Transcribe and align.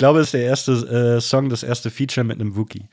glaube, 0.00 0.20
es 0.20 0.28
ist 0.28 0.34
der 0.34 0.44
erste 0.44 0.72
äh, 1.16 1.20
Song, 1.20 1.50
das 1.50 1.62
erste 1.62 1.90
Feature 1.90 2.24
mit 2.24 2.40
einem 2.40 2.56
Wookie. 2.56 2.88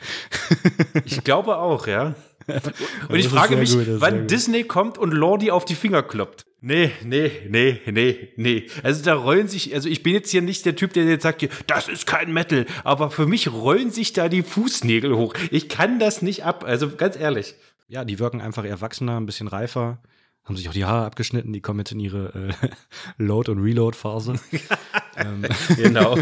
ich 1.06 1.24
glaube 1.24 1.58
auch, 1.58 1.88
ja. 1.88 2.16
Und 3.10 3.16
ich 3.16 3.30
frage 3.30 3.56
mich, 3.56 3.72
gut, 3.72 3.88
wann 3.88 4.28
Disney 4.28 4.64
kommt 4.64 4.98
und 4.98 5.12
Lordi 5.14 5.52
auf 5.52 5.66
die 5.66 5.76
Finger 5.76 6.04
kloppt. 6.04 6.46
Nee, 6.62 6.92
nee, 7.04 7.32
nee, 7.50 7.82
nee, 7.86 8.30
nee. 8.36 8.68
Also 8.84 9.04
da 9.04 9.16
rollen 9.16 9.48
sich, 9.48 9.74
also 9.74 9.90
ich 9.90 10.02
bin 10.04 10.14
jetzt 10.14 10.32
hier 10.32 10.42
nicht 10.42 10.66
der 10.66 10.76
Typ, 10.76 10.94
der 10.94 11.06
jetzt 11.06 11.24
sagt, 11.24 11.48
das 11.68 11.88
ist 11.88 12.08
kein 12.08 12.34
Metal, 12.34 12.66
aber 12.84 13.10
für 13.10 13.26
mich 13.26 13.52
rollen 13.52 13.92
sich 13.92 14.14
da 14.14 14.28
die 14.28 14.44
Fußnägel 14.44 15.16
hoch. 15.16 15.34
Ich 15.52 15.70
kann 15.70 16.00
das 16.00 16.22
nicht 16.22 16.46
ab, 16.46 16.64
also 16.66 16.90
ganz 16.90 17.18
ehrlich. 17.18 17.56
Ja, 17.88 18.06
die 18.06 18.20
wirken 18.20 18.42
einfach 18.42 18.66
erwachsener, 18.66 19.18
ein 19.20 19.26
bisschen 19.26 19.48
reifer, 19.48 20.02
haben 20.44 20.58
sich 20.58 20.68
auch 20.68 20.74
die 20.74 20.86
Haare 20.86 21.06
abgeschnitten, 21.06 21.54
die 21.54 21.62
kommen 21.62 21.80
jetzt 21.80 21.92
in 21.92 22.00
ihre 22.00 22.54
äh, 22.62 22.70
Load- 23.18 23.52
und 23.52 23.60
Reload-Phase. 23.60 24.36
ähm. 25.18 25.46
Genau. 25.76 26.18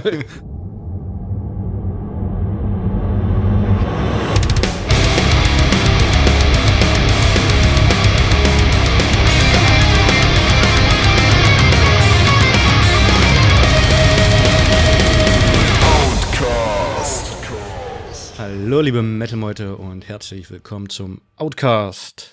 Hallo 18.48 18.80
liebe 18.82 19.02
Metal-Meute 19.02 19.76
und 19.76 20.08
herzlich 20.08 20.52
willkommen 20.52 20.88
zum 20.88 21.20
Outcast. 21.36 22.32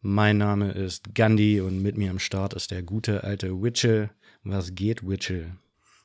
Mein 0.00 0.38
Name 0.38 0.72
ist 0.72 1.14
Gandhi 1.14 1.60
und 1.60 1.82
mit 1.82 1.98
mir 1.98 2.10
am 2.10 2.18
Start 2.18 2.54
ist 2.54 2.70
der 2.70 2.82
gute 2.82 3.22
alte 3.22 3.62
Witchel. 3.62 4.08
Was 4.44 4.74
geht, 4.74 5.06
Witchel? 5.06 5.52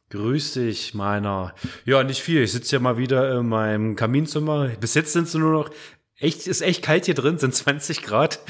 Grüß 0.10 0.56
dich, 0.56 0.94
meiner. 0.96 1.56
Ja, 1.86 2.04
nicht 2.04 2.20
viel. 2.20 2.44
Ich 2.44 2.52
sitze 2.52 2.76
ja 2.76 2.82
mal 2.82 2.98
wieder 2.98 3.40
in 3.40 3.48
meinem 3.48 3.96
Kaminzimmer. 3.96 4.68
Bis 4.82 4.96
jetzt 4.96 5.14
sind 5.14 5.30
es 5.30 5.34
nur 5.34 5.54
noch 5.54 5.70
echt, 6.18 6.46
ist 6.46 6.60
echt 6.60 6.84
kalt 6.84 7.06
hier 7.06 7.16
drin, 7.16 7.38
sind 7.38 7.56
20 7.56 8.04
Grad. 8.04 8.42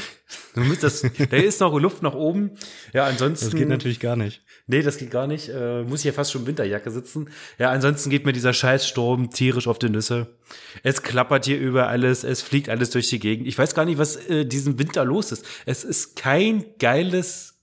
Das, 0.81 1.01
da 1.29 1.37
ist 1.37 1.61
noch 1.61 1.79
Luft 1.79 2.01
nach 2.01 2.15
oben. 2.15 2.57
Ja, 2.91 3.05
ansonsten. 3.05 3.51
Das 3.51 3.55
geht 3.55 3.69
natürlich 3.69 3.99
gar 3.99 4.15
nicht. 4.15 4.41
Nee, 4.69 4.81
das 4.81 4.97
geht 4.97 5.11
gar 5.11 5.27
nicht. 5.27 5.47
Äh, 5.47 5.83
muss 5.83 6.01
ich 6.01 6.05
ja 6.05 6.11
fast 6.11 6.33
schon 6.33 6.45
Winterjacke 6.45 6.91
sitzen. 6.91 7.29
Ja, 7.57 7.71
ansonsten 7.71 8.09
geht 8.09 8.25
mir 8.25 8.33
dieser 8.33 8.51
Scheißsturm 8.51 9.31
tierisch 9.31 9.67
auf 9.67 9.79
die 9.79 9.89
Nüsse. 9.89 10.35
Es 10.83 11.01
klappert 11.01 11.45
hier 11.45 11.57
über 11.57 11.87
alles, 11.87 12.25
es 12.25 12.41
fliegt 12.41 12.67
alles 12.67 12.89
durch 12.89 13.09
die 13.09 13.19
Gegend. 13.19 13.47
Ich 13.47 13.57
weiß 13.57 13.73
gar 13.73 13.85
nicht, 13.85 13.97
was 13.97 14.17
äh, 14.27 14.45
diesen 14.45 14.77
Winter 14.77 15.05
los 15.05 15.31
ist. 15.31 15.45
Es 15.65 15.85
ist 15.85 16.17
kein 16.17 16.65
geiles 16.79 17.61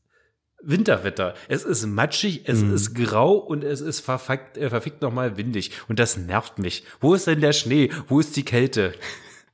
Winterwetter. 0.62 1.34
Es 1.48 1.62
ist 1.64 1.84
matschig, 1.84 2.48
es 2.48 2.62
mhm. 2.62 2.74
ist 2.74 2.94
grau 2.94 3.34
und 3.34 3.64
es 3.64 3.82
ist 3.82 4.00
verfickt, 4.00 4.56
äh, 4.56 4.70
verfickt 4.70 5.02
nochmal 5.02 5.36
windig. 5.36 5.72
Und 5.88 5.98
das 5.98 6.16
nervt 6.16 6.58
mich. 6.58 6.84
Wo 7.00 7.12
ist 7.12 7.26
denn 7.26 7.42
der 7.42 7.52
Schnee? 7.52 7.90
Wo 8.08 8.18
ist 8.18 8.34
die 8.36 8.44
Kälte? 8.44 8.94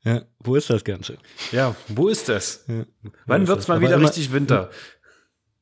Ja, 0.02 0.22
wo 0.38 0.56
ist 0.56 0.70
das 0.70 0.82
Ganze? 0.82 1.18
Ja, 1.52 1.76
wo 1.88 2.08
ist 2.08 2.30
das? 2.30 2.64
Ja, 2.68 2.86
Wann 3.26 3.46
wird's 3.46 3.68
mal 3.68 3.82
wieder 3.82 4.00
richtig 4.00 4.32
Winter? 4.32 4.70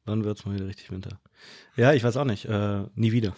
Wann 0.05 0.25
wird's 0.25 0.47
mal 0.47 0.55
wieder 0.55 0.69
richtig 0.69 0.93
Winter? 0.93 1.19
Ja, 1.79 1.93
ich 1.93 2.03
weiß 2.05 2.17
auch 2.17 2.25
nicht. 2.25 2.45
Äh, 2.45 2.83
nie 2.95 3.13
wieder. 3.13 3.29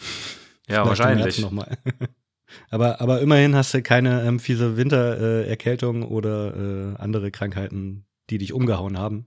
Ja, 0.67 0.85
Vielleicht 0.85 0.87
wahrscheinlich. 0.87 1.41
Noch 1.41 1.51
mal. 1.51 1.77
aber, 2.71 3.01
aber 3.01 3.21
immerhin 3.21 3.55
hast 3.55 3.75
du 3.75 3.83
keine 3.83 4.23
ähm, 4.23 4.41
fiese 4.41 4.77
Wintererkältung 4.77 6.03
äh, 6.03 6.07
oder 6.07 6.57
äh, 6.57 6.97
andere 6.97 7.31
Krankheiten, 7.31 8.07
die 8.31 8.39
dich 8.39 8.53
umgehauen 8.53 8.99
haben, 8.99 9.27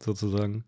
sozusagen, 0.00 0.64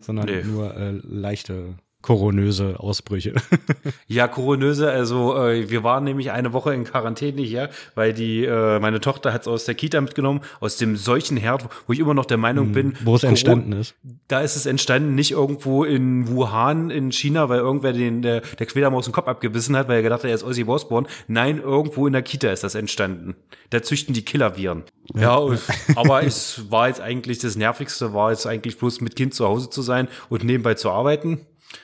sondern 0.00 0.26
nee. 0.26 0.44
nur 0.44 0.76
äh, 0.76 0.92
leichte 1.02 1.74
koronöse 2.02 2.78
Ausbrüche. 2.78 3.34
ja, 4.08 4.28
koronöse, 4.28 4.90
also 4.90 5.36
äh, 5.36 5.70
wir 5.70 5.84
waren 5.84 6.04
nämlich 6.04 6.32
eine 6.32 6.52
Woche 6.52 6.74
in 6.74 6.84
Quarantäne 6.84 7.42
hier, 7.42 7.70
weil 7.94 8.12
die 8.12 8.44
äh, 8.44 8.80
meine 8.80 9.00
Tochter 9.00 9.32
hat 9.32 9.42
es 9.42 9.48
aus 9.48 9.64
der 9.64 9.74
Kita 9.74 10.00
mitgenommen, 10.00 10.40
aus 10.60 10.76
dem 10.76 10.96
Seuchenherd, 10.96 11.68
wo 11.86 11.92
ich 11.92 12.00
immer 12.00 12.14
noch 12.14 12.26
der 12.26 12.36
Meinung 12.36 12.66
hm, 12.66 12.72
bin, 12.72 12.94
wo 13.04 13.14
es 13.14 13.22
entstanden 13.22 13.72
ist. 13.72 13.94
Da 14.28 14.40
ist 14.40 14.56
es 14.56 14.66
entstanden, 14.66 15.14
nicht 15.14 15.30
irgendwo 15.30 15.84
in 15.84 16.28
Wuhan 16.28 16.90
in 16.90 17.12
China, 17.12 17.48
weil 17.48 17.60
irgendwer 17.60 17.92
den 17.92 18.22
der, 18.22 18.40
der 18.40 18.66
Quälermaus 18.66 19.04
den 19.04 19.12
Kopf 19.12 19.28
abgebissen 19.28 19.76
hat, 19.76 19.88
weil 19.88 19.96
er 19.96 20.02
gedacht 20.02 20.24
hat, 20.24 20.28
er 20.28 20.34
ist 20.34 20.44
Ozzy 20.44 20.64
Osbourne. 20.64 21.06
Nein, 21.28 21.60
irgendwo 21.60 22.06
in 22.06 22.12
der 22.12 22.22
Kita 22.22 22.50
ist 22.50 22.64
das 22.64 22.74
entstanden. 22.74 23.36
Da 23.70 23.82
züchten 23.82 24.12
die 24.12 24.24
Killerviren. 24.24 24.82
Ja, 25.14 25.40
ja 25.40 25.58
aber 25.94 26.24
es 26.24 26.70
war 26.70 26.88
jetzt 26.88 27.00
eigentlich 27.00 27.38
das 27.38 27.56
nervigste 27.56 28.12
war 28.12 28.30
jetzt 28.30 28.46
eigentlich 28.46 28.78
bloß 28.78 29.00
mit 29.00 29.16
Kind 29.16 29.34
zu 29.34 29.46
Hause 29.46 29.70
zu 29.70 29.82
sein 29.82 30.08
und 30.28 30.44
nebenbei 30.44 30.74
zu 30.74 30.90
arbeiten. 30.90 31.40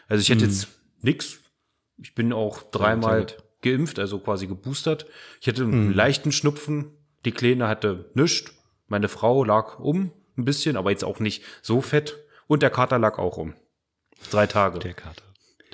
Also 0.09 0.23
ich 0.23 0.31
hätte 0.31 0.45
hm. 0.45 0.51
jetzt 0.51 0.69
nix. 1.01 1.39
Ich 1.99 2.15
bin 2.15 2.33
auch 2.33 2.63
dreimal 2.71 3.27
geimpft, 3.63 3.99
also 3.99 4.19
quasi 4.19 4.47
geboostert. 4.47 5.07
Ich 5.41 5.49
hatte 5.49 5.63
einen 5.63 5.89
hm. 5.89 5.93
leichten 5.95 6.33
Schnupfen. 6.33 6.93
Die 7.25 7.33
Kleine 7.33 7.69
hatte 7.69 8.11
nichts. 8.15 8.53
Meine 8.87 9.09
Frau 9.09 9.45
lag 9.45 9.79
um 9.79 10.13
ein 10.37 10.45
bisschen, 10.45 10.77
aber 10.77 10.91
jetzt 10.91 11.05
auch 11.05 11.21
nicht 11.21 11.43
so 11.63 11.81
fett. 11.81 12.17
Und 12.47 12.63
der 12.63 12.71
Kater 12.71 12.99
lag 12.99 13.19
auch 13.19 13.37
um. 13.37 13.55
Drei 14.31 14.47
Tage. 14.47 14.79
Der 14.79 14.95
Kater. 14.95 15.23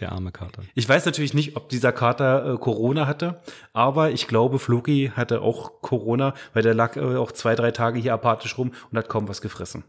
Der 0.00 0.10
arme 0.10 0.32
Kater. 0.32 0.62
Ich 0.74 0.88
weiß 0.88 1.04
natürlich 1.06 1.34
nicht, 1.34 1.56
ob 1.56 1.69
dieser 1.69 1.92
Kater 1.92 2.54
äh, 2.54 2.58
Corona 2.58 3.06
hatte, 3.06 3.41
aber 3.72 4.10
ich 4.10 4.26
glaube, 4.26 4.58
Floki 4.58 5.12
hatte 5.14 5.41
auch 5.41 5.82
Corona, 5.82 6.34
weil 6.53 6.64
der 6.64 6.74
lag 6.74 6.97
äh, 6.97 7.16
auch 7.16 7.30
zwei, 7.30 7.54
drei 7.54 7.70
Tage 7.70 8.00
hier 8.00 8.12
apathisch 8.12 8.58
rum 8.58 8.72
und 8.91 8.98
hat 8.98 9.08
kaum 9.08 9.28
was 9.28 9.41
gefressen. 9.41 9.84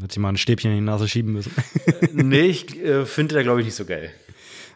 Hätte 0.00 0.14
sie 0.14 0.20
mal 0.20 0.28
ein 0.28 0.36
Stäbchen 0.36 0.70
in 0.70 0.78
die 0.78 0.84
Nase 0.84 1.08
schieben 1.08 1.32
müssen. 1.32 1.52
nee, 2.12 2.42
ich 2.42 2.78
äh, 2.78 3.06
finde 3.06 3.34
der, 3.34 3.42
glaube 3.42 3.60
ich, 3.60 3.66
nicht 3.66 3.74
so 3.74 3.84
geil. 3.84 4.12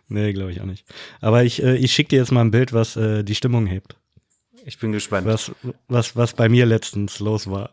Nee, 0.08 0.32
glaube 0.32 0.52
ich 0.52 0.60
auch 0.60 0.66
nicht. 0.66 0.86
Aber 1.20 1.44
ich, 1.44 1.62
äh, 1.62 1.76
ich 1.76 1.92
schicke 1.92 2.10
dir 2.10 2.18
jetzt 2.18 2.32
mal 2.32 2.40
ein 2.40 2.50
Bild, 2.50 2.72
was 2.72 2.96
äh, 2.96 3.24
die 3.24 3.34
Stimmung 3.34 3.66
hebt. 3.66 3.96
Ich 4.64 4.78
bin 4.78 4.92
gespannt. 4.92 5.26
Was, 5.26 5.52
was, 5.88 6.16
was 6.16 6.34
bei 6.34 6.48
mir 6.48 6.66
letztens 6.66 7.20
los 7.20 7.48
war. 7.48 7.70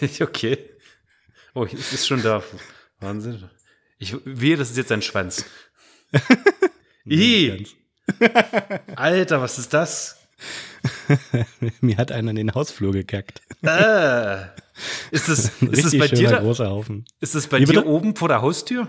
okay. 0.20 0.58
Oh, 1.54 1.64
es 1.64 1.92
ist 1.92 2.06
schon 2.06 2.22
da. 2.22 2.42
Wahnsinn. 3.00 3.50
Ich 3.98 4.14
wehe, 4.24 4.56
das 4.56 4.70
ist 4.70 4.76
jetzt 4.76 4.92
ein 4.92 5.02
Schwanz. 5.02 5.44
Ih. 7.04 7.66
Alter, 8.96 9.40
was 9.40 9.58
ist 9.58 9.74
das? 9.74 10.16
Mir 11.80 11.96
hat 11.96 12.12
einer 12.12 12.30
in 12.30 12.36
den 12.36 12.54
Hausflur 12.54 12.92
gekackt. 12.92 13.40
Äh. 13.62 14.36
Ist 15.10 15.28
das, 15.28 15.50
ist 15.60 15.84
das 15.84 15.98
bei 15.98 16.08
dir? 16.08 16.30
Großer 16.38 16.70
Haufen. 16.70 17.04
Ist 17.20 17.34
das 17.34 17.46
bei 17.46 17.58
Wie 17.58 17.64
dir 17.64 17.74
bitte? 17.74 17.86
oben 17.86 18.16
vor 18.16 18.28
der 18.28 18.42
Haustür? 18.42 18.88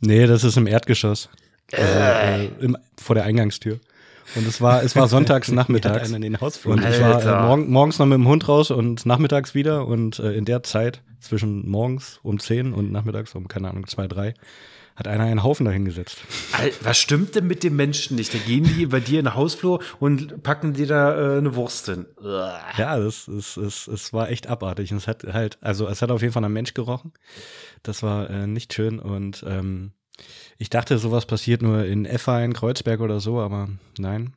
Nee, 0.00 0.26
das 0.26 0.44
ist 0.44 0.56
im 0.56 0.66
Erdgeschoss. 0.66 1.28
Äh. 1.72 1.76
Also, 1.76 1.98
äh, 1.98 2.64
im, 2.64 2.76
vor 3.00 3.14
der 3.14 3.24
Eingangstür. 3.24 3.80
Und 4.36 4.46
es 4.46 4.60
war, 4.60 4.82
es 4.82 4.96
war 4.96 5.08
sonntags 5.08 5.48
nachmittags. 5.52 6.10
in 6.10 6.22
den 6.22 6.40
Hausflur. 6.40 6.74
Und 6.74 6.84
ich 6.84 7.00
war 7.00 7.22
äh, 7.22 7.46
morgen, 7.46 7.70
morgens 7.70 7.98
noch 7.98 8.06
mit 8.06 8.16
dem 8.16 8.28
Hund 8.28 8.48
raus 8.48 8.70
und 8.70 9.04
nachmittags 9.06 9.54
wieder. 9.54 9.86
Und 9.86 10.18
äh, 10.18 10.32
in 10.32 10.44
der 10.44 10.62
Zeit 10.62 11.02
zwischen 11.20 11.68
morgens 11.68 12.20
um 12.22 12.38
10 12.38 12.72
und 12.72 12.92
nachmittags 12.92 13.34
um, 13.34 13.48
keine 13.48 13.70
Ahnung, 13.70 13.86
2, 13.86 14.08
3, 14.08 14.34
hat 14.96 15.08
einer 15.08 15.24
einen 15.24 15.42
Haufen 15.42 15.66
dahingesetzt. 15.66 16.18
Was 16.82 16.98
stimmt 16.98 17.34
denn 17.34 17.46
mit 17.46 17.62
den 17.62 17.74
Menschen 17.74 18.16
nicht? 18.16 18.32
Da 18.32 18.38
gehen 18.38 18.64
die 18.64 18.86
bei 18.86 19.00
dir 19.00 19.18
in 19.18 19.26
den 19.26 19.34
Hausflur 19.34 19.82
und 19.98 20.42
packen 20.42 20.74
dir 20.74 20.86
da 20.86 21.34
äh, 21.34 21.38
eine 21.38 21.54
Wurst 21.56 21.86
hin. 21.86 22.06
Ja, 22.22 22.98
das, 22.98 23.26
es, 23.28 23.56
es, 23.56 23.88
es 23.88 24.12
war 24.12 24.30
echt 24.30 24.46
abartig. 24.46 24.92
es 24.92 25.08
hat 25.08 25.24
halt, 25.24 25.58
also 25.60 25.88
es 25.88 26.00
hat 26.00 26.10
auf 26.10 26.22
jeden 26.22 26.32
Fall 26.32 26.42
nach 26.42 26.48
Mensch 26.48 26.74
gerochen. 26.74 27.12
Das 27.82 28.02
war 28.02 28.30
äh, 28.30 28.46
nicht 28.46 28.72
schön 28.72 28.98
und 29.00 29.44
ähm, 29.46 29.92
ich 30.58 30.70
dachte, 30.70 30.98
sowas 30.98 31.26
passiert 31.26 31.62
nur 31.62 31.84
in 31.84 32.04
Effa 32.04 32.40
in 32.40 32.52
Kreuzberg 32.52 33.00
oder 33.00 33.20
so, 33.20 33.40
aber 33.40 33.68
nein. 33.98 34.34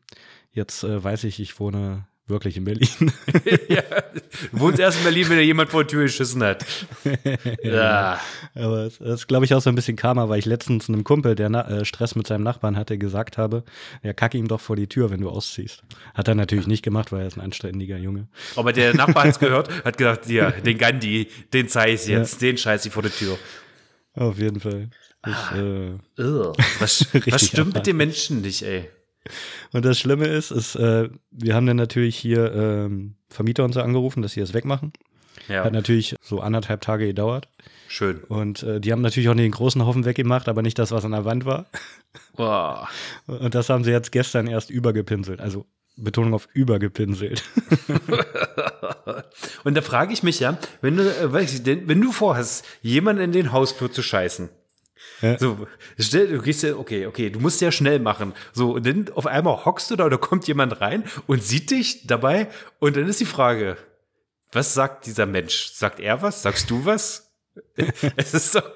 Jetzt 0.51 0.84
äh, 0.84 1.03
weiß 1.03 1.25
ich, 1.25 1.39
ich 1.39 1.59
wohne 1.59 2.07
wirklich 2.27 2.57
in 2.57 2.65
Berlin. 2.65 3.11
ja, 3.69 3.81
du 3.81 4.21
wohnst 4.59 4.79
erst 4.79 4.99
in 4.99 5.03
Berlin, 5.03 5.29
wenn 5.29 5.38
dir 5.38 5.45
jemand 5.45 5.69
vor 5.69 5.83
die 5.83 5.91
Tür 5.91 6.03
geschissen 6.03 6.43
hat. 6.43 6.65
ja. 7.63 8.19
Aber 8.55 8.83
das 8.85 8.97
ist, 8.99 9.27
glaube 9.27 9.45
ich, 9.45 9.53
auch 9.53 9.61
so 9.61 9.69
ein 9.69 9.75
bisschen 9.75 9.95
Karma, 9.95 10.29
weil 10.29 10.39
ich 10.39 10.45
letztens 10.45 10.89
einem 10.89 11.03
Kumpel, 11.03 11.35
der 11.35 11.49
Na 11.49 11.67
äh, 11.67 11.85
Stress 11.85 12.15
mit 12.15 12.27
seinem 12.27 12.43
Nachbarn 12.43 12.75
hatte, 12.75 12.97
gesagt 12.97 13.38
habe, 13.38 13.63
ja, 14.03 14.13
kacke 14.13 14.38
ihm 14.38 14.47
doch 14.47 14.61
vor 14.61 14.75
die 14.75 14.88
Tür, 14.88 15.09
wenn 15.09 15.21
du 15.21 15.29
ausziehst. 15.29 15.83
Hat 16.13 16.27
er 16.27 16.35
natürlich 16.35 16.68
nicht 16.68 16.83
gemacht, 16.83 17.12
weil 17.12 17.21
er 17.21 17.27
ist 17.27 17.38
ein 17.38 17.41
anständiger 17.41 17.97
Junge. 17.97 18.27
Aber 18.56 18.74
der 18.74 18.94
Nachbar 18.94 19.24
hat 19.24 19.31
es 19.31 19.39
gehört, 19.39 19.83
hat 19.83 19.97
gesagt, 19.97 20.29
ja, 20.29 20.51
den 20.51 20.77
Gandhi, 20.77 21.27
den 21.53 21.68
zeig 21.68 22.06
ja. 22.07 22.24
den 22.24 22.57
scheiß 22.57 22.85
ich 22.85 22.91
vor 22.91 23.03
die 23.03 23.09
Tür. 23.09 23.38
Auf 24.13 24.38
jeden 24.38 24.59
Fall. 24.59 24.89
Ich, 25.25 25.33
ah, 25.33 25.56
äh, 25.56 25.94
was, 26.79 27.07
was 27.27 27.45
stimmt 27.45 27.74
mit 27.74 27.88
den 27.88 27.97
Menschen 27.97 28.41
nicht, 28.41 28.63
ey? 28.63 28.89
Und 29.74 29.85
das 29.85 30.00
Schlimme 30.00 30.25
ist, 30.25 30.51
ist 30.51 30.75
äh, 30.75 31.09
wir 31.31 31.56
haben 31.56 31.65
dann 31.65 31.77
natürlich 31.77 32.15
hier 32.15 32.53
ähm, 32.53 33.15
Vermieter 33.29 33.63
und 33.63 33.74
so 33.74 33.81
angerufen, 33.81 34.21
dass 34.21 34.33
sie 34.33 34.39
das 34.39 34.53
wegmachen. 34.53 34.94
Ja. 35.47 35.63
Hat 35.63 35.74
natürlich 35.74 36.15
so 36.21 36.41
anderthalb 36.41 36.81
Tage 36.81 37.07
gedauert. 37.07 37.47
Schön. 37.88 38.19
Und 38.24 38.63
äh, 38.63 38.81
die 38.81 38.91
haben 38.91 39.01
natürlich 39.01 39.29
auch 39.29 39.35
den 39.35 39.51
großen 39.51 39.85
Haufen 39.85 40.06
weggemacht, 40.06 40.50
aber 40.50 40.62
nicht 40.62 40.77
das, 40.79 40.91
was 40.91 41.06
an 41.06 41.12
der 41.12 41.25
Wand 41.25 41.45
war. 41.45 41.68
Wow. 42.35 42.88
Und 43.27 43.56
das 43.56 43.69
haben 43.69 43.83
sie 43.83 43.91
jetzt 43.91 44.12
gestern 44.12 44.47
erst 44.47 44.69
übergepinselt. 44.69 45.39
Also 45.39 45.65
Betonung 45.97 46.33
auf 46.33 46.47
übergepinselt. 46.53 47.44
und 49.63 49.75
da 49.75 49.81
frage 49.81 50.13
ich 50.13 50.24
mich 50.24 50.39
ja, 50.39 50.57
wenn 50.81 50.97
du, 50.97 51.03
äh, 51.03 51.33
wenn 51.33 52.01
du 52.01 52.12
vorhast, 52.12 52.65
jemanden 52.81 53.24
in 53.24 53.31
den 53.31 53.51
Hausflur 53.51 53.91
zu 53.91 54.03
scheißen, 54.03 54.50
Ja. 55.21 55.39
So, 55.39 55.67
stell, 55.97 56.27
du 56.27 56.41
gehst 56.41 56.63
ja, 56.63 56.75
okay, 56.75 57.05
okay, 57.07 57.29
du 57.29 57.39
musst 57.39 57.61
ja 57.61 57.71
schnell 57.71 57.99
machen. 57.99 58.33
So, 58.53 58.75
und 58.75 58.85
dann 58.85 59.09
auf 59.13 59.25
einmal 59.25 59.65
hockst 59.65 59.89
du 59.89 59.95
da 59.95 60.05
oder 60.05 60.17
kommt 60.17 60.47
jemand 60.47 60.79
rein 60.81 61.03
und 61.25 61.43
sieht 61.43 61.71
dich 61.71 62.05
dabei 62.07 62.47
und 62.79 62.95
dann 62.95 63.07
ist 63.07 63.19
die 63.19 63.25
Frage, 63.25 63.77
was 64.51 64.73
sagt 64.73 65.05
dieser 65.05 65.25
Mensch? 65.25 65.71
Sagt 65.73 65.99
er 65.99 66.21
was? 66.21 66.41
Sagst 66.41 66.69
du 66.69 66.85
was? 66.85 67.33
es 68.15 68.33
ist 68.33 68.55
doch, 68.55 68.71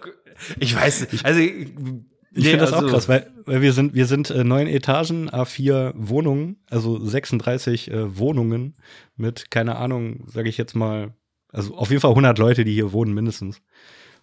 ich 0.60 0.76
weiß 0.76 1.12
nicht, 1.12 1.24
also 1.24 1.40
ich 1.40 2.44
nee, 2.44 2.50
finde 2.50 2.58
das 2.58 2.74
also, 2.74 2.88
auch 2.88 2.92
krass, 2.92 3.08
weil, 3.08 3.32
weil 3.46 3.62
wir 3.62 3.74
sind, 3.74 3.94
wir 3.94 4.06
sind 4.06 4.30
äh, 4.30 4.44
neun 4.44 4.68
Etagen, 4.68 5.30
A4 5.30 5.94
Wohnungen, 5.96 6.58
also 6.70 6.98
36 6.98 7.92
äh, 7.92 8.18
Wohnungen 8.18 8.78
mit, 9.16 9.52
keine 9.52 9.76
Ahnung, 9.76 10.26
sage 10.28 10.50
ich 10.50 10.58
jetzt 10.58 10.76
mal, 10.76 11.14
also 11.50 11.76
auf 11.76 11.90
jeden 11.90 12.02
Fall 12.02 12.12
100 12.12 12.38
Leute, 12.40 12.64
die 12.64 12.74
hier 12.74 12.92
wohnen 12.94 13.14
mindestens. 13.14 13.62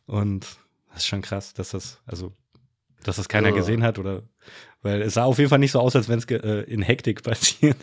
Und 0.06 0.46
das 0.98 1.04
ist 1.04 1.10
schon 1.10 1.22
krass, 1.22 1.54
dass 1.54 1.70
das, 1.70 2.00
also, 2.06 2.32
dass 3.04 3.14
das 3.16 3.28
keiner 3.28 3.50
ja. 3.50 3.54
gesehen 3.54 3.84
hat 3.84 4.00
oder, 4.00 4.24
weil 4.82 5.00
es 5.00 5.14
sah 5.14 5.22
auf 5.22 5.38
jeden 5.38 5.48
Fall 5.48 5.60
nicht 5.60 5.70
so 5.70 5.78
aus, 5.78 5.94
als 5.94 6.08
wenn 6.08 6.18
es 6.18 6.24
äh, 6.24 6.62
in 6.62 6.82
Hektik 6.82 7.22
passiert. 7.22 7.76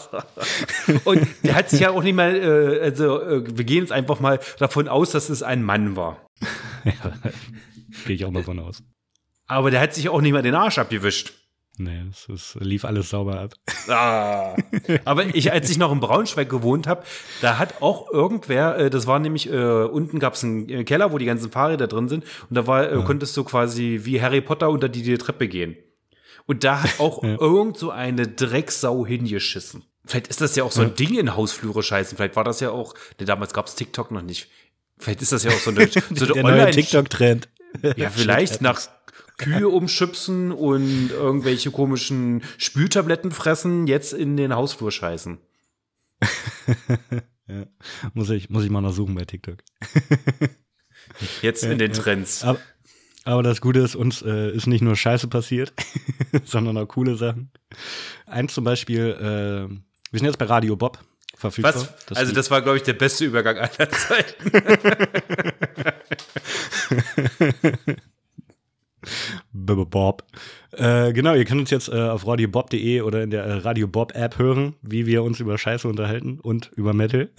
Und 1.04 1.28
der 1.42 1.54
hat 1.54 1.68
sich 1.68 1.80
ja 1.80 1.90
auch 1.90 2.02
nicht 2.02 2.14
mal, 2.14 2.34
äh, 2.34 2.80
also 2.80 3.20
äh, 3.20 3.44
wir 3.54 3.66
gehen 3.66 3.80
jetzt 3.80 3.92
einfach 3.92 4.18
mal 4.18 4.40
davon 4.58 4.88
aus, 4.88 5.10
dass 5.10 5.28
es 5.28 5.42
ein 5.42 5.62
Mann 5.62 5.94
war. 5.94 6.26
ja, 6.84 7.12
gehe 8.06 8.16
ich 8.16 8.24
auch 8.24 8.30
mal 8.30 8.44
von 8.44 8.58
aus. 8.60 8.82
Aber 9.46 9.70
der 9.70 9.82
hat 9.82 9.92
sich 9.92 10.08
auch 10.08 10.22
nicht 10.22 10.32
mal 10.32 10.40
den 10.40 10.54
Arsch 10.54 10.78
abgewischt. 10.78 11.34
Nee, 11.78 12.02
es, 12.10 12.28
es 12.28 12.54
lief 12.60 12.84
alles 12.84 13.10
sauber 13.10 13.40
ab. 13.40 13.54
Ah. 13.88 14.56
Aber 15.04 15.34
ich, 15.34 15.52
als 15.52 15.70
ich 15.70 15.78
noch 15.78 15.90
in 15.90 16.00
Braunschweig 16.00 16.48
gewohnt 16.48 16.86
habe, 16.86 17.02
da 17.40 17.58
hat 17.58 17.80
auch 17.80 18.10
irgendwer, 18.12 18.76
äh, 18.76 18.90
das 18.90 19.06
war 19.06 19.18
nämlich, 19.18 19.50
äh, 19.50 19.84
unten 19.84 20.18
gab 20.18 20.34
es 20.34 20.44
einen 20.44 20.68
äh, 20.68 20.84
Keller, 20.84 21.12
wo 21.12 21.18
die 21.18 21.24
ganzen 21.24 21.50
Fahrräder 21.50 21.88
drin 21.88 22.08
sind. 22.08 22.24
Und 22.50 22.56
da 22.56 22.66
war, 22.66 22.90
äh, 22.90 22.96
ja. 22.96 23.02
konntest 23.02 23.36
du 23.36 23.44
quasi 23.44 24.00
wie 24.02 24.20
Harry 24.20 24.42
Potter 24.42 24.68
unter 24.68 24.90
die, 24.90 25.02
die 25.02 25.16
Treppe 25.16 25.48
gehen. 25.48 25.76
Und 26.46 26.62
da 26.64 26.82
hat 26.82 27.00
auch 27.00 27.22
ja. 27.24 27.40
irgend 27.40 27.78
so 27.78 27.90
eine 27.90 28.28
Drecksau 28.28 29.06
hingeschissen. 29.06 29.84
Vielleicht 30.04 30.28
ist 30.28 30.40
das 30.40 30.54
ja 30.56 30.64
auch 30.64 30.72
so 30.72 30.82
ein 30.82 30.88
ja. 30.88 30.94
Ding 30.94 31.16
in 31.16 31.36
Hausflure 31.36 31.82
scheißen. 31.82 32.16
Vielleicht 32.18 32.36
war 32.36 32.44
das 32.44 32.60
ja 32.60 32.70
auch, 32.70 32.94
denn 33.18 33.26
damals 33.26 33.54
gab 33.54 33.66
es 33.66 33.76
TikTok 33.76 34.10
noch 34.10 34.22
nicht. 34.22 34.48
Vielleicht 34.98 35.22
ist 35.22 35.32
das 35.32 35.42
ja 35.44 35.52
auch 35.52 35.58
so 35.58 35.70
eine, 35.70 35.88
so 35.88 36.34
eine 36.34 36.56
Der 36.56 36.70
TikTok-Trend. 36.70 37.48
Ja, 37.96 38.10
vielleicht 38.10 38.60
nach 38.60 38.80
Kühe 39.42 39.68
umschubsen 39.68 40.52
und 40.52 41.10
irgendwelche 41.10 41.70
komischen 41.70 42.42
Spültabletten 42.58 43.32
fressen, 43.32 43.86
jetzt 43.86 44.12
in 44.12 44.36
den 44.36 44.54
Hausflur 44.54 44.92
scheißen. 44.92 45.38
ja. 47.48 47.66
muss, 48.14 48.30
ich, 48.30 48.48
muss 48.50 48.64
ich 48.64 48.70
mal 48.70 48.80
noch 48.80 48.92
suchen 48.92 49.14
bei 49.14 49.24
TikTok. 49.24 49.58
jetzt 51.42 51.64
in 51.64 51.78
den 51.78 51.92
Trends. 51.92 52.44
Aber, 52.44 52.60
aber, 53.24 53.42
das 53.42 53.60
Gute 53.60 53.80
ist, 53.80 53.96
uns 53.96 54.22
äh, 54.22 54.50
ist 54.52 54.66
nicht 54.66 54.82
nur 54.82 54.96
Scheiße 54.96 55.28
passiert, 55.28 55.72
sondern 56.44 56.78
auch 56.78 56.86
coole 56.86 57.16
Sachen. 57.16 57.50
Eins 58.26 58.54
zum 58.54 58.64
Beispiel, 58.64 59.16
äh, 59.18 59.68
wir 60.10 60.18
sind 60.18 60.26
jetzt 60.26 60.38
bei 60.38 60.46
Radio 60.46 60.76
Bob 60.76 60.98
verfügbar. 61.36 61.74
Was? 61.74 62.06
Das 62.06 62.18
also 62.18 62.32
das 62.32 62.50
war, 62.50 62.62
glaube 62.62 62.76
ich, 62.76 62.84
der 62.84 62.92
beste 62.94 63.24
Übergang 63.24 63.58
aller 63.58 63.90
Zeiten. 63.90 64.52
Bob. 69.52 70.24
Äh, 70.72 71.12
genau, 71.12 71.34
ihr 71.34 71.44
könnt 71.44 71.60
uns 71.60 71.70
jetzt 71.70 71.88
äh, 71.88 72.00
auf 72.00 72.26
radiobob.de 72.26 73.00
oder 73.02 73.22
in 73.22 73.30
der 73.30 73.44
äh, 73.44 73.52
Radio 73.54 73.86
Bob 73.86 74.14
App 74.14 74.38
hören, 74.38 74.74
wie 74.82 75.06
wir 75.06 75.22
uns 75.22 75.40
über 75.40 75.58
Scheiße 75.58 75.86
unterhalten 75.88 76.40
und 76.40 76.70
über 76.76 76.94
Metal. 76.94 77.30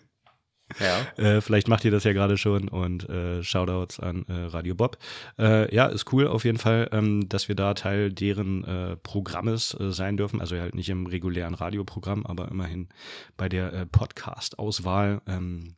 ja. 0.80 1.22
Äh, 1.22 1.40
vielleicht 1.40 1.68
macht 1.68 1.84
ihr 1.84 1.90
das 1.90 2.04
ja 2.04 2.12
gerade 2.12 2.38
schon 2.38 2.68
und 2.68 3.08
äh, 3.08 3.42
Shoutouts 3.42 4.00
an 4.00 4.24
äh, 4.28 4.32
Radio 4.32 4.74
Bob. 4.74 4.98
Äh, 5.38 5.74
ja, 5.74 5.86
ist 5.86 6.12
cool 6.12 6.26
auf 6.26 6.44
jeden 6.44 6.58
Fall, 6.58 6.88
ähm, 6.92 7.28
dass 7.28 7.48
wir 7.48 7.54
da 7.54 7.74
Teil 7.74 8.12
deren 8.12 8.98
Programmes 9.02 9.76
sein 9.78 10.16
dürfen. 10.16 10.40
Also 10.40 10.56
halt 10.56 10.74
nicht 10.74 10.88
im 10.88 11.06
regulären 11.06 11.54
Radioprogramm, 11.54 12.24
aber 12.24 12.48
immerhin 12.50 12.88
bei 13.36 13.48
der 13.48 13.86
Podcast-Auswahl 13.86 15.20
ähm, 15.26 15.76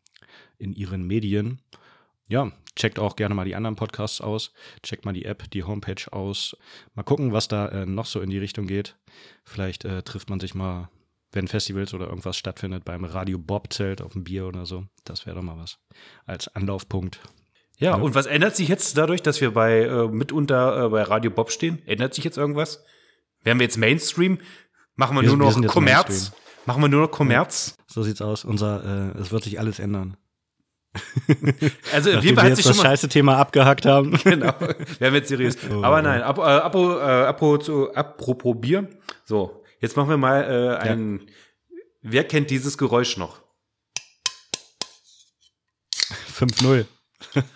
in 0.59 0.73
ihren 0.73 1.07
Medien 1.07 1.61
ja, 2.29 2.53
checkt 2.77 2.99
auch 2.99 3.17
gerne 3.17 3.35
mal 3.35 3.45
die 3.45 3.57
anderen 3.57 3.77
Podcasts 3.77 4.21
aus, 4.21 4.53
checkt 4.83 5.05
mal 5.05 5.13
die 5.13 5.25
App, 5.25 5.51
die 5.51 5.65
Homepage 5.65 6.13
aus. 6.13 6.57
Mal 6.95 7.03
gucken, 7.03 7.33
was 7.33 7.49
da 7.49 7.69
äh, 7.69 7.87
noch 7.87 8.07
so 8.07 8.21
in 8.21 8.31
die 8.31 8.39
Richtung 8.39 8.67
geht. 8.67 8.97
Vielleicht 9.45 9.85
äh, 9.85 10.03
trifft 10.03 10.31
man 10.31 10.39
sich 10.39 10.55
mal, 10.55 10.91
wenn 11.33 11.49
Festivals 11.49 11.95
oder 11.95 12.07
irgendwas 12.07 12.37
stattfindet, 12.37 12.85
beim 12.85 13.05
Radio 13.05 13.39
Bob 13.39 13.73
Zelt 13.73 14.01
auf 14.01 14.13
dem 14.13 14.25
Bier 14.25 14.47
oder 14.47 14.67
so. 14.67 14.85
Das 15.05 15.27
wäre 15.27 15.37
doch 15.37 15.43
mal 15.43 15.59
was 15.59 15.79
als 16.27 16.55
Anlaufpunkt. 16.55 17.21
Ja, 17.79 17.97
ja, 17.97 18.03
und 18.03 18.15
was 18.15 18.27
ändert 18.27 18.57
sich 18.57 18.69
jetzt 18.69 18.99
dadurch, 18.99 19.23
dass 19.23 19.41
wir 19.41 19.53
bei 19.53 19.83
äh, 19.83 20.09
mitunter 20.09 20.87
äh, 20.87 20.89
bei 20.89 21.03
Radio 21.03 21.31
Bob 21.31 21.53
stehen? 21.53 21.81
Ändert 21.87 22.13
sich 22.13 22.25
jetzt 22.25 22.37
irgendwas? 22.37 22.85
Werden 23.45 23.59
wir 23.61 23.65
jetzt 23.65 23.79
Mainstream? 23.79 24.39
Machen 24.97 25.17
wir, 25.17 25.23
wir 25.23 25.37
nur 25.37 25.61
noch 25.61 25.67
Kommerz? 25.67 26.33
Machen 26.67 26.83
wir 26.83 26.89
nur 26.89 27.03
noch 27.03 27.11
Kommerz? 27.11 27.77
Ja, 27.79 27.85
so 27.87 28.03
sieht's 28.03 28.21
aus. 28.21 28.45
Unser, 28.45 29.15
äh, 29.15 29.19
es 29.21 29.31
wird 29.31 29.45
sich 29.45 29.61
alles 29.61 29.79
ändern. 29.79 30.17
Also 31.93 32.11
jeden 32.11 32.37
Fall 32.37 32.51
hat 32.51 32.57
sich 32.57 32.65
schon 32.65 32.75
das 32.75 32.83
scheiße 32.83 33.09
Thema 33.09 33.37
abgehakt 33.37 33.87
haben. 33.87 34.13
genau. 34.25 34.55
Wir 34.99 35.07
haben 35.07 35.15
jetzt 35.15 35.29
seriös. 35.29 35.57
Oh, 35.71 35.83
Aber 35.83 36.03
nein, 36.03 36.23
ap, 36.23 36.39
äh, 36.39 36.43
apro, 36.43 36.99
äh, 36.99 37.03
apro, 37.03 37.59
zu, 37.59 37.95
apropos 37.95 38.57
Bier. 38.59 38.89
So, 39.25 39.63
jetzt 39.81 39.97
machen 39.97 40.11
wir 40.11 40.17
mal 40.17 40.43
äh, 40.43 40.89
ein. 40.89 41.21
Ja. 41.21 41.27
Wer 42.03 42.25
kennt 42.25 42.51
dieses 42.51 42.79
Geräusch 42.79 43.17
noch? 43.17 43.41
5-0. 46.39 46.87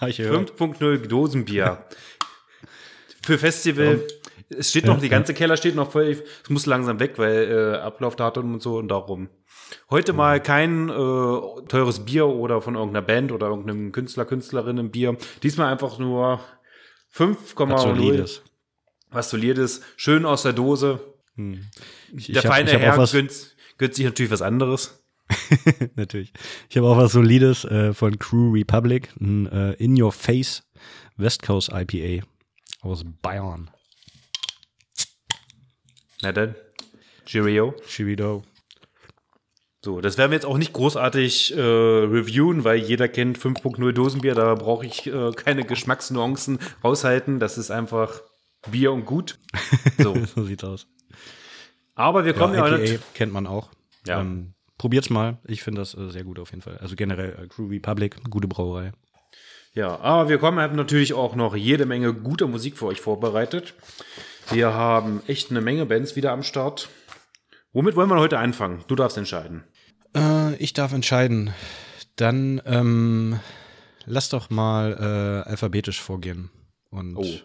5.0 0.00 0.96
Dosenbier. 1.06 1.86
Für 3.24 3.38
Festival. 3.38 4.00
Ja. 4.00 4.58
Es 4.58 4.70
steht 4.70 4.84
noch, 4.84 5.00
die 5.00 5.08
ganze 5.08 5.32
Keller 5.32 5.56
steht 5.56 5.74
noch 5.74 5.92
voll. 5.92 6.22
Es 6.42 6.50
muss 6.50 6.66
langsam 6.66 7.00
weg, 7.00 7.14
weil 7.16 7.76
äh, 7.76 7.78
Ablaufdatum 7.78 8.54
und 8.54 8.62
so 8.62 8.76
und 8.76 8.88
darum. 8.88 9.30
Heute 9.90 10.12
mal 10.12 10.40
kein 10.42 10.88
äh, 10.88 10.92
teures 10.92 12.04
Bier 12.04 12.26
oder 12.26 12.62
von 12.62 12.74
irgendeiner 12.74 13.04
Band 13.04 13.32
oder 13.32 13.48
irgendeinem 13.48 13.92
Künstler, 13.92 14.24
Künstlerin 14.24 14.78
ein 14.78 14.90
Bier. 14.90 15.16
Diesmal 15.42 15.70
einfach 15.72 15.98
nur 15.98 16.40
5,0. 17.14 18.40
Was 19.10 19.30
solides. 19.30 19.82
Schön 19.96 20.24
aus 20.24 20.42
der 20.42 20.52
Dose. 20.52 21.00
Hm. 21.36 21.66
Ich, 22.14 22.26
der 22.26 22.36
ich 22.36 22.42
feine 22.42 22.72
hab, 22.72 22.80
Herr 22.80 23.06
gönnt, 23.06 23.56
gönnt 23.78 23.94
sich 23.94 24.04
natürlich 24.04 24.32
was 24.32 24.42
anderes. 24.42 25.02
natürlich. 25.94 26.32
Ich 26.68 26.76
habe 26.76 26.88
auch 26.88 26.96
was 26.96 27.12
Solides 27.12 27.64
äh, 27.64 27.92
von 27.92 28.18
Crew 28.18 28.52
Republic, 28.52 29.10
ein 29.20 29.46
äh, 29.46 29.72
In 29.74 30.00
Your 30.00 30.12
Face 30.12 30.62
West 31.16 31.42
Coast 31.42 31.70
IPA 31.72 32.24
aus 32.80 33.04
Bayern. 33.22 33.70
Na 36.22 36.32
dann. 36.32 36.54
Cheerio. 37.24 37.74
Cheerio. 37.86 38.42
So, 39.84 40.00
das 40.00 40.16
werden 40.16 40.30
wir 40.30 40.36
jetzt 40.36 40.46
auch 40.46 40.58
nicht 40.58 40.72
großartig 40.72 41.56
äh, 41.56 41.60
reviewen, 41.60 42.62
weil 42.62 42.78
jeder 42.78 43.08
kennt 43.08 43.36
5.0 43.36 43.92
Dosenbier, 43.92 44.36
da 44.36 44.54
brauche 44.54 44.86
ich 44.86 45.08
äh, 45.08 45.32
keine 45.32 45.64
Geschmacksnuancen 45.64 46.60
raushalten. 46.84 47.40
Das 47.40 47.58
ist 47.58 47.72
einfach 47.72 48.22
Bier 48.70 48.92
und 48.92 49.06
gut. 49.06 49.40
So, 49.98 50.14
so 50.34 50.44
sieht's 50.44 50.62
aus. 50.62 50.86
Aber 51.96 52.24
wir 52.24 52.32
kommen 52.32 52.54
ja, 52.54 52.68
ja 52.68 52.78
IPA 52.78 53.02
kennt 53.14 53.32
man 53.32 53.48
auch. 53.48 53.70
Ja. 54.06 54.20
Ähm, 54.20 54.54
probiert's 54.78 55.10
mal. 55.10 55.38
Ich 55.44 55.64
finde 55.64 55.80
das 55.80 55.96
äh, 55.96 56.10
sehr 56.10 56.22
gut 56.22 56.38
auf 56.38 56.50
jeden 56.50 56.62
Fall. 56.62 56.78
Also 56.78 56.94
generell 56.94 57.36
äh, 57.42 57.48
Crew 57.48 57.66
Republic, 57.66 58.18
gute 58.30 58.46
Brauerei. 58.46 58.92
Ja, 59.74 59.98
aber 59.98 60.28
wir 60.28 60.38
kommen 60.38 60.60
haben 60.60 60.76
natürlich 60.76 61.12
auch 61.12 61.34
noch 61.34 61.56
jede 61.56 61.86
Menge 61.86 62.14
guter 62.14 62.46
Musik 62.46 62.76
für 62.76 62.86
euch 62.86 63.00
vorbereitet. 63.00 63.74
Wir 64.50 64.74
haben 64.74 65.22
echt 65.26 65.50
eine 65.50 65.60
Menge 65.60 65.86
Bands 65.86 66.14
wieder 66.14 66.30
am 66.30 66.44
Start. 66.44 66.88
Womit 67.72 67.96
wollen 67.96 68.10
wir 68.10 68.20
heute 68.20 68.38
anfangen? 68.38 68.84
Du 68.86 68.94
darfst 68.94 69.16
entscheiden. 69.16 69.64
Äh, 70.14 70.56
ich 70.56 70.72
darf 70.72 70.92
entscheiden. 70.92 71.52
Dann 72.16 72.60
ähm, 72.66 73.40
lass 74.04 74.28
doch 74.28 74.50
mal 74.50 74.92
äh, 75.46 75.48
alphabetisch 75.48 76.00
vorgehen. 76.00 76.50
Und 76.90 77.16
oh. 77.16 77.38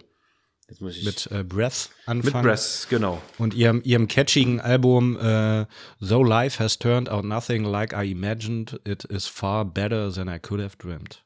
Jetzt 0.69 0.81
muss 0.81 0.97
ich 0.97 1.05
mit 1.05 1.29
äh, 1.31 1.43
Breath 1.43 1.91
anfangen. 2.05 2.35
Mit 2.35 2.43
Breath, 2.43 2.87
genau. 2.89 3.21
Und 3.37 3.53
ihrem, 3.53 3.81
ihrem 3.85 4.09
catchigen 4.09 4.59
Album 4.59 5.17
äh, 5.17 5.65
Though 6.01 6.23
Life 6.23 6.61
Has 6.61 6.77
Turned 6.77 7.09
Out 7.09 7.23
Nothing 7.23 7.63
Like 7.63 7.93
I 7.93 8.11
Imagined, 8.11 8.77
It 8.83 9.05
Is 9.05 9.27
Far 9.27 9.63
Better 9.63 10.11
Than 10.11 10.27
I 10.27 10.39
Could 10.39 10.59
Have 10.59 10.75
Dreamed. 10.77 11.23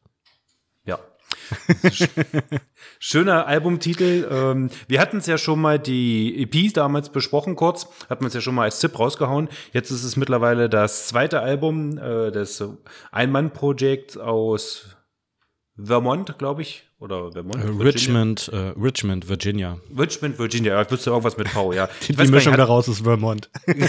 Schöner 2.99 3.47
Albumtitel. 3.47 4.27
Ähm, 4.29 4.69
wir 4.87 4.99
hatten 4.99 5.17
es 5.17 5.25
ja 5.25 5.37
schon 5.37 5.59
mal 5.59 5.79
die 5.79 6.43
EP 6.43 6.73
damals 6.73 7.09
besprochen, 7.09 7.55
kurz. 7.55 7.87
Hatten 8.09 8.23
wir 8.23 8.27
es 8.27 8.33
ja 8.33 8.41
schon 8.41 8.55
mal 8.55 8.63
als 8.63 8.79
Tipp 8.79 8.97
rausgehauen. 8.97 9.49
Jetzt 9.73 9.91
ist 9.91 10.03
es 10.03 10.15
mittlerweile 10.15 10.69
das 10.69 11.07
zweite 11.07 11.41
Album 11.41 11.97
äh, 11.97 12.31
des 12.31 12.63
Ein-Mann-Projekts 13.11 14.17
aus 14.17 14.95
Vermont, 15.77 16.37
glaube 16.37 16.61
ich. 16.61 16.90
Oder 17.01 17.31
Vermont. 17.31 17.55
Äh, 17.55 17.83
Richmond, 17.83 18.51
äh, 18.53 18.73
Richmond, 18.79 19.27
Virginia. 19.27 19.79
Richmond, 19.97 20.37
Virginia. 20.37 20.79
Ich 20.83 20.91
wüsste 20.91 21.09
irgendwas 21.09 21.35
mit 21.35 21.49
V, 21.49 21.73
ja. 21.73 21.89
die, 22.07 22.15
die 22.15 22.27
Mischung 22.29 22.55
daraus 22.55 22.87
ist 22.87 23.01
Vermont. 23.01 23.49
genau. 23.65 23.87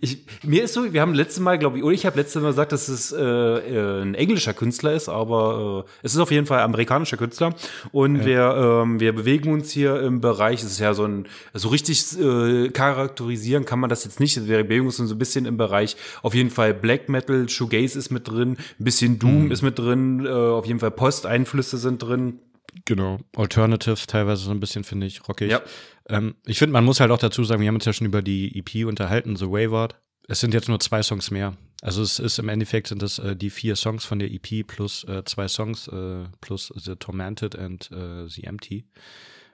Ich, 0.00 0.18
mir 0.44 0.62
ist 0.62 0.74
so, 0.74 0.92
wir 0.92 1.00
haben 1.00 1.14
letztes 1.14 1.40
Mal, 1.40 1.58
glaube 1.58 1.78
ich, 1.78 1.84
oder 1.84 1.94
ich 1.94 2.06
habe 2.06 2.16
letztes 2.16 2.40
Mal 2.40 2.50
gesagt, 2.50 2.70
dass 2.70 2.88
es 2.88 3.10
äh, 3.10 3.20
äh, 3.20 4.02
ein 4.02 4.14
englischer 4.14 4.54
Künstler 4.54 4.92
ist, 4.92 5.08
aber 5.08 5.84
äh, 5.84 5.90
es 6.04 6.14
ist 6.14 6.20
auf 6.20 6.30
jeden 6.30 6.46
Fall 6.46 6.60
amerikanischer 6.60 7.16
Künstler. 7.16 7.56
Und 7.90 8.20
ja. 8.20 8.24
wir, 8.24 8.82
ähm, 8.84 9.00
wir 9.00 9.12
bewegen 9.12 9.52
uns 9.52 9.72
hier 9.72 10.00
im 10.00 10.20
Bereich, 10.20 10.62
es 10.62 10.70
ist 10.70 10.78
ja 10.78 10.94
so 10.94 11.04
ein, 11.04 11.26
so 11.54 11.70
richtig 11.70 12.16
äh, 12.20 12.68
charakterisieren 12.68 13.64
kann 13.64 13.80
man 13.80 13.90
das 13.90 14.04
jetzt 14.04 14.20
nicht. 14.20 14.46
Wir 14.46 14.62
bewegen 14.62 14.86
uns 14.86 14.98
so 14.98 15.02
ein 15.02 15.18
bisschen 15.18 15.44
im 15.44 15.56
Bereich, 15.56 15.96
auf 16.22 16.34
jeden 16.34 16.50
Fall 16.50 16.72
Black 16.72 17.08
Metal, 17.08 17.48
Shoegaze 17.48 17.98
ist 17.98 18.10
mit 18.10 18.28
drin, 18.28 18.58
ein 18.78 18.84
bisschen 18.84 19.18
Doom 19.18 19.46
mhm. 19.46 19.50
ist 19.50 19.62
mit 19.62 19.76
drin, 19.76 20.24
äh, 20.24 20.28
auf 20.28 20.67
jeden 20.68 20.80
Fall 20.80 20.90
Post-Einflüsse 20.90 21.78
sind 21.78 22.02
drin. 22.02 22.40
Genau. 22.84 23.18
Alternatives 23.36 24.06
teilweise 24.06 24.42
so 24.42 24.50
ein 24.50 24.60
bisschen, 24.60 24.84
finde 24.84 25.06
ich, 25.06 25.26
rockig. 25.28 25.50
Ja. 25.50 25.62
Ähm, 26.08 26.36
ich 26.46 26.58
finde, 26.58 26.72
man 26.72 26.84
muss 26.84 27.00
halt 27.00 27.10
auch 27.10 27.18
dazu 27.18 27.44
sagen, 27.44 27.60
wir 27.60 27.68
haben 27.68 27.76
uns 27.76 27.84
ja 27.84 27.92
schon 27.92 28.06
über 28.06 28.22
die 28.22 28.58
EP 28.58 28.86
unterhalten, 28.86 29.36
The 29.36 29.46
Wayward. 29.46 30.00
Es 30.28 30.40
sind 30.40 30.54
jetzt 30.54 30.68
nur 30.68 30.78
zwei 30.80 31.02
Songs 31.02 31.30
mehr. 31.30 31.56
Also 31.80 32.02
es 32.02 32.18
ist 32.18 32.38
im 32.38 32.48
Endeffekt 32.48 32.88
sind 32.88 33.02
das 33.02 33.18
äh, 33.18 33.36
die 33.36 33.50
vier 33.50 33.76
Songs 33.76 34.04
von 34.04 34.18
der 34.18 34.30
EP 34.30 34.66
plus 34.66 35.04
äh, 35.04 35.24
zwei 35.24 35.48
Songs 35.48 35.88
äh, 35.88 36.24
plus 36.40 36.72
The 36.74 36.96
Tormented 36.96 37.56
and 37.56 37.90
äh, 37.92 38.28
The 38.28 38.44
Empty. 38.44 38.84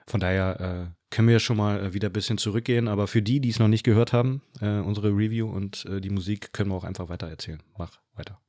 Von 0.07 0.19
daher 0.19 0.59
äh, 0.59 0.95
können 1.11 1.27
wir 1.27 1.39
schon 1.39 1.57
mal 1.57 1.79
äh, 1.79 1.93
wieder 1.93 2.09
ein 2.09 2.13
bisschen 2.13 2.37
zurückgehen. 2.37 2.87
Aber 2.87 3.07
für 3.07 3.21
die, 3.21 3.39
die 3.39 3.49
es 3.49 3.59
noch 3.59 3.67
nicht 3.67 3.83
gehört 3.83 4.11
haben, 4.13 4.41
unsere 4.59 5.09
Review 5.09 5.49
und 5.49 5.85
die 5.87 6.09
Musik 6.09 6.51
können 6.53 6.71
wir 6.71 6.75
auch 6.75 6.83
einfach 6.83 7.09
weiter 7.09 7.27
erzählen. 7.27 7.61
Mach 7.77 7.99
weiter 8.15 8.39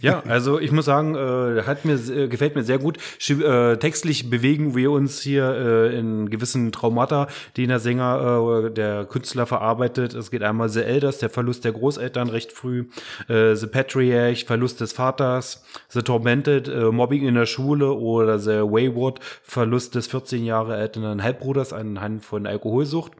ja, 0.00 0.22
also 0.26 0.58
ich 0.58 0.72
muss 0.72 0.84
sagen, 0.84 1.14
äh, 1.14 1.62
hat 1.62 1.84
mir 1.84 1.94
äh, 1.94 2.28
gefällt 2.28 2.54
mir 2.54 2.62
sehr 2.62 2.78
gut. 2.78 2.98
Sch 3.18 3.30
äh, 3.30 3.76
textlich 3.76 4.30
bewegen 4.30 4.74
wir 4.74 4.90
uns 4.90 5.20
hier 5.20 5.44
äh, 5.44 5.98
in 5.98 6.30
gewissen 6.30 6.72
Traumata, 6.72 7.28
die 7.56 7.66
der 7.66 7.78
Sänger, 7.78 8.66
äh, 8.66 8.70
der 8.70 9.04
Künstler 9.04 9.46
verarbeitet. 9.46 10.14
Es 10.14 10.30
geht 10.30 10.42
einmal 10.42 10.68
The 10.68 10.82
Elders, 10.82 11.18
der 11.18 11.30
Verlust 11.30 11.64
der 11.64 11.72
Großeltern 11.72 12.28
recht 12.28 12.52
früh, 12.52 12.86
äh, 13.28 13.54
The 13.54 13.66
Patriarch, 13.66 14.44
Verlust 14.44 14.80
des 14.80 14.92
Vaters, 14.92 15.64
The 15.88 16.02
Tormented, 16.02 16.68
äh, 16.68 16.90
Mobbing 16.90 17.26
in 17.26 17.34
der 17.34 17.46
Schule 17.46 17.92
oder 17.92 18.38
The 18.38 18.60
Wayward, 18.60 19.20
Verlust 19.42 19.94
des 19.94 20.06
14 20.06 20.44
Jahre 20.44 20.76
älteren 20.76 21.22
Halbbruders 21.22 21.72
anhand 21.72 22.24
von 22.24 22.46
Alkoholsucht. 22.46 23.12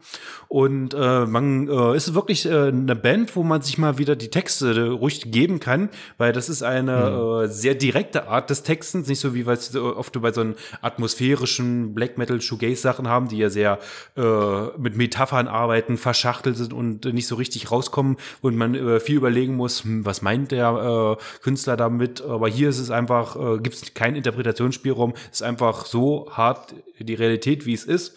Und 0.49 0.95
äh, 0.95 1.27
man 1.27 1.69
äh, 1.69 1.97
ist 1.97 2.15
wirklich 2.15 2.47
äh, 2.47 2.69
eine 2.69 2.97
Band, 2.97 3.35
wo 3.37 3.43
man 3.43 3.63
sich 3.63 3.79
mal 3.79 3.99
wieder 3.99 4.17
die 4.17 4.29
Texte 4.29 4.91
ruhig 4.91 5.31
geben 5.31 5.61
kann, 5.61 5.89
weil 6.19 6.32
das 6.33 6.49
ist 6.49 6.63
eine 6.63 7.11
mhm. 7.11 7.45
äh, 7.45 7.49
sehr 7.49 7.75
direkte 7.75 8.29
Art 8.29 8.51
des 8.51 8.63
Textens, 8.63 9.09
nicht 9.09 9.21
so 9.21 9.35
wie 9.35 9.47
wir 9.47 9.53
es 9.53 9.75
oft 9.77 10.21
bei 10.21 10.33
so 10.33 10.41
einen 10.41 10.57
atmosphärischen 10.81 11.95
Black 11.95 12.19
Metal 12.19 12.41
Shoegaze 12.41 12.83
Sachen 12.83 13.09
haben, 13.09 13.29
die 13.29 13.39
ja 13.39 13.51
sehr 13.51 13.79
äh, 14.17 14.79
mit 14.79 14.97
Metaphern 14.97 15.49
arbeiten, 15.49 15.97
verschachtelt 15.97 16.57
sind 16.57 16.73
und 16.73 17.05
nicht 17.05 17.27
so 17.27 17.37
richtig 17.37 17.71
rauskommen 17.71 18.17
und 18.41 18.57
man 18.57 18.75
äh, 18.75 19.01
viel 19.01 19.17
überlegen 19.17 19.55
muss, 19.55 19.85
hm, 19.85 20.05
was 20.05 20.23
meint 20.23 20.51
der 20.51 21.19
äh, 21.19 21.43
Künstler 21.43 21.77
damit? 21.77 22.23
Aber 22.23 22.49
hier 22.49 22.69
ist 22.69 22.79
es 22.79 22.91
einfach, 22.91 23.37
äh, 23.37 23.59
gibt 23.59 23.77
es 23.77 23.95
keinen 23.95 24.17
Interpretationsspielraum, 24.17 25.15
ist 25.31 25.43
einfach 25.43 25.87
so 25.87 26.29
hart 26.31 26.75
die 26.99 27.15
Realität, 27.15 27.67
wie 27.67 27.75
es 27.75 27.85
ist. 27.85 28.17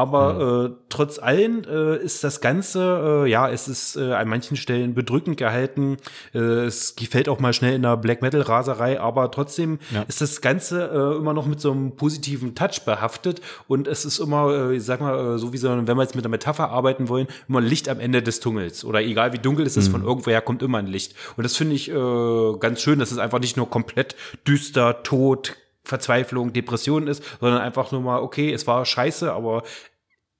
Aber 0.00 0.32
mhm. 0.32 0.72
äh, 0.72 0.76
trotz 0.88 1.18
allem 1.18 1.62
äh, 1.68 1.98
ist 1.98 2.24
das 2.24 2.40
Ganze, 2.40 3.24
äh, 3.26 3.30
ja, 3.30 3.50
es 3.50 3.68
ist 3.68 3.96
äh, 3.96 4.14
an 4.14 4.28
manchen 4.28 4.56
Stellen 4.56 4.94
bedrückend 4.94 5.36
gehalten. 5.36 5.98
Äh, 6.32 6.38
es 6.38 6.96
gefällt 6.96 7.28
auch 7.28 7.38
mal 7.38 7.52
schnell 7.52 7.74
in 7.74 7.82
der 7.82 7.98
Black 7.98 8.22
Metal 8.22 8.40
Raserei, 8.40 8.98
aber 8.98 9.30
trotzdem 9.30 9.78
ja. 9.90 10.00
ist 10.08 10.22
das 10.22 10.40
Ganze 10.40 10.88
äh, 10.88 11.16
immer 11.18 11.34
noch 11.34 11.44
mit 11.44 11.60
so 11.60 11.70
einem 11.70 11.96
positiven 11.96 12.54
Touch 12.54 12.86
behaftet 12.86 13.42
und 13.68 13.86
es 13.86 14.06
ist 14.06 14.20
immer, 14.20 14.70
äh, 14.70 14.76
ich 14.76 14.84
sag 14.84 15.02
mal, 15.02 15.34
äh, 15.34 15.38
so 15.38 15.52
wie 15.52 15.58
so, 15.58 15.68
wenn 15.68 15.86
wir 15.86 16.02
jetzt 16.02 16.14
mit 16.14 16.24
der 16.24 16.30
Metapher 16.30 16.70
arbeiten 16.70 17.10
wollen, 17.10 17.26
immer 17.46 17.60
Licht 17.60 17.86
am 17.90 18.00
Ende 18.00 18.22
des 18.22 18.40
Tunnels 18.40 18.82
oder 18.86 19.02
egal 19.02 19.34
wie 19.34 19.38
dunkel 19.38 19.66
es 19.66 19.76
ist, 19.76 19.88
mhm. 19.88 19.92
von 19.92 20.04
irgendwoher 20.04 20.40
kommt 20.40 20.62
immer 20.62 20.78
ein 20.78 20.86
Licht. 20.86 21.14
Und 21.36 21.42
das 21.44 21.58
finde 21.58 21.74
ich 21.74 21.90
äh, 21.90 22.58
ganz 22.58 22.80
schön, 22.80 22.98
dass 22.98 23.12
es 23.12 23.18
einfach 23.18 23.38
nicht 23.38 23.58
nur 23.58 23.68
komplett 23.68 24.16
düster, 24.46 25.02
tot, 25.02 25.56
Verzweiflung, 25.90 26.54
Depression 26.54 27.06
ist, 27.06 27.22
sondern 27.40 27.60
einfach 27.60 27.92
nur 27.92 28.00
mal, 28.00 28.20
okay, 28.20 28.50
es 28.52 28.66
war 28.66 28.86
scheiße, 28.86 29.30
aber 29.30 29.62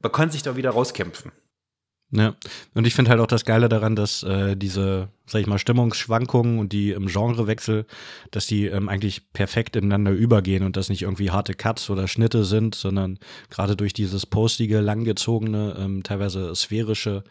man 0.00 0.12
kann 0.12 0.30
sich 0.30 0.42
da 0.42 0.56
wieder 0.56 0.70
rauskämpfen. 0.70 1.32
Ja, 2.12 2.34
und 2.74 2.88
ich 2.88 2.94
finde 2.94 3.10
halt 3.10 3.20
auch 3.20 3.28
das 3.28 3.44
Geile 3.44 3.68
daran, 3.68 3.94
dass 3.94 4.24
äh, 4.24 4.56
diese, 4.56 5.10
sag 5.26 5.42
ich 5.42 5.46
mal, 5.46 5.60
Stimmungsschwankungen 5.60 6.58
und 6.58 6.72
die 6.72 6.90
im 6.90 7.06
Genrewechsel, 7.06 7.86
dass 8.32 8.48
die 8.48 8.66
ähm, 8.66 8.88
eigentlich 8.88 9.32
perfekt 9.32 9.76
ineinander 9.76 10.10
übergehen 10.10 10.64
und 10.64 10.76
das 10.76 10.88
nicht 10.88 11.02
irgendwie 11.02 11.30
harte 11.30 11.54
Cuts 11.54 11.88
oder 11.88 12.08
Schnitte 12.08 12.44
sind, 12.44 12.74
sondern 12.74 13.20
gerade 13.48 13.76
durch 13.76 13.92
dieses 13.92 14.26
postige, 14.26 14.80
langgezogene, 14.80 15.76
ähm, 15.78 16.02
teilweise 16.02 16.52
sphärische, 16.56 17.22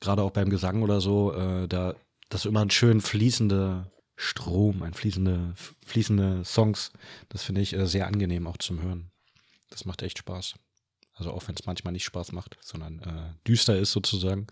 gerade 0.00 0.22
auch 0.22 0.32
beim 0.32 0.50
Gesang 0.50 0.82
oder 0.82 1.00
so, 1.00 1.32
äh, 1.32 1.66
da 1.66 1.94
das 2.28 2.44
immer 2.44 2.60
ein 2.60 2.70
schön 2.70 3.00
fließender 3.00 3.90
Strom, 4.20 4.82
ein 4.82 4.94
fließende, 4.94 5.54
fließende 5.86 6.44
Songs. 6.44 6.90
Das 7.28 7.44
finde 7.44 7.60
ich 7.60 7.72
äh, 7.72 7.86
sehr 7.86 8.08
angenehm 8.08 8.48
auch 8.48 8.56
zum 8.56 8.82
Hören. 8.82 9.12
Das 9.70 9.84
macht 9.84 10.02
echt 10.02 10.18
Spaß. 10.18 10.54
Also 11.14 11.30
auch 11.30 11.46
wenn 11.46 11.54
es 11.54 11.66
manchmal 11.66 11.92
nicht 11.92 12.04
Spaß 12.04 12.32
macht, 12.32 12.58
sondern 12.60 12.98
äh, 12.98 13.46
düster 13.46 13.78
ist 13.78 13.92
sozusagen. 13.92 14.48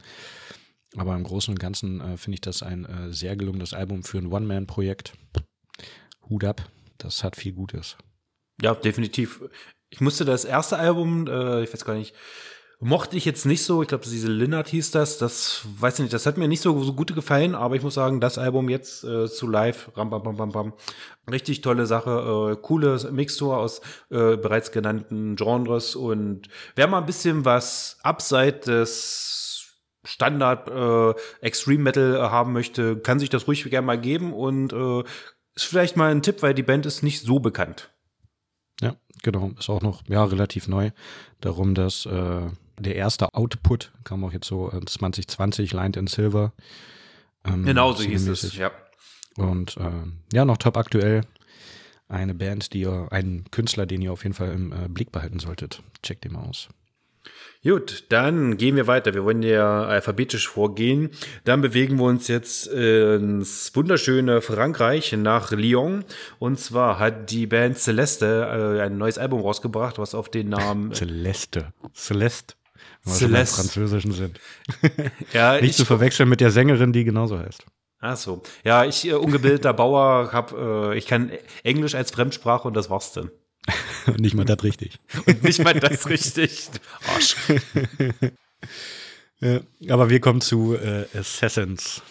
Aber 0.97 1.17
im 1.17 1.25
Großen 1.25 1.53
und 1.53 1.59
Ganzen 1.59 2.01
äh, 2.01 2.17
finde 2.17 2.37
ich 2.37 2.41
das 2.43 2.63
ein 2.63 2.85
äh, 2.85 3.13
sehr 3.13 3.37
gelungenes 3.37 3.75
Album 3.75 4.05
für 4.05 4.19
ein 4.19 4.33
One-Man-Projekt. 4.33 5.15
Hut 6.31 6.45
ab, 6.45 6.71
das 6.99 7.25
hat 7.25 7.35
viel 7.35 7.53
Gutes. 7.53 7.97
Ja, 8.63 8.73
definitiv. 8.75 9.43
Ich 9.91 10.01
musste 10.01 10.25
das 10.25 10.45
erste 10.45 10.79
Album, 10.79 11.27
äh, 11.27 11.65
ich 11.65 11.73
weiß 11.73 11.85
gar 11.85 11.95
nicht, 11.95 12.15
mochte 12.79 13.17
ich 13.17 13.25
jetzt 13.25 13.47
nicht 13.47 13.65
so. 13.65 13.83
Ich 13.83 13.89
glaube, 13.89 14.05
diese 14.05 14.29
Linnert 14.29 14.69
hieß 14.69 14.91
das. 14.91 15.19
Das 15.19 15.63
weiß 15.79 15.95
ich 15.95 16.01
nicht. 16.01 16.13
Das 16.13 16.27
hat 16.27 16.37
mir 16.37 16.49
nicht 16.49 16.61
so, 16.61 16.83
so 16.83 16.93
gut 16.93 17.15
gefallen, 17.15 17.55
aber 17.55 17.77
ich 17.77 17.83
muss 17.83 17.95
sagen, 17.95 18.21
das 18.21 18.39
Album 18.39 18.69
jetzt 18.69 19.05
äh, 19.05 19.29
zu 19.29 19.49
live, 19.49 19.91
ram, 19.97 20.11
bam, 20.11 20.23
bam, 20.23 20.37
bam, 20.37 20.53
bam, 20.53 20.73
richtig 21.31 21.63
tolle 21.63 21.87
Sache. 21.87 22.53
Äh, 22.53 22.63
coole 22.63 22.99
Mixtur 23.13 23.57
aus 23.57 23.81
äh, 24.11 24.37
bereits 24.37 24.73
genannten 24.73 25.37
Genres 25.37 25.97
und 25.97 26.49
wer 26.75 26.87
mal 26.87 26.99
ein 26.99 27.07
bisschen 27.07 27.45
was 27.45 27.99
abseits 28.03 28.67
des 28.67 29.47
Standard 30.05 30.69
äh, 30.69 31.21
Extreme 31.41 31.83
Metal 31.83 32.15
äh, 32.15 32.19
haben 32.19 32.53
möchte, 32.53 32.97
kann 32.97 33.19
sich 33.19 33.31
das 33.31 33.49
ruhig 33.49 33.69
gerne 33.69 33.87
mal 33.87 34.01
geben 34.01 34.33
und 34.33 34.73
äh, 34.73 35.03
ist 35.55 35.65
vielleicht 35.65 35.97
mal 35.97 36.11
ein 36.11 36.23
Tipp, 36.23 36.43
weil 36.43 36.55
die 36.55 36.63
Band 36.63 36.87
ist 36.87 37.03
nicht 37.03 37.23
so 37.23 37.41
bekannt. 37.41 37.91
Ja, 38.81 38.95
genau. 39.23 39.51
Ist 39.59 39.71
auch 39.71 39.81
noch 39.81 40.03
ja, 40.07 40.23
relativ 40.25 40.69
neu. 40.69 40.91
Darum, 41.41 41.75
dass 41.75 42.05
äh, 42.07 42.43
der 42.79 42.97
erste 42.97 43.35
Output 43.35 43.93
kam 44.05 44.25
auch 44.25 44.33
jetzt 44.33 44.47
so 44.47 44.69
2020, 44.71 45.73
äh, 45.73 45.77
Lined 45.77 45.97
in 45.97 46.07
Silver. 46.07 46.53
Ähm, 47.45 47.65
genau 47.65 47.93
so 47.93 48.03
hieß 48.03 48.29
es, 48.29 48.57
ja. 48.57 48.71
Und 49.37 49.77
äh, 49.77 49.91
ja, 50.33 50.45
noch 50.45 50.57
top 50.57 50.77
aktuell. 50.77 51.23
Eine 52.09 52.35
Band, 52.35 52.73
die 52.73 52.83
ihr, 52.83 53.09
einen 53.11 53.45
Künstler, 53.51 53.87
den 53.87 54.01
ihr 54.01 54.13
auf 54.13 54.23
jeden 54.23 54.35
Fall 54.35 54.53
im 54.53 54.73
äh, 54.73 54.89
Blick 54.89 55.13
behalten 55.13 55.39
solltet. 55.39 55.83
Checkt 56.03 56.25
den 56.25 56.33
mal 56.33 56.45
aus. 56.45 56.69
Gut, 57.65 58.05
dann 58.11 58.57
gehen 58.59 58.77
wir 58.77 58.87
weiter. 58.87 59.13
Wir 59.13 59.25
wollen 59.25 59.43
ja 59.43 59.85
alphabetisch 59.87 60.47
vorgehen. 60.49 61.11
Dann 61.43 61.63
bewegen 61.63 61.97
wir 61.99 62.05
uns 62.05 62.29
jetzt 62.29 62.69
ins 62.69 63.75
wunderschöne 63.75 64.41
Frankreich 64.41 65.13
nach 65.15 65.51
Lyon. 65.51 66.05
Und 66.39 66.61
zwar 66.61 67.01
hat 67.01 67.33
die 67.33 67.49
Band 67.49 67.77
Celeste 67.77 68.79
äh, 68.79 68.83
ein 68.83 68.99
neues 68.99 69.19
Album 69.19 69.41
rausgebracht, 69.41 69.99
was 69.99 70.15
auf 70.15 70.29
den 70.29 70.51
Namen 70.51 70.93
Celeste. 70.95 71.73
Celeste. 71.93 72.55
Celeste. 73.07 73.57
Französischen 73.57 74.13
sind. 74.13 74.41
ja, 75.33 75.61
Nicht 75.61 75.77
zu 75.77 75.85
verwechseln 75.85 76.29
mit 76.29 76.41
der 76.41 76.51
Sängerin, 76.51 76.93
die 76.93 77.05
genauso 77.05 77.39
heißt. 77.39 77.65
Ach 78.01 78.17
so. 78.17 78.43
Ja, 78.65 78.85
ich, 78.85 79.07
äh, 79.07 79.15
ungebildeter 79.15 79.73
Bauer, 79.73 80.31
hab, 80.33 80.53
äh, 80.53 80.97
ich 80.97 81.07
kann 81.07 81.31
Englisch 81.63 81.95
als 81.95 82.11
Fremdsprache 82.11 82.69
und 82.69 82.75
das 82.75 82.91
war's 82.91 83.13
dann. 83.13 83.31
und 84.07 84.21
nicht 84.21 84.35
mal 84.35 84.45
das 84.45 84.63
richtig. 84.63 84.99
und 85.27 85.43
nicht 85.43 85.63
mal 85.63 85.75
das 85.75 86.09
richtig. 86.09 86.69
Arsch. 87.15 87.37
ja, 89.41 89.61
aber 89.89 90.11
wir 90.11 90.21
kommen 90.21 90.41
zu 90.41 90.75
äh, 90.75 91.07
Assassins. 91.17 92.03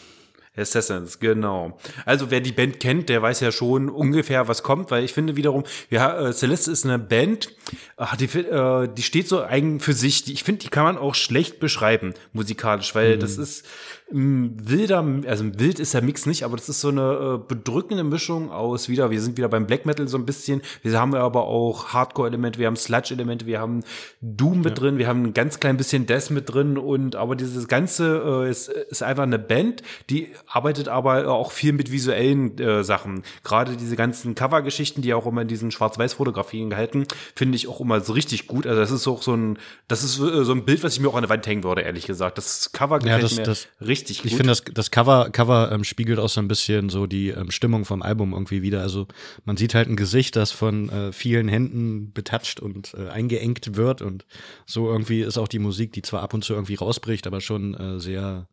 Assassins, 0.57 1.19
genau. 1.19 1.77
Also 2.05 2.31
wer 2.31 2.39
die 2.39 2.51
Band 2.51 2.79
kennt, 2.79 3.09
der 3.09 3.21
weiß 3.21 3.41
ja 3.41 3.51
schon 3.51 3.89
ungefähr, 3.89 4.47
was 4.47 4.63
kommt, 4.63 4.91
weil 4.91 5.03
ich 5.03 5.13
finde 5.13 5.35
wiederum, 5.35 5.63
ja, 5.89 6.29
äh, 6.29 6.33
Celeste 6.33 6.71
ist 6.71 6.85
eine 6.85 6.99
Band, 6.99 7.53
ach, 7.97 8.15
die, 8.15 8.25
äh, 8.25 8.87
die 8.87 9.03
steht 9.03 9.27
so 9.27 9.43
eigen 9.43 9.79
für 9.79 9.93
sich. 9.93 10.23
Die, 10.23 10.33
ich 10.33 10.43
finde, 10.43 10.63
die 10.63 10.69
kann 10.69 10.85
man 10.85 10.97
auch 10.97 11.15
schlecht 11.15 11.59
beschreiben 11.59 12.13
musikalisch, 12.33 12.95
weil 12.95 13.15
mhm. 13.15 13.19
das 13.19 13.37
ist 13.37 13.65
wilder, 14.11 15.03
also 15.25 15.59
wild 15.59 15.79
ist 15.79 15.95
der 15.95 16.03
Mix 16.03 16.27
nicht, 16.27 16.43
aber 16.43 16.57
das 16.57 16.69
ist 16.69 16.79
so 16.79 16.89
eine 16.89 17.39
äh, 17.41 17.47
bedrückende 17.47 18.03
Mischung 18.03 18.51
aus 18.51 18.87
wieder, 18.87 19.09
wir 19.09 19.19
sind 19.19 19.35
wieder 19.35 19.49
beim 19.49 19.65
Black 19.65 19.87
Metal 19.87 20.07
so 20.07 20.17
ein 20.17 20.27
bisschen, 20.27 20.61
wir 20.83 20.99
haben 20.99 21.15
aber 21.15 21.45
auch 21.45 21.87
Hardcore-Elemente, 21.87 22.59
wir 22.59 22.67
haben 22.67 22.75
Sludge-Elemente, 22.75 23.47
wir 23.47 23.59
haben 23.59 23.83
Doom 24.21 24.59
mit 24.59 24.69
ja. 24.69 24.73
drin, 24.75 24.97
wir 24.99 25.07
haben 25.07 25.23
ein 25.23 25.33
ganz 25.33 25.59
klein 25.59 25.77
bisschen 25.77 26.05
Death 26.05 26.29
mit 26.29 26.53
drin 26.53 26.77
und 26.77 27.15
aber 27.15 27.35
dieses 27.35 27.67
Ganze 27.67 28.43
äh, 28.45 28.49
ist, 28.49 28.69
ist 28.69 29.01
einfach 29.01 29.23
eine 29.23 29.39
Band, 29.39 29.81
die 30.11 30.29
arbeitet 30.45 30.87
aber 30.87 31.27
auch 31.27 31.51
viel 31.51 31.73
mit 31.73 31.91
visuellen 31.91 32.59
äh, 32.59 32.83
Sachen. 32.83 33.23
Gerade 33.43 33.75
diese 33.75 33.95
ganzen 33.95 34.35
Cover-Geschichten, 34.35 35.01
die 35.01 35.15
auch 35.15 35.25
immer 35.25 35.41
in 35.41 35.47
diesen 35.47 35.71
Schwarz-Weiß-Fotografien 35.71 36.69
gehalten, 36.69 37.07
finde 37.35 37.55
ich 37.55 37.67
auch 37.67 37.81
immer 37.81 38.01
so 38.01 38.13
richtig 38.13 38.45
gut. 38.45 38.67
Also 38.67 38.79
das 38.79 38.91
ist 38.91 39.07
auch 39.07 39.23
so 39.23 39.35
ein, 39.35 39.57
das 39.87 40.03
ist 40.03 40.19
äh, 40.19 40.45
so 40.45 40.51
ein 40.51 40.63
Bild, 40.63 40.83
was 40.83 40.93
ich 40.93 40.99
mir 40.99 41.09
auch 41.09 41.15
an 41.15 41.23
der 41.23 41.29
Wand 41.29 41.47
hängen 41.47 41.63
würde, 41.63 41.81
ehrlich 41.81 42.05
gesagt. 42.05 42.37
Das 42.37 42.71
Cover 42.71 42.99
gefällt 42.99 43.17
ja, 43.17 43.27
das, 43.27 43.37
mir 43.37 43.43
das, 43.43 43.67
richtig 43.81 43.94
gut. 44.03 44.25
Ich 44.25 44.35
finde, 44.35 44.51
das, 44.51 44.63
das 44.63 44.91
Cover, 44.91 45.29
Cover 45.31 45.71
ähm, 45.71 45.83
spiegelt 45.83 46.19
auch 46.19 46.29
so 46.29 46.39
ein 46.39 46.47
bisschen 46.47 46.89
so 46.89 47.07
die 47.07 47.29
ähm, 47.29 47.51
Stimmung 47.51 47.85
vom 47.85 48.01
Album 48.01 48.33
irgendwie 48.33 48.61
wieder. 48.61 48.81
Also 48.81 49.07
man 49.45 49.57
sieht 49.57 49.73
halt 49.73 49.89
ein 49.89 49.95
Gesicht, 49.95 50.35
das 50.35 50.51
von 50.51 50.89
äh, 50.89 51.11
vielen 51.11 51.47
Händen 51.47 52.11
betatscht 52.13 52.59
und 52.59 52.93
äh, 52.95 53.09
eingeengt 53.09 53.75
wird 53.75 54.01
und 54.01 54.25
so 54.65 54.89
irgendwie 54.89 55.21
ist 55.21 55.37
auch 55.37 55.47
die 55.47 55.59
Musik, 55.59 55.93
die 55.93 56.01
zwar 56.01 56.21
ab 56.21 56.33
und 56.33 56.43
zu 56.43 56.53
irgendwie 56.53 56.75
rausbricht, 56.75 57.27
aber 57.27 57.41
schon 57.41 57.73
äh, 57.73 57.99
sehr, 57.99 58.47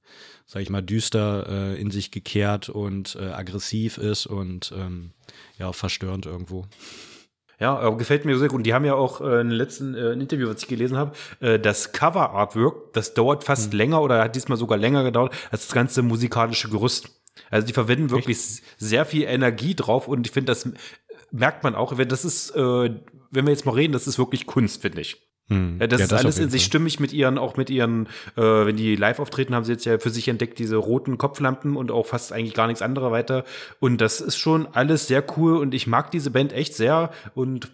sag 0.47 0.63
ich 0.63 0.71
mal, 0.71 0.83
düster 0.83 1.47
äh, 1.49 1.81
in 1.81 1.91
sich 1.91 2.11
gekehrt 2.11 2.69
und 2.69 3.17
äh, 3.21 3.27
aggressiv 3.27 3.99
ist 3.99 4.27
und 4.27 4.73
ähm, 4.77 5.11
ja, 5.59 5.69
auch 5.69 5.75
verstörend 5.75 6.27
irgendwo. 6.27 6.67
Ja, 7.62 7.88
äh, 7.88 7.95
gefällt 7.95 8.25
mir 8.25 8.37
sehr 8.38 8.49
gut. 8.49 8.57
Und 8.57 8.62
die 8.64 8.75
haben 8.75 8.85
ja 8.85 8.95
auch 8.95 9.21
äh, 9.21 9.40
im 9.40 9.50
letzten 9.50 9.95
äh, 9.95 10.14
Interview, 10.14 10.49
was 10.49 10.62
ich 10.62 10.69
gelesen 10.69 10.97
habe, 10.97 11.12
äh, 11.38 11.61
das 11.61 11.92
Cover-Artwork, 11.92 12.92
das 12.92 13.14
dauert 13.14 13.45
fast 13.45 13.73
mhm. 13.73 13.78
länger 13.78 14.02
oder 14.02 14.25
hat 14.25 14.35
diesmal 14.35 14.59
sogar 14.59 14.76
länger 14.76 15.04
gedauert 15.04 15.33
als 15.52 15.69
das 15.69 15.73
ganze 15.73 16.02
musikalische 16.02 16.69
Gerüst. 16.69 17.23
Also 17.50 17.64
die 17.64 17.73
verwenden 17.73 18.11
wirklich 18.11 18.37
Echt? 18.37 18.62
sehr 18.78 19.04
viel 19.04 19.23
Energie 19.23 19.76
drauf 19.76 20.09
und 20.09 20.26
ich 20.26 20.33
finde, 20.33 20.50
das 20.50 20.69
merkt 21.31 21.62
man 21.62 21.76
auch. 21.76 21.95
Das 21.97 22.25
ist, 22.25 22.50
äh, 22.50 22.61
wenn 23.31 23.47
wir 23.47 23.52
jetzt 23.52 23.64
mal 23.64 23.76
reden, 23.76 23.92
das 23.92 24.09
ist 24.09 24.19
wirklich 24.19 24.47
Kunst, 24.47 24.83
finde 24.83 25.00
ich. 25.00 25.32
Hm. 25.49 25.79
Ja, 25.81 25.87
das 25.87 26.01
ja, 26.01 26.05
ist 26.05 26.13
das 26.13 26.21
alles 26.21 26.39
in 26.39 26.51
sich 26.51 26.65
stimmig 26.65 27.01
mit 27.01 27.13
ihren, 27.13 27.39
auch 27.39 27.57
mit 27.57 27.71
ihren, 27.71 28.07
äh, 28.37 28.41
wenn 28.43 28.77
die 28.77 28.97
live 28.97 29.19
auftreten, 29.19 29.55
haben 29.55 29.65
sie 29.65 29.73
jetzt 29.73 29.85
ja 29.85 29.99
für 29.99 30.11
sich 30.11 30.29
entdeckt, 30.29 30.59
diese 30.59 30.77
roten 30.77 31.19
Kopflampen 31.19 31.77
und 31.77 31.91
auch 31.91 32.07
fast 32.07 32.33
eigentlich 32.33 32.55
gar 32.55 32.67
nichts 32.67 32.83
anderes 32.83 33.11
weiter. 33.11 33.45
Und 33.81 34.01
das 34.01 34.21
ist 34.21 34.37
schon 34.37 34.67
alles 34.69 35.07
sehr 35.07 35.25
cool 35.37 35.57
und 35.57 35.75
ich 35.75 35.87
mag 35.87 36.11
diese 36.11 36.31
Band 36.31 36.53
echt 36.53 36.75
sehr 36.75 37.11
und 37.35 37.73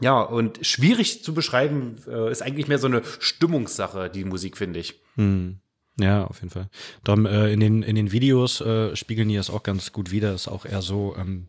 ja, 0.00 0.20
und 0.20 0.58
schwierig 0.60 1.24
zu 1.24 1.32
beschreiben, 1.32 1.96
äh, 2.06 2.30
ist 2.30 2.42
eigentlich 2.42 2.68
mehr 2.68 2.78
so 2.78 2.86
eine 2.86 3.02
Stimmungssache, 3.18 4.10
die 4.10 4.24
Musik, 4.24 4.58
finde 4.58 4.80
ich. 4.80 5.00
Hm. 5.14 5.60
Ja, 5.98 6.24
auf 6.26 6.40
jeden 6.40 6.50
Fall. 6.50 6.68
Darum, 7.04 7.24
äh, 7.24 7.50
in, 7.50 7.60
den, 7.60 7.82
in 7.82 7.96
den 7.96 8.12
Videos 8.12 8.60
äh, 8.60 8.94
spiegeln 8.94 9.30
die 9.30 9.36
das 9.36 9.48
auch 9.48 9.62
ganz 9.62 9.92
gut 9.92 10.10
wider. 10.10 10.34
Ist 10.34 10.48
auch 10.48 10.66
eher 10.66 10.82
so 10.82 11.16
ähm, 11.18 11.48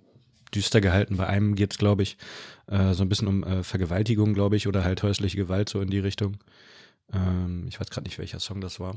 düster 0.58 0.82
gehalten. 0.82 1.18
Bei 1.18 1.28
einem 1.28 1.56
geht 1.56 1.72
es, 1.72 1.78
glaube 1.78 2.04
ich, 2.04 2.18
äh, 2.68 2.94
so 2.94 3.04
ein 3.04 3.10
bisschen 3.10 3.28
um 3.28 3.44
äh, 3.44 3.64
Vergewaltigung, 3.64 4.34
glaube 4.34 4.56
ich, 4.56 4.68
oder 4.68 4.84
halt 4.84 5.04
häusliche 5.04 5.38
Gewalt 5.38 5.70
so 5.70 5.82
in 5.82 5.90
die 5.90 6.00
Richtung. 6.00 6.38
Ähm, 7.14 7.66
ich 7.68 7.80
weiß 7.80 7.90
gerade 7.90 8.06
nicht, 8.06 8.20
welcher 8.20 8.40
Song 8.40 8.62
das 8.62 8.80
war. 8.80 8.96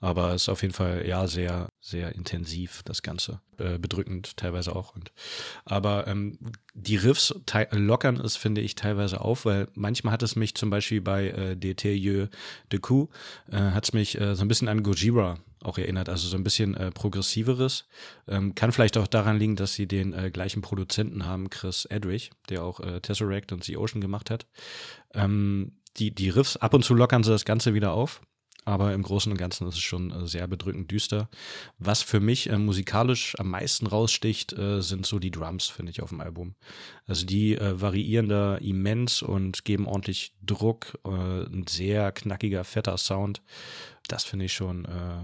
Aber 0.00 0.34
es 0.34 0.42
ist 0.42 0.48
auf 0.48 0.62
jeden 0.62 0.74
Fall 0.74 1.06
ja 1.06 1.26
sehr, 1.26 1.68
sehr 1.88 2.14
intensiv, 2.14 2.82
das 2.84 3.02
Ganze. 3.02 3.40
Äh, 3.58 3.78
bedrückend 3.78 4.36
teilweise 4.36 4.76
auch. 4.76 4.94
Und, 4.94 5.12
aber 5.64 6.06
ähm, 6.06 6.38
die 6.74 6.96
Riffs 6.96 7.34
lockern 7.72 8.16
es, 8.20 8.36
finde 8.36 8.60
ich, 8.60 8.74
teilweise 8.74 9.20
auf, 9.20 9.44
weil 9.44 9.68
manchmal 9.74 10.12
hat 10.12 10.22
es 10.22 10.36
mich 10.36 10.54
zum 10.54 10.70
Beispiel 10.70 11.00
bei 11.00 11.28
äh, 11.28 11.56
Detailleux 11.56 12.28
de 12.70 12.78
Coup, 12.78 13.10
äh, 13.50 13.56
hat 13.56 13.84
es 13.84 13.92
mich 13.92 14.20
äh, 14.20 14.36
so 14.36 14.42
ein 14.42 14.48
bisschen 14.48 14.68
an 14.68 14.82
Gojira 14.82 15.38
auch 15.64 15.78
erinnert, 15.78 16.08
also 16.08 16.28
so 16.28 16.36
ein 16.36 16.44
bisschen 16.44 16.74
äh, 16.76 16.90
progressiveres. 16.92 17.86
Ähm, 18.28 18.54
kann 18.54 18.70
vielleicht 18.70 18.96
auch 18.96 19.08
daran 19.08 19.38
liegen, 19.38 19.56
dass 19.56 19.74
sie 19.74 19.88
den 19.88 20.12
äh, 20.12 20.30
gleichen 20.30 20.62
Produzenten 20.62 21.26
haben, 21.26 21.50
Chris 21.50 21.84
Edrich, 21.86 22.30
der 22.48 22.62
auch 22.62 22.80
äh, 22.80 23.00
Tesseract 23.00 23.52
und 23.52 23.64
The 23.64 23.76
Ocean 23.76 24.00
gemacht 24.00 24.30
hat. 24.30 24.46
Ähm, 25.14 25.72
die, 25.96 26.14
die 26.14 26.28
Riffs, 26.28 26.56
ab 26.56 26.74
und 26.74 26.84
zu 26.84 26.94
lockern 26.94 27.24
sie 27.24 27.30
das 27.30 27.44
Ganze 27.44 27.74
wieder 27.74 27.92
auf 27.92 28.20
aber 28.68 28.92
im 28.92 29.02
Großen 29.02 29.32
und 29.32 29.38
Ganzen 29.38 29.66
ist 29.66 29.76
es 29.76 29.80
schon 29.80 30.10
äh, 30.10 30.26
sehr 30.26 30.46
bedrückend 30.46 30.90
düster. 30.90 31.30
Was 31.78 32.02
für 32.02 32.20
mich 32.20 32.50
äh, 32.50 32.58
musikalisch 32.58 33.34
am 33.38 33.48
meisten 33.48 33.86
raussticht, 33.86 34.52
äh, 34.52 34.82
sind 34.82 35.06
so 35.06 35.18
die 35.18 35.30
Drums, 35.30 35.68
finde 35.68 35.90
ich, 35.90 36.02
auf 36.02 36.10
dem 36.10 36.20
Album. 36.20 36.54
Also 37.06 37.24
die 37.24 37.56
äh, 37.56 37.80
variieren 37.80 38.28
da 38.28 38.56
immens 38.56 39.22
und 39.22 39.64
geben 39.64 39.86
ordentlich 39.86 40.34
Druck, 40.42 40.98
äh, 41.06 41.08
ein 41.08 41.64
sehr 41.66 42.12
knackiger, 42.12 42.62
fetter 42.62 42.98
Sound. 42.98 43.40
Das 44.06 44.24
finde 44.24 44.44
ich 44.44 44.52
schon 44.52 44.84
äh, 44.84 45.16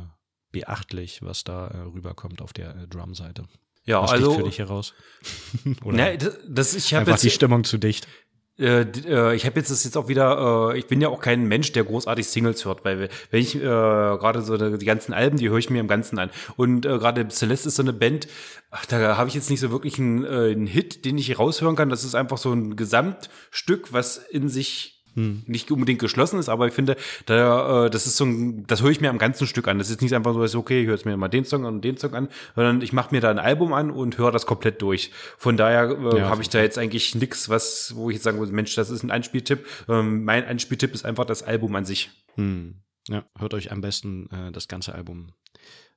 beachtlich, 0.50 1.20
was 1.22 1.44
da 1.44 1.66
rüberkommt 1.94 2.40
auf 2.40 2.54
der 2.54 2.86
Drumseite. 2.86 3.44
Ja, 3.86 4.02
was 4.02 4.12
also 4.12 4.32
für 4.36 4.44
dich 4.44 4.58
heraus. 4.58 4.94
Oder 5.84 5.96
ne, 5.96 6.18
das, 6.18 6.38
das 6.48 6.74
ich 6.74 6.94
habe 6.94 7.10
jetzt 7.10 7.24
die 7.24 7.30
Stimmung 7.30 7.64
zu 7.64 7.76
dicht. 7.76 8.08
Äh, 8.56 8.82
äh, 8.82 9.34
ich 9.34 9.46
habe 9.46 9.58
jetzt 9.58 9.70
das 9.70 9.82
jetzt 9.82 9.96
auch 9.96 10.06
wieder, 10.06 10.72
äh, 10.72 10.78
ich 10.78 10.86
bin 10.86 11.00
ja 11.00 11.08
auch 11.08 11.20
kein 11.20 11.46
Mensch, 11.46 11.72
der 11.72 11.84
großartig 11.84 12.26
Singles 12.26 12.64
hört, 12.64 12.84
weil 12.84 13.08
wenn 13.30 13.40
ich 13.40 13.56
äh, 13.56 13.60
gerade 13.60 14.42
so 14.42 14.56
die, 14.76 14.84
ganzen 14.84 15.12
Alben, 15.12 15.38
die 15.38 15.48
höre 15.48 15.58
ich 15.58 15.70
mir 15.70 15.80
im 15.80 15.88
Ganzen 15.88 16.18
an. 16.18 16.30
Und 16.56 16.86
äh, 16.86 16.98
gerade 16.98 17.26
Celeste 17.28 17.68
ist 17.68 17.76
so 17.76 17.82
eine 17.82 17.92
Band, 17.92 18.28
ach, 18.70 18.86
da 18.86 19.16
habe 19.16 19.28
ich 19.28 19.34
jetzt 19.34 19.50
nicht 19.50 19.60
so 19.60 19.72
wirklich 19.72 19.98
einen, 19.98 20.24
äh, 20.24 20.52
einen 20.52 20.68
Hit, 20.68 21.04
den 21.04 21.18
ich 21.18 21.36
raushören 21.38 21.74
kann. 21.74 21.88
Das 21.88 22.04
ist 22.04 22.14
einfach 22.14 22.38
so 22.38 22.52
ein 22.52 22.76
Gesamtstück, 22.76 23.92
was 23.92 24.18
in 24.18 24.48
sich 24.48 24.93
hm. 25.14 25.42
nicht 25.46 25.70
unbedingt 25.70 26.00
geschlossen 26.00 26.38
ist, 26.38 26.48
aber 26.48 26.66
ich 26.66 26.74
finde, 26.74 26.96
da, 27.26 27.86
äh, 27.86 27.90
das 27.90 28.06
ist 28.06 28.16
so 28.16 28.24
ein, 28.24 28.66
das 28.66 28.82
höre 28.82 28.90
ich 28.90 29.00
mir 29.00 29.10
am 29.10 29.18
ganzen 29.18 29.46
Stück 29.46 29.68
an. 29.68 29.78
Das 29.78 29.90
ist 29.90 30.02
nicht 30.02 30.14
einfach 30.14 30.34
so, 30.34 30.40
dass 30.40 30.54
okay, 30.54 30.80
ich 30.80 30.86
höre 30.86 30.94
jetzt 30.94 31.06
mir 31.06 31.16
mal 31.16 31.28
den 31.28 31.44
Song 31.44 31.64
und 31.64 31.82
den 31.82 31.96
Song 31.96 32.14
an, 32.14 32.28
sondern 32.54 32.82
ich 32.82 32.92
mache 32.92 33.14
mir 33.14 33.20
da 33.20 33.30
ein 33.30 33.38
Album 33.38 33.72
an 33.72 33.90
und 33.90 34.18
höre 34.18 34.32
das 34.32 34.46
komplett 34.46 34.82
durch. 34.82 35.10
Von 35.38 35.56
daher 35.56 35.90
äh, 35.90 36.18
ja, 36.18 36.28
habe 36.28 36.42
ich 36.42 36.48
da 36.48 36.60
jetzt 36.60 36.78
eigentlich 36.78 37.14
nichts, 37.14 37.48
was, 37.48 37.94
wo 37.96 38.10
ich 38.10 38.14
jetzt 38.14 38.24
sagen 38.24 38.38
würde, 38.38 38.52
Mensch, 38.52 38.74
das 38.74 38.90
ist 38.90 39.02
ein 39.02 39.10
Einspieltipp. 39.10 39.66
Ähm, 39.88 40.24
mein 40.24 40.44
Einspieltipp 40.44 40.94
ist 40.94 41.04
einfach 41.04 41.24
das 41.24 41.42
Album 41.42 41.74
an 41.76 41.84
sich. 41.84 42.10
Hm. 42.34 42.76
Ja, 43.08 43.24
hört 43.38 43.54
euch 43.54 43.70
am 43.70 43.80
besten 43.80 44.28
äh, 44.30 44.50
das 44.50 44.68
ganze 44.68 44.94
Album 44.94 45.32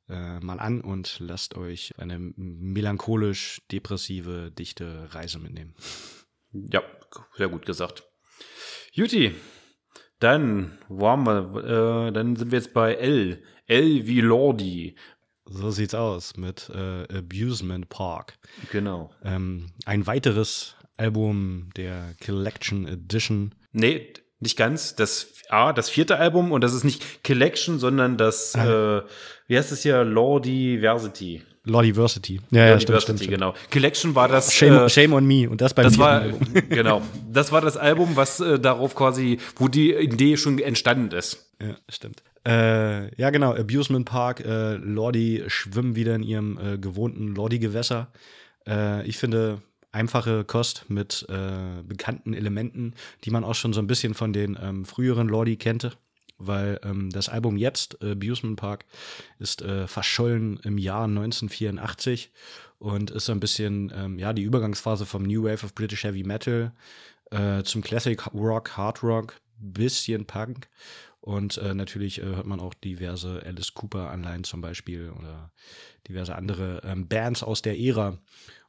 äh, 0.10 0.40
mal 0.40 0.60
an 0.60 0.82
und 0.82 1.18
lasst 1.20 1.56
euch 1.56 1.94
eine 1.98 2.20
melancholisch 2.20 3.62
depressive, 3.72 4.52
dichte 4.52 5.14
Reise 5.14 5.40
mitnehmen. 5.40 5.74
Ja, 6.52 6.82
sehr 7.36 7.50
gut 7.50 7.66
gesagt. 7.66 8.04
Juti, 8.98 9.36
dann 10.18 10.80
waren 10.90 11.24
wir, 11.24 12.08
äh, 12.08 12.12
dann 12.12 12.36
sind 12.36 12.50
wir 12.50 12.58
jetzt 12.58 12.74
bei 12.74 12.96
L. 12.96 13.44
L 13.68 14.08
wie 14.08 14.22
Lordi. 14.22 14.96
So 15.46 15.70
sieht's 15.70 15.94
aus 15.94 16.36
mit 16.36 16.72
äh, 16.74 17.04
Abusement 17.16 17.90
Park. 17.90 18.34
Genau. 18.72 19.12
Ähm, 19.24 19.68
ein 19.86 20.08
weiteres 20.08 20.78
Album 20.98 21.70
der 21.78 22.16
Collection 22.26 22.88
Edition. 22.88 23.54
Nee, 23.72 24.14
nicht 24.40 24.58
ganz. 24.58 24.96
Das 24.96 25.44
A, 25.50 25.74
das 25.74 25.92
vierte 25.92 26.18
Album 26.18 26.52
und 26.52 26.62
das 26.62 26.74
ist 26.74 26.84
nicht 26.84 27.24
Collection, 27.24 27.78
sondern 27.78 28.18
das, 28.18 28.56
ah. 28.56 28.98
äh, 28.98 29.04
wie 29.46 29.60
heißt 29.60 29.72
es 29.72 29.84
hier, 29.84 30.04
Lordiversity. 30.06 31.44
Lordiversity. 31.68 32.40
Ja, 32.52 32.66
ja, 32.68 32.80
stimmt, 32.80 33.02
stimmt, 33.02 33.20
stimmt. 33.20 33.32
genau. 33.32 33.54
Collection 33.72 34.16
war 34.16 34.28
das. 34.28 34.54
Shame, 34.54 34.86
äh, 34.86 34.90
Shame 34.90 35.14
on 35.14 35.26
Me 35.26 35.50
und 35.50 35.62
das 35.62 35.74
beim 35.74 35.86
das 35.86 35.98
war, 35.98 36.22
Album. 36.22 36.40
genau. 36.70 37.02
Das 37.32 37.52
war 37.52 37.62
das 37.62 37.78
Album, 37.78 38.16
was 38.16 38.40
äh, 38.40 38.60
darauf 38.60 38.96
quasi, 38.96 39.40
wo 39.58 39.68
die 39.68 39.94
Idee 39.94 40.38
schon 40.38 40.60
entstanden 40.60 41.16
ist. 41.16 41.52
Ja, 41.62 41.76
stimmt. 41.90 42.24
Äh, 42.48 43.16
ja, 43.20 43.30
genau. 43.30 43.54
Abusement 43.54 44.06
Park. 44.06 44.46
Äh, 44.46 44.76
Lordi 44.76 45.44
schwimmen 45.48 45.96
wieder 45.96 46.16
in 46.16 46.24
ihrem 46.24 46.58
äh, 46.58 46.78
gewohnten 46.78 47.36
Lordi-Gewässer. 47.36 48.08
Äh, 48.68 49.06
ich 49.08 49.18
finde 49.18 49.62
einfache 49.92 50.44
Kost 50.44 50.86
mit 50.90 51.26
äh, 51.30 51.82
bekannten 51.84 52.34
Elementen, 52.34 52.94
die 53.24 53.32
man 53.32 53.44
auch 53.44 53.56
schon 53.56 53.74
so 53.74 53.82
ein 53.82 53.88
bisschen 53.88 54.14
von 54.14 54.34
den 54.34 54.58
ähm, 54.62 54.86
früheren 54.86 55.28
Lordi 55.28 55.58
kannte 55.58 55.94
weil 56.38 56.80
ähm, 56.84 57.10
das 57.10 57.30
Album 57.30 57.58
jetzt, 57.58 58.02
äh, 58.02 58.12
Abusement 58.12 58.60
Park, 58.60 58.86
ist 59.40 59.62
äh, 59.62 59.88
verschollen 59.88 60.60
im 60.64 60.78
Jahr 60.78 61.06
1984 61.06 62.32
und 62.80 63.12
ist 63.12 63.26
so 63.26 63.32
ein 63.32 63.40
bisschen, 63.40 63.92
ähm, 63.96 64.20
ja, 64.20 64.34
die 64.34 64.44
Übergangsphase 64.44 65.06
vom 65.06 65.24
New 65.24 65.44
Wave 65.44 65.66
of 65.66 65.74
British 65.74 66.04
Heavy 66.04 66.24
Metal 66.24 66.72
äh, 67.32 67.64
zum 67.64 67.82
Classic 67.82 68.34
Rock, 68.34 68.78
Hard 68.78 69.04
Rock, 69.04 69.40
bisschen 69.60 70.26
Punk. 70.26 70.70
Und 71.22 71.58
äh, 71.58 71.74
natürlich 71.74 72.22
äh, 72.22 72.26
hört 72.26 72.46
man 72.46 72.60
auch 72.60 72.74
diverse 72.74 73.44
Alice 73.46 73.74
Cooper-Anleihen 73.74 74.44
zum 74.44 74.62
Beispiel 74.62 75.12
oder 75.18 75.52
diverse 76.08 76.36
andere 76.36 76.82
ähm, 76.86 77.08
Bands 77.08 77.44
aus 77.44 77.62
der 77.62 77.78
Ära. 77.78 78.18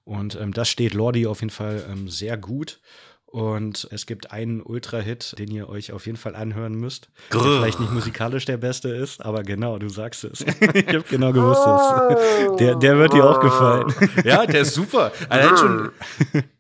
Und 0.04 0.34
ähm, 0.36 0.52
das 0.52 0.68
steht 0.68 0.94
Lordi 0.94 1.26
auf 1.26 1.40
jeden 1.40 1.50
Fall 1.50 1.84
ähm, 1.88 2.08
sehr 2.08 2.36
gut. 2.36 2.80
Und 3.30 3.86
es 3.90 4.06
gibt 4.06 4.32
einen 4.32 4.62
Ultra-Hit, 4.62 5.38
den 5.38 5.50
ihr 5.50 5.68
euch 5.68 5.92
auf 5.92 6.06
jeden 6.06 6.16
Fall 6.16 6.34
anhören 6.34 6.74
müsst. 6.74 7.10
Grrr. 7.28 7.42
Der 7.42 7.52
vielleicht 7.58 7.78
nicht 7.78 7.92
musikalisch 7.92 8.46
der 8.46 8.56
beste 8.56 8.88
ist, 8.88 9.22
aber 9.22 9.42
genau, 9.42 9.78
du 9.78 9.90
sagst 9.90 10.24
es. 10.24 10.40
ich 10.74 10.88
habe 10.88 11.04
genau 11.10 11.32
gewusst, 11.34 11.60
oh. 11.62 12.56
der, 12.56 12.76
der 12.76 12.96
wird 12.96 13.12
dir 13.12 13.28
auch 13.28 13.40
gefallen. 13.40 13.92
ja, 14.24 14.46
der 14.46 14.62
ist 14.62 14.72
super. 14.72 15.12
Allein 15.28 15.56
schon, 15.58 15.90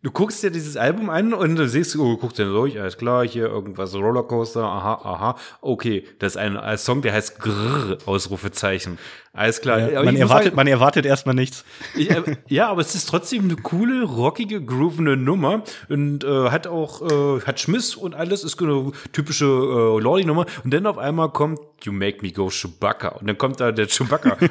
du 0.02 0.10
guckst 0.10 0.42
dir 0.42 0.50
dieses 0.50 0.76
Album 0.76 1.08
an 1.08 1.32
und 1.32 1.56
du 1.56 1.66
siehst, 1.66 1.96
oh, 1.96 2.12
du 2.12 2.16
guckst 2.18 2.38
dir 2.38 2.44
durch, 2.44 2.78
alles 2.78 2.98
klar, 2.98 3.26
hier 3.26 3.46
irgendwas 3.46 3.94
Rollercoaster, 3.94 4.62
aha, 4.62 5.00
aha. 5.04 5.36
Okay, 5.62 6.04
das 6.18 6.34
ist 6.34 6.36
ein, 6.36 6.58
ein 6.58 6.76
Song, 6.76 7.00
der 7.00 7.14
heißt 7.14 7.40
Grrr, 7.40 7.96
Ausrufezeichen. 8.04 8.98
Alles 9.38 9.60
klar. 9.60 9.78
Ja, 9.78 10.02
man, 10.02 10.16
erwartet, 10.16 10.46
sagen, 10.46 10.56
man 10.56 10.66
erwartet 10.66 11.06
erstmal 11.06 11.34
nichts. 11.34 11.64
Ich, 11.94 12.10
äh, 12.10 12.36
ja, 12.48 12.70
aber 12.70 12.80
es 12.80 12.96
ist 12.96 13.08
trotzdem 13.08 13.44
eine 13.44 13.54
coole, 13.54 14.02
rockige, 14.02 14.60
groovende 14.60 15.16
Nummer 15.16 15.62
und 15.88 16.24
äh, 16.24 16.50
hat 16.58 16.66
auch, 16.66 17.02
äh, 17.02 17.40
hat 17.42 17.60
Schmiss 17.60 17.94
und 17.94 18.14
alles, 18.14 18.44
ist 18.44 18.60
eine 18.60 18.92
typische 19.12 19.44
äh, 19.44 20.00
Lordi-Nummer. 20.00 20.46
Und 20.64 20.74
dann 20.74 20.86
auf 20.86 20.98
einmal 20.98 21.30
kommt 21.30 21.60
You 21.82 21.92
Make 21.92 22.18
Me 22.22 22.32
Go 22.32 22.50
Chewbacca. 22.50 23.08
Und 23.08 23.28
dann 23.28 23.38
kommt 23.38 23.60
da 23.60 23.72
der 23.72 23.86
Chewbacca. 23.86 24.36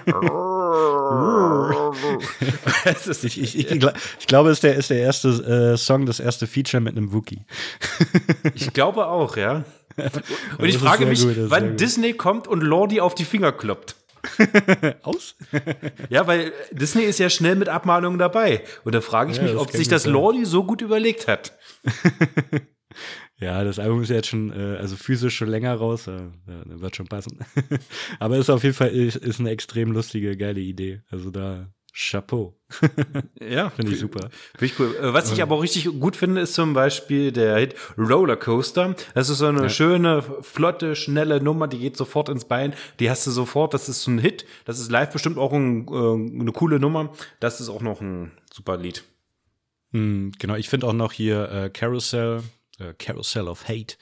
ich, 3.23 3.23
ich, 3.23 3.57
ich, 3.57 3.71
ich, 3.71 4.27
glaube, 4.27 4.49
es 4.49 4.57
ist 4.57 4.63
der, 4.63 4.75
ist 4.75 4.89
der 4.89 4.99
erste 4.99 5.73
äh, 5.73 5.77
Song, 5.77 6.05
das 6.05 6.19
erste 6.19 6.47
Feature 6.47 6.81
mit 6.81 6.95
einem 6.95 7.13
Wookie. 7.13 7.41
ich 8.53 8.73
glaube 8.73 9.07
auch, 9.07 9.37
ja. 9.37 9.63
Und 10.57 10.65
ich 10.65 10.77
frage 10.77 11.05
mich, 11.05 11.21
gut, 11.21 11.35
wann 11.49 11.75
Disney 11.75 12.13
kommt 12.13 12.47
und 12.47 12.61
Lordi 12.61 13.01
auf 13.01 13.15
die 13.15 13.25
Finger 13.25 13.51
kloppt. 13.51 13.95
Aus? 15.03 15.35
ja, 16.09 16.27
weil 16.27 16.51
Disney 16.71 17.03
ist 17.03 17.19
ja 17.19 17.29
schnell 17.29 17.55
mit 17.55 17.69
Abmahnungen 17.69 18.19
dabei. 18.19 18.63
Und 18.83 18.95
da 18.95 19.01
frage 19.01 19.31
ich 19.31 19.37
ja, 19.37 19.43
mich, 19.43 19.55
ob 19.55 19.71
sich 19.71 19.87
das 19.87 20.05
Lordi 20.05 20.45
so 20.45 20.63
gut 20.63 20.81
überlegt 20.81 21.27
hat. 21.27 21.57
ja, 23.37 23.63
das 23.63 23.79
Album 23.79 24.01
ist 24.03 24.09
ja 24.09 24.17
jetzt 24.17 24.27
schon, 24.27 24.51
äh, 24.51 24.77
also 24.77 24.95
physisch 24.95 25.35
schon 25.35 25.49
länger 25.49 25.73
raus. 25.75 26.07
Äh, 26.07 26.29
wird 26.45 26.95
schon 26.95 27.07
passen. 27.07 27.39
Aber 28.19 28.37
ist 28.37 28.49
auf 28.49 28.63
jeden 28.63 28.75
Fall 28.75 28.89
ist, 28.89 29.15
ist 29.15 29.39
eine 29.39 29.51
extrem 29.51 29.91
lustige, 29.91 30.37
geile 30.37 30.59
Idee. 30.59 31.01
Also 31.09 31.31
da 31.31 31.69
Chapeau. 31.99 32.53
ja, 33.41 33.71
finde 33.71 33.93
ich 33.93 33.99
super. 33.99 34.29
Finde 34.55 34.65
ich 34.65 34.79
cool. 34.79 34.95
Äh, 35.01 35.13
was 35.13 35.31
ich 35.31 35.41
aber 35.41 35.55
auch 35.55 35.63
richtig 35.63 35.85
gut 35.99 36.15
finde, 36.15 36.41
ist 36.41 36.53
zum 36.53 36.73
Beispiel 36.73 37.31
der 37.31 37.57
Hit 37.57 37.73
Rollercoaster. 37.97 38.95
Das 39.15 39.29
ist 39.29 39.39
so 39.39 39.47
eine 39.47 39.63
ja. 39.63 39.69
schöne, 39.69 40.21
flotte, 40.41 40.95
schnelle 40.95 41.41
Nummer, 41.41 41.67
die 41.67 41.79
geht 41.79 41.97
sofort 41.97 42.29
ins 42.29 42.45
Bein. 42.45 42.75
Die 42.99 43.09
hast 43.09 43.25
du 43.25 43.31
sofort. 43.31 43.73
Das 43.73 43.89
ist 43.89 44.03
so 44.03 44.11
ein 44.11 44.19
Hit. 44.19 44.45
Das 44.65 44.79
ist 44.79 44.91
live 44.91 45.11
bestimmt 45.11 45.39
auch 45.39 45.51
ein, 45.53 45.87
äh, 45.87 46.41
eine 46.41 46.51
coole 46.51 46.79
Nummer. 46.79 47.13
Das 47.39 47.59
ist 47.59 47.69
auch 47.69 47.81
noch 47.81 47.99
ein 47.99 48.31
super 48.53 48.77
Lied. 48.77 49.03
Mhm, 49.91 50.33
genau, 50.37 50.53
ich 50.55 50.69
finde 50.69 50.85
auch 50.85 50.93
noch 50.93 51.13
hier 51.13 51.49
äh, 51.51 51.69
Carousel, 51.71 52.43
äh, 52.77 52.93
Carousel 52.93 53.47
of 53.47 53.67
Hate, 53.67 53.95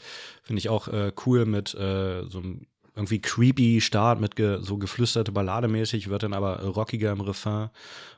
finde 0.44 0.60
ich 0.60 0.68
auch 0.68 0.90
äh, 0.90 1.14
cool 1.26 1.46
mit 1.46 1.74
äh, 1.76 2.24
so 2.28 2.40
einem 2.40 2.68
irgendwie 2.96 3.20
creepy 3.20 3.82
Start 3.82 4.20
mit 4.20 4.36
ge, 4.36 4.60
so 4.62 4.78
geflüsterte 4.78 5.32
Ballade 5.32 5.68
mäßig, 5.68 6.10
wird 6.10 6.24
dann 6.24 6.34
aber 6.34 6.64
rockiger 6.64 7.12
im 7.12 7.22
Refrain 7.22 7.70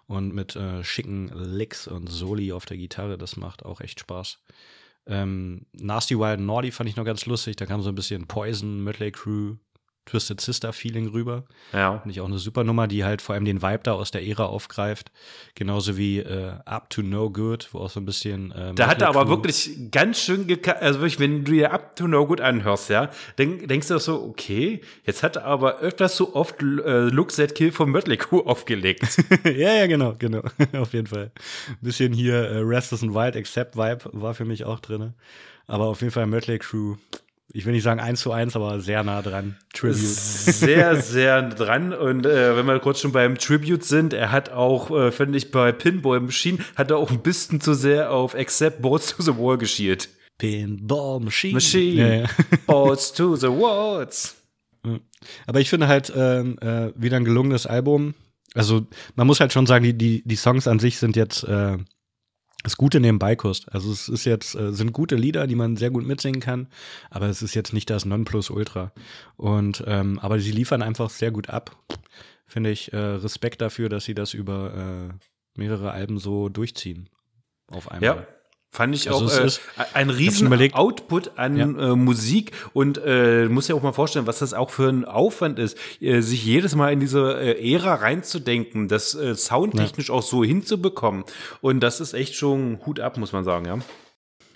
und 0.05 0.33
mit 0.33 0.55
äh, 0.55 0.83
schicken 0.83 1.31
Licks 1.33 1.87
und 1.87 2.09
Soli 2.09 2.53
auf 2.53 2.65
der 2.65 2.77
Gitarre. 2.77 3.17
Das 3.17 3.37
macht 3.37 3.65
auch 3.65 3.81
echt 3.81 3.99
Spaß. 3.99 4.39
Ähm, 5.07 5.65
Nasty 5.73 6.19
Wild 6.19 6.39
Naughty 6.39 6.71
fand 6.71 6.89
ich 6.89 6.95
noch 6.95 7.05
ganz 7.05 7.25
lustig. 7.25 7.55
Da 7.55 7.65
kam 7.65 7.81
so 7.81 7.89
ein 7.89 7.95
bisschen 7.95 8.27
Poison, 8.27 8.83
Mötley 8.83 9.11
Crew, 9.11 9.55
Twisted 10.07 10.41
Sister 10.41 10.73
Feeling 10.73 11.09
rüber. 11.09 11.43
Ja. 11.73 11.99
Finde 11.99 12.11
ich 12.11 12.21
auch 12.21 12.27
eine 12.27 12.39
super 12.39 12.63
Nummer, 12.63 12.87
die 12.87 13.03
halt 13.03 13.21
vor 13.21 13.35
allem 13.35 13.45
den 13.45 13.61
Vibe 13.61 13.81
da 13.83 13.93
aus 13.93 14.11
der 14.11 14.25
Ära 14.25 14.45
aufgreift. 14.45 15.11
Genauso 15.55 15.97
wie 15.97 16.19
äh, 16.19 16.53
Up 16.65 16.89
to 16.89 17.01
No 17.03 17.29
Good, 17.29 17.69
wo 17.73 17.79
auch 17.79 17.89
so 17.89 17.99
ein 17.99 18.05
bisschen. 18.05 18.51
Äh, 18.51 18.73
da 18.73 18.87
hat 18.87 19.01
er 19.01 19.09
aber 19.09 19.29
wirklich 19.29 19.91
ganz 19.91 20.19
schön, 20.19 20.47
also 20.79 20.99
wirklich, 20.99 21.19
wenn 21.19 21.43
du 21.43 21.51
dir 21.51 21.71
Up 21.71 21.95
to 21.95 22.07
No 22.07 22.25
Good 22.25 22.41
anhörst, 22.41 22.89
ja, 22.89 23.09
dann 23.35 23.67
denkst 23.67 23.87
du 23.89 23.99
so, 23.99 24.23
okay, 24.23 24.81
jetzt 25.05 25.23
hat 25.23 25.35
er 25.35 25.45
aber 25.45 25.79
öfters 25.79 26.15
so 26.15 26.33
oft 26.33 26.61
äh, 26.61 27.09
Look 27.09 27.35
That 27.35 27.55
Kill 27.55 27.71
von 27.71 27.91
Mötley 27.91 28.17
Crew 28.17 28.39
aufgelegt. 28.39 29.23
ja, 29.43 29.73
ja, 29.73 29.87
genau, 29.87 30.15
genau. 30.17 30.41
Auf 30.73 30.93
jeden 30.93 31.07
Fall. 31.07 31.31
Ein 31.69 31.77
bisschen 31.81 32.13
hier 32.13 32.35
äh, 32.35 32.59
Restless 32.59 33.03
and 33.03 33.13
Wild 33.13 33.35
Accept 33.35 33.75
Vibe 33.75 34.09
war 34.13 34.33
für 34.33 34.45
mich 34.45 34.63
auch 34.63 34.79
drin. 34.79 35.13
Aber 35.67 35.85
auf 35.85 36.01
jeden 36.01 36.13
Fall 36.13 36.27
Mötley 36.27 36.59
Crew 36.59 36.95
ich 37.57 37.65
will 37.65 37.73
nicht 37.73 37.81
sagen 37.81 37.99
eins 37.99 38.21
zu 38.21 38.31
eins, 38.31 38.55
aber 38.55 38.79
sehr 38.81 39.03
nah 39.03 39.23
dran. 39.23 39.55
Tribute. 39.73 39.97
Sehr, 39.97 41.01
sehr 41.01 41.41
dran. 41.41 41.91
Und 41.91 42.27
äh, 42.27 42.55
wenn 42.55 42.67
wir 42.67 42.77
kurz 42.77 42.99
schon 42.99 43.11
beim 43.11 43.35
Tribute 43.39 43.83
sind, 43.83 44.13
er 44.13 44.31
hat 44.31 44.51
auch, 44.51 44.91
äh, 44.91 45.11
finde 45.11 45.39
ich, 45.39 45.49
bei 45.49 45.71
Pinball 45.71 46.19
Machine, 46.19 46.59
hat 46.75 46.91
er 46.91 46.97
auch 46.97 47.09
ein 47.09 47.23
bisschen 47.23 47.59
zu 47.59 47.73
sehr 47.73 48.11
auf 48.11 48.35
Accept 48.35 48.83
Boards 48.83 49.15
to 49.15 49.23
the 49.23 49.35
Wall 49.35 49.57
geschielt. 49.57 50.07
Pinball 50.37 51.19
Machine. 51.19 51.55
Machine. 51.55 51.95
Ja, 51.95 52.13
ja. 52.21 52.27
Boards 52.67 53.11
to 53.13 53.35
the 53.35 53.47
Walls. 53.47 54.35
Aber 55.47 55.59
ich 55.59 55.71
finde 55.71 55.87
halt 55.87 56.11
äh, 56.11 56.41
äh, 56.41 56.93
wieder 56.95 57.17
ein 57.17 57.25
gelungenes 57.25 57.65
Album. 57.65 58.13
Also 58.53 58.85
man 59.15 59.25
muss 59.25 59.39
halt 59.39 59.51
schon 59.51 59.65
sagen, 59.65 59.83
die, 59.83 59.97
die, 59.97 60.21
die 60.23 60.35
Songs 60.35 60.67
an 60.67 60.77
sich 60.77 60.99
sind 60.99 61.15
jetzt 61.15 61.43
das 62.63 62.75
Gute 62.75 62.99
Nebenbeikost. 62.99 63.71
Also 63.73 63.91
es 63.91 64.09
ist 64.09 64.25
jetzt, 64.25 64.55
äh, 64.55 64.73
sind 64.73 64.93
gute 64.93 65.15
Lieder, 65.15 65.47
die 65.47 65.55
man 65.55 65.77
sehr 65.77 65.91
gut 65.91 66.05
mitsingen 66.05 66.41
kann, 66.41 66.67
aber 67.09 67.27
es 67.27 67.41
ist 67.41 67.53
jetzt 67.53 67.73
nicht 67.73 67.89
das 67.89 68.05
Nonplusultra. 68.05 68.91
Und 69.35 69.83
ähm, 69.87 70.19
aber 70.19 70.39
sie 70.39 70.51
liefern 70.51 70.81
einfach 70.81 71.09
sehr 71.09 71.31
gut 71.31 71.49
ab. 71.49 71.77
Finde 72.45 72.71
ich 72.71 72.93
äh, 72.93 72.97
Respekt 72.97 73.61
dafür, 73.61 73.89
dass 73.89 74.05
sie 74.05 74.15
das 74.15 74.33
über 74.33 74.73
äh, 74.73 75.13
mehrere 75.59 75.91
Alben 75.91 76.17
so 76.17 76.49
durchziehen. 76.49 77.09
Auf 77.67 77.91
einmal. 77.91 78.17
Ja. 78.17 78.27
Fand 78.69 78.93
ich 78.93 79.09
also 79.09 79.25
auch 79.25 79.39
äh, 79.39 79.49
ein 79.93 80.09
riesen 80.09 80.51
Output 80.73 81.37
an 81.37 81.57
ja. 81.57 81.65
äh, 81.65 81.95
Musik 81.95 82.51
und 82.73 82.99
äh, 83.03 83.47
muss 83.47 83.67
ja 83.69 83.75
auch 83.75 83.81
mal 83.81 83.93
vorstellen, 83.93 84.27
was 84.27 84.39
das 84.39 84.53
auch 84.53 84.69
für 84.69 84.89
ein 84.89 85.05
Aufwand 85.05 85.57
ist, 85.57 85.77
äh, 86.01 86.21
sich 86.21 86.45
jedes 86.45 86.75
Mal 86.75 86.91
in 86.91 86.99
diese 86.99 87.39
äh, 87.39 87.73
Ära 87.73 87.95
reinzudenken, 87.95 88.87
das 88.87 89.15
äh, 89.15 89.35
soundtechnisch 89.35 90.09
ja. 90.09 90.13
auch 90.13 90.21
so 90.21 90.43
hinzubekommen. 90.43 91.23
Und 91.61 91.79
das 91.79 92.01
ist 92.01 92.13
echt 92.13 92.35
schon 92.35 92.79
Hut 92.85 92.99
ab, 92.99 93.17
muss 93.17 93.31
man 93.31 93.43
sagen, 93.43 93.65
ja. 93.65 93.79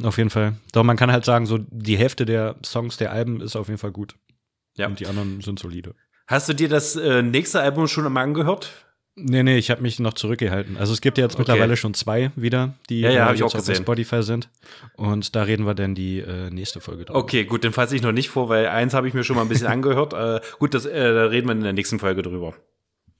Auf 0.05 0.17
jeden 0.17 0.29
Fall. 0.29 0.55
Doch 0.73 0.83
man 0.83 0.97
kann 0.97 1.11
halt 1.11 1.25
sagen, 1.25 1.45
so 1.45 1.57
die 1.59 1.97
Hälfte 1.97 2.25
der 2.25 2.57
Songs 2.65 2.97
der 2.97 3.11
Alben 3.11 3.39
ist 3.41 3.55
auf 3.55 3.67
jeden 3.67 3.79
Fall 3.79 3.91
gut. 3.91 4.15
Ja. 4.75 4.87
Und 4.87 4.99
die 4.99 5.07
anderen 5.07 5.41
sind 5.41 5.59
solide. 5.59 5.95
Hast 6.27 6.49
du 6.49 6.53
dir 6.53 6.69
das 6.69 6.95
äh, 6.95 7.21
nächste 7.21 7.61
Album 7.61 7.87
schon 7.87 8.05
einmal 8.05 8.23
angehört? 8.23 8.71
Nee, 9.15 9.43
nee, 9.43 9.57
ich 9.57 9.69
habe 9.69 9.81
mich 9.81 9.99
noch 9.99 10.13
zurückgehalten. 10.13 10.77
Also 10.77 10.93
es 10.93 11.01
gibt 11.01 11.17
ja 11.17 11.25
jetzt 11.25 11.33
okay. 11.33 11.41
mittlerweile 11.41 11.75
schon 11.75 11.93
zwei 11.93 12.31
wieder, 12.35 12.75
die 12.89 13.01
ja, 13.01 13.11
ja, 13.11 13.33
äh, 13.33 13.43
auf 13.43 13.51
Spotify 13.51 14.23
sind. 14.23 14.49
Und 14.95 15.35
da 15.35 15.43
reden 15.43 15.65
wir 15.65 15.73
dann 15.73 15.95
die 15.95 16.19
äh, 16.19 16.49
nächste 16.49 16.79
Folge 16.79 17.05
drüber. 17.05 17.19
Okay, 17.19 17.43
gut, 17.43 17.65
dann 17.65 17.73
fasse 17.73 17.95
ich 17.95 18.01
noch 18.01 18.13
nicht 18.13 18.29
vor, 18.29 18.47
weil 18.47 18.67
eins 18.67 18.93
habe 18.93 19.09
ich 19.09 19.13
mir 19.13 19.25
schon 19.25 19.35
mal 19.35 19.41
ein 19.41 19.49
bisschen 19.49 19.67
angehört. 19.67 20.13
Äh, 20.13 20.39
gut, 20.59 20.73
das, 20.73 20.85
äh, 20.85 21.13
da 21.13 21.25
reden 21.25 21.47
wir 21.47 21.53
in 21.53 21.61
der 21.61 21.73
nächsten 21.73 21.99
Folge 21.99 22.21
drüber. 22.21 22.55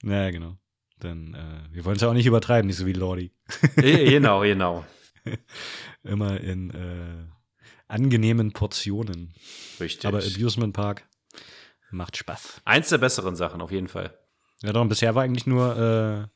Ja, 0.02 0.30
genau. 0.30 0.56
Dann, 0.98 1.34
äh, 1.34 1.74
wir 1.74 1.84
wollen 1.84 1.96
es 1.96 2.02
ja 2.02 2.08
auch 2.08 2.14
nicht 2.14 2.26
übertreiben, 2.26 2.68
nicht 2.68 2.78
so 2.78 2.86
wie 2.86 2.94
Lordi. 2.94 3.32
genau, 3.76 4.40
genau. 4.40 4.86
Immer 6.04 6.40
in 6.40 6.70
äh, 6.70 7.26
angenehmen 7.86 8.52
Portionen. 8.52 9.34
Richtig. 9.78 10.06
Aber 10.06 10.18
Abusement 10.18 10.72
Park 10.72 11.04
macht 11.90 12.16
Spaß. 12.16 12.62
Eins 12.64 12.88
der 12.88 12.98
besseren 12.98 13.36
Sachen, 13.36 13.60
auf 13.60 13.70
jeden 13.70 13.88
Fall. 13.88 14.18
Ja, 14.62 14.72
doch, 14.72 14.86
bisher 14.86 15.14
war 15.14 15.22
eigentlich 15.22 15.46
nur 15.46 15.76
äh, 15.76 16.28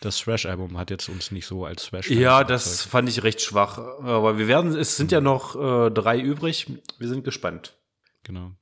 das 0.00 0.18
Thrash-Album 0.18 0.78
hat 0.78 0.90
jetzt 0.90 1.08
uns 1.10 1.30
nicht 1.30 1.46
so 1.46 1.66
als 1.66 1.86
Thrash. 1.86 2.10
Ja, 2.10 2.42
das 2.42 2.82
fand 2.82 3.08
ich 3.08 3.22
recht 3.22 3.42
schwach. 3.42 3.78
Aber 3.78 4.38
wir 4.38 4.48
werden, 4.48 4.74
es 4.74 4.96
sind 4.96 5.12
ja 5.12 5.20
noch 5.20 5.56
äh, 5.56 5.90
drei 5.90 6.18
übrig. 6.18 6.66
Wir 6.98 7.08
sind 7.08 7.22
gespannt. 7.22 7.78
Genau. 8.24 8.52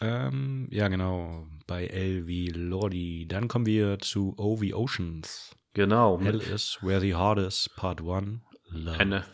Ähm, 0.00 0.66
ja, 0.70 0.88
genau. 0.88 1.46
Bei 1.68 1.86
L 1.86 2.26
wie 2.26 2.48
Lordi. 2.48 3.26
Dann 3.28 3.46
kommen 3.46 3.66
wir 3.66 4.00
zu 4.00 4.34
O 4.36 4.60
wie 4.60 4.74
Oceans. 4.74 5.54
Genau. 5.74 6.20
Hell 6.20 6.40
is 6.40 6.78
where 6.82 7.00
the 7.00 7.14
heart 7.14 7.38
is, 7.38 7.70
Part 7.76 8.00
1. 8.00 8.40
Love. 8.70 8.98
Eine 8.98 9.24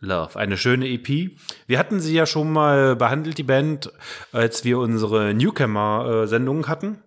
Love, 0.00 0.38
eine 0.38 0.56
schöne 0.56 0.88
EP. 0.88 1.36
Wir 1.66 1.78
hatten 1.78 2.00
sie 2.00 2.14
ja 2.14 2.24
schon 2.24 2.52
mal 2.52 2.96
behandelt, 2.96 3.36
die 3.36 3.42
Band, 3.42 3.92
als 4.32 4.64
wir 4.64 4.78
unsere 4.78 5.34
Newcomer-Sendungen 5.34 6.68
hatten. 6.68 7.02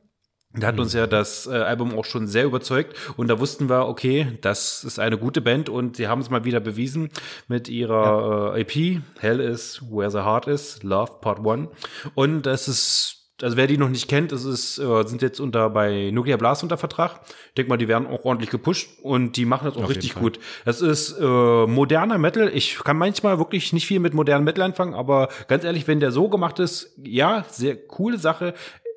Da 0.53 0.67
hat 0.67 0.79
uns 0.79 0.93
ja 0.93 1.07
das 1.07 1.47
äh, 1.47 1.51
Album 1.51 1.97
auch 1.97 2.03
schon 2.03 2.27
sehr 2.27 2.43
überzeugt 2.43 2.95
und 3.15 3.29
da 3.29 3.39
wussten 3.39 3.69
wir, 3.69 3.87
okay, 3.87 4.37
das 4.41 4.83
ist 4.83 4.99
eine 4.99 5.17
gute 5.17 5.39
Band 5.39 5.69
und 5.69 5.95
sie 5.95 6.07
haben 6.07 6.19
es 6.19 6.29
mal 6.29 6.43
wieder 6.43 6.59
bewiesen 6.59 7.09
mit 7.47 7.69
ihrer 7.69 8.53
ja. 8.53 8.55
äh, 8.55 8.61
EP 8.61 9.01
Hell 9.19 9.39
is 9.39 9.81
Where 9.89 10.11
the 10.11 10.19
Heart 10.19 10.47
is, 10.47 10.83
Love 10.83 11.19
Part 11.21 11.39
1 11.45 11.69
und 12.15 12.41
das 12.45 12.67
ist 12.67 13.21
also 13.43 13.57
wer 13.57 13.67
die 13.67 13.77
noch 13.77 13.89
nicht 13.89 14.07
kennt, 14.07 14.31
es 14.31 14.45
ist, 14.45 14.77
äh, 14.77 15.03
sind 15.07 15.21
jetzt 15.21 15.39
unter 15.39 15.69
bei 15.69 16.11
Nuclear 16.11 16.37
Blast 16.37 16.63
unter 16.63 16.77
Vertrag. 16.77 17.21
Ich 17.49 17.53
denke 17.55 17.69
mal, 17.69 17.77
die 17.77 17.87
werden 17.87 18.07
auch 18.07 18.23
ordentlich 18.25 18.49
gepusht 18.49 18.89
und 19.01 19.35
die 19.37 19.45
machen 19.45 19.65
das 19.65 19.77
auch 19.77 19.83
Auf 19.83 19.89
richtig 19.89 20.15
gut. 20.15 20.39
Das 20.65 20.81
ist 20.81 21.17
äh, 21.19 21.23
moderner 21.23 22.17
Metal. 22.17 22.49
Ich 22.53 22.79
kann 22.83 22.97
manchmal 22.97 23.39
wirklich 23.39 23.73
nicht 23.73 23.87
viel 23.87 23.99
mit 23.99 24.13
modernem 24.13 24.45
Metal 24.45 24.63
anfangen, 24.63 24.93
aber 24.93 25.29
ganz 25.47 25.63
ehrlich, 25.63 25.87
wenn 25.87 25.99
der 25.99 26.11
so 26.11 26.29
gemacht 26.29 26.59
ist, 26.59 26.93
ja, 27.03 27.45
sehr 27.49 27.75
coole 27.75 28.17
Sache 28.17 28.53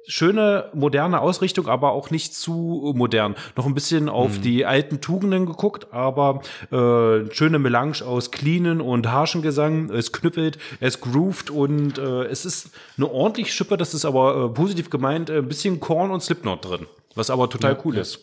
schöne 0.06 0.70
moderne 0.74 1.20
Ausrichtung, 1.20 1.68
aber 1.68 1.92
auch 1.92 2.10
nicht 2.10 2.34
zu 2.34 2.92
modern. 2.94 3.34
Noch 3.56 3.66
ein 3.66 3.74
bisschen 3.74 4.08
auf 4.08 4.38
mhm. 4.38 4.42
die 4.42 4.66
alten 4.66 5.00
Tugenden 5.00 5.46
geguckt, 5.46 5.92
aber 5.92 6.42
äh, 6.70 7.32
schöne 7.32 7.58
Melange 7.58 8.04
aus 8.04 8.30
cleanen 8.30 8.80
und 8.80 9.10
harschen 9.10 9.42
Gesang. 9.42 9.90
Es 9.90 10.12
knüppelt, 10.12 10.58
es 10.80 11.00
groovt 11.00 11.50
und 11.50 11.98
äh, 11.98 12.24
es 12.24 12.44
ist 12.44 12.70
eine 12.96 13.10
ordentlich 13.10 13.52
Schippe, 13.52 13.76
das 13.76 13.94
ist 13.94 14.04
aber 14.04 14.46
äh, 14.46 14.48
positiv 14.48 14.90
gemeint, 14.90 15.30
ein 15.30 15.48
bisschen 15.48 15.80
Korn 15.80 16.10
und 16.10 16.22
Slipknot 16.22 16.64
drin, 16.64 16.86
was 17.14 17.30
aber 17.30 17.48
total 17.48 17.72
ja, 17.72 17.78
cool 17.84 17.94
ja. 17.96 18.02
ist. 18.02 18.20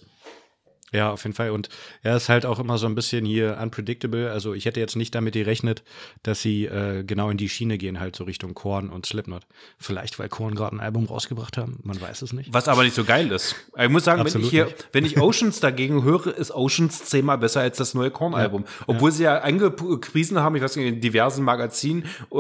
Ja, 0.94 1.12
auf 1.12 1.24
jeden 1.24 1.36
Fall. 1.36 1.52
Und 1.52 1.70
er 2.04 2.18
ist 2.18 2.28
halt 2.28 2.46
auch 2.46 2.60
immer 2.60 2.78
so 2.78 2.86
ein 2.86 2.96
bisschen 2.96 3.26
hier 3.26 3.58
unpredictable. 3.62 4.30
Also 4.30 4.54
ich 4.54 4.66
hätte 4.66 4.82
jetzt 4.82 4.98
nicht 4.98 5.16
damit 5.16 5.34
gerechnet, 5.34 5.84
dass 6.24 6.42
sie 6.42 6.66
äh, 6.66 7.04
genau 7.04 7.30
in 7.30 7.38
die 7.38 7.48
Schiene 7.48 7.78
gehen, 7.78 8.00
halt 8.00 8.16
so 8.16 8.26
Richtung 8.26 8.54
Korn 8.54 8.90
und 8.90 9.06
Slipknot. 9.06 9.44
Vielleicht, 9.78 10.20
weil 10.20 10.28
Korn 10.28 10.54
gerade 10.54 10.76
ein 10.76 10.80
Album 10.82 11.06
rausgebracht 11.06 11.58
haben, 11.58 11.80
man 11.84 12.00
weiß 12.00 12.22
es 12.24 12.34
nicht. 12.34 12.54
Was 12.54 12.68
aber 12.68 12.84
nicht 12.84 12.96
so 12.96 13.06
geil 13.06 13.32
ist. 13.32 13.56
Ich 13.78 13.90
muss 13.90 14.04
sagen, 14.04 14.26
wenn 14.26 14.42
ich 14.42 14.50
hier, 14.50 14.66
nicht. 14.66 14.88
wenn 14.92 15.06
ich 15.06 15.18
Oceans 15.20 15.62
dagegen 15.62 16.04
höre, 16.04 16.28
ist 16.28 16.52
Oceans 16.54 17.06
zehnmal 17.06 17.38
besser 17.38 17.62
als 17.62 17.78
das 17.78 17.94
neue 17.94 18.12
Korn-Album. 18.12 18.64
Ja. 18.64 18.86
Obwohl 18.88 19.12
ja. 19.12 19.16
sie 19.16 19.24
ja 19.24 19.38
angepriesen 19.40 20.40
haben, 20.40 20.58
ich 20.58 20.62
weiß 20.62 20.76
nicht, 20.76 20.88
in 20.88 21.00
diversen 21.00 21.46
Magazinen, 21.46 22.04
äh, 22.34 22.36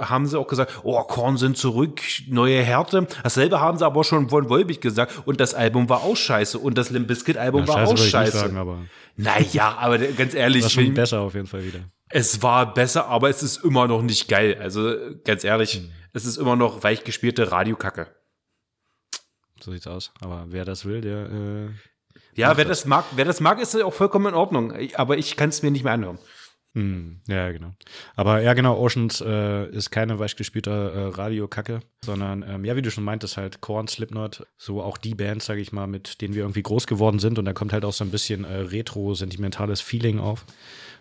haben 0.00 0.26
sie 0.26 0.38
auch 0.38 0.48
gesagt, 0.48 0.80
oh, 0.84 0.98
Korn 1.02 1.36
sind 1.36 1.58
zurück, 1.58 2.00
neue 2.28 2.62
Härte. 2.62 3.06
Dasselbe 3.22 3.60
haben 3.60 3.76
sie 3.76 3.84
aber 3.84 4.04
schon 4.04 4.30
von 4.30 4.48
Wolbig 4.48 4.80
gesagt. 4.80 5.22
Und 5.26 5.38
das 5.38 5.52
Album 5.52 5.90
war 5.90 6.02
auch 6.02 6.16
scheiße. 6.16 6.58
Und 6.58 6.78
das 6.78 6.88
Limp 6.88 7.08
Bizkit-Album 7.08 7.68
war 7.68 7.88
auch 7.88 7.89
auch 7.92 7.98
scheiße. 7.98 8.38
Sagen, 8.38 8.56
aber 8.56 8.84
naja, 9.16 9.76
aber 9.78 9.98
ganz 9.98 10.34
ehrlich. 10.34 10.62
War 10.62 10.70
schon 10.70 10.94
besser 10.94 11.20
auf 11.20 11.34
jeden 11.34 11.46
Fall 11.46 11.64
wieder. 11.64 11.80
Es 12.08 12.42
war 12.42 12.74
besser, 12.74 13.06
aber 13.06 13.28
es 13.28 13.42
ist 13.42 13.64
immer 13.64 13.86
noch 13.86 14.02
nicht 14.02 14.28
geil. 14.28 14.56
Also 14.60 14.96
ganz 15.24 15.44
ehrlich, 15.44 15.74
hm. 15.74 15.90
es 16.12 16.24
ist 16.24 16.38
immer 16.38 16.56
noch 16.56 16.82
weich 16.82 17.04
gespielte 17.04 17.52
Radiokacke. 17.52 18.08
So 19.62 19.72
sieht's 19.72 19.86
aus. 19.86 20.12
Aber 20.20 20.46
wer 20.48 20.64
das 20.64 20.84
will, 20.84 21.00
der. 21.00 21.30
Äh, 21.30 21.68
ja, 22.34 22.56
wer 22.56 22.64
das. 22.64 22.80
das 22.80 22.86
mag, 22.86 23.04
wer 23.12 23.24
das 23.24 23.40
mag, 23.40 23.60
ist 23.60 23.80
auch 23.80 23.92
vollkommen 23.92 24.28
in 24.28 24.34
Ordnung. 24.34 24.72
Aber 24.94 25.18
ich 25.18 25.36
kann 25.36 25.50
es 25.50 25.62
mir 25.62 25.70
nicht 25.70 25.84
mehr 25.84 25.92
anhören. 25.92 26.18
Hm, 26.74 27.20
ja, 27.26 27.50
genau. 27.50 27.74
Aber 28.14 28.42
ja, 28.42 28.54
genau, 28.54 28.78
Oceans 28.78 29.20
äh, 29.20 29.68
ist 29.70 29.90
keine 29.90 30.20
weichgespielte 30.20 30.70
äh, 30.70 31.16
Radiokacke, 31.16 31.80
sondern, 32.04 32.44
ähm, 32.48 32.64
ja, 32.64 32.76
wie 32.76 32.82
du 32.82 32.92
schon 32.92 33.02
meintest, 33.02 33.36
halt 33.36 33.60
Korn, 33.60 33.88
Slipknot, 33.88 34.46
so 34.56 34.80
auch 34.80 34.96
die 34.96 35.16
Bands, 35.16 35.46
sage 35.46 35.60
ich 35.60 35.72
mal, 35.72 35.88
mit 35.88 36.20
denen 36.20 36.34
wir 36.34 36.42
irgendwie 36.42 36.62
groß 36.62 36.86
geworden 36.86 37.18
sind. 37.18 37.40
Und 37.40 37.44
da 37.44 37.52
kommt 37.54 37.72
halt 37.72 37.84
auch 37.84 37.92
so 37.92 38.04
ein 38.04 38.12
bisschen 38.12 38.44
äh, 38.44 38.54
retro-sentimentales 38.54 39.80
Feeling 39.80 40.20
auf. 40.20 40.46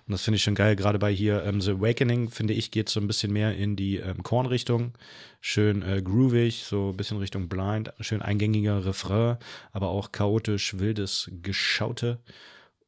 Und 0.08 0.14
das 0.14 0.24
finde 0.24 0.38
ich 0.38 0.44
schon 0.44 0.56
geil. 0.56 0.76
Gerade 0.76 0.98
bei 0.98 1.14
hier 1.14 1.44
ähm, 1.44 1.62
The 1.62 1.74
Awakening, 1.74 2.32
finde 2.32 2.56
ich, 2.56 2.72
geht 2.72 2.90
so 2.90 3.00
ein 3.00 3.06
bisschen 3.06 3.32
mehr 3.32 3.56
in 3.56 3.76
die 3.76 3.98
ähm, 3.98 4.24
Korn-Richtung. 4.24 4.94
Schön 5.40 5.84
äh, 5.84 6.02
groovig, 6.02 6.64
so 6.64 6.90
ein 6.90 6.98
bisschen 6.98 7.20
Richtung 7.20 7.48
Blind, 7.48 7.94
schön 8.00 8.24
eingängiger 8.24 8.86
Refrain, 8.86 9.38
aber 9.72 9.90
auch 9.90 10.12
chaotisch, 10.12 10.80
wildes 10.80 11.30
Geschaute. 11.44 12.18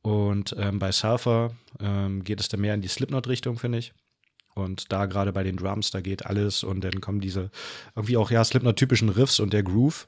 Und 0.01 0.55
ähm, 0.57 0.79
bei 0.79 0.91
Sulfur 0.91 1.55
ähm, 1.79 2.23
geht 2.23 2.39
es 2.39 2.49
dann 2.49 2.61
mehr 2.61 2.73
in 2.73 2.81
die 2.81 2.87
Slipknot-Richtung, 2.87 3.57
finde 3.57 3.77
ich. 3.77 3.93
Und 4.53 4.91
da 4.91 5.05
gerade 5.05 5.31
bei 5.31 5.43
den 5.43 5.57
Drums, 5.57 5.91
da 5.91 6.01
geht 6.01 6.25
alles 6.25 6.63
und 6.63 6.83
dann 6.83 6.99
kommen 7.01 7.21
diese 7.21 7.51
irgendwie 7.95 8.17
auch 8.17 8.31
ja 8.31 8.43
Slipknot-typischen 8.43 9.09
Riffs 9.09 9.39
und 9.39 9.53
der 9.53 9.63
Groove. 9.63 10.07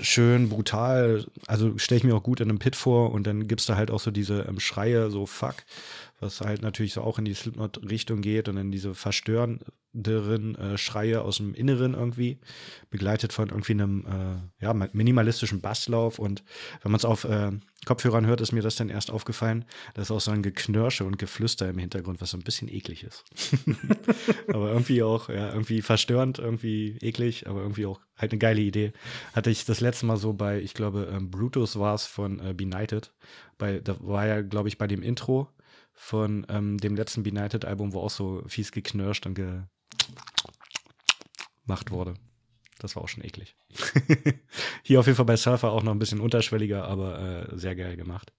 Schön 0.00 0.48
brutal, 0.48 1.26
also 1.46 1.76
stelle 1.78 1.98
ich 1.98 2.04
mir 2.04 2.14
auch 2.14 2.22
gut 2.22 2.40
in 2.40 2.48
einem 2.48 2.58
Pit 2.58 2.76
vor 2.76 3.10
und 3.10 3.26
dann 3.26 3.48
gibt 3.48 3.60
es 3.60 3.66
da 3.66 3.76
halt 3.76 3.90
auch 3.90 4.00
so 4.00 4.10
diese 4.10 4.42
ähm, 4.42 4.60
Schreie, 4.60 5.10
so 5.10 5.26
fuck, 5.26 5.56
was 6.20 6.40
halt 6.40 6.62
natürlich 6.62 6.92
so 6.92 7.02
auch 7.02 7.18
in 7.18 7.24
die 7.24 7.34
Slipknot-Richtung 7.34 8.20
geht 8.20 8.48
und 8.48 8.56
in 8.56 8.72
diese 8.72 8.94
verstörenderen 8.94 10.56
äh, 10.56 10.78
Schreie 10.78 11.22
aus 11.22 11.36
dem 11.36 11.54
Inneren 11.54 11.94
irgendwie, 11.94 12.40
begleitet 12.90 13.32
von 13.32 13.50
irgendwie 13.50 13.72
einem 13.72 14.04
äh, 14.60 14.64
ja, 14.64 14.74
minimalistischen 14.74 15.60
Basslauf. 15.60 16.18
Und 16.18 16.42
wenn 16.82 16.90
man 16.90 16.98
es 16.98 17.04
auf 17.04 17.24
äh, 17.24 17.52
Kopfhörern 17.86 18.26
hört, 18.26 18.40
ist 18.40 18.52
mir 18.52 18.62
das 18.62 18.74
dann 18.74 18.88
erst 18.88 19.12
aufgefallen, 19.12 19.64
da 19.94 20.02
ist 20.02 20.10
auch 20.10 20.20
so 20.20 20.32
ein 20.32 20.42
Geknirsche 20.42 21.04
und 21.04 21.18
Geflüster 21.18 21.68
im 21.68 21.78
Hintergrund, 21.78 22.20
was 22.20 22.30
so 22.30 22.36
ein 22.36 22.42
bisschen 22.42 22.68
eklig 22.68 23.04
ist. 23.04 23.24
aber 24.48 24.72
irgendwie 24.72 25.04
auch, 25.04 25.28
ja, 25.28 25.50
irgendwie 25.50 25.82
verstörend, 25.82 26.40
irgendwie 26.40 26.98
eklig, 27.00 27.46
aber 27.46 27.60
irgendwie 27.60 27.86
auch 27.86 28.00
halt 28.16 28.32
eine 28.32 28.40
geile 28.40 28.60
Idee. 28.60 28.92
Hatte 29.34 29.50
ich 29.50 29.64
das 29.64 29.80
letzte 29.80 30.06
Mal 30.06 30.16
so 30.16 30.32
bei, 30.32 30.60
ich 30.60 30.74
glaube, 30.74 31.08
ähm, 31.12 31.30
Brutus 31.30 31.78
war 31.78 31.94
es 31.94 32.04
von 32.04 32.40
äh, 32.40 32.54
Benighted. 32.54 33.12
Bei, 33.56 33.78
da 33.78 33.96
war 34.00 34.26
ja, 34.26 34.42
glaube 34.42 34.68
ich, 34.68 34.78
bei 34.78 34.88
dem 34.88 35.02
Intro 35.02 35.48
von 35.98 36.46
ähm, 36.48 36.78
dem 36.78 36.94
letzten 36.94 37.24
Benighted-Album, 37.24 37.92
wo 37.92 38.00
auch 38.00 38.10
so 38.10 38.42
fies 38.46 38.70
geknirscht 38.70 39.26
und 39.26 39.34
gemacht 39.34 39.66
wurde. 41.90 42.14
Das 42.78 42.94
war 42.94 43.02
auch 43.02 43.08
schon 43.08 43.24
eklig. 43.24 43.56
Hier 44.84 45.00
auf 45.00 45.06
jeden 45.06 45.16
Fall 45.16 45.24
bei 45.24 45.36
Surfer 45.36 45.72
auch 45.72 45.82
noch 45.82 45.90
ein 45.90 45.98
bisschen 45.98 46.20
unterschwelliger, 46.20 46.84
aber 46.84 47.48
äh, 47.50 47.58
sehr 47.58 47.74
geil 47.74 47.96
gemacht. 47.96 48.32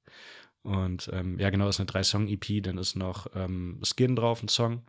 Und 0.61 1.09
ähm, 1.13 1.37
ja, 1.37 1.49
genau, 1.49 1.67
ist 1.67 1.79
eine 1.79 1.87
Drei-Song-EP, 1.87 2.63
dann 2.63 2.77
ist 2.77 2.95
noch 2.95 3.27
ähm, 3.35 3.81
Skin 3.83 4.15
drauf, 4.15 4.41
ein 4.41 4.47
Song, 4.47 4.83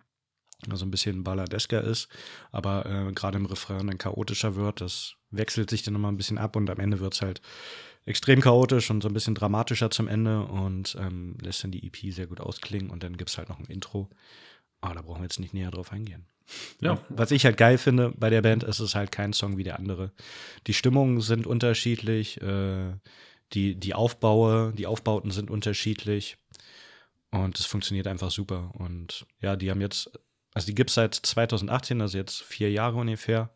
also 0.71 0.87
ein 0.87 0.91
bisschen 0.93 1.25
balladesker 1.25 1.83
ist, 1.83 2.09
aber 2.53 2.87
äh, 2.87 3.13
gerade 3.13 3.39
im 3.39 3.47
Refrain 3.47 3.89
dann 3.89 3.99
chaotischer 3.99 4.55
wird. 4.55 4.81
Das 4.81 5.17
wechselt 5.31 5.71
sich 5.71 5.83
dann 5.83 5.95
nochmal 5.95 6.13
ein 6.13 6.17
bisschen 6.17 6.39
ab 6.39 6.55
und 6.55 6.71
am 6.71 6.79
Ende 6.79 7.01
wird 7.01 7.15
es 7.15 7.23
halt 7.23 7.43
extrem 8.07 8.41
chaotisch 8.41 8.91
und 8.91 9.03
so 9.03 9.09
ein 9.09 9.15
bisschen 9.15 9.35
dramatischer 9.35 9.91
zum 9.91 10.09
Ende 10.09 10.45
und 10.45 10.97
ähm, 10.99 11.37
lässt 11.41 11.63
dann 11.65 11.71
die 11.71 11.87
EP 11.87 12.13
sehr 12.13 12.27
gut 12.27 12.41
ausklingen 12.41 12.91
und 12.91 13.03
dann 13.03 13.17
gibt 13.17 13.31
es 13.31 13.39
halt 13.39 13.49
noch 13.49 13.59
ein 13.59 13.67
Intro. 13.67 14.09
Aber 14.81 14.95
da 14.95 15.03
brauchen 15.03 15.21
wir 15.21 15.25
jetzt 15.25 15.41
nicht 15.41 15.55
näher 15.55 15.71
drauf 15.71 15.93
eingehen. 15.93 16.27
Ja. 16.81 16.99
Was 17.09 17.31
ich 17.31 17.45
halt 17.45 17.57
geil 17.57 17.79
finde 17.79 18.13
bei 18.17 18.31
der 18.31 18.43
Band, 18.43 18.65
ist 18.65 18.81
es 18.81 18.95
halt 18.95 19.13
kein 19.13 19.33
Song 19.33 19.57
wie 19.57 19.63
der 19.63 19.79
andere. 19.79 20.13
Die 20.67 20.75
Stimmungen 20.75 21.21
sind 21.21 21.47
unterschiedlich, 21.47 22.41
äh, 22.41 22.93
die, 23.53 23.75
die 23.75 23.95
Aufbaue, 23.95 24.73
die 24.73 24.87
Aufbauten 24.87 25.31
sind 25.31 25.51
unterschiedlich 25.51 26.39
und 27.31 27.59
es 27.59 27.67
funktioniert 27.67 28.07
einfach 28.07 28.31
super. 28.31 28.73
Und 28.75 29.27
ja, 29.41 29.57
die 29.57 29.71
haben 29.71 29.81
jetzt, 29.81 30.11
also 30.55 30.67
die 30.67 30.75
gibt 30.75 30.91
es 30.91 30.95
seit 30.95 31.15
2018, 31.15 32.01
also 32.01 32.19
jetzt 32.19 32.43
vier 32.43 32.71
Jahre 32.71 32.97
ungefähr, 32.97 33.51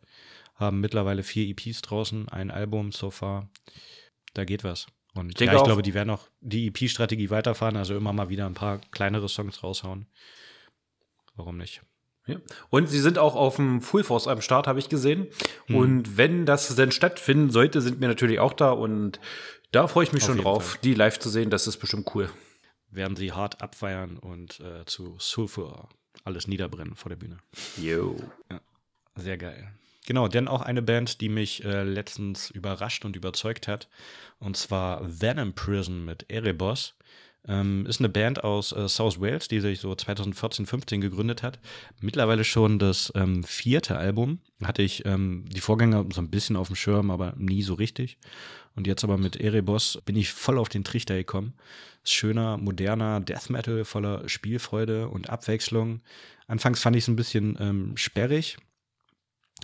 haben 0.55 0.79
mittlerweile 0.79 1.23
vier 1.23 1.47
EPs 1.47 1.81
draußen, 1.81 2.29
ein 2.29 2.51
Album 2.51 2.91
so 2.91 3.11
far 3.11 3.49
da 4.35 4.45
geht 4.45 4.63
was. 4.63 4.85
Und 5.15 5.31
ich, 5.31 5.47
ja, 5.47 5.55
ich 5.55 5.63
glaube, 5.63 5.81
die 5.81 5.93
werden 5.93 6.09
auch 6.09 6.27
die 6.41 6.67
EP-Strategie 6.67 7.29
weiterfahren, 7.29 7.77
also 7.77 7.95
immer 7.95 8.13
mal 8.13 8.29
wieder 8.29 8.45
ein 8.45 8.53
paar 8.53 8.79
kleinere 8.91 9.29
Songs 9.29 9.63
raushauen. 9.63 10.07
Warum 11.35 11.57
nicht? 11.57 11.81
Ja. 12.27 12.37
Und 12.69 12.87
sie 12.89 12.99
sind 12.99 13.17
auch 13.17 13.35
auf 13.35 13.55
dem 13.55 13.81
Full 13.81 14.03
Force 14.03 14.27
am 14.27 14.41
Start, 14.41 14.67
habe 14.67 14.79
ich 14.79 14.89
gesehen. 14.89 15.27
Hm. 15.67 15.75
Und 15.75 16.17
wenn 16.17 16.45
das 16.45 16.75
denn 16.75 16.91
stattfinden 16.91 17.49
sollte, 17.49 17.81
sind 17.81 18.01
wir 18.01 18.07
natürlich 18.07 18.39
auch 18.39 18.53
da. 18.53 18.71
Und 18.71 19.19
da 19.71 19.87
freue 19.87 20.03
ich 20.03 20.11
mich 20.11 20.23
auf 20.23 20.29
schon 20.29 20.37
drauf, 20.39 20.71
Fall. 20.71 20.79
die 20.83 20.93
live 20.95 21.19
zu 21.19 21.29
sehen. 21.29 21.49
Das 21.49 21.67
ist 21.67 21.77
bestimmt 21.77 22.13
cool. 22.15 22.29
Werden 22.89 23.15
sie 23.15 23.31
hart 23.31 23.61
abfeiern 23.61 24.17
und 24.17 24.59
äh, 24.59 24.85
zu 24.85 25.15
Sulfur 25.19 25.89
alles 26.23 26.47
niederbrennen 26.47 26.95
vor 26.95 27.09
der 27.09 27.17
Bühne. 27.17 27.37
Jo. 27.77 28.17
Ja, 28.51 28.59
sehr 29.15 29.37
geil. 29.37 29.71
Genau, 30.05 30.27
denn 30.27 30.47
auch 30.47 30.61
eine 30.61 30.81
Band, 30.81 31.19
die 31.21 31.29
mich 31.29 31.63
äh, 31.63 31.83
letztens 31.83 32.51
überrascht 32.51 33.05
und 33.05 33.15
überzeugt 33.15 33.67
hat. 33.67 33.89
Und 34.39 34.55
zwar 34.55 35.01
Venom 35.03 35.53
Prison 35.53 36.05
mit 36.05 36.25
Erebos. 36.29 36.95
Ähm, 37.47 37.85
ist 37.85 37.99
eine 37.99 38.09
Band 38.09 38.43
aus 38.43 38.71
äh, 38.71 38.87
South 38.87 39.21
Wales, 39.21 39.47
die 39.47 39.59
sich 39.59 39.79
so 39.79 39.93
2014, 39.93 40.65
15 40.65 41.01
gegründet 41.01 41.43
hat. 41.43 41.59
Mittlerweile 42.01 42.43
schon 42.43 42.79
das 42.79 43.11
ähm, 43.15 43.43
vierte 43.43 43.97
Album. 43.97 44.39
Hatte 44.63 44.81
ich 44.81 45.05
ähm, 45.05 45.45
die 45.49 45.61
Vorgänger 45.61 46.05
so 46.11 46.21
ein 46.21 46.31
bisschen 46.31 46.55
auf 46.55 46.67
dem 46.67 46.75
Schirm, 46.75 47.11
aber 47.11 47.33
nie 47.37 47.61
so 47.61 47.75
richtig. 47.75 48.17
Und 48.75 48.87
jetzt 48.87 49.03
aber 49.03 49.17
mit 49.17 49.35
Erebos 49.35 49.99
bin 50.05 50.15
ich 50.15 50.31
voll 50.31 50.57
auf 50.57 50.69
den 50.69 50.83
Trichter 50.83 51.15
gekommen. 51.15 51.53
Schöner, 52.03 52.57
moderner 52.57 53.21
Death 53.21 53.49
Metal 53.49 53.85
voller 53.85 54.27
Spielfreude 54.27 55.07
und 55.07 55.29
Abwechslung. 55.29 56.01
Anfangs 56.47 56.81
fand 56.81 56.95
ich 56.95 57.03
es 57.03 57.07
ein 57.07 57.15
bisschen 57.15 57.57
ähm, 57.59 57.97
sperrig, 57.97 58.57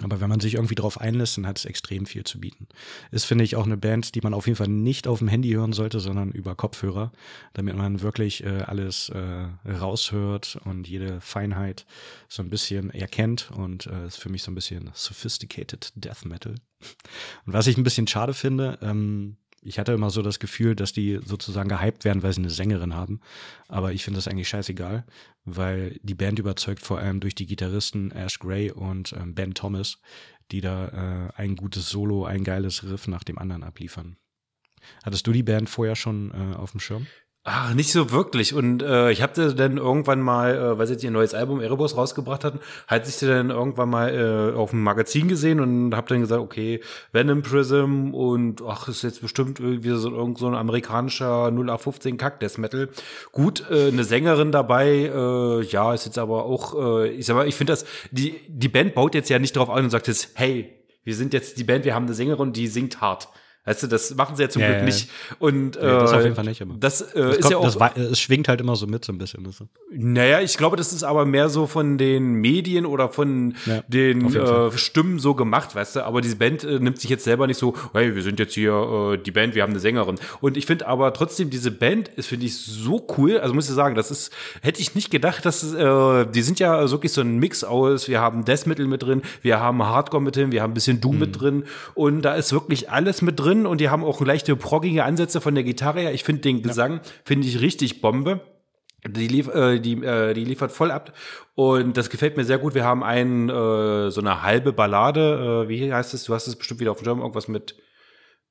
aber 0.03 0.21
wenn 0.21 0.29
man 0.29 0.39
sich 0.39 0.55
irgendwie 0.55 0.75
drauf 0.75 0.99
einlässt, 0.99 1.37
dann 1.37 1.45
hat 1.45 1.59
es 1.59 1.65
extrem 1.65 2.05
viel 2.05 2.23
zu 2.23 2.39
bieten. 2.39 2.67
Ist, 3.11 3.25
finde 3.25 3.43
ich, 3.43 3.55
auch 3.55 3.65
eine 3.65 3.77
Band, 3.77 4.15
die 4.15 4.21
man 4.21 4.33
auf 4.33 4.47
jeden 4.47 4.55
Fall 4.55 4.69
nicht 4.69 5.07
auf 5.07 5.19
dem 5.19 5.27
Handy 5.27 5.51
hören 5.51 5.73
sollte, 5.73 5.99
sondern 5.99 6.31
über 6.31 6.55
Kopfhörer, 6.55 7.11
damit 7.53 7.75
man 7.75 8.01
wirklich 8.01 8.43
äh, 8.43 8.61
alles 8.61 9.09
äh, 9.09 9.47
raushört 9.69 10.59
und 10.63 10.87
jede 10.87 11.19
Feinheit 11.19 11.85
so 12.29 12.41
ein 12.41 12.49
bisschen 12.49 12.89
erkennt. 12.91 13.51
Und 13.51 13.87
äh, 13.87 14.07
ist 14.07 14.17
für 14.17 14.29
mich 14.29 14.43
so 14.43 14.51
ein 14.51 14.55
bisschen 14.55 14.89
sophisticated 14.93 15.91
Death 15.95 16.25
Metal. 16.25 16.55
Und 17.45 17.53
was 17.53 17.67
ich 17.67 17.77
ein 17.77 17.83
bisschen 17.83 18.07
schade 18.07 18.33
finde, 18.33 18.79
ähm, 18.81 19.35
ich 19.61 19.77
hatte 19.77 19.91
immer 19.93 20.09
so 20.09 20.21
das 20.21 20.39
Gefühl, 20.39 20.75
dass 20.75 20.91
die 20.91 21.19
sozusagen 21.23 21.69
gehypt 21.69 22.03
werden, 22.03 22.23
weil 22.23 22.33
sie 22.33 22.41
eine 22.41 22.49
Sängerin 22.49 22.95
haben. 22.95 23.21
Aber 23.67 23.93
ich 23.93 24.03
finde 24.03 24.17
das 24.17 24.27
eigentlich 24.27 24.49
scheißegal, 24.49 25.05
weil 25.45 25.99
die 26.01 26.15
Band 26.15 26.39
überzeugt 26.39 26.81
vor 26.81 26.99
allem 26.99 27.19
durch 27.19 27.35
die 27.35 27.45
Gitarristen 27.45 28.11
Ash 28.11 28.39
Gray 28.39 28.71
und 28.71 29.13
ähm, 29.13 29.35
Ben 29.35 29.53
Thomas, 29.53 29.99
die 30.51 30.61
da 30.61 31.29
äh, 31.37 31.41
ein 31.41 31.55
gutes 31.55 31.89
Solo, 31.89 32.25
ein 32.25 32.43
geiles 32.43 32.83
Riff 32.83 33.07
nach 33.07 33.23
dem 33.23 33.37
anderen 33.37 33.63
abliefern. 33.63 34.17
Hattest 35.03 35.27
du 35.27 35.31
die 35.31 35.43
Band 35.43 35.69
vorher 35.69 35.95
schon 35.95 36.31
äh, 36.31 36.55
auf 36.55 36.71
dem 36.71 36.79
Schirm? 36.79 37.05
Ach, 37.43 37.73
nicht 37.73 37.91
so 37.91 38.11
wirklich. 38.11 38.53
Und 38.53 38.83
äh, 38.83 39.09
ich 39.09 39.23
habe 39.23 39.53
dann 39.55 39.77
irgendwann 39.77 40.21
mal, 40.21 40.55
äh, 40.55 40.77
weil 40.77 40.85
sie 40.85 40.93
jetzt 40.93 41.03
ihr 41.03 41.09
neues 41.09 41.33
Album 41.33 41.59
Erebos 41.59 41.97
rausgebracht 41.97 42.43
hatten, 42.43 42.59
hat 42.85 43.07
sich 43.07 43.17
dann 43.27 43.49
irgendwann 43.49 43.89
mal 43.89 44.13
äh, 44.53 44.55
auf 44.55 44.69
dem 44.69 44.83
Magazin 44.83 45.27
gesehen 45.27 45.59
und 45.59 45.95
habe 45.95 46.07
dann 46.07 46.21
gesagt, 46.21 46.39
okay, 46.39 46.81
Venom 47.11 47.41
Prism 47.41 48.13
und 48.13 48.61
ach, 48.61 48.87
ist 48.89 49.01
jetzt 49.01 49.21
bestimmt 49.21 49.59
irgendwie 49.59 49.89
so 49.89 50.11
irgend 50.11 50.37
so 50.37 50.45
ein 50.45 50.53
amerikanischer 50.53 51.47
0815 51.47 52.17
Kack 52.17 52.39
Death 52.41 52.59
Metal. 52.59 52.89
Gut, 53.31 53.65
äh, 53.71 53.87
eine 53.87 54.03
Sängerin 54.03 54.51
dabei, 54.51 55.11
äh, 55.11 55.63
ja, 55.63 55.95
ist 55.95 56.05
jetzt 56.05 56.19
aber 56.19 56.45
auch, 56.45 56.75
äh, 56.75 57.09
ich 57.09 57.25
sag 57.25 57.35
mal, 57.35 57.47
ich 57.47 57.55
finde 57.55 57.73
das, 57.73 57.85
die 58.11 58.39
die 58.49 58.69
Band 58.69 58.93
baut 58.93 59.15
jetzt 59.15 59.31
ja 59.31 59.39
nicht 59.39 59.55
drauf 59.55 59.71
an 59.71 59.85
und 59.85 59.89
sagt 59.89 60.07
jetzt, 60.07 60.29
hey, 60.35 60.77
wir 61.03 61.15
sind 61.15 61.33
jetzt 61.33 61.57
die 61.57 61.63
Band, 61.63 61.85
wir 61.85 61.95
haben 61.95 62.05
eine 62.05 62.13
Sängerin, 62.13 62.53
die 62.53 62.67
singt 62.67 63.01
hart 63.01 63.29
Weißt 63.63 63.83
du, 63.83 63.87
das 63.87 64.15
machen 64.15 64.35
sie 64.35 64.41
ja 64.41 64.49
zum 64.49 64.61
Ja, 64.63 64.69
Glück 64.69 64.77
ja, 64.77 64.81
ja. 64.81 64.85
nicht. 64.85 65.09
Und 65.37 65.75
Nee, 65.75 65.81
das 65.81 66.11
äh, 66.11 66.15
auf 66.15 66.23
jeden 66.23 66.35
Fall 66.35 66.45
nicht, 66.45 66.61
aber 66.63 66.73
Das, 66.79 67.01
äh, 67.01 67.19
Es, 67.19 67.37
ist 67.37 67.41
kommt, 67.41 67.51
ja 67.51 67.57
auch. 67.59 67.93
das, 67.93 67.97
es 68.11 68.19
schwingt 68.19 68.47
halt 68.47 68.59
immer 68.59 68.75
so 68.75 68.87
mit, 68.87 69.05
so 69.05 69.13
ein 69.13 69.19
bisschen. 69.19 69.43
Das 69.43 69.57
so. 69.57 69.67
Naja, 69.91 70.41
ich 70.41 70.57
glaube, 70.57 70.77
das 70.77 70.91
ist 70.93 71.03
aber 71.03 71.25
mehr 71.25 71.47
so 71.49 71.67
von 71.67 71.99
den 71.99 72.33
Medien 72.33 72.87
oder 72.87 73.09
von 73.09 73.53
Ja, 73.67 73.83
den 73.87 74.33
äh, 74.33 74.71
Stimmen 74.77 75.19
so 75.19 75.35
gemacht, 75.35 75.75
weißt 75.75 75.97
du. 75.97 76.05
Aber 76.05 76.21
diese 76.21 76.37
Band 76.37 76.63
äh, 76.63 76.79
nimmt 76.79 76.99
sich 76.99 77.09
jetzt 77.11 77.23
selber 77.23 77.45
nicht 77.45 77.57
so, 77.59 77.75
hey, 77.93 78.15
wir 78.15 78.23
sind 78.23 78.39
jetzt 78.39 78.55
hier 78.55 78.73
äh, 79.13 79.17
die 79.17 79.31
Band, 79.31 79.53
wir 79.53 79.61
haben 79.61 79.71
eine 79.71 79.79
Sängerin. 79.79 80.15
Und 80.39 80.57
ich 80.57 80.65
finde 80.65 80.87
aber 80.87 81.13
trotzdem, 81.13 81.51
diese 81.51 81.69
Band 81.69 82.07
ist, 82.07 82.27
finde 82.27 82.47
ich, 82.47 82.57
so 82.57 83.05
cool. 83.17 83.37
Also 83.37 83.53
muss 83.53 83.69
ich 83.69 83.75
sagen, 83.75 83.93
das 83.95 84.09
ist, 84.09 84.31
hätte 84.63 84.81
ich 84.81 84.95
nicht 84.95 85.11
gedacht, 85.11 85.45
dass 85.45 85.71
äh, 85.71 86.25
die 86.25 86.41
sind 86.41 86.59
ja 86.59 86.89
wirklich 86.89 87.11
so 87.13 87.21
ein 87.21 87.37
Mix 87.37 87.63
aus. 87.63 88.07
Wir 88.07 88.21
haben 88.21 88.43
Death 88.43 88.65
Metal 88.65 88.87
mit 88.87 89.03
drin, 89.03 89.21
wir 89.43 89.59
haben 89.59 89.83
Hardcore 89.83 90.23
mit 90.23 90.35
drin, 90.35 90.51
wir 90.51 90.63
haben 90.63 90.71
ein 90.71 90.73
bisschen 90.73 90.99
Doom 90.99 91.11
Mhm. 91.15 91.19
mit 91.19 91.39
drin. 91.39 91.63
Und 91.93 92.23
da 92.23 92.33
ist 92.33 92.53
wirklich 92.53 92.89
alles 92.89 93.21
mit 93.21 93.39
drin. 93.39 93.50
Und 93.65 93.79
die 93.81 93.89
haben 93.89 94.03
auch 94.03 94.21
leichte 94.21 94.55
proggige 94.55 95.03
Ansätze 95.03 95.41
von 95.41 95.55
der 95.55 95.63
Gitarre 95.63 96.01
her. 96.01 96.13
Ich 96.13 96.23
finde 96.23 96.41
den 96.41 96.61
Gesang, 96.61 97.01
finde 97.25 97.47
ich 97.47 97.61
richtig 97.61 98.01
Bombe. 98.01 98.41
Die, 99.07 99.27
lief, 99.27 99.47
äh, 99.47 99.79
die, 99.79 99.93
äh, 100.03 100.33
die 100.33 100.45
liefert 100.45 100.71
voll 100.71 100.91
ab 100.91 101.13
und 101.55 101.97
das 101.97 102.11
gefällt 102.11 102.37
mir 102.37 102.43
sehr 102.43 102.59
gut. 102.59 102.75
Wir 102.75 102.83
haben 102.83 103.03
einen, 103.03 103.49
äh, 103.49 104.11
so 104.11 104.21
eine 104.21 104.43
halbe 104.43 104.73
Ballade, 104.73 105.63
äh, 105.65 105.69
wie 105.69 105.91
heißt 105.91 106.13
es? 106.13 106.25
Du 106.25 106.35
hast 106.35 106.45
es 106.45 106.55
bestimmt 106.55 106.81
wieder 106.81 106.91
auf 106.91 106.99
dem 106.99 107.05
Schirm, 107.05 107.19
irgendwas 107.19 107.47
mit 107.47 107.75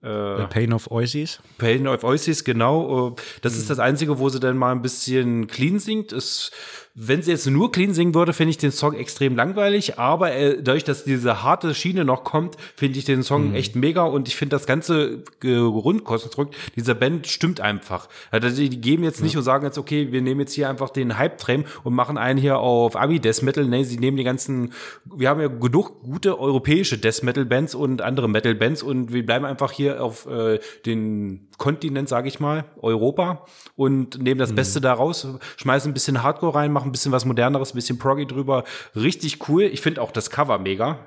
The 0.03 0.47
Pain 0.49 0.73
of 0.73 0.91
Oasis. 0.91 1.41
Pain 1.59 1.87
of 1.87 2.05
Oasis, 2.05 2.43
genau. 2.43 3.11
Äh, 3.11 3.21
Das 3.43 3.57
ist 3.57 3.69
das 3.69 3.79
Einzige, 3.79 4.19
wo 4.19 4.31
sie 4.31 4.41
dann 4.41 4.57
mal 4.57 4.73
ein 4.73 4.81
bisschen 4.81 5.47
clean 5.47 5.79
singt. 5.79 6.13
Es, 6.13 6.51
wenn 6.94 7.22
sie 7.22 7.31
jetzt 7.31 7.46
nur 7.46 7.70
clean 7.70 7.94
singen 7.94 8.14
würde, 8.14 8.33
finde 8.33 8.50
ich 8.50 8.59
den 8.59 8.72
Song 8.72 8.94
extrem 8.94 9.37
langweilig. 9.37 9.98
Aber 9.98 10.33
äh, 10.33 10.61
dadurch, 10.61 10.85
dass 10.85 11.05
diese 11.05 11.42
harte 11.42 11.74
Schiene 11.74 12.05
noch 12.05 12.24
kommt, 12.24 12.57
finde 12.74 12.98
ich 12.98 13.05
den 13.05 13.22
Song 13.22 13.55
echt 13.55 13.76
mega. 13.76 14.03
Und 14.03 14.26
ich 14.26 14.37
finde 14.37 14.57
das 14.57 14.66
ganze 14.66 15.22
äh, 15.42 15.55
Grundkonstrukt 15.55 16.57
dieser 16.74 16.94
Band 16.94 17.29
stimmt 17.29 17.61
einfach. 17.61 18.09
Also 18.31 18.48
die, 18.50 18.68
die 18.68 18.81
geben 18.81 19.05
jetzt 19.05 19.22
nicht 19.22 19.37
und 19.37 19.44
sagen 19.44 19.64
jetzt, 19.64 19.79
okay, 19.79 20.11
wir 20.11 20.20
nehmen 20.20 20.40
jetzt 20.40 20.53
hier 20.53 20.68
einfach 20.68 20.90
den 20.90 21.16
Hype-Train 21.16 21.64
und 21.85 21.94
machen 21.94 22.18
einen 22.18 22.38
hier 22.38 22.59
auf 22.59 22.96
Abi-Death 22.96 23.42
Metal. 23.42 23.64
Nee, 23.64 23.85
sie 23.85 23.98
nehmen 23.98 24.16
die 24.16 24.24
ganzen, 24.24 24.72
wir 25.05 25.29
haben 25.29 25.40
ja 25.40 25.48
genug 25.48 26.03
gute 26.03 26.40
europäische 26.40 26.98
Death 26.98 27.22
Metal-Bands 27.22 27.76
und 27.76 28.03
andere 28.03 28.29
Metal-Bands 28.29 28.83
und 28.83 29.12
wir 29.12 29.24
bleiben 29.24 29.44
einfach 29.44 29.70
hier 29.70 30.03
auf 30.03 30.26
äh, 30.26 30.59
den 30.87 31.48
Kontinent, 31.61 32.09
sage 32.09 32.26
ich 32.26 32.40
mal, 32.40 32.64
Europa 32.81 33.44
und 33.76 34.20
nehmen 34.20 34.38
das 34.38 34.55
Beste 34.55 34.81
da 34.81 34.94
raus, 34.94 35.29
schmeißen 35.59 35.90
ein 35.90 35.94
bisschen 35.94 36.22
Hardcore 36.22 36.55
rein, 36.55 36.72
machen 36.81 36.88
ein 36.88 36.93
bisschen 36.93 37.12
was 37.12 37.25
Moderneres, 37.25 37.73
ein 37.73 37.77
bisschen 37.77 37.99
Proggy 37.99 38.27
drüber. 38.27 38.64
Richtig 38.97 39.49
cool. 39.49 39.64
Ich 39.64 39.81
finde 39.83 40.01
auch 40.01 40.12
das 40.12 40.31
Cover 40.31 40.59
mega. 40.59 41.07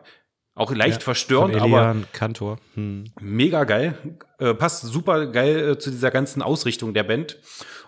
Auch 0.55 0.71
leicht 0.71 1.01
verstörend, 1.01 1.55
Von 1.55 1.73
aber 1.73 1.95
Kantor. 2.11 2.59
Hm. 2.75 3.05
mega 3.19 3.63
geil. 3.63 3.97
Äh, 4.37 4.53
passt 4.53 4.83
super 4.83 5.25
geil 5.27 5.71
äh, 5.71 5.79
zu 5.79 5.89
dieser 5.89 6.11
ganzen 6.11 6.43
Ausrichtung 6.43 6.93
der 6.93 7.03
Band. 7.03 7.39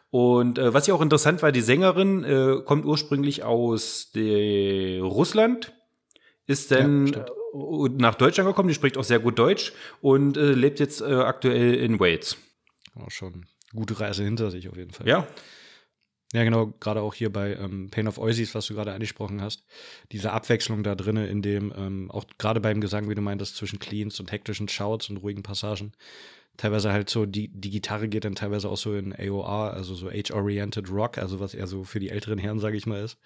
Und 0.10 0.58
äh, 0.58 0.74
was 0.74 0.88
ja 0.88 0.96
auch 0.96 1.02
interessant 1.02 1.44
war, 1.44 1.52
die 1.52 1.62
Sängerin 1.62 2.24
äh, 2.24 2.62
kommt 2.66 2.86
ursprünglich 2.86 3.44
aus 3.44 4.12
Russland, 4.16 5.74
ist 6.48 6.72
dann 6.72 7.08
Ja, 7.08 7.20
äh, 7.20 7.90
nach 8.00 8.16
Deutschland 8.16 8.50
gekommen, 8.50 8.70
die 8.70 8.76
spricht 8.76 8.98
auch 8.98 9.04
sehr 9.04 9.20
gut 9.20 9.38
Deutsch 9.38 9.74
und 10.02 10.36
äh, 10.36 10.54
lebt 10.54 10.80
jetzt 10.80 11.04
aktuell 11.04 11.76
in 11.76 12.00
Wales. 12.00 12.38
Auch 12.96 13.12
schon 13.12 13.46
gute 13.76 14.00
Reise 14.00 14.24
hinter 14.24 14.50
sich 14.50 14.70
auf 14.70 14.78
jeden 14.78 14.92
Fall. 14.92 15.08
Ja, 15.08 15.28
Ja, 16.36 16.44
genau, 16.44 16.74
gerade 16.82 17.02
auch 17.02 17.14
hier 17.14 17.32
bei 17.32 17.56
ähm, 17.56 17.88
Pain 17.90 18.10
of 18.10 18.18
Oasis, 18.18 18.56
was 18.56 18.68
du 18.68 18.74
gerade 18.74 18.92
angesprochen 18.92 19.42
hast, 19.42 19.64
diese 20.12 20.34
Abwechslung 20.34 20.84
da 20.84 20.94
drinne, 20.94 21.28
in 21.28 21.42
dem, 21.42 21.74
ähm, 21.78 22.12
auch 22.12 22.26
gerade 22.38 22.60
beim 22.60 22.82
Gesang, 22.82 23.10
wie 23.10 23.16
du 23.16 23.22
meintest, 23.22 23.56
zwischen 23.56 23.80
Cleans 23.80 24.20
und 24.20 24.34
hektischen 24.34 24.68
Shouts 24.68 25.10
und 25.10 25.16
ruhigen 25.16 25.44
Passagen, 25.44 25.94
teilweise 26.58 26.92
halt 26.92 27.10
so, 27.10 27.26
die, 27.26 27.48
die 27.48 27.70
Gitarre 27.70 28.10
geht 28.10 28.26
dann 28.26 28.36
teilweise 28.36 28.68
auch 28.68 28.76
so 28.76 28.94
in 28.96 29.16
AOR, 29.18 29.72
also 29.74 29.96
so 29.96 30.10
Age-Oriented 30.10 30.92
Rock, 30.92 31.20
also 31.20 31.40
was 31.40 31.54
eher 31.54 31.68
so 31.68 31.86
für 31.86 32.02
die 32.02 32.10
älteren 32.10 32.38
Herren, 32.38 32.60
sage 32.60 32.76
ich 32.76 32.86
mal, 32.86 33.02
ist. 33.02 33.18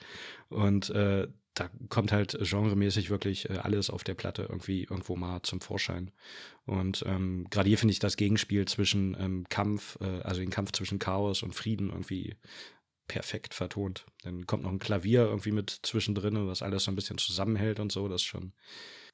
Und 0.49 0.91
äh, 0.91 1.27
da 1.55 1.67
kommt 1.89 2.11
halt 2.11 2.37
genremäßig 2.39 3.09
wirklich 3.09 3.49
äh, 3.49 3.57
alles 3.57 3.89
auf 3.89 4.03
der 4.03 4.13
Platte 4.13 4.43
irgendwie 4.43 4.83
irgendwo 4.83 5.15
mal 5.15 5.41
zum 5.41 5.61
Vorschein. 5.61 6.11
Und 6.65 7.03
ähm, 7.07 7.47
gerade 7.49 7.69
hier 7.69 7.79
finde 7.79 7.93
ich 7.93 7.99
das 7.99 8.17
Gegenspiel 8.17 8.65
zwischen 8.65 9.17
ähm, 9.19 9.45
Kampf, 9.49 9.97
äh, 9.99 10.21
also 10.21 10.41
den 10.41 10.51
Kampf 10.51 10.73
zwischen 10.73 10.99
Chaos 10.99 11.41
und 11.41 11.55
Frieden 11.55 11.89
irgendwie 11.89 12.35
perfekt 13.09 13.53
vertont. 13.53 14.05
Dann 14.23 14.47
kommt 14.47 14.63
noch 14.63 14.71
ein 14.71 14.79
Klavier 14.79 15.23
irgendwie 15.23 15.51
mit 15.51 15.81
zwischendrin, 15.83 16.47
was 16.47 16.61
alles 16.61 16.85
so 16.85 16.91
ein 16.91 16.95
bisschen 16.95 17.17
zusammenhält 17.17 17.81
und 17.81 17.91
so. 17.91 18.07
Das 18.07 18.21
ist 18.21 18.27
schon 18.27 18.53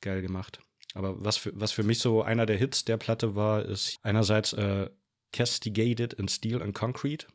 geil 0.01 0.21
gemacht. 0.21 0.59
Aber 0.93 1.23
was 1.25 1.37
für, 1.37 1.51
was 1.55 1.71
für 1.71 1.83
mich 1.83 1.97
so 1.97 2.21
einer 2.21 2.45
der 2.45 2.57
Hits 2.57 2.85
der 2.85 2.97
Platte 2.97 3.35
war, 3.35 3.65
ist 3.65 3.97
einerseits 4.03 4.53
äh, 4.53 4.89
Castigated 5.33 6.13
in 6.13 6.27
Steel 6.27 6.61
and 6.61 6.75
Concrete. 6.75 7.25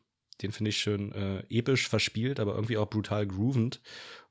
Den 0.41 0.53
finde 0.53 0.69
ich 0.69 0.77
schön 0.77 1.11
äh, 1.11 1.43
episch 1.49 1.89
verspielt, 1.89 2.39
aber 2.39 2.55
irgendwie 2.55 2.77
auch 2.77 2.89
brutal 2.89 3.27
groovend. 3.27 3.81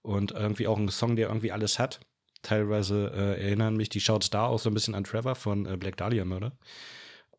Und 0.02 0.32
irgendwie 0.32 0.66
auch 0.66 0.78
ein 0.78 0.88
Song, 0.88 1.16
der 1.16 1.28
irgendwie 1.28 1.52
alles 1.52 1.78
hat. 1.78 2.00
Teilweise 2.42 3.12
äh, 3.14 3.42
erinnern 3.42 3.76
mich 3.76 3.90
die 3.90 4.00
Shouts 4.00 4.30
da 4.30 4.46
auch 4.46 4.58
so 4.58 4.70
ein 4.70 4.74
bisschen 4.74 4.94
an 4.94 5.04
Trevor 5.04 5.34
von 5.34 5.66
äh, 5.66 5.76
Black 5.76 5.98
Dahlia 5.98 6.24
Murder. 6.24 6.56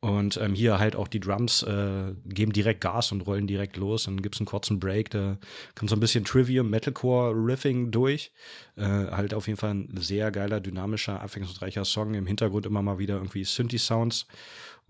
Und 0.04 0.38
ähm, 0.38 0.56
hier 0.56 0.80
halt 0.80 0.96
auch 0.96 1.08
die 1.08 1.20
Drums 1.20 1.62
äh, 1.62 2.16
geben 2.26 2.54
direkt 2.54 2.82
Gas 2.82 3.12
und 3.12 3.22
rollen 3.22 3.46
direkt 3.46 3.78
los. 3.78 4.06
Dann 4.06 4.24
gibt's 4.24 4.40
einen 4.40 4.48
kurzen 4.48 4.80
Break, 4.80 5.12
da 5.12 5.38
kommt 5.76 5.92
so 5.92 5.96
ein 5.96 6.00
bisschen 6.00 6.26
Trivium, 6.26 6.72
Metalcore-Riffing 6.72 7.92
durch. 7.92 8.32
Äh, 8.78 8.82
halt 8.82 9.36
auf 9.36 9.46
jeden 9.46 9.60
Fall 9.60 9.76
ein 9.76 9.94
sehr 9.98 10.32
geiler, 10.32 10.60
dynamischer, 10.60 11.22
abwechslungsreicher 11.22 11.86
Song. 11.86 12.16
Im 12.16 12.26
Hintergrund 12.26 12.66
immer 12.66 12.82
mal 12.82 12.98
wieder 12.98 13.16
irgendwie 13.16 13.44
Synthi-Sounds. 13.44 14.26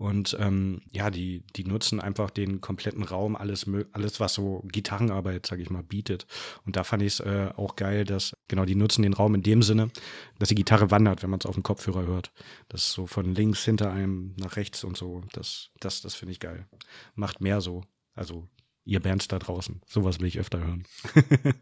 Und 0.02 0.36
ähm, 0.40 0.82
ja, 0.90 1.10
die, 1.10 1.44
die 1.54 1.62
nutzen 1.62 2.00
einfach 2.00 2.30
den 2.30 2.60
kompletten 2.60 3.04
Raum, 3.04 3.36
alles, 3.36 3.70
alles 3.92 4.18
was 4.18 4.34
so 4.34 4.64
Gitarrenarbeit, 4.66 5.46
sag 5.46 5.60
ich 5.60 5.70
mal, 5.70 5.84
bietet. 5.84 6.26
Und 6.66 6.74
da 6.74 6.82
fand 6.82 7.04
ich 7.04 7.12
es 7.12 7.20
äh, 7.20 7.50
auch 7.54 7.76
geil, 7.76 8.04
dass, 8.04 8.36
genau, 8.48 8.64
die 8.64 8.74
nutzen 8.74 9.02
den 9.02 9.12
Raum 9.12 9.36
in 9.36 9.44
dem 9.44 9.62
Sinne, 9.62 9.92
dass 10.40 10.48
die 10.48 10.56
Gitarre 10.56 10.90
wandert, 10.90 11.22
wenn 11.22 11.30
man 11.30 11.38
es 11.38 11.46
auf 11.46 11.54
dem 11.54 11.62
Kopfhörer 11.62 12.04
hört. 12.04 12.32
Das 12.68 12.82
ist 12.82 12.92
so 12.94 13.06
von 13.06 13.32
links 13.32 13.64
hinter 13.64 13.92
einem 13.92 14.34
nach 14.40 14.56
rechts 14.56 14.82
und 14.82 14.96
so. 14.96 15.22
Das, 15.34 15.70
das, 15.78 16.00
das 16.00 16.16
finde 16.16 16.32
ich 16.32 16.40
geil. 16.40 16.66
Macht 17.14 17.40
mehr 17.40 17.60
so. 17.60 17.84
Also, 18.16 18.48
ihr 18.84 18.98
Bands 18.98 19.28
da 19.28 19.38
draußen. 19.38 19.82
Sowas 19.86 20.18
will 20.18 20.26
ich 20.26 20.40
öfter 20.40 20.58
hören. 20.58 20.82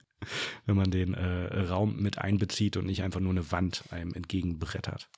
wenn 0.64 0.76
man 0.76 0.90
den 0.90 1.12
äh, 1.12 1.60
Raum 1.64 1.96
mit 1.96 2.16
einbezieht 2.16 2.78
und 2.78 2.86
nicht 2.86 3.02
einfach 3.02 3.20
nur 3.20 3.32
eine 3.32 3.52
Wand 3.52 3.84
einem 3.90 4.14
entgegenbrettert. 4.14 5.10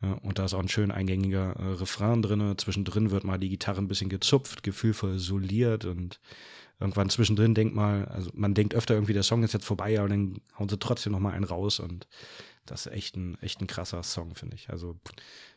Und 0.00 0.38
da 0.38 0.44
ist 0.44 0.54
auch 0.54 0.60
ein 0.60 0.68
schön 0.68 0.92
eingängiger 0.92 1.56
äh, 1.56 1.72
Refrain 1.72 2.22
drin. 2.22 2.56
Zwischendrin 2.56 3.10
wird 3.10 3.24
mal 3.24 3.38
die 3.38 3.48
Gitarre 3.48 3.80
ein 3.80 3.88
bisschen 3.88 4.08
gezupft, 4.08 4.62
gefühlvoll 4.62 5.18
soliert 5.18 5.84
und 5.84 6.20
irgendwann 6.78 7.10
zwischendrin 7.10 7.54
denkt 7.54 7.74
mal, 7.74 8.04
also 8.06 8.30
man 8.34 8.54
denkt 8.54 8.74
öfter 8.74 8.94
irgendwie, 8.94 9.12
der 9.12 9.24
Song 9.24 9.42
ist 9.42 9.54
jetzt 9.54 9.64
vorbei, 9.64 9.98
aber 9.98 10.08
dann 10.08 10.40
hauen 10.58 10.68
sie 10.68 10.78
trotzdem 10.78 11.12
noch 11.12 11.18
mal 11.18 11.32
einen 11.32 11.44
raus 11.44 11.80
und 11.80 12.06
das 12.66 12.86
ist 12.86 12.92
echt 12.92 13.16
ein, 13.16 13.36
echt 13.40 13.60
ein 13.60 13.66
krasser 13.66 14.02
Song, 14.04 14.36
finde 14.36 14.54
ich. 14.54 14.70
Also 14.70 14.96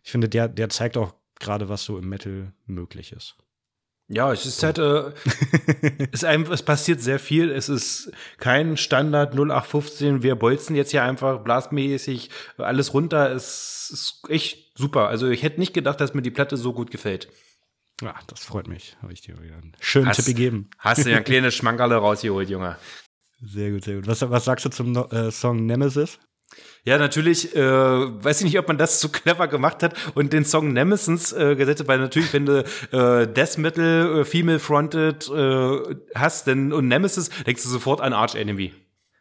ich 0.04 0.12
finde, 0.12 0.30
der, 0.30 0.48
der 0.48 0.70
zeigt 0.70 0.98
auch 0.98 1.14
gerade, 1.40 1.70
was 1.70 1.84
so 1.84 1.98
im 1.98 2.10
Metal 2.10 2.54
möglich 2.66 3.12
ist. 3.12 3.36
Ja, 4.14 4.34
es 4.34 4.46
ist 4.46 4.62
halt, 4.62 4.78
äh, 4.78 5.12
es, 6.12 6.24
einem, 6.26 6.52
es 6.52 6.64
passiert 6.64 7.00
sehr 7.02 7.18
viel. 7.18 7.50
Es 7.50 7.70
ist 7.70 8.12
kein 8.40 8.76
Standard 8.76 9.34
0815. 9.34 10.22
Wir 10.22 10.36
bolzen 10.36 10.76
jetzt 10.76 10.92
hier 10.92 11.04
einfach 11.04 11.40
blastmäßig 11.44 12.30
alles 12.58 12.94
runter. 12.94 13.32
Es 13.32 13.90
ist 13.92 14.22
echt 14.30 14.78
super. 14.78 15.08
Also 15.08 15.30
ich 15.30 15.44
hätte 15.44 15.60
nicht 15.62 15.74
gedacht, 15.74 16.02
dass 16.02 16.14
mir 16.14 16.22
die 16.22 16.32
Platte 16.32 16.58
so 16.58 16.74
gut 16.74 16.92
gefällt. 16.92 17.30
Ja, 18.02 18.16
das 18.28 18.44
freut 18.44 18.68
mich. 18.68 18.98
Habe 19.02 19.14
ich 19.14 19.22
dir 19.22 19.42
wieder 19.42 19.56
einen 19.56 19.74
schönen 19.80 20.08
Hast- 20.08 20.18
Tipp 20.18 20.26
gegeben. 20.26 20.70
Hast 20.80 21.06
du 21.06 21.12
ja 21.12 21.18
ein 21.18 21.24
kleines 21.26 21.56
Schmankerle 21.56 21.96
rausgeholt, 21.96 22.50
Junge. 22.50 22.76
Sehr 23.42 23.72
gut, 23.72 23.86
sehr 23.86 23.96
gut. 23.96 24.08
Was, 24.08 24.22
was 24.30 24.44
sagst 24.44 24.66
du 24.66 24.70
zum 24.70 24.92
No- 24.92 25.08
äh, 25.10 25.32
Song 25.32 25.66
Nemesis? 25.66 26.20
Ja, 26.84 26.98
natürlich, 26.98 27.56
äh, 27.56 27.62
weiß 27.62 28.40
ich 28.40 28.46
nicht, 28.46 28.58
ob 28.58 28.68
man 28.68 28.78
das 28.78 29.00
so 29.00 29.10
clever 29.10 29.48
gemacht 29.48 29.84
hat 29.84 29.94
und 30.16 30.34
den 30.34 30.46
Song 30.46 30.74
Nemesis 30.74 31.32
äh, 31.32 31.56
gesetzt 31.56 31.82
hat, 31.82 31.88
weil 31.88 32.00
natürlich, 32.00 32.34
wenn 32.34 32.46
du 32.46 32.64
äh, 32.92 33.28
Death 33.28 33.58
Metal, 33.58 34.22
äh, 34.22 34.26
Female 34.26 34.60
Fronted 34.60 35.30
äh, 35.30 35.96
hast 36.16 36.48
denn, 36.48 36.74
und 36.74 36.88
Nemesis, 36.88 37.30
denkst 37.46 37.64
du 37.64 37.70
sofort 37.70 38.02
an 38.02 38.14
Arch 38.14 38.36
Enemy. 38.36 38.74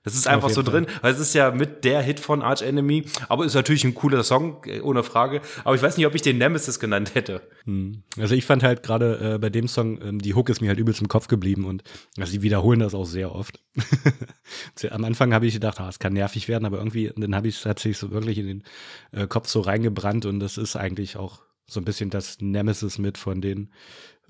Das 0.02 0.14
ist 0.14 0.26
einfach 0.26 0.48
so 0.48 0.62
drin, 0.62 0.86
weil 1.02 1.12
es 1.12 1.20
ist 1.20 1.34
ja 1.34 1.50
mit 1.50 1.84
der 1.84 2.00
Hit 2.00 2.20
von 2.20 2.40
Arch 2.40 2.62
Enemy, 2.62 3.04
aber 3.28 3.44
ist 3.44 3.54
natürlich 3.54 3.84
ein 3.84 3.94
cooler 3.94 4.24
Song, 4.24 4.64
äh, 4.64 4.80
ohne 4.80 5.02
Frage. 5.02 5.42
Aber 5.62 5.74
ich 5.74 5.82
weiß 5.82 5.98
nicht, 5.98 6.06
ob 6.06 6.14
ich 6.14 6.22
den 6.22 6.38
Nemesis 6.38 6.80
genannt 6.80 7.14
hätte. 7.14 7.42
Hm. 7.64 8.02
Also 8.18 8.34
ich 8.34 8.46
fand 8.46 8.62
halt 8.62 8.82
gerade 8.82 9.34
äh, 9.34 9.38
bei 9.38 9.50
dem 9.50 9.68
Song, 9.68 10.00
ähm, 10.02 10.18
die 10.18 10.34
Hook 10.34 10.48
ist 10.48 10.62
mir 10.62 10.68
halt 10.68 10.78
übelst 10.78 11.02
im 11.02 11.08
Kopf 11.08 11.28
geblieben 11.28 11.66
und 11.66 11.82
also 12.18 12.32
die 12.32 12.40
wiederholen 12.40 12.80
das 12.80 12.94
auch 12.94 13.04
sehr 13.04 13.34
oft. 13.34 13.60
Am 14.90 15.04
Anfang 15.04 15.34
habe 15.34 15.46
ich 15.46 15.54
gedacht, 15.54 15.80
ah, 15.80 15.88
es 15.90 15.98
kann 15.98 16.14
nervig 16.14 16.48
werden, 16.48 16.64
aber 16.64 16.78
irgendwie, 16.78 17.12
dann 17.14 17.34
habe 17.34 17.48
ich 17.48 17.66
hat 17.66 17.78
sich 17.78 17.98
so 17.98 18.10
wirklich 18.10 18.38
in 18.38 18.46
den 18.46 18.64
äh, 19.12 19.26
Kopf 19.26 19.48
so 19.48 19.60
reingebrannt 19.60 20.24
und 20.24 20.40
das 20.40 20.56
ist 20.56 20.76
eigentlich 20.76 21.18
auch 21.18 21.40
so 21.70 21.80
ein 21.80 21.84
bisschen 21.84 22.10
das 22.10 22.38
Nemesis 22.40 22.98
mit 22.98 23.16
von 23.16 23.42
äh, 23.42 23.66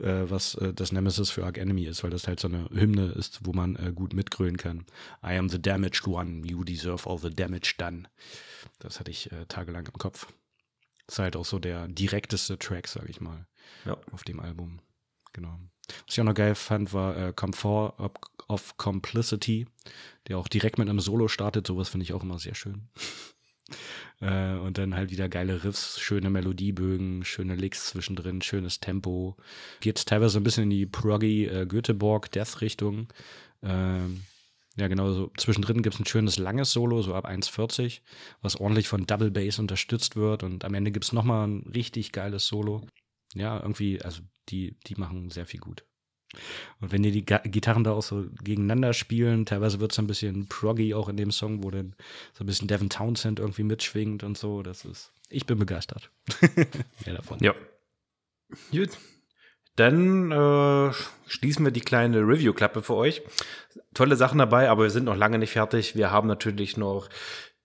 was 0.03 0.55
äh, 0.57 0.73
das 0.75 0.93
Nemesis 0.93 1.31
für 1.31 1.45
Arc 1.45 1.59
Enemy 1.59 1.85
ist, 1.85 2.03
weil 2.03 2.11
das 2.11 2.27
halt 2.29 2.41
so 2.41 2.49
eine 2.49 2.69
Hymne 2.71 3.07
ist, 3.13 3.41
wo 3.45 3.53
man 3.53 3.77
äh, 3.77 3.93
gut 3.95 4.15
mitgrölen 4.15 4.57
kann. 4.57 4.87
I 5.25 5.37
am 5.37 5.49
the 5.49 5.61
damaged 5.61 6.07
one, 6.07 6.47
you 6.47 6.65
deserve 6.65 7.09
all 7.09 7.19
the 7.19 7.31
damage 7.31 7.75
done. 7.79 8.05
Das 8.79 8.99
hatte 9.01 9.11
ich 9.11 9.31
äh, 9.33 9.47
tagelang 9.47 9.87
im 9.87 9.93
Kopf. 9.95 10.33
Ist 11.09 11.19
halt 11.19 11.37
auch 11.37 11.45
so 11.45 11.59
der 11.59 11.89
direkteste 11.89 12.59
Track, 12.59 12.87
sag 12.89 13.09
ich 13.09 13.21
mal, 13.21 13.47
Ja. 13.85 13.97
auf 14.13 14.23
dem 14.25 14.41
Album. 14.41 14.81
Genau. 15.33 15.59
Was 16.07 16.15
ich 16.15 16.21
auch 16.21 16.25
noch 16.25 16.35
geil 16.35 16.55
fand, 16.55 16.93
war 16.93 17.17
äh, 17.17 17.33
Comfort 17.35 17.95
of, 17.99 18.13
of 18.49 18.77
Complicity, 18.77 19.67
der 20.29 20.39
auch 20.39 20.47
direkt 20.49 20.79
mit 20.79 20.89
einem 20.89 21.01
Solo 21.01 21.27
startet. 21.29 21.67
Sowas 21.67 21.89
finde 21.89 22.05
ich 22.05 22.13
auch 22.13 22.23
immer 22.23 22.39
sehr 22.39 22.55
schön. 22.55 22.89
Äh, 24.21 24.55
und 24.55 24.79
dann 24.79 24.95
halt 24.95 25.11
wieder 25.11 25.29
geile 25.29 25.65
Riffs, 25.65 25.99
schöne 26.01 26.31
Melodiebögen, 26.31 27.25
schöne 27.25 27.55
Licks 27.55 27.89
zwischendrin, 27.91 28.43
schönes 28.43 28.81
Tempo. 28.81 29.37
Geht 29.81 30.05
teilweise 30.07 30.39
ein 30.39 30.45
bisschen 30.45 30.65
in 30.65 30.71
die 30.71 30.87
proggy 30.87 31.47
äh, 31.47 31.67
Göteborg-Death-Richtung. 31.67 33.09
Ähm, 33.63 34.23
ja, 34.77 34.89
genau, 34.89 35.13
so 35.13 35.31
zwischendrin 35.37 35.83
gibt 35.83 35.95
es 35.95 36.01
ein 36.01 36.07
schönes 36.07 36.39
langes 36.39 36.73
Solo, 36.73 37.03
so 37.03 37.15
ab 37.15 37.29
1,40, 37.29 38.01
was 38.41 38.57
ordentlich 38.57 38.89
von 38.89 39.07
Double 39.07 39.31
Bass 39.31 39.59
unterstützt 39.59 40.17
wird. 40.17 40.43
Und 40.43 40.65
am 40.65 40.75
Ende 40.75 40.93
gibt 40.93 41.05
es 41.05 41.13
nochmal 41.13 41.49
ein 41.49 41.71
richtig 41.75 42.13
geiles 42.13 42.47
Solo. 42.47 42.87
Ja, 43.35 43.61
irgendwie, 43.61 44.01
also 44.03 44.23
die, 44.49 44.77
die 44.87 44.95
machen 44.95 45.31
sehr 45.31 45.47
viel 45.47 45.61
gut. 45.61 45.85
Und 46.81 46.93
wenn 46.93 47.03
die 47.03 47.11
die 47.11 47.25
Gitarren 47.25 47.85
da 47.85 47.93
auch 47.93 48.03
so 48.03 48.27
gegeneinander 48.43 48.93
spielen, 48.93 49.47
teilweise 49.47 49.81
wird 49.81 49.93
es 49.93 49.99
ein 49.99 50.07
bisschen 50.07 50.49
proggy 50.49 50.95
auch 50.95 51.09
in 51.09 51.17
dem 51.17 51.31
Song, 51.31 51.63
wo 51.63 51.71
dann 51.71 51.95
so 52.33 52.45
ein 52.45 52.47
bisschen 52.47 52.69
Devin 52.69 52.91
Townsend 52.91 53.41
irgendwie 53.41 53.65
mitschwingt 53.65 54.23
und 54.23 54.39
so. 54.39 54.63
Das 54.63 54.85
ist, 54.85 55.13
ich 55.29 55.47
bin 55.47 55.59
begeistert. 55.59 56.11
Mehr 57.05 57.15
davon. 57.17 57.39
Ja. 57.41 57.55
Gut. 58.71 58.91
Dann 59.77 60.31
äh, 60.31 60.93
schließen 61.27 61.65
wir 61.65 61.73
die 61.73 61.81
kleine 61.81 62.19
Review-Klappe 62.19 62.83
für 62.83 62.95
euch. 62.97 63.23
Tolle 63.95 64.17
Sachen 64.17 64.39
dabei, 64.39 64.69
aber 64.69 64.83
wir 64.85 64.91
sind 64.91 65.05
noch 65.05 65.17
lange 65.17 65.39
nicht 65.39 65.53
fertig. 65.53 65.97
Wir 65.97 66.11
haben 66.11 66.29
natürlich 66.29 66.77
noch 66.77 67.09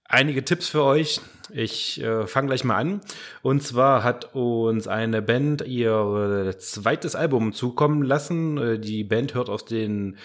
einige 0.05 0.45
Tipps 0.45 0.69
für 0.69 0.83
euch. 0.83 1.21
Ich 1.51 2.01
äh, 2.01 2.25
fange 2.27 2.47
gleich 2.47 2.63
mal 2.63 2.77
an. 2.77 3.01
Und 3.41 3.61
zwar 3.61 4.03
hat 4.03 4.33
uns 4.33 4.87
eine 4.87 5.21
Band 5.21 5.61
ihr 5.61 6.55
zweites 6.57 7.15
Album 7.15 7.53
zukommen 7.53 8.01
lassen. 8.01 8.57
Äh, 8.57 8.79
Die 8.79 9.03
Band 9.03 9.33
hört 9.33 9.49
auf 9.49 9.63
den 9.63 10.17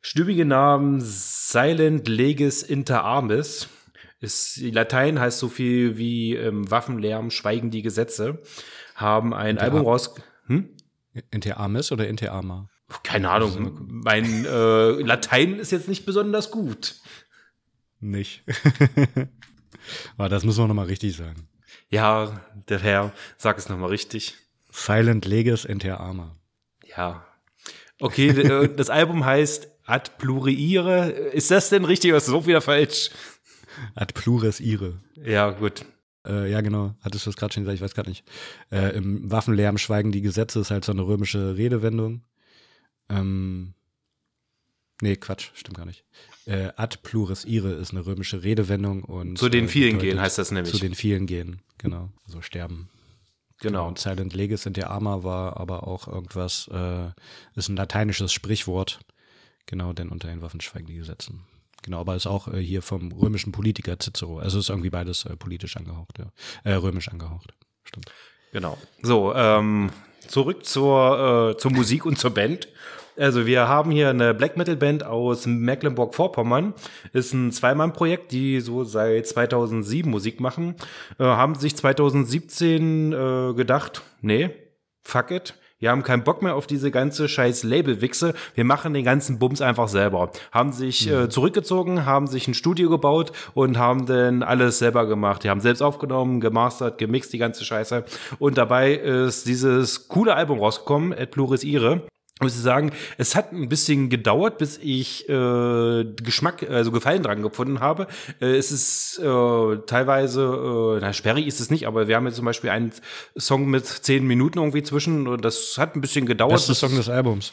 stümmigen 0.00 0.48
Namen 0.48 1.00
Silent 1.00 2.08
Legis 2.08 2.62
Inter 2.62 3.04
Armis. 3.04 3.68
Ist, 4.20 4.58
Latein 4.58 5.18
heißt 5.18 5.38
so 5.38 5.48
viel 5.48 5.98
wie 5.98 6.36
ähm, 6.36 6.70
Waffenlärm, 6.70 7.30
schweigen 7.30 7.70
die 7.70 7.82
Gesetze. 7.82 8.40
Haben 8.94 9.34
ein 9.34 9.56
Inter 9.56 9.64
Album 9.64 9.82
raus... 9.82 10.14
Hm? 10.46 10.70
Inter 11.30 11.58
Armis 11.58 11.92
oder 11.92 12.08
Inter 12.08 12.32
Arma? 12.32 12.70
Keine 13.02 13.30
Ahnung. 13.30 13.86
Mein 14.04 14.44
äh, 14.44 14.90
Latein 15.02 15.58
ist 15.58 15.72
jetzt 15.72 15.88
nicht 15.88 16.06
besonders 16.06 16.50
gut. 16.50 16.96
Nicht. 18.02 18.42
Aber 20.16 20.28
das 20.28 20.44
müssen 20.44 20.62
wir 20.62 20.68
nochmal 20.68 20.86
richtig 20.86 21.16
sagen. 21.16 21.48
Ja, 21.88 22.40
der 22.68 22.80
Herr, 22.80 23.12
sag 23.38 23.58
es 23.58 23.68
nochmal 23.68 23.90
richtig. 23.90 24.34
Silent 24.70 25.24
Legis 25.24 25.64
Inter 25.64 26.00
Arma. 26.00 26.34
Ja. 26.96 27.24
Okay, 28.00 28.28
äh, 28.28 28.68
das 28.76 28.90
Album 28.90 29.24
heißt 29.24 29.68
Ad 29.86 30.10
Pluriire. 30.18 31.10
Ist 31.10 31.50
das 31.50 31.68
denn 31.68 31.84
richtig 31.84 32.10
oder 32.10 32.18
ist 32.18 32.26
das 32.26 32.34
auch 32.34 32.46
wieder 32.46 32.60
falsch? 32.60 33.10
Ad 33.94 34.12
plures 34.14 34.60
ire. 34.60 35.00
Ja, 35.24 35.50
gut. 35.50 35.84
Äh, 36.26 36.50
ja, 36.50 36.60
genau. 36.60 36.94
Hattest 37.02 37.26
du 37.26 37.30
das 37.30 37.36
gerade 37.36 37.54
schon 37.54 37.62
gesagt? 37.62 37.76
Ich 37.76 37.82
weiß 37.82 37.94
gar 37.94 38.06
nicht. 38.08 38.24
Äh, 38.70 38.96
Im 38.96 39.30
Waffenlärm 39.30 39.78
schweigen 39.78 40.10
die 40.10 40.22
Gesetze 40.22 40.60
ist 40.60 40.72
halt 40.72 40.84
so 40.84 40.92
eine 40.92 41.02
römische 41.02 41.56
Redewendung. 41.56 42.22
Ähm, 43.08 43.74
nee, 45.00 45.16
Quatsch, 45.16 45.50
stimmt 45.54 45.76
gar 45.76 45.86
nicht. 45.86 46.04
Äh, 46.46 46.70
ad 46.76 46.98
plures 47.02 47.44
ire 47.44 47.72
ist 47.72 47.92
eine 47.92 48.04
römische 48.04 48.42
Redewendung 48.42 49.04
und 49.04 49.38
Zu 49.38 49.48
den 49.48 49.66
äh, 49.66 49.68
vielen 49.68 49.92
bedeutet- 49.92 50.10
gehen 50.10 50.20
heißt 50.20 50.38
das 50.38 50.50
nämlich. 50.50 50.72
Zu 50.72 50.80
den 50.80 50.94
vielen 50.94 51.26
gehen, 51.26 51.60
genau. 51.78 52.08
So 52.26 52.42
sterben. 52.42 52.88
Genau. 53.60 53.86
Und 53.86 53.98
Silent 54.00 54.34
Legis 54.34 54.66
in 54.66 54.72
der 54.72 54.90
Arma 54.90 55.22
war 55.22 55.56
aber 55.58 55.86
auch 55.86 56.08
irgendwas, 56.08 56.68
äh, 56.72 57.10
ist 57.54 57.68
ein 57.68 57.76
lateinisches 57.76 58.32
Sprichwort. 58.32 58.98
Genau, 59.66 59.92
denn 59.92 60.08
unter 60.08 60.26
den 60.26 60.42
Waffen 60.42 60.60
schweigen 60.60 60.86
die 60.86 60.96
Gesetzen. 60.96 61.44
Genau, 61.82 62.00
aber 62.00 62.16
ist 62.16 62.26
auch 62.26 62.48
äh, 62.48 62.58
hier 62.60 62.82
vom 62.82 63.12
römischen 63.12 63.52
Politiker 63.52 63.96
Cicero. 64.00 64.38
Also 64.40 64.58
ist 64.58 64.68
irgendwie 64.68 64.90
beides 64.90 65.24
äh, 65.26 65.36
politisch 65.36 65.76
angehaucht, 65.76 66.18
ja. 66.18 66.26
Äh, 66.64 66.74
römisch 66.74 67.08
angehaucht. 67.08 67.54
Stimmt. 67.84 68.10
Genau. 68.52 68.76
So, 69.00 69.32
ähm, 69.34 69.90
zurück 70.26 70.64
zur, 70.64 71.52
äh, 71.54 71.58
zur 71.58 71.70
Musik 71.72 72.04
und 72.04 72.18
zur 72.18 72.30
Band. 72.30 72.66
Also 73.16 73.46
wir 73.46 73.68
haben 73.68 73.90
hier 73.90 74.08
eine 74.08 74.32
Black 74.32 74.56
Metal 74.56 74.76
Band 74.76 75.04
aus 75.04 75.46
Mecklenburg-Vorpommern. 75.46 76.74
Ist 77.12 77.34
ein 77.34 77.52
Zweimann-Projekt, 77.52 78.32
die 78.32 78.60
so 78.60 78.84
seit 78.84 79.26
2007 79.26 80.10
Musik 80.10 80.40
machen. 80.40 80.76
Äh, 81.18 81.24
haben 81.24 81.54
sich 81.54 81.76
2017 81.76 83.12
äh, 83.12 83.54
gedacht, 83.54 84.02
nee, 84.22 84.50
fuck 85.02 85.30
it. 85.30 85.54
Wir 85.78 85.90
haben 85.90 86.04
keinen 86.04 86.22
Bock 86.22 86.42
mehr 86.42 86.54
auf 86.54 86.68
diese 86.68 86.92
ganze 86.92 87.28
scheiß 87.28 87.64
Label-Wichse. 87.64 88.34
Wir 88.54 88.64
machen 88.64 88.94
den 88.94 89.04
ganzen 89.04 89.40
Bums 89.40 89.60
einfach 89.60 89.88
selber. 89.88 90.30
Haben 90.52 90.70
sich 90.70 91.10
äh, 91.10 91.28
zurückgezogen, 91.28 92.06
haben 92.06 92.28
sich 92.28 92.46
ein 92.46 92.54
Studio 92.54 92.88
gebaut 92.88 93.32
und 93.52 93.78
haben 93.78 94.06
dann 94.06 94.44
alles 94.44 94.78
selber 94.78 95.06
gemacht. 95.06 95.42
Die 95.42 95.50
haben 95.50 95.60
selbst 95.60 95.82
aufgenommen, 95.82 96.40
gemastert, 96.40 96.98
gemixt, 96.98 97.32
die 97.32 97.38
ganze 97.38 97.64
Scheiße. 97.64 98.04
Und 98.38 98.58
dabei 98.58 98.94
ist 98.94 99.48
dieses 99.48 100.06
coole 100.06 100.36
Album 100.36 100.60
rausgekommen, 100.60 101.12
Et 101.12 101.32
Pluris 101.32 101.64
Ire 101.64 102.02
muss 102.42 102.54
ich 102.54 102.60
sagen, 102.62 102.92
es 103.18 103.34
hat 103.34 103.52
ein 103.52 103.68
bisschen 103.68 104.08
gedauert, 104.10 104.58
bis 104.58 104.78
ich 104.82 105.28
äh, 105.28 106.04
Geschmack, 106.22 106.68
also 106.68 106.92
Gefallen 106.92 107.22
dran 107.22 107.42
gefunden 107.42 107.80
habe. 107.80 108.06
Äh, 108.40 108.56
es 108.56 108.70
ist 108.72 109.18
äh, 109.18 109.76
teilweise, 109.86 110.42
äh, 110.42 110.98
na, 111.00 111.12
sperrig 111.12 111.46
ist 111.46 111.60
es 111.60 111.70
nicht, 111.70 111.86
aber 111.86 112.08
wir 112.08 112.16
haben 112.16 112.26
jetzt 112.26 112.36
zum 112.36 112.44
Beispiel 112.44 112.70
einen 112.70 112.92
Song 113.36 113.66
mit 113.70 113.86
zehn 113.86 114.26
Minuten 114.26 114.58
irgendwie 114.58 114.82
zwischen 114.82 115.26
und 115.28 115.44
das 115.44 115.76
hat 115.78 115.96
ein 115.96 116.00
bisschen 116.00 116.26
gedauert. 116.26 116.52
Bester 116.52 116.72
bis- 116.72 116.80
Song 116.80 116.96
des 116.96 117.08
Albums. 117.08 117.52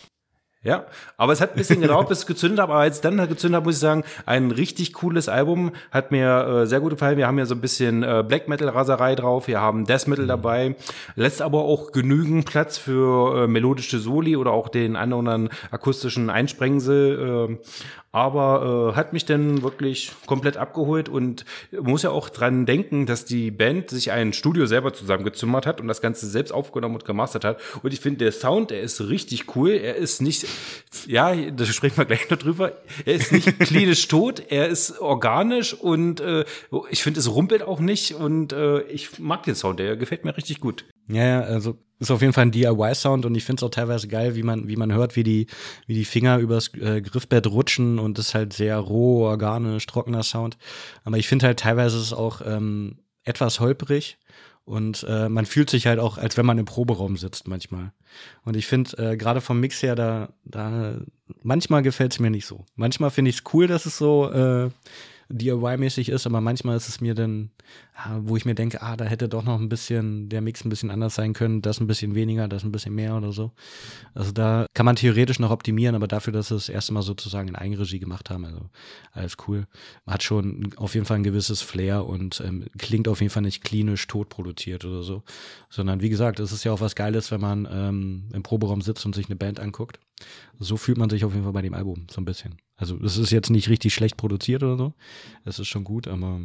Ja, 0.62 0.86
aber 1.16 1.32
es 1.32 1.39
hat 1.39 1.51
ein 1.51 1.57
bisschen 1.57 1.80
gedauert, 1.80 2.10
bis 2.10 2.20
es 2.20 2.26
gezündet 2.26 2.60
hat, 2.60 2.70
aber 2.70 2.80
als 2.80 2.95
es 2.95 3.01
dann 3.01 3.16
gezündet 3.30 3.60
hat, 3.60 3.66
muss 3.66 3.76
ich 3.76 3.80
sagen, 3.80 4.03
ein 4.26 4.51
richtig 4.51 4.91
cooles 4.91 5.30
Album, 5.30 5.72
hat 5.89 6.12
mir 6.12 6.64
äh, 6.64 6.68
sehr 6.68 6.82
gut 6.82 6.91
gefallen. 6.91 7.18
Wir 7.18 7.28
haben 7.28 7.39
ja 7.39 7.45
so 7.45 7.55
ein 7.55 7.62
bisschen 7.62 8.03
äh, 8.03 8.26
Black 8.28 8.49
Metal 8.49 8.68
Raserei 8.68 9.16
drauf, 9.16 9.47
wir 9.47 9.62
haben 9.62 9.86
Death 9.86 10.07
Metal 10.07 10.28
dabei, 10.28 10.76
lässt 11.16 11.41
aber 11.41 11.60
auch 11.60 11.93
genügend 11.93 12.45
Platz 12.45 12.78
für 12.78 13.43
äh, 13.43 13.47
melodische 13.47 13.99
Soli 13.99 14.36
oder 14.36 14.51
auch 14.51 14.68
den 14.68 14.97
anderen 14.97 15.47
akustischen 15.72 16.30
Einsprengsel, 16.30 17.57
äh, 17.57 17.57
aber 18.12 18.91
äh, 18.93 18.95
hat 18.97 19.14
mich 19.14 19.26
dann 19.26 19.62
wirklich 19.62 20.12
komplett 20.26 20.57
abgeholt 20.57 21.10
und 21.10 21.45
muss 21.80 22.01
ja 22.01 22.10
auch 22.10 22.30
dran 22.30 22.66
denken, 22.66 23.05
dass 23.05 23.26
die 23.26 23.51
Band 23.51 23.91
sich 23.91 24.12
ein 24.12 24.34
Studio 24.34 24.66
selber 24.66 24.93
zusammengezimmert 24.93 25.68
hat 25.68 25.80
und 25.80 25.88
das 25.88 26.01
Ganze 26.01 26.28
selbst 26.28 26.51
aufgenommen 26.51 26.95
und 26.95 27.05
gemastert 27.05 27.45
hat. 27.45 27.60
Und 27.84 27.93
ich 27.93 27.99
finde, 27.99 28.20
der 28.20 28.32
Sound, 28.32 28.72
der 28.72 28.82
ist 28.82 28.99
richtig 29.01 29.55
cool. 29.55 29.72
Er 29.72 29.95
ist 29.95 30.22
nicht, 30.22 30.47
ja, 31.08 31.36
da 31.36 31.66
sprechen 31.66 31.97
wir 31.97 32.06
gleich 32.06 32.30
noch 32.30 32.38
drüber. 32.38 32.74
Er 33.06 33.14
ist 33.14 33.32
nicht 33.32 33.60
klinisch 33.60 34.08
tot, 34.08 34.43
er 34.50 34.68
ist 34.68 35.00
organisch 35.00 35.74
und 35.74 36.20
äh, 36.20 36.45
ich 36.89 37.04
finde, 37.04 37.20
es 37.20 37.30
rumpelt 37.30 37.62
auch 37.62 37.80
nicht 37.80 38.14
und 38.16 38.54
äh, 38.54 38.82
ich 38.84 39.20
mag 39.20 39.43
den 39.43 39.56
Sound, 39.56 39.80
der 39.80 39.95
gefällt 39.97 40.26
mir 40.26 40.36
richtig 40.36 40.60
gut. 40.60 40.86
Ja, 41.08 41.41
also 41.41 41.78
ist 42.00 42.12
auf 42.12 42.22
jeden 42.22 42.34
Fall 42.34 42.45
ein 42.45 42.52
DIY-Sound 42.52 43.26
und 43.26 43.36
ich 43.36 43.43
finde 43.43 43.60
es 43.60 43.64
auch 43.64 43.72
teilweise 43.72 44.08
geil, 44.08 44.36
wie 44.36 44.43
man, 44.43 44.68
wie 44.68 44.78
man 44.78 44.93
hört, 44.93 45.16
wie 45.16 45.24
die, 45.24 45.47
wie 45.86 45.95
die 45.95 46.06
Finger 46.06 46.38
übers 46.38 46.74
äh, 46.76 47.02
Griffbett 47.02 47.47
rutschen 47.47 48.00
und 48.00 48.18
das 48.18 48.28
ist 48.28 48.36
halt 48.36 48.54
sehr 48.54 48.78
roh, 48.78 49.26
organisch, 49.26 49.86
trockener 49.86 50.24
Sound. 50.24 50.58
Aber 51.04 51.18
ich 51.18 51.28
finde 51.28 51.47
halt 51.47 51.60
teilweise 51.60 51.97
ist 51.97 52.04
es 52.04 52.14
auch 52.14 52.41
ähm, 52.45 53.00
etwas 53.24 53.60
holprig 53.60 54.18
und 54.70 55.03
äh, 55.09 55.30
man 55.30 55.47
fühlt 55.47 55.67
sich 55.72 55.88
halt 55.88 55.97
auch, 55.97 56.20
als 56.20 56.38
wenn 56.38 56.45
man 56.45 56.59
im 56.59 56.65
Proberaum 56.65 57.17
sitzt 57.17 57.47
manchmal. 57.47 57.91
Und 58.45 58.55
ich 58.55 58.67
finde, 58.67 58.95
äh, 58.99 59.17
gerade 59.17 59.41
vom 59.41 59.59
Mix 59.59 59.82
her, 59.82 59.95
da, 59.95 60.30
da 60.45 60.99
manchmal 61.41 61.82
gefällt 61.82 62.13
es 62.13 62.20
mir 62.20 62.30
nicht 62.30 62.45
so. 62.45 62.65
Manchmal 62.76 63.09
finde 63.09 63.30
ich 63.30 63.38
es 63.38 63.43
cool, 63.51 63.65
dass 63.65 63.88
es 63.88 63.97
so 63.97 64.32
äh, 64.32 64.70
DIY-mäßig 65.30 66.09
ist, 66.09 66.28
aber 66.28 66.39
manchmal 66.39 66.78
ist 66.78 66.88
es 66.88 67.01
mir 67.01 67.15
dann, 67.15 67.49
wo 68.22 68.38
ich 68.38 68.45
mir 68.45 68.56
denke, 68.56 68.82
ah, 68.82 68.95
da 68.95 69.06
hätte 69.06 69.28
doch 69.28 69.43
noch 69.43 69.60
ein 69.60 69.70
bisschen, 69.70 70.30
der 70.30 70.41
Mix 70.41 70.64
ein 70.64 70.70
bisschen 70.70 70.91
anders 70.91 71.16
sein 71.16 71.34
können, 71.34 71.62
das 71.62 71.80
ein 71.80 71.88
bisschen 71.88 72.16
weniger, 72.16 72.47
das 72.47 72.64
ein 72.64 72.72
bisschen 72.72 72.95
mehr 72.95 73.16
oder 73.16 73.32
so. 73.32 73.52
Also 74.14 74.32
da 74.32 74.66
kann 74.74 74.86
man 74.86 74.95
theoretisch 74.95 75.39
noch 75.39 75.52
optimieren, 75.52 75.95
aber 75.95 76.08
dafür, 76.08 76.34
dass 76.34 76.50
sie 76.50 76.56
das 76.56 76.70
erste 76.70 76.93
Mal 76.93 77.02
sozusagen 77.02 77.47
in 77.47 77.56
Eigenregie 77.56 78.00
gemacht 78.00 78.30
haben, 78.30 78.45
also 78.45 78.70
alles 79.12 79.38
cool. 79.47 79.68
Hat 80.08 80.24
schon 80.24 80.74
auf 80.78 80.93
jeden 80.93 81.06
Fall 81.06 81.18
ein 81.18 81.24
gewisses 81.24 81.62
Flair 81.62 82.06
und 82.06 82.41
ähm, 82.45 82.66
klingt 82.78 83.08
auf 83.08 83.22
jeden 83.22 83.32
Fall 83.32 83.43
nicht 83.43 83.64
klinisch 83.64 84.08
tot 84.08 84.30
produziert 84.30 84.86
oder 84.86 85.04
so, 85.04 85.24
sondern 85.70 86.02
wie 86.02 86.10
gesagt, 86.10 86.39
es 86.39 86.52
ist 86.52 86.64
ja 86.64 86.72
auch 86.72 86.82
was 86.82 86.95
Geiles, 86.95 87.32
wenn 87.32 87.41
man 87.41 87.68
ähm, 87.72 88.30
im 88.34 88.43
Proberaum 88.43 88.82
sitzt 88.82 89.06
und 89.06 89.16
sich 89.16 89.28
eine 89.28 89.36
Band 89.36 89.60
anguckt. 89.60 90.00
So 90.58 90.78
fühlt 90.78 90.97
man 90.97 91.10
sich 91.10 91.24
auf 91.24 91.34
jeden 91.34 91.43
Fall 91.43 91.54
bei 91.54 91.62
dem 91.62 91.74
Album 91.74 92.08
so 92.12 92.20
ein 92.20 92.26
bisschen. 92.26 92.58
Also 92.76 92.97
es 93.04 93.18
ist 93.18 93.32
jetzt 93.32 93.50
nicht 93.50 93.70
richtig 93.70 93.93
schlecht 93.93 94.18
produziert 94.18 94.64
oder 94.64 94.78
so. 94.78 94.93
Es 95.43 95.60
ist 95.60 95.68
schon 95.68 95.84
gut, 95.84 96.08
aber 96.08 96.39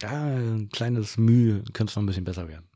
ja, 0.00 0.10
ein 0.10 0.68
kleines 0.72 1.16
Mühe 1.18 1.62
könnte 1.72 1.90
es 1.90 1.96
noch 1.96 2.02
ein 2.02 2.06
bisschen 2.06 2.24
besser 2.24 2.48
werden. 2.48 2.68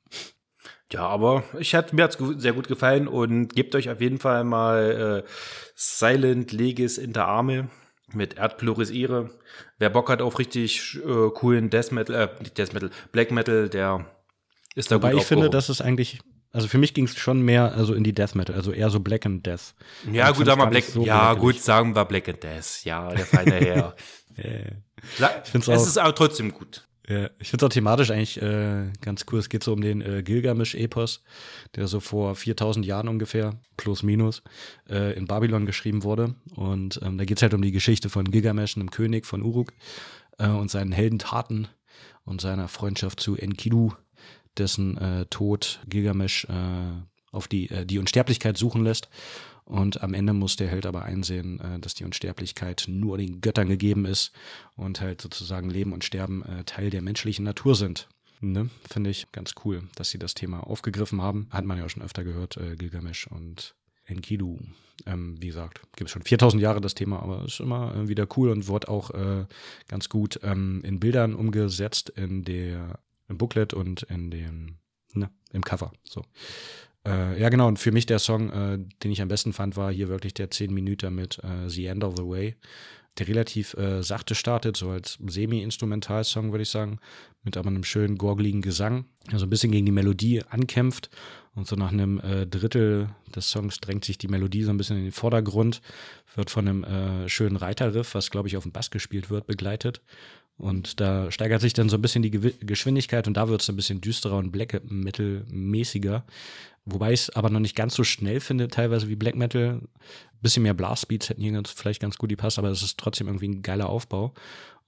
Ja, 0.93 1.07
aber 1.07 1.43
ich 1.59 1.75
hat, 1.75 1.93
mir 1.95 2.05
hat's 2.05 2.19
gu- 2.19 2.39
sehr 2.39 2.53
gut 2.53 2.69
gefallen 2.69 3.09
und 3.09 3.55
gebt 3.55 3.75
euch 3.75 3.89
auf 3.89 4.01
jeden 4.01 4.19
Fall 4.19 4.45
mal 4.45 5.25
äh, 5.25 5.31
Silent 5.75 6.53
Legis 6.53 6.99
Inter 6.99 7.27
Arme 7.27 7.69
mit 8.13 8.35
Erdpluris 8.37 8.91
Ire. 8.91 9.31
Wer 9.79 9.89
Bock 9.89 10.11
hat 10.11 10.21
auf 10.21 10.39
richtig 10.39 10.99
äh, 11.03 11.31
coolen 11.35 11.71
Death 11.71 11.93
Metal, 11.93 12.15
äh, 12.15 12.43
nicht 12.43 12.59
Death 12.59 12.75
Metal, 12.75 12.91
Black 13.11 13.31
Metal, 13.31 13.71
der 13.71 14.05
Ist 14.75 14.91
da 14.91 14.97
Wobei 14.97 15.13
gut 15.13 15.23
ich 15.23 15.27
finde, 15.27 15.49
das 15.49 15.71
ist 15.71 15.81
eigentlich, 15.81 16.19
also 16.53 16.69
für 16.69 16.77
mich 16.77 16.93
ging 16.93 17.07
es 17.07 17.17
schon 17.17 17.41
mehr 17.41 17.73
also 17.75 17.95
in 17.95 18.05
die 18.05 18.13
Death 18.13 18.35
Metal, 18.35 18.55
also 18.55 18.71
eher 18.73 18.91
so 18.91 19.01
Black 19.01 19.25
and 19.25 19.47
Death. 19.47 19.75
Ja, 20.13 20.29
Ich 20.31 20.37
gut, 20.37 20.45
sagen 20.45 20.61
wir 20.61 20.67
Black. 20.67 20.85
so 20.85 21.03
ja, 21.07 21.33
gut, 21.33 21.59
sagen 21.59 21.95
wir 21.97 22.05
Black 22.05 22.29
and 22.29 22.43
Death. 22.43 22.85
Ja, 22.85 23.09
der 23.09 23.25
feine 23.25 23.55
Herr. 23.55 23.97
Ich 25.45 25.51
find's 25.51 25.69
es 25.69 25.79
auch- 25.79 25.87
ist 25.87 25.99
aber 25.99 26.15
trotzdem 26.15 26.53
gut. 26.53 26.87
Ja, 27.09 27.31
ich 27.41 27.51
finde 27.51 27.65
es 27.65 27.71
auch 27.71 27.75
thematisch 27.75 28.11
eigentlich 28.11 28.41
äh, 28.41 28.91
ganz 29.01 29.27
cool. 29.31 29.41
Es 29.41 29.49
geht 29.49 29.65
so 29.65 29.73
um 29.73 29.81
den 29.81 30.03
äh, 30.03 30.23
Gilgamesch-Epos, 30.23 31.23
der 31.75 31.89
so 31.89 31.99
vor 31.99 32.37
4000 32.37 32.87
Jahren 32.87 33.09
ungefähr, 33.09 33.59
plus 33.77 34.05
minus, 34.05 34.43
äh, 34.89 35.17
in 35.17 35.27
Babylon 35.27 35.67
geschrieben 35.67 36.05
wurde. 36.05 36.37
Und 36.55 37.01
ähm, 37.03 37.19
da 37.19 37.25
geht 37.25 37.39
es 37.39 37.43
halt 37.43 37.55
um 37.55 37.63
die 37.63 37.73
Geschichte 37.73 38.09
von 38.09 38.31
Gilgamesch, 38.31 38.77
einem 38.77 38.91
König 38.91 39.27
von 39.27 39.43
Uruk, 39.43 39.73
äh, 40.39 40.49
und 40.49 40.71
seinen 40.71 40.93
Heldentaten 40.93 41.69
und 42.25 42.41
seiner 42.41 42.69
Freundschaft 42.69 43.21
zu 43.21 43.37
Enkidu, 43.37 43.93
dessen 44.57 44.97
äh, 44.99 45.27
Tod 45.27 45.81
Gilgamesch 45.89 46.45
äh, 46.45 47.33
auf 47.33 47.49
die, 47.49 47.69
die 47.87 47.99
Unsterblichkeit 47.99 48.59
suchen 48.59 48.85
lässt. 48.85 49.09
Und 49.65 50.03
am 50.03 50.15
Ende 50.15 50.33
muss 50.33 50.57
der 50.57 50.69
Held 50.69 50.87
aber 50.87 51.03
einsehen, 51.05 51.61
äh, 51.61 51.79
dass 51.79 51.95
die 51.95 52.05
Unsterblichkeit 52.05 52.85
nur 52.89 53.19
den 53.19 53.41
Göttern 53.41 53.69
gegeben 53.69 54.05
ist 54.05 54.33
und 54.77 55.01
halt 55.01 55.21
sozusagen 55.21 55.71
Leben 55.71 55.93
und 55.93 56.05
Sterben 56.05 56.43
äh, 56.45 56.65
Teil 56.65 56.91
der 56.91 57.03
menschlichen 57.03 57.45
Natur 57.45 57.75
sind. 57.75 58.09
Ne? 58.41 58.71
Finde 58.91 59.11
ich 59.11 59.31
ganz 59.31 59.55
cool, 59.65 59.85
dass 59.95 60.11
sie 60.11 60.19
das 60.19 60.35
Thema 60.35 60.67
aufgegriffen 60.67 61.23
haben. 61.23 61.47
Hat 61.51 61.65
man 61.65 61.79
ja 61.79 61.85
auch 61.85 61.91
schon 61.91 62.03
öfter 62.03 62.25
gehört, 62.25 62.57
äh, 62.57 62.75
Gilgamesh 62.77 63.29
und 63.29 63.77
Enkidu. 64.05 64.59
Ähm, 65.07 65.41
wie 65.41 65.47
gesagt, 65.47 65.83
gibt 65.97 66.09
es 66.09 66.13
schon 66.13 66.23
4000 66.23 66.61
Jahre 66.61 66.81
das 66.81 66.95
Thema, 66.95 67.21
aber 67.21 67.45
ist 67.45 67.61
immer 67.61 68.09
wieder 68.09 68.27
cool 68.37 68.51
und 68.51 68.67
wird 68.67 68.89
auch 68.89 69.11
äh, 69.11 69.47
ganz 69.89 70.09
gut 70.09 70.41
ähm, 70.43 70.83
in 70.85 70.99
Bildern 70.99 71.35
umgesetzt 71.35 72.11
in 72.11 72.45
der 72.45 72.99
im 73.29 73.39
Booklet 73.39 73.75
und 73.75 74.03
in 74.03 74.31
dem 74.31 74.77
ne, 75.15 75.31
im 75.53 75.63
Cover. 75.63 75.93
So. 76.05 76.25
Äh, 77.07 77.41
ja, 77.41 77.49
genau. 77.49 77.69
Und 77.69 77.79
für 77.79 77.93
mich 77.93 78.07
der 78.07 78.19
Song, 78.19 78.51
äh, 78.51 78.79
den 79.03 79.11
ich 79.11 79.23
am 79.23 79.29
besten 79.29 79.53
fand, 79.53 79.77
war 79.77 79.93
hier 79.93 80.09
wirklich 80.09 80.35
der 80.35 80.51
10 80.51 80.73
Minuten 80.73 81.15
mit 81.15 81.39
äh, 81.43 81.69
The 81.69 81.87
End 81.87 82.05
of 82.05 82.17
the 82.17 82.25
Way. 82.25 82.57
Der 83.19 83.29
relativ 83.29 83.75
äh, 83.75 84.03
sachte 84.03 84.35
startet, 84.35 84.77
so 84.77 84.89
als 84.89 85.19
Semi-Instrumentalsong, 85.27 86.51
würde 86.51 86.63
ich 86.63 86.71
sagen, 86.71 86.99
mit 87.43 87.59
aber 87.59 87.69
einem 87.69 87.85
schönen, 87.85 88.17
gorgligen 88.17 88.63
Gesang, 88.63 89.05
der 89.31 89.39
so 89.39 89.45
ein 89.45 89.51
bisschen 89.51 89.71
gegen 89.71 89.85
die 89.85 89.93
Melodie 89.93 90.43
ankämpft. 90.49 91.11
Und 91.55 91.67
so 91.67 91.77
nach 91.77 91.93
einem 91.93 92.19
äh, 92.21 92.47
Drittel 92.47 93.11
des 93.35 93.51
Songs 93.51 93.79
drängt 93.79 94.07
sich 94.07 94.17
die 94.17 94.29
Melodie 94.29 94.63
so 94.63 94.71
ein 94.71 94.79
bisschen 94.79 94.97
in 94.97 95.03
den 95.03 95.13
Vordergrund, 95.13 95.83
wird 96.35 96.49
von 96.49 96.67
einem 96.67 96.85
äh, 96.85 97.29
schönen 97.29 97.57
Reiterriff, 97.57 98.15
was 98.15 98.31
glaube 98.31 98.49
ich 98.49 98.57
auf 98.57 98.63
dem 98.63 98.73
Bass 98.73 98.91
gespielt 98.91 99.29
wird, 99.29 99.47
begleitet. 99.47 100.01
Und 100.57 101.01
da 101.01 101.31
steigert 101.31 101.61
sich 101.61 101.73
dann 101.73 101.89
so 101.89 101.97
ein 101.97 102.03
bisschen 102.03 102.23
die 102.23 102.31
Gewi 102.31 102.55
Geschwindigkeit 102.61 103.27
und 103.27 103.37
da 103.37 103.49
wird 103.49 103.63
es 103.63 103.69
ein 103.69 103.77
bisschen 103.77 104.01
düsterer 104.01 104.37
und 104.37 104.53
Black 104.53 104.81
Metal-mäßiger. 104.85 106.25
Wobei 106.85 107.13
ich 107.13 107.21
es 107.21 107.31
aber 107.31 107.51
noch 107.51 107.61
nicht 107.61 107.77
ganz 107.77 107.95
so 107.95 108.03
schnell 108.03 108.41
finde, 108.41 108.69
teilweise 108.69 109.09
wie 109.09 109.17
Black 109.17 109.37
Metal. 109.37 109.81
bisschen 110.41 110.65
mehr 110.65 110.75
Blast-Beats 110.75 111.29
hätten 111.29 111.43
hier 111.43 111.53
ganz, 111.53 111.71
vielleicht 111.71 112.01
ganz 112.01 112.19
gut 112.19 112.31
gepasst, 112.31 112.59
aber 112.59 112.71
es 112.71 112.83
ist 112.83 112.99
trotzdem 112.99 113.29
irgendwie 113.29 113.49
ein 113.49 113.63
geiler 113.63 113.89
Aufbau. 113.89 114.35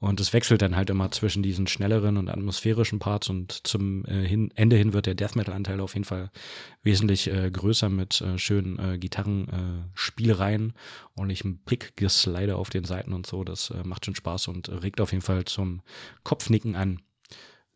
Und 0.01 0.21
es 0.21 0.33
wechselt 0.33 0.61
dann 0.61 0.77
halt 0.77 0.91
immer 0.91 1.11
zwischen 1.13 1.43
diesen 1.43 1.67
schnelleren 1.67 2.19
und 2.19 2.29
atmosphärischen 2.29 2.99
Parts 2.99 3.31
und 3.31 3.67
zum 3.67 4.05
äh, 4.05 4.27
hin, 4.27 4.51
Ende 4.55 4.77
hin 4.77 4.93
wird 4.93 5.07
der 5.07 5.15
Death 5.15 5.35
Metal-Anteil 5.35 5.81
auf 5.81 5.95
jeden 5.95 6.05
Fall 6.05 6.31
wesentlich 6.83 7.31
äh, 7.31 7.51
größer 7.51 7.89
mit 7.89 8.21
äh, 8.21 8.37
schönen 8.37 8.79
äh, 8.79 8.99
Gitarrenspielereien, 8.99 10.71
äh, 10.71 11.19
ordentlichem 11.19 11.61
Pick-Geslide 11.65 12.57
auf 12.57 12.69
den 12.69 12.85
Seiten 12.85 13.15
und 13.15 13.27
so. 13.27 13.45
Das 13.45 13.71
äh, 13.71 13.83
macht 13.85 14.05
schon 14.05 14.15
Spaß 14.15 14.49
und 14.49 14.69
regt 14.69 15.01
auf 15.01 15.13
jeden 15.13 15.23
Fall 15.23 15.45
zum 15.47 15.81
Kopfnicken 16.23 16.75
an. 16.77 17.01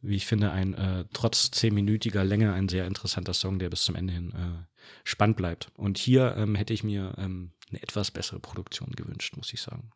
Wie 0.01 0.15
ich 0.15 0.27
finde, 0.27 0.53
ein 0.53 0.75
äh, 0.75 1.05
trotz 1.13 1.51
zehnminütiger 1.51 2.25
Länge 2.25 2.53
ein 2.53 2.69
sehr 2.69 2.87
interessanter 2.87 3.35
Song, 3.35 3.59
der 3.59 3.69
bis 3.69 3.83
zum 3.83 3.97
Ende 3.97 4.13
hin 4.13 4.33
äh, 4.33 4.65
spannend 5.05 5.37
bleibt. 5.37 5.71
Und 5.75 5.99
hier 5.99 6.37
ähm, 6.37 6.55
hätte 6.55 6.73
ich 6.73 6.85
mir 6.85 7.15
ähm, 7.19 7.53
eine 7.71 7.83
etwas 7.83 8.11
bessere 8.11 8.39
Produktion 8.39 8.93
gewünscht, 8.93 9.37
muss 9.37 9.53
ich 9.53 9.61
sagen. 9.61 9.91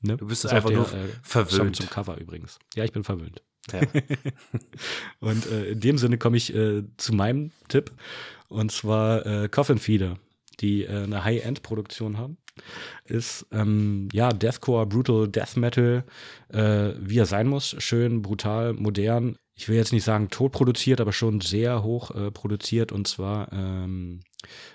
Ne? 0.00 0.16
Du 0.16 0.26
bist 0.26 0.44
Das 0.44 0.52
einfach 0.52 0.70
auch 0.70 0.74
nur 0.74 0.86
Song 0.86 1.08
verwöhnt. 1.22 1.76
zum 1.76 1.90
Cover 1.90 2.16
übrigens. 2.18 2.58
Ja, 2.74 2.84
ich 2.84 2.92
bin 2.92 3.04
verwöhnt. 3.04 3.42
Ja. 3.72 3.80
Und 5.20 5.46
äh, 5.46 5.70
in 5.70 5.80
dem 5.80 5.98
Sinne 5.98 6.18
komme 6.18 6.36
ich 6.36 6.54
äh, 6.54 6.84
zu 6.96 7.12
meinem 7.14 7.52
Tipp. 7.68 7.92
Und 8.48 8.72
zwar 8.72 9.26
äh, 9.26 9.48
Coffin 9.48 9.78
Feeder, 9.78 10.18
die 10.60 10.84
äh, 10.84 11.02
eine 11.02 11.24
High-End-Produktion 11.24 12.16
haben. 12.16 12.38
Ist 13.04 13.46
ähm, 13.52 14.08
ja 14.12 14.30
Deathcore, 14.30 14.86
Brutal 14.86 15.28
Death 15.28 15.56
Metal, 15.56 16.04
äh, 16.48 16.92
wie 16.98 17.18
er 17.18 17.26
sein 17.26 17.46
muss. 17.48 17.76
Schön, 17.78 18.22
brutal, 18.22 18.72
modern. 18.72 19.36
Ich 19.54 19.68
will 19.68 19.76
jetzt 19.76 19.92
nicht 19.92 20.04
sagen 20.04 20.28
tot 20.28 20.52
produziert, 20.52 21.00
aber 21.00 21.12
schon 21.12 21.40
sehr 21.40 21.82
hoch 21.82 22.10
äh, 22.10 22.30
produziert. 22.30 22.92
Und 22.92 23.08
zwar 23.08 23.50
ähm, 23.52 24.20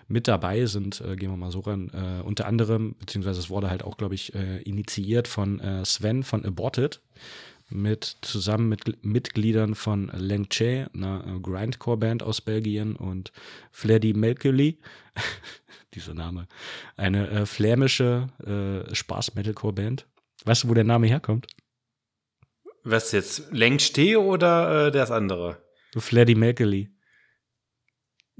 mit 0.07 0.27
dabei 0.27 0.65
sind, 0.65 1.01
äh, 1.01 1.15
gehen 1.15 1.29
wir 1.29 1.37
mal 1.37 1.51
so 1.51 1.59
ran, 1.59 1.91
äh, 1.93 2.23
unter 2.23 2.47
anderem, 2.47 2.95
beziehungsweise 2.99 3.39
es 3.39 3.49
wurde 3.49 3.69
halt 3.69 3.83
auch, 3.83 3.97
glaube 3.97 4.15
ich, 4.15 4.33
äh, 4.33 4.61
initiiert 4.63 5.27
von 5.27 5.59
äh, 5.59 5.85
Sven 5.85 6.23
von 6.23 6.45
Aborted 6.45 7.01
mit 7.71 8.17
zusammen 8.21 8.69
mit 8.69 9.03
Mitgliedern 9.03 9.75
von 9.75 10.09
Lengche, 10.13 10.89
einer 10.93 11.23
äh, 11.25 11.39
Grindcore-Band 11.39 12.23
aus 12.23 12.41
Belgien, 12.41 12.95
und 12.95 13.31
Fleddy 13.71 14.13
Melkely, 14.13 14.79
dieser 15.93 16.13
Name, 16.13 16.47
eine 16.97 17.29
äh, 17.29 17.45
flämische 17.45 18.27
äh, 18.45 18.93
Spaß-Metalcore-Band. 18.93 20.07
Weißt 20.45 20.63
du, 20.63 20.69
wo 20.69 20.73
der 20.73 20.83
Name 20.83 21.07
herkommt? 21.07 21.47
Was 22.83 23.11
jetzt? 23.11 23.51
Längsteh 23.51 24.17
oder 24.17 24.87
äh, 24.87 24.91
das 24.91 25.11
andere? 25.11 25.61
Fleddy 25.95 26.35
Melkely. 26.35 26.89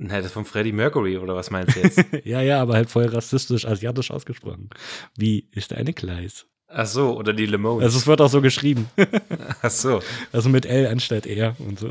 Nein, 0.03 0.17
das 0.17 0.27
ist 0.27 0.32
von 0.32 0.45
Freddie 0.45 0.71
Mercury 0.71 1.17
oder 1.17 1.36
was 1.36 1.51
meinst 1.51 1.75
du 1.75 1.82
jetzt? 1.82 2.03
ja, 2.25 2.41
ja, 2.41 2.59
aber 2.59 2.73
halt 2.73 2.89
voll 2.89 3.05
rassistisch, 3.05 3.65
asiatisch 3.65 4.09
ausgesprochen. 4.09 4.71
Wie 5.15 5.47
ist 5.51 5.73
eine 5.73 5.93
Kleis? 5.93 6.47
Ach 6.74 6.86
so, 6.86 7.17
oder 7.17 7.34
die 7.34 7.45
Lemons. 7.45 7.84
Also 7.84 7.97
es 7.97 8.07
wird 8.07 8.22
auch 8.22 8.30
so 8.30 8.41
geschrieben. 8.41 8.89
Ach 9.61 9.72
so. 9.72 10.01
Also 10.32 10.49
mit 10.49 10.65
L 10.65 10.88
anstatt 10.88 11.26
R 11.26 11.55
und 11.59 11.80
so. 11.80 11.89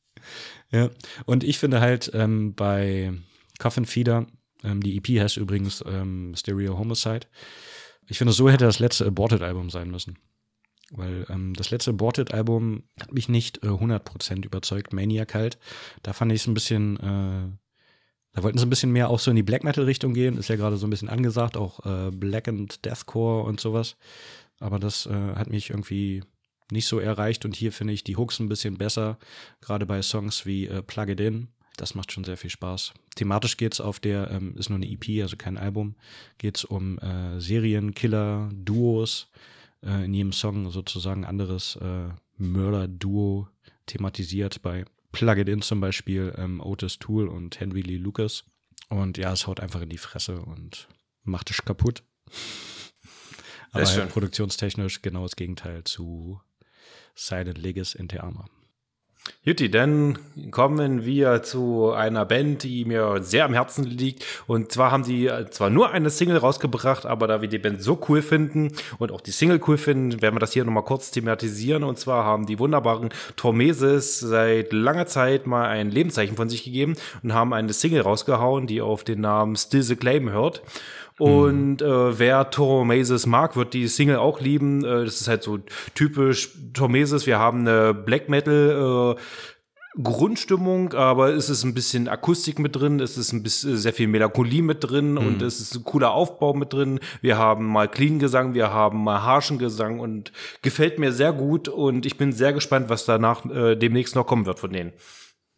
ja. 0.70 0.90
Und 1.26 1.44
ich 1.44 1.58
finde 1.58 1.80
halt 1.80 2.10
ähm, 2.14 2.54
bei 2.54 3.12
Coffin 3.58 3.84
Feeder, 3.84 4.26
ähm, 4.62 4.82
die 4.82 4.96
EP 4.96 5.20
heißt 5.20 5.36
übrigens 5.36 5.82
ähm, 5.86 6.34
Stereo 6.36 6.78
Homicide. 6.78 7.26
Ich 8.08 8.18
finde, 8.18 8.32
so 8.32 8.48
hätte 8.50 8.64
das 8.64 8.78
letzte 8.78 9.06
Aborted-Album 9.06 9.70
sein 9.70 9.90
müssen. 9.90 10.18
Weil 10.90 11.26
ähm, 11.30 11.54
das 11.54 11.70
letzte 11.70 11.90
Aborted-Album 11.90 12.84
hat 13.00 13.12
mich 13.12 13.28
nicht 13.28 13.64
äh, 13.64 13.68
100% 13.68 14.44
überzeugt, 14.44 14.92
Maniac 14.92 15.34
halt. 15.34 15.58
Da 16.02 16.12
fand 16.12 16.32
ich 16.32 16.42
es 16.42 16.46
ein 16.46 16.54
bisschen, 16.54 16.98
äh, 16.98 17.56
da 18.32 18.42
wollten 18.42 18.58
sie 18.58 18.66
ein 18.66 18.70
bisschen 18.70 18.92
mehr 18.92 19.10
auch 19.10 19.18
so 19.18 19.30
in 19.30 19.36
die 19.36 19.42
Black 19.42 19.64
Metal-Richtung 19.64 20.14
gehen. 20.14 20.38
Ist 20.38 20.48
ja 20.48 20.56
gerade 20.56 20.76
so 20.76 20.86
ein 20.86 20.90
bisschen 20.90 21.08
angesagt, 21.08 21.56
auch 21.56 21.84
äh, 21.84 22.10
Black 22.10 22.48
and 22.48 22.84
Deathcore 22.84 23.44
und 23.44 23.60
sowas. 23.60 23.96
Aber 24.58 24.78
das 24.78 25.06
äh, 25.06 25.34
hat 25.34 25.50
mich 25.50 25.70
irgendwie 25.70 26.22
nicht 26.70 26.86
so 26.86 26.98
erreicht. 26.98 27.44
Und 27.44 27.54
hier 27.54 27.72
finde 27.72 27.92
ich 27.92 28.04
die 28.04 28.16
Hooks 28.16 28.40
ein 28.40 28.48
bisschen 28.48 28.78
besser, 28.78 29.18
gerade 29.60 29.86
bei 29.86 30.00
Songs 30.02 30.46
wie 30.46 30.66
äh, 30.66 30.82
Plug 30.82 31.08
It 31.08 31.20
In. 31.20 31.48
Das 31.76 31.94
macht 31.94 32.12
schon 32.12 32.24
sehr 32.24 32.36
viel 32.36 32.50
Spaß. 32.50 32.92
Thematisch 33.16 33.56
geht's 33.56 33.80
auf 33.80 34.00
der, 34.00 34.30
ähm, 34.30 34.56
ist 34.56 34.70
nur 34.70 34.76
eine 34.76 34.90
EP, 34.90 35.22
also 35.22 35.36
kein 35.36 35.56
Album, 35.56 35.94
geht's 36.38 36.64
um 36.64 36.98
äh, 36.98 37.40
Serienkiller, 37.40 38.50
Duos, 38.52 39.28
äh, 39.82 40.04
in 40.04 40.14
jedem 40.14 40.32
Song 40.32 40.70
sozusagen 40.70 41.24
anderes 41.24 41.76
äh, 41.76 42.08
Mörder-Duo 42.36 43.48
thematisiert. 43.86 44.62
Bei 44.62 44.84
Plug 45.12 45.36
It 45.36 45.48
In 45.48 45.62
zum 45.62 45.80
Beispiel 45.80 46.34
ähm, 46.36 46.60
Otis 46.60 46.98
Tool 46.98 47.28
und 47.28 47.60
Henry 47.60 47.82
Lee 47.82 47.98
Lucas. 47.98 48.44
Und 48.88 49.18
ja, 49.18 49.32
es 49.32 49.46
haut 49.46 49.60
einfach 49.60 49.80
in 49.80 49.88
die 49.88 49.98
Fresse 49.98 50.40
und 50.40 50.88
macht 51.22 51.50
es 51.50 51.62
kaputt. 51.62 52.02
Aber 53.72 53.86
halt 53.86 54.10
produktionstechnisch 54.10 55.00
genau 55.00 55.22
das 55.22 55.36
Gegenteil 55.36 55.84
zu 55.84 56.40
Silent 57.14 57.58
Legis 57.58 57.94
in 57.94 58.08
Te 58.08 58.22
Ama. 58.22 58.46
Jutti, 59.44 59.72
dann 59.72 60.20
kommen 60.52 61.04
wir 61.04 61.42
zu 61.42 61.90
einer 61.90 62.24
Band, 62.24 62.62
die 62.62 62.84
mir 62.84 63.24
sehr 63.24 63.44
am 63.44 63.54
Herzen 63.54 63.82
liegt. 63.82 64.24
Und 64.46 64.70
zwar 64.70 64.92
haben 64.92 65.02
die 65.02 65.26
äh, 65.26 65.50
zwar 65.50 65.68
nur 65.68 65.90
eine 65.90 66.10
Single 66.10 66.36
rausgebracht, 66.36 67.06
aber 67.06 67.26
da 67.26 67.40
wir 67.40 67.48
die 67.48 67.58
Band 67.58 67.82
so 67.82 67.98
cool 68.08 68.22
finden 68.22 68.70
und 69.00 69.10
auch 69.10 69.20
die 69.20 69.32
Single 69.32 69.60
cool 69.66 69.78
finden, 69.78 70.22
werden 70.22 70.36
wir 70.36 70.38
das 70.38 70.52
hier 70.52 70.64
nochmal 70.64 70.84
kurz 70.84 71.10
thematisieren. 71.10 71.82
Und 71.82 71.98
zwar 71.98 72.24
haben 72.24 72.46
die 72.46 72.60
wunderbaren 72.60 73.08
Tormeses 73.34 74.20
seit 74.20 74.72
langer 74.72 75.06
Zeit 75.06 75.48
mal 75.48 75.66
ein 75.66 75.90
Lebenszeichen 75.90 76.36
von 76.36 76.48
sich 76.48 76.62
gegeben 76.62 76.94
und 77.24 77.34
haben 77.34 77.52
eine 77.52 77.72
Single 77.72 78.02
rausgehauen, 78.02 78.68
die 78.68 78.80
auf 78.80 79.02
den 79.02 79.22
Namen 79.22 79.56
Still 79.56 79.82
the 79.82 79.96
Claim 79.96 80.30
hört. 80.30 80.62
Und 81.18 81.82
äh, 81.82 82.18
wer 82.18 82.50
Tormeses 82.50 83.26
mag, 83.26 83.56
wird 83.56 83.74
die 83.74 83.86
Single 83.88 84.16
auch 84.16 84.40
lieben. 84.40 84.84
Äh, 84.84 85.04
das 85.04 85.20
ist 85.20 85.28
halt 85.28 85.42
so 85.42 85.58
typisch 85.94 86.50
Tormeses. 86.72 87.26
Wir 87.26 87.38
haben 87.38 87.60
eine 87.60 87.94
Black 87.94 88.28
Metal 88.28 89.16
äh, 89.16 89.20
Grundstimmung, 90.02 90.94
aber 90.94 91.34
es 91.34 91.50
ist 91.50 91.64
ein 91.64 91.74
bisschen 91.74 92.08
Akustik 92.08 92.58
mit 92.58 92.76
drin, 92.76 92.98
es 92.98 93.18
ist 93.18 93.32
ein 93.32 93.42
bisschen 93.42 93.76
sehr 93.76 93.92
viel 93.92 94.08
Melancholie 94.08 94.62
mit 94.62 94.88
drin 94.88 95.18
und 95.18 95.42
es 95.42 95.60
ist 95.60 95.74
ein 95.74 95.84
cooler 95.84 96.12
Aufbau 96.12 96.54
mit 96.54 96.72
drin. 96.72 96.98
Wir 97.20 97.36
haben 97.36 97.66
mal 97.66 97.88
clean 97.88 98.18
Gesang, 98.18 98.54
wir 98.54 98.72
haben 98.72 99.04
mal 99.04 99.22
harschen 99.22 99.58
Gesang 99.58 100.00
und 100.00 100.32
gefällt 100.62 100.98
mir 100.98 101.12
sehr 101.12 101.34
gut 101.34 101.68
und 101.68 102.06
ich 102.06 102.16
bin 102.16 102.32
sehr 102.32 102.54
gespannt, 102.54 102.88
was 102.88 103.04
danach 103.04 103.44
äh, 103.44 103.76
demnächst 103.76 104.14
noch 104.14 104.26
kommen 104.26 104.46
wird 104.46 104.58
von 104.58 104.72
denen. 104.72 104.94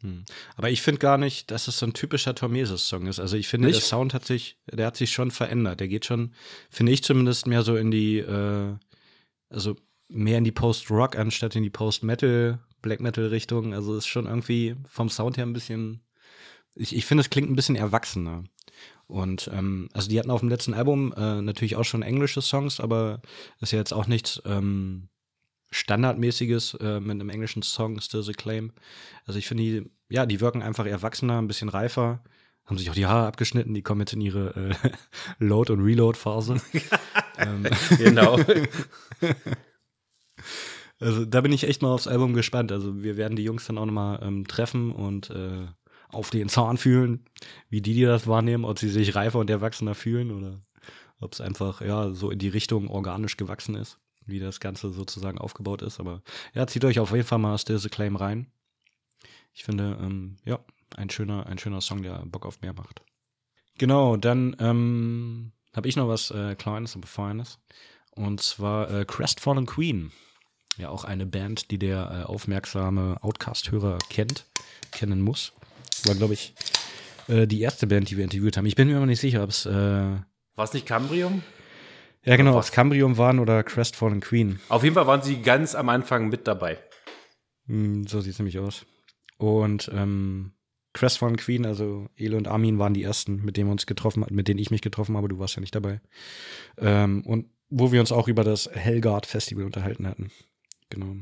Hm. 0.04 0.24
Aber 0.56 0.70
ich 0.70 0.82
finde 0.82 0.98
gar 0.98 1.16
nicht, 1.16 1.50
dass 1.50 1.66
es 1.66 1.78
so 1.78 1.86
ein 1.86 1.94
typischer 1.94 2.34
Tormeses-Song 2.34 3.06
ist. 3.06 3.18
Also 3.18 3.38
ich 3.38 3.48
finde, 3.48 3.68
Nicht? 3.68 3.80
der 3.80 3.86
Sound 3.86 4.12
hat 4.12 4.26
sich, 4.26 4.58
der 4.70 4.86
hat 4.86 4.98
sich 4.98 5.10
schon 5.10 5.30
verändert. 5.30 5.80
Der 5.80 5.88
geht 5.88 6.04
schon, 6.04 6.34
finde 6.68 6.92
ich 6.92 7.02
zumindest, 7.02 7.46
mehr 7.46 7.62
so 7.62 7.74
in 7.74 7.90
die, 7.90 8.18
äh, 8.18 8.74
also 9.48 9.76
mehr 10.08 10.36
in 10.36 10.44
die 10.44 10.52
Post-Rock 10.52 11.16
anstatt 11.16 11.56
in 11.56 11.62
die 11.62 11.70
Post-Metal, 11.70 12.58
Black 12.82 13.00
Metal-Richtung. 13.00 13.72
Also 13.72 13.96
ist 13.96 14.06
schon 14.06 14.26
irgendwie 14.26 14.76
vom 14.86 15.08
Sound 15.08 15.38
her 15.38 15.46
ein 15.46 15.54
bisschen, 15.54 16.02
ich, 16.74 16.94
ich 16.94 17.06
finde, 17.06 17.22
es 17.22 17.30
klingt 17.30 17.50
ein 17.50 17.56
bisschen 17.56 17.76
erwachsener. 17.76 18.44
Und 19.06 19.50
ähm, 19.54 19.88
also 19.94 20.10
die 20.10 20.18
hatten 20.18 20.30
auf 20.30 20.40
dem 20.40 20.50
letzten 20.50 20.74
Album 20.74 21.14
äh, 21.16 21.40
natürlich 21.40 21.76
auch 21.76 21.84
schon 21.84 22.02
englische 22.02 22.42
Songs, 22.42 22.78
aber 22.78 23.22
ist 23.60 23.72
ja 23.72 23.78
jetzt 23.78 23.92
auch 23.92 24.06
nichts 24.06 24.42
ähm, 24.44 25.08
Standardmäßiges 25.74 26.74
äh, 26.74 27.00
mit 27.00 27.10
einem 27.10 27.30
englischen 27.30 27.62
Song, 27.62 28.00
Still 28.00 28.22
the 28.22 28.32
Claim. 28.32 28.72
Also 29.26 29.38
ich 29.38 29.48
finde, 29.48 29.62
die, 29.64 29.90
ja, 30.08 30.24
die 30.24 30.40
wirken 30.40 30.62
einfach 30.62 30.86
erwachsener, 30.86 31.38
ein 31.38 31.48
bisschen 31.48 31.68
reifer. 31.68 32.22
Haben 32.64 32.78
sich 32.78 32.88
auch 32.90 32.94
die 32.94 33.06
Haare 33.06 33.26
abgeschnitten, 33.26 33.74
die 33.74 33.82
kommen 33.82 34.00
jetzt 34.00 34.12
in 34.12 34.20
ihre 34.20 34.54
äh, 34.54 34.90
Load- 35.44 35.72
und 35.72 35.80
Reload-Phase. 35.80 36.60
ähm, 37.38 37.66
Genau. 37.98 38.38
also 41.00 41.24
da 41.24 41.40
bin 41.40 41.52
ich 41.52 41.64
echt 41.64 41.82
mal 41.82 41.92
aufs 41.92 42.06
Album 42.06 42.34
gespannt. 42.34 42.70
Also 42.70 43.02
wir 43.02 43.16
werden 43.16 43.36
die 43.36 43.44
Jungs 43.44 43.66
dann 43.66 43.78
auch 43.78 43.86
nochmal 43.86 44.20
ähm, 44.22 44.46
treffen 44.46 44.92
und 44.92 45.30
äh, 45.30 45.66
auf 46.08 46.30
den 46.30 46.48
Zahn 46.48 46.78
fühlen, 46.78 47.24
wie 47.68 47.82
die, 47.82 47.94
die 47.94 48.02
das 48.02 48.28
wahrnehmen, 48.28 48.64
ob 48.64 48.78
sie 48.78 48.88
sich 48.88 49.16
reifer 49.16 49.40
und 49.40 49.50
erwachsener 49.50 49.96
fühlen 49.96 50.30
oder 50.30 50.60
ob 51.18 51.32
es 51.32 51.40
einfach 51.40 51.80
ja 51.80 52.12
so 52.12 52.30
in 52.30 52.38
die 52.38 52.48
Richtung 52.48 52.88
organisch 52.88 53.36
gewachsen 53.36 53.74
ist, 53.74 53.98
wie 54.26 54.38
das 54.38 54.60
Ganze 54.60 54.90
sozusagen 54.90 55.38
aufgebaut 55.38 55.82
ist. 55.82 56.00
Aber 56.00 56.22
ja, 56.54 56.66
zieht 56.66 56.84
euch 56.84 56.98
auf 56.98 57.12
jeden 57.12 57.26
Fall 57.26 57.38
mal 57.38 57.58
Still 57.58 57.78
the 57.78 57.88
Claim 57.88 58.16
rein. 58.16 58.46
Ich 59.52 59.64
finde, 59.64 59.98
ähm, 60.00 60.36
ja, 60.44 60.58
ein 60.96 61.10
schöner, 61.10 61.46
ein 61.46 61.58
schöner 61.58 61.80
Song, 61.80 62.02
der 62.02 62.24
Bock 62.26 62.46
auf 62.46 62.60
mehr 62.60 62.72
macht. 62.72 63.02
Genau, 63.78 64.16
dann 64.16 64.56
ähm, 64.58 65.52
habe 65.74 65.88
ich 65.88 65.96
noch 65.96 66.08
was 66.08 66.30
äh, 66.30 66.54
Kleines 66.54 66.94
und 66.94 67.06
Feines. 67.06 67.58
Und 68.10 68.40
zwar 68.40 68.90
äh, 68.90 69.04
Crestfallen 69.04 69.66
Queen. 69.66 70.12
Ja, 70.76 70.88
auch 70.88 71.04
eine 71.04 71.26
Band, 71.26 71.70
die 71.70 71.78
der 71.78 72.10
äh, 72.10 72.24
aufmerksame 72.24 73.18
Outcast-Hörer 73.22 73.98
kennt, 74.08 74.46
kennen 74.90 75.20
muss. 75.20 75.52
War, 76.04 76.14
glaube 76.14 76.34
ich, 76.34 76.54
äh, 77.28 77.46
die 77.46 77.60
erste 77.60 77.86
Band, 77.86 78.10
die 78.10 78.16
wir 78.16 78.24
interviewt 78.24 78.56
haben. 78.56 78.66
Ich 78.66 78.74
bin 78.74 78.88
mir 78.88 78.96
aber 78.96 79.06
nicht 79.06 79.20
sicher, 79.20 79.42
ob 79.42 79.50
es, 79.50 79.66
äh, 79.66 79.70
War 79.72 80.24
es 80.58 80.72
nicht 80.72 80.86
Cambrium? 80.86 81.42
Genau, 82.24 82.56
ob 82.56 82.62
es 82.62 82.72
Cambrium 82.72 83.18
waren 83.18 83.38
oder 83.38 83.62
Crestfallen 83.62 84.20
Queen. 84.20 84.60
Auf 84.68 84.82
jeden 84.82 84.94
Fall 84.94 85.06
waren 85.06 85.22
sie 85.22 85.42
ganz 85.42 85.74
am 85.74 85.88
Anfang 85.88 86.28
mit 86.28 86.46
dabei. 86.46 86.78
Hm, 87.66 88.06
so 88.06 88.20
sieht 88.20 88.32
es 88.32 88.38
nämlich 88.38 88.58
aus. 88.58 88.86
Und 89.38 89.90
ähm, 89.92 90.52
Crestfallen 90.94 91.36
Queen, 91.36 91.66
also 91.66 92.08
Ele 92.16 92.36
und 92.36 92.48
Armin 92.48 92.78
waren 92.78 92.94
die 92.94 93.02
ersten, 93.02 93.44
mit 93.44 93.56
denen 93.56 93.68
wir 93.68 93.72
uns 93.72 93.86
getroffen 93.86 94.24
mit 94.30 94.48
denen 94.48 94.60
ich 94.60 94.70
mich 94.70 94.80
getroffen 94.80 95.16
habe, 95.16 95.28
du 95.28 95.38
warst 95.38 95.56
ja 95.56 95.60
nicht 95.60 95.74
dabei. 95.74 96.00
Ähm, 96.78 97.22
und 97.26 97.46
wo 97.68 97.92
wir 97.92 98.00
uns 98.00 98.12
auch 98.12 98.28
über 98.28 98.44
das 98.44 98.70
Hellgard 98.72 99.26
Festival 99.26 99.64
unterhalten 99.64 100.06
hatten. 100.06 100.30
Genau. 100.90 101.16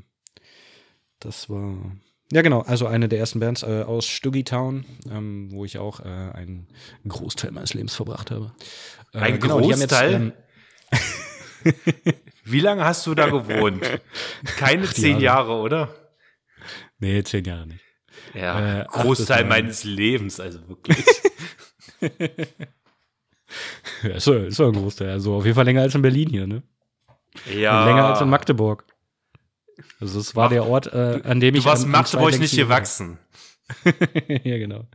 Das 1.18 1.48
war. 1.48 1.92
Ja, 2.30 2.42
genau, 2.42 2.60
also 2.62 2.86
eine 2.86 3.08
der 3.08 3.18
ersten 3.18 3.40
Bands 3.40 3.62
äh, 3.62 3.82
aus 3.82 4.06
Stuggytown, 4.06 4.84
ähm, 5.10 5.50
wo 5.52 5.64
ich 5.64 5.78
auch 5.78 6.00
äh, 6.00 6.04
einen 6.04 6.68
Großteil 7.06 7.52
meines 7.52 7.74
Lebens 7.74 7.94
verbracht 7.94 8.30
habe. 8.30 8.52
Äh, 9.12 9.18
Ein 9.18 9.40
die 9.40 9.48
haben 9.48 9.62
jetzt, 9.64 9.80
Großteil? 9.80 10.14
ähm, 10.14 10.32
Wie 12.44 12.60
lange 12.60 12.84
hast 12.84 13.06
du 13.06 13.14
da 13.14 13.28
gewohnt? 13.28 13.88
Keine 14.56 14.84
zehn 14.88 15.20
Jahre, 15.20 15.52
oder? 15.52 15.94
nee, 16.98 17.22
zehn 17.22 17.44
Jahre 17.44 17.66
nicht. 17.66 17.84
Ja, 18.34 18.80
Äh, 18.82 18.84
Großteil 18.86 19.44
meines 19.44 19.84
Lebens, 19.84 20.40
also 20.40 20.60
wirklich. 20.68 21.04
Ja, 24.02 24.10
ist 24.16 24.24
so, 24.24 24.34
ist 24.34 24.60
ein 24.60 24.72
Großteil. 24.72 25.10
Also 25.10 25.34
auf 25.34 25.44
jeden 25.44 25.54
Fall 25.54 25.64
länger 25.64 25.82
als 25.82 25.94
in 25.94 26.02
Berlin 26.02 26.30
hier, 26.30 26.46
ne? 26.46 26.62
ja. 27.54 27.80
Und 27.82 27.88
länger 27.88 28.06
als 28.06 28.20
in 28.20 28.28
Magdeburg. 28.30 28.84
Also 30.00 30.20
es 30.20 30.34
war 30.34 30.48
der 30.48 30.66
Ort, 30.66 30.86
äh, 30.92 31.20
an 31.24 31.40
dem 31.40 31.54
ich 31.54 31.64
Du 31.64 31.68
warst 31.68 31.84
in 31.84 31.88
am 31.88 31.92
Magdeburg 31.92 32.38
nicht 32.38 32.54
zweitlängsten 32.54 33.10
war. 33.10 33.18
ja, 34.44 34.58
genau. 34.58 34.86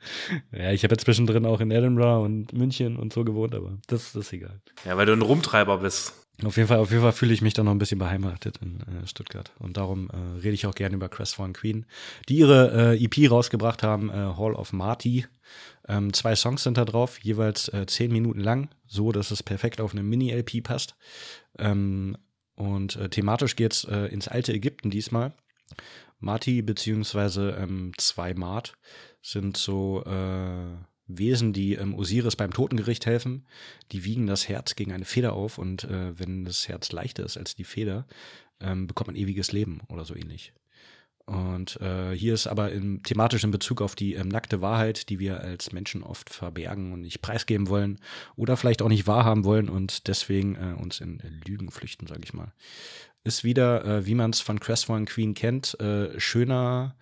Ja, 0.51 0.71
ich 0.71 0.83
habe 0.83 0.93
ja 0.93 0.97
zwischendrin 0.97 1.45
auch 1.45 1.61
in 1.61 1.71
Edinburgh 1.71 2.23
und 2.23 2.53
München 2.53 2.97
und 2.97 3.13
so 3.13 3.23
gewohnt, 3.23 3.55
aber 3.55 3.77
das, 3.87 4.13
das 4.13 4.27
ist 4.27 4.33
egal. 4.33 4.61
Ja, 4.85 4.97
weil 4.97 5.05
du 5.05 5.13
ein 5.13 5.21
Rumtreiber 5.21 5.79
bist. 5.79 6.13
Auf 6.45 6.55
jeden 6.55 6.67
Fall, 6.67 6.77
auf 6.77 6.91
jeden 6.91 7.01
Fall 7.01 7.13
fühle 7.13 7.33
ich 7.33 7.41
mich 7.41 7.55
da 7.55 7.63
noch 7.63 7.71
ein 7.71 7.79
bisschen 7.79 7.97
beheimatet 7.97 8.57
in 8.61 8.81
äh, 8.81 9.07
Stuttgart. 9.07 9.51
Und 9.57 9.77
darum 9.77 10.09
äh, 10.11 10.39
rede 10.39 10.53
ich 10.53 10.67
auch 10.67 10.75
gerne 10.75 10.95
über 10.95 11.09
Crestfallen 11.09 11.53
Queen, 11.53 11.87
die 12.29 12.37
ihre 12.37 12.93
äh, 12.93 13.03
EP 13.03 13.31
rausgebracht 13.31 13.81
haben, 13.81 14.11
äh, 14.11 14.13
Hall 14.13 14.53
of 14.53 14.71
Marty. 14.71 15.25
Ähm, 15.87 16.13
zwei 16.13 16.35
Songs 16.35 16.61
sind 16.61 16.77
da 16.77 16.85
drauf, 16.85 17.19
jeweils 17.23 17.69
äh, 17.69 17.87
zehn 17.87 18.11
Minuten 18.11 18.41
lang, 18.41 18.69
so 18.85 19.11
dass 19.11 19.31
es 19.31 19.41
perfekt 19.41 19.81
auf 19.81 19.93
eine 19.93 20.03
Mini-LP 20.03 20.63
passt. 20.63 20.95
Ähm, 21.57 22.17
und 22.55 22.97
äh, 22.97 23.09
thematisch 23.09 23.55
geht's 23.55 23.83
äh, 23.85 24.05
ins 24.05 24.27
alte 24.27 24.53
Ägypten 24.53 24.91
diesmal. 24.91 25.33
Marti 26.19 26.61
beziehungsweise 26.61 27.57
ähm, 27.59 27.91
zwei 27.97 28.33
Mart 28.33 28.77
sind 29.21 29.57
so 29.57 30.03
äh, 30.05 30.75
Wesen, 31.07 31.53
die 31.53 31.73
ähm, 31.75 31.95
Osiris 31.95 32.35
beim 32.35 32.51
Totengericht 32.51 33.05
helfen. 33.05 33.45
Die 33.91 34.03
wiegen 34.03 34.27
das 34.27 34.49
Herz 34.49 34.75
gegen 34.75 34.91
eine 34.91 35.05
Feder 35.05 35.33
auf 35.33 35.57
und 35.57 35.85
äh, 35.85 36.19
wenn 36.19 36.45
das 36.45 36.67
Herz 36.67 36.91
leichter 36.91 37.23
ist 37.23 37.37
als 37.37 37.55
die 37.55 37.63
Feder, 37.63 38.05
ähm, 38.59 38.87
bekommt 38.87 39.07
man 39.07 39.15
ewiges 39.15 39.51
Leben 39.51 39.81
oder 39.89 40.05
so 40.05 40.15
ähnlich. 40.15 40.53
Und 41.27 41.81
äh, 41.81 42.13
hier 42.13 42.33
ist 42.33 42.47
aber 42.47 42.71
thematisch 43.03 43.43
in 43.43 43.51
Bezug 43.51 43.81
auf 43.81 43.95
die 43.95 44.13
ähm, 44.13 44.29
nackte 44.29 44.61
Wahrheit, 44.61 45.09
die 45.09 45.19
wir 45.19 45.41
als 45.41 45.73
Menschen 45.73 46.01
oft 46.01 46.29
verbergen 46.29 46.93
und 46.93 47.01
nicht 47.01 47.21
preisgeben 47.21 47.67
wollen 47.67 47.99
oder 48.37 48.55
vielleicht 48.55 48.81
auch 48.81 48.87
nicht 48.87 49.07
wahrhaben 49.07 49.43
wollen 49.43 49.67
und 49.67 50.07
deswegen 50.07 50.55
äh, 50.55 50.81
uns 50.81 51.01
in 51.01 51.21
Lügen 51.45 51.69
flüchten, 51.69 52.07
sage 52.07 52.21
ich 52.23 52.33
mal. 52.33 52.53
Ist 53.27 53.43
wieder, 53.43 53.83
äh, 53.83 54.05
wie 54.05 54.15
man 54.15 54.29
es 54.29 54.39
von 54.39 54.57
Crestfallen 54.57 55.05
Queen 55.05 55.33
kennt, 55.33 55.77
äh, 55.81 56.17
schöner, 56.17 56.95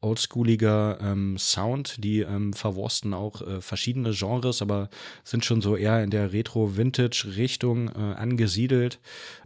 oldschooliger 0.00 1.00
ähm, 1.00 1.36
Sound. 1.38 1.96
Die 2.04 2.20
ähm, 2.20 2.52
verwursten 2.52 3.12
auch 3.12 3.42
äh, 3.42 3.60
verschiedene 3.60 4.12
Genres, 4.12 4.62
aber 4.62 4.90
sind 5.24 5.44
schon 5.44 5.60
so 5.60 5.74
eher 5.74 6.04
in 6.04 6.10
der 6.10 6.32
Retro-Vintage-Richtung 6.32 7.88
äh, 7.88 8.14
angesiedelt. 8.14 9.00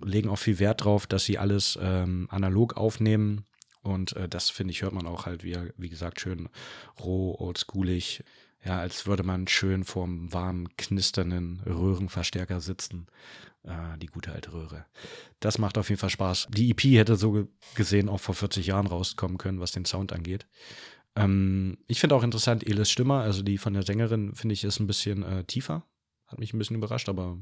Legen 0.05 0.29
auch 0.29 0.37
viel 0.37 0.59
Wert 0.59 0.85
drauf, 0.85 1.07
dass 1.07 1.25
sie 1.25 1.39
alles 1.39 1.79
ähm, 1.81 2.29
analog 2.31 2.77
aufnehmen. 2.77 3.47
Und 3.81 4.15
äh, 4.17 4.29
das, 4.29 4.51
finde 4.51 4.73
ich, 4.73 4.83
hört 4.83 4.93
man 4.93 5.07
auch 5.07 5.25
halt, 5.25 5.43
wie, 5.43 5.57
wie 5.79 5.89
gesagt, 5.89 6.21
schön 6.21 6.51
roh, 7.03 7.35
oldschoolig. 7.39 8.23
Ja, 8.63 8.79
als 8.81 9.07
würde 9.07 9.23
man 9.23 9.49
schön 9.49 9.85
vorm 9.85 10.31
warmen, 10.35 10.69
knisternden 10.77 11.63
Röhrenverstärker 11.65 12.61
sitzen. 12.61 13.07
Äh, 13.67 13.99
die 13.99 14.07
gute 14.07 14.33
alte 14.33 14.53
Röhre. 14.53 14.87
Das 15.41 15.59
macht 15.59 15.77
auf 15.77 15.89
jeden 15.91 15.99
Fall 16.01 16.11
Spaß. 16.11 16.47
Die 16.51 16.71
EP 16.71 16.97
hätte 16.97 17.17
so 17.17 17.33
ge- 17.33 17.47
gesehen 17.75 18.09
auch 18.09 18.21
vor 18.21 18.35
40 18.35 18.67
Jahren 18.67 18.87
rauskommen 18.87 19.39
können, 19.39 19.61
was 19.61 19.73
den 19.73 19.85
Sound 19.85 20.13
angeht. 20.13 20.47
Ähm, 21.17 21.79
ich 21.89 21.99
finde 22.01 22.15
auch 22.15 22.23
interessant, 22.23 22.67
Elis 22.67 22.91
Stimme, 22.91 23.15
also 23.21 23.43
die 23.43 23.59
von 23.59 23.75
der 23.75 23.83
Sängerin, 23.83 24.35
finde 24.35 24.53
ich, 24.53 24.65
ist 24.65 24.79
ein 24.81 24.87
bisschen 24.87 25.23
äh, 25.23 25.45
tiefer. 25.45 25.85
Hat 26.27 26.39
mich 26.39 26.53
ein 26.53 26.59
bisschen 26.59 26.77
überrascht, 26.77 27.09
aber 27.09 27.39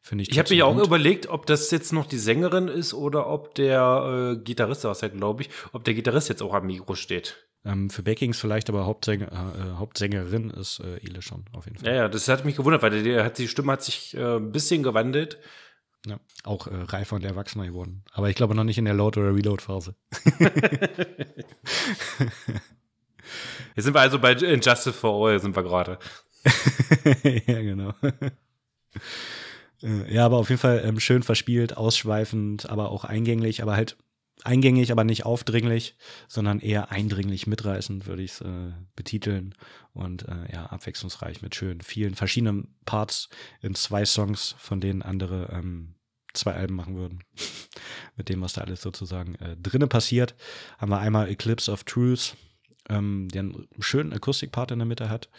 finde 0.00 0.22
ich. 0.22 0.30
Ich 0.30 0.38
habe 0.38 0.50
mich 0.50 0.62
auch 0.62 0.78
überlegt, 0.78 1.28
ob 1.28 1.46
das 1.46 1.70
jetzt 1.70 1.92
noch 1.92 2.06
die 2.06 2.18
Sängerin 2.18 2.68
ist 2.68 2.94
oder 2.94 3.28
ob 3.28 3.54
der 3.54 4.36
äh, 4.36 4.42
Gitarrist, 4.42 4.84
was 4.84 5.02
halt 5.02 5.16
glaube 5.16 5.42
ich, 5.42 5.50
ob 5.72 5.84
der 5.84 5.94
Gitarrist 5.94 6.28
jetzt 6.28 6.42
auch 6.42 6.54
am 6.54 6.66
Mikro 6.66 6.94
steht. 6.94 7.36
Ähm, 7.64 7.90
für 7.90 8.02
Backings 8.02 8.38
vielleicht, 8.38 8.68
aber 8.68 8.86
Hauptsänger, 8.86 9.32
äh, 9.32 9.78
Hauptsängerin 9.78 10.50
ist 10.50 10.80
äh, 10.80 10.98
Ele 10.98 11.22
schon, 11.22 11.44
auf 11.52 11.66
jeden 11.66 11.78
Fall. 11.78 11.88
Ja, 11.88 11.94
ja, 11.94 12.08
das 12.08 12.28
hat 12.28 12.44
mich 12.44 12.56
gewundert, 12.56 12.82
weil 12.82 13.24
hat, 13.24 13.38
die 13.38 13.48
Stimme 13.48 13.72
hat 13.72 13.82
sich 13.82 14.16
äh, 14.16 14.36
ein 14.36 14.52
bisschen 14.52 14.82
gewandelt. 14.82 15.38
Ja, 16.06 16.20
auch 16.44 16.68
äh, 16.68 16.74
reifer 16.74 17.16
und 17.16 17.24
erwachsener 17.24 17.66
geworden. 17.66 18.04
Aber 18.12 18.30
ich 18.30 18.36
glaube 18.36 18.54
noch 18.54 18.62
nicht 18.62 18.78
in 18.78 18.84
der 18.84 18.94
Load- 18.94 19.18
oder 19.18 19.34
Reload-Phase. 19.34 19.96
Jetzt 23.76 23.84
sind 23.84 23.94
wir 23.94 24.00
also 24.00 24.18
bei 24.18 24.32
Injustice 24.32 24.96
for 24.96 25.28
All, 25.28 25.38
sind 25.38 25.54
wir 25.54 25.62
gerade. 25.62 25.98
ja, 27.46 27.60
genau. 27.60 27.92
Äh, 29.86 30.12
ja, 30.12 30.26
aber 30.26 30.38
auf 30.38 30.50
jeden 30.50 30.60
Fall 30.60 30.82
ähm, 30.84 31.00
schön 31.00 31.22
verspielt, 31.22 31.76
ausschweifend, 31.76 32.68
aber 32.68 32.90
auch 32.90 33.04
eingänglich, 33.04 33.62
aber 33.62 33.76
halt 33.76 33.96
eingängig, 34.42 34.92
aber 34.92 35.04
nicht 35.04 35.24
aufdringlich, 35.24 35.96
sondern 36.28 36.60
eher 36.60 36.90
eindringlich 36.90 37.46
mitreißend, 37.46 38.06
würde 38.06 38.22
ich 38.22 38.32
es 38.32 38.40
äh, 38.42 38.72
betiteln. 38.94 39.54
Und 39.92 40.28
äh, 40.28 40.52
ja, 40.52 40.66
abwechslungsreich 40.66 41.40
mit 41.40 41.54
schön 41.54 41.80
vielen 41.80 42.14
verschiedenen 42.14 42.74
Parts 42.84 43.30
in 43.62 43.74
zwei 43.74 44.04
Songs, 44.04 44.54
von 44.58 44.80
denen 44.80 45.02
andere 45.02 45.48
ähm, 45.52 45.94
zwei 46.34 46.52
Alben 46.52 46.74
machen 46.74 46.96
würden. 46.96 47.24
mit 48.16 48.28
dem, 48.28 48.42
was 48.42 48.52
da 48.52 48.62
alles 48.62 48.82
sozusagen 48.82 49.36
äh, 49.36 49.56
drinne 49.56 49.86
passiert, 49.86 50.34
haben 50.78 50.90
wir 50.90 50.98
einmal 50.98 51.28
Eclipse 51.28 51.72
of 51.72 51.84
Truth, 51.84 52.36
ähm, 52.90 53.28
der 53.28 53.40
einen 53.40 53.68
schönen 53.80 54.12
Akustikpart 54.12 54.70
in 54.70 54.80
der 54.80 54.86
Mitte 54.86 55.08
hat. 55.08 55.30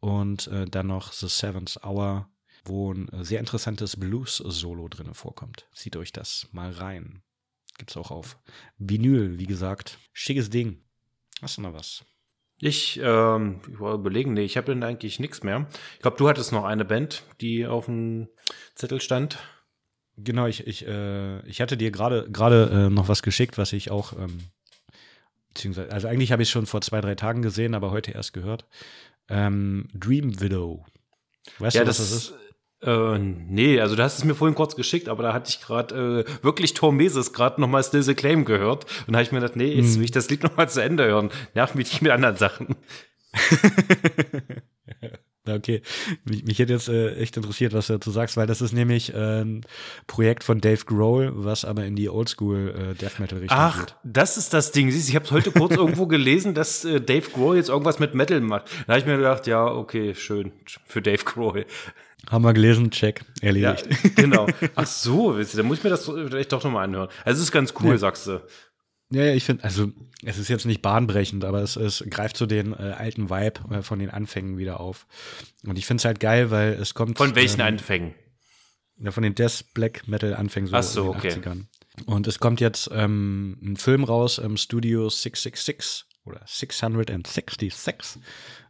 Und 0.00 0.46
äh, 0.46 0.64
dann 0.66 0.86
noch 0.86 1.12
The 1.12 1.28
Seventh 1.28 1.80
Hour, 1.84 2.28
wo 2.68 2.92
ein 2.92 3.08
äh, 3.08 3.24
sehr 3.24 3.40
interessantes 3.40 3.96
Blues-Solo 3.96 4.88
drin 4.88 5.14
vorkommt. 5.14 5.66
Zieht 5.74 5.96
euch 5.96 6.12
das 6.12 6.48
mal 6.52 6.70
rein. 6.70 7.22
Gibt's 7.78 7.96
auch 7.96 8.10
auf 8.10 8.38
Vinyl, 8.78 9.38
wie 9.38 9.46
gesagt. 9.46 9.98
Schickes 10.12 10.50
Ding. 10.50 10.82
Hast 11.40 11.58
du 11.58 11.62
noch 11.62 11.72
was? 11.72 12.04
Ich, 12.60 12.98
ähm, 13.02 13.60
ich 13.72 13.78
war 13.78 13.94
überlegen, 13.94 14.32
nee, 14.34 14.42
ich 14.42 14.56
habe 14.56 14.72
denn 14.72 14.82
eigentlich 14.82 15.20
nichts 15.20 15.44
mehr. 15.44 15.68
Ich 15.94 16.00
glaube, 16.00 16.16
du 16.16 16.28
hattest 16.28 16.50
noch 16.50 16.64
eine 16.64 16.84
Band, 16.84 17.22
die 17.40 17.66
auf 17.66 17.86
dem 17.86 18.28
Zettel 18.74 19.00
stand. 19.00 19.38
Genau, 20.16 20.46
ich, 20.46 20.66
ich, 20.66 20.84
äh, 20.84 21.46
ich 21.46 21.60
hatte 21.60 21.76
dir 21.76 21.92
gerade 21.92 22.28
gerade 22.30 22.88
äh, 22.88 22.90
noch 22.90 23.06
was 23.06 23.22
geschickt, 23.22 23.58
was 23.58 23.72
ich 23.72 23.92
auch, 23.92 24.12
ähm, 24.14 24.40
beziehungsweise, 25.54 25.92
also 25.92 26.08
eigentlich 26.08 26.32
habe 26.32 26.42
ich 26.42 26.48
es 26.48 26.52
schon 26.52 26.66
vor 26.66 26.80
zwei, 26.80 27.00
drei 27.00 27.14
Tagen 27.14 27.42
gesehen, 27.42 27.74
aber 27.74 27.92
heute 27.92 28.10
erst 28.10 28.32
gehört. 28.32 28.66
Ähm, 29.28 29.88
Dream 29.94 30.40
Widow. 30.40 30.84
Weißt 31.60 31.76
ja, 31.76 31.84
du, 31.84 31.88
was 31.88 31.98
das, 31.98 32.10
das 32.10 32.24
ist? 32.24 32.34
Äh, 32.80 33.18
nee, 33.18 33.80
also 33.80 33.96
du 33.96 34.02
hast 34.02 34.18
es 34.18 34.24
mir 34.24 34.34
vorhin 34.34 34.54
kurz 34.54 34.76
geschickt, 34.76 35.08
aber 35.08 35.22
da 35.22 35.32
hatte 35.32 35.50
ich 35.50 35.60
gerade 35.60 36.24
äh, 36.28 36.44
wirklich 36.44 36.74
Tormeses 36.74 37.32
gerade 37.32 37.60
nochmal 37.60 37.82
Still 37.82 38.02
the 38.02 38.14
Claim 38.14 38.44
gehört. 38.44 38.86
Und 39.06 39.12
da 39.12 39.18
habe 39.18 39.24
ich 39.24 39.32
mir 39.32 39.40
gedacht, 39.40 39.56
nee, 39.56 39.72
jetzt 39.72 39.94
hm. 39.94 39.96
will 39.96 40.04
ich 40.04 40.12
das 40.12 40.30
Lied 40.30 40.44
nochmal 40.44 40.68
zu 40.68 40.82
Ende 40.82 41.04
hören. 41.04 41.30
Nerv 41.54 41.74
mich 41.74 41.90
nicht 41.90 42.02
mit 42.02 42.12
anderen 42.12 42.36
Sachen. 42.36 42.76
okay. 45.48 45.82
Mich, 46.24 46.44
mich 46.44 46.58
hätte 46.60 46.72
jetzt 46.72 46.88
äh, 46.88 47.16
echt 47.16 47.36
interessiert, 47.36 47.72
was 47.72 47.88
du 47.88 47.94
dazu 47.94 48.12
sagst, 48.12 48.36
weil 48.36 48.46
das 48.46 48.60
ist 48.60 48.72
nämlich 48.72 49.12
äh, 49.12 49.42
ein 49.42 49.62
Projekt 50.06 50.44
von 50.44 50.60
Dave 50.60 50.84
Grohl, 50.84 51.32
was 51.34 51.64
aber 51.64 51.84
in 51.84 51.96
die 51.96 52.08
Oldschool 52.08 52.92
äh, 52.92 52.94
Death 52.94 53.18
Metal 53.18 53.40
Richtung 53.40 53.58
Ach, 53.58 53.86
geht. 53.86 53.96
das 54.04 54.36
ist 54.36 54.54
das 54.54 54.70
Ding. 54.70 54.92
Siehst, 54.92 55.08
ich 55.08 55.16
habe 55.16 55.28
heute 55.32 55.50
kurz 55.50 55.72
irgendwo 55.76 56.06
gelesen, 56.06 56.54
dass 56.54 56.84
äh, 56.84 57.00
Dave 57.00 57.28
Grohl 57.30 57.56
jetzt 57.56 57.70
irgendwas 57.70 57.98
mit 57.98 58.14
Metal 58.14 58.40
macht. 58.40 58.70
Da 58.86 58.92
habe 58.92 59.00
ich 59.00 59.06
mir 59.06 59.16
gedacht, 59.16 59.48
ja, 59.48 59.66
okay, 59.66 60.14
schön 60.14 60.52
für 60.86 61.02
Dave 61.02 61.24
Grohl. 61.24 61.66
Haben 62.28 62.44
wir 62.44 62.52
gelesen, 62.52 62.90
check, 62.90 63.24
erledigt. 63.40 63.86
Ja, 63.88 64.10
genau. 64.16 64.46
Ach 64.74 64.86
so, 64.86 65.32
da 65.32 65.62
muss 65.62 65.78
ich 65.78 65.84
mir 65.84 65.90
das 65.90 66.04
vielleicht 66.04 66.52
doch 66.52 66.62
nochmal 66.62 66.84
anhören. 66.84 67.08
Also 67.24 67.38
es 67.38 67.44
ist 67.44 67.52
ganz 67.52 67.72
cool, 67.80 67.92
ja. 67.92 67.98
sagst 67.98 68.26
du. 68.26 68.42
Ja, 69.10 69.24
ja, 69.24 69.34
ich 69.34 69.44
finde, 69.44 69.64
also 69.64 69.90
es 70.24 70.36
ist 70.36 70.48
jetzt 70.48 70.66
nicht 70.66 70.82
bahnbrechend, 70.82 71.44
aber 71.44 71.62
es, 71.62 71.76
es 71.76 72.04
greift 72.10 72.36
so 72.36 72.44
den 72.44 72.72
äh, 72.74 72.94
alten 72.96 73.30
Vibe 73.30 73.76
äh, 73.76 73.82
von 73.82 73.98
den 73.98 74.10
Anfängen 74.10 74.58
wieder 74.58 74.80
auf. 74.80 75.06
Und 75.64 75.78
ich 75.78 75.86
finde 75.86 76.02
es 76.02 76.04
halt 76.04 76.20
geil, 76.20 76.50
weil 76.50 76.74
es 76.74 76.92
kommt. 76.92 77.16
Von 77.16 77.34
welchen 77.34 77.60
ähm, 77.60 77.68
Anfängen? 77.68 78.14
Ja, 78.98 79.10
von 79.10 79.22
den 79.22 79.34
Death 79.34 79.64
Black 79.72 80.06
Metal 80.08 80.34
Anfängen 80.34 80.68
so, 80.68 80.76
Ach 80.76 80.82
so 80.82 81.12
in 81.12 81.20
den 81.20 81.38
okay. 81.38 81.48
80ern. 81.48 81.64
Und 82.06 82.26
es 82.26 82.38
kommt 82.38 82.60
jetzt 82.60 82.90
ähm, 82.92 83.58
ein 83.62 83.76
Film 83.76 84.04
raus 84.04 84.38
im 84.38 84.56
Studio 84.56 85.08
666 85.08 86.04
oder 86.24 86.42
666 86.46 88.22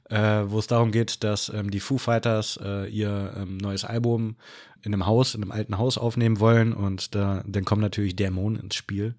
äh, 0.09 0.45
wo 0.47 0.59
es 0.59 0.67
darum 0.67 0.91
geht, 0.91 1.23
dass 1.25 1.49
ähm, 1.49 1.71
die 1.71 1.81
Foo 1.81 1.99
Fighters 1.99 2.59
äh, 2.63 2.89
ihr 2.89 3.35
ähm, 3.37 3.59
neues 3.59 3.85
Album 3.85 4.37
in 4.83 4.95
einem 4.95 5.07
Haus, 5.07 5.35
in 5.35 5.43
einem 5.43 5.53
alten 5.53 5.79
Haus 5.79 5.99
aufnehmen 5.99 6.41
wollen 6.41 6.73
und 6.73 7.15
da, 7.15 7.43
dann 7.47 7.65
kommen 7.65 7.83
natürlich 7.83 8.17
Dämonen 8.17 8.61
ins 8.61 8.75
Spiel. 8.75 9.15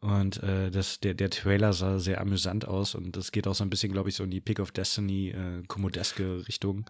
Und 0.00 0.42
äh, 0.42 0.70
das, 0.70 1.00
der, 1.00 1.12
der 1.12 1.28
Trailer 1.28 1.74
sah 1.74 1.98
sehr 1.98 2.22
amüsant 2.22 2.66
aus 2.66 2.94
und 2.94 3.16
das 3.16 3.32
geht 3.32 3.46
auch 3.46 3.54
so 3.54 3.62
ein 3.62 3.68
bisschen, 3.68 3.92
glaube 3.92 4.08
ich, 4.08 4.14
so 4.14 4.24
in 4.24 4.30
die 4.30 4.40
Pick 4.40 4.58
of 4.58 4.70
Destiny 4.70 5.28
äh, 5.28 5.62
kommodeske 5.68 6.48
Richtung. 6.48 6.86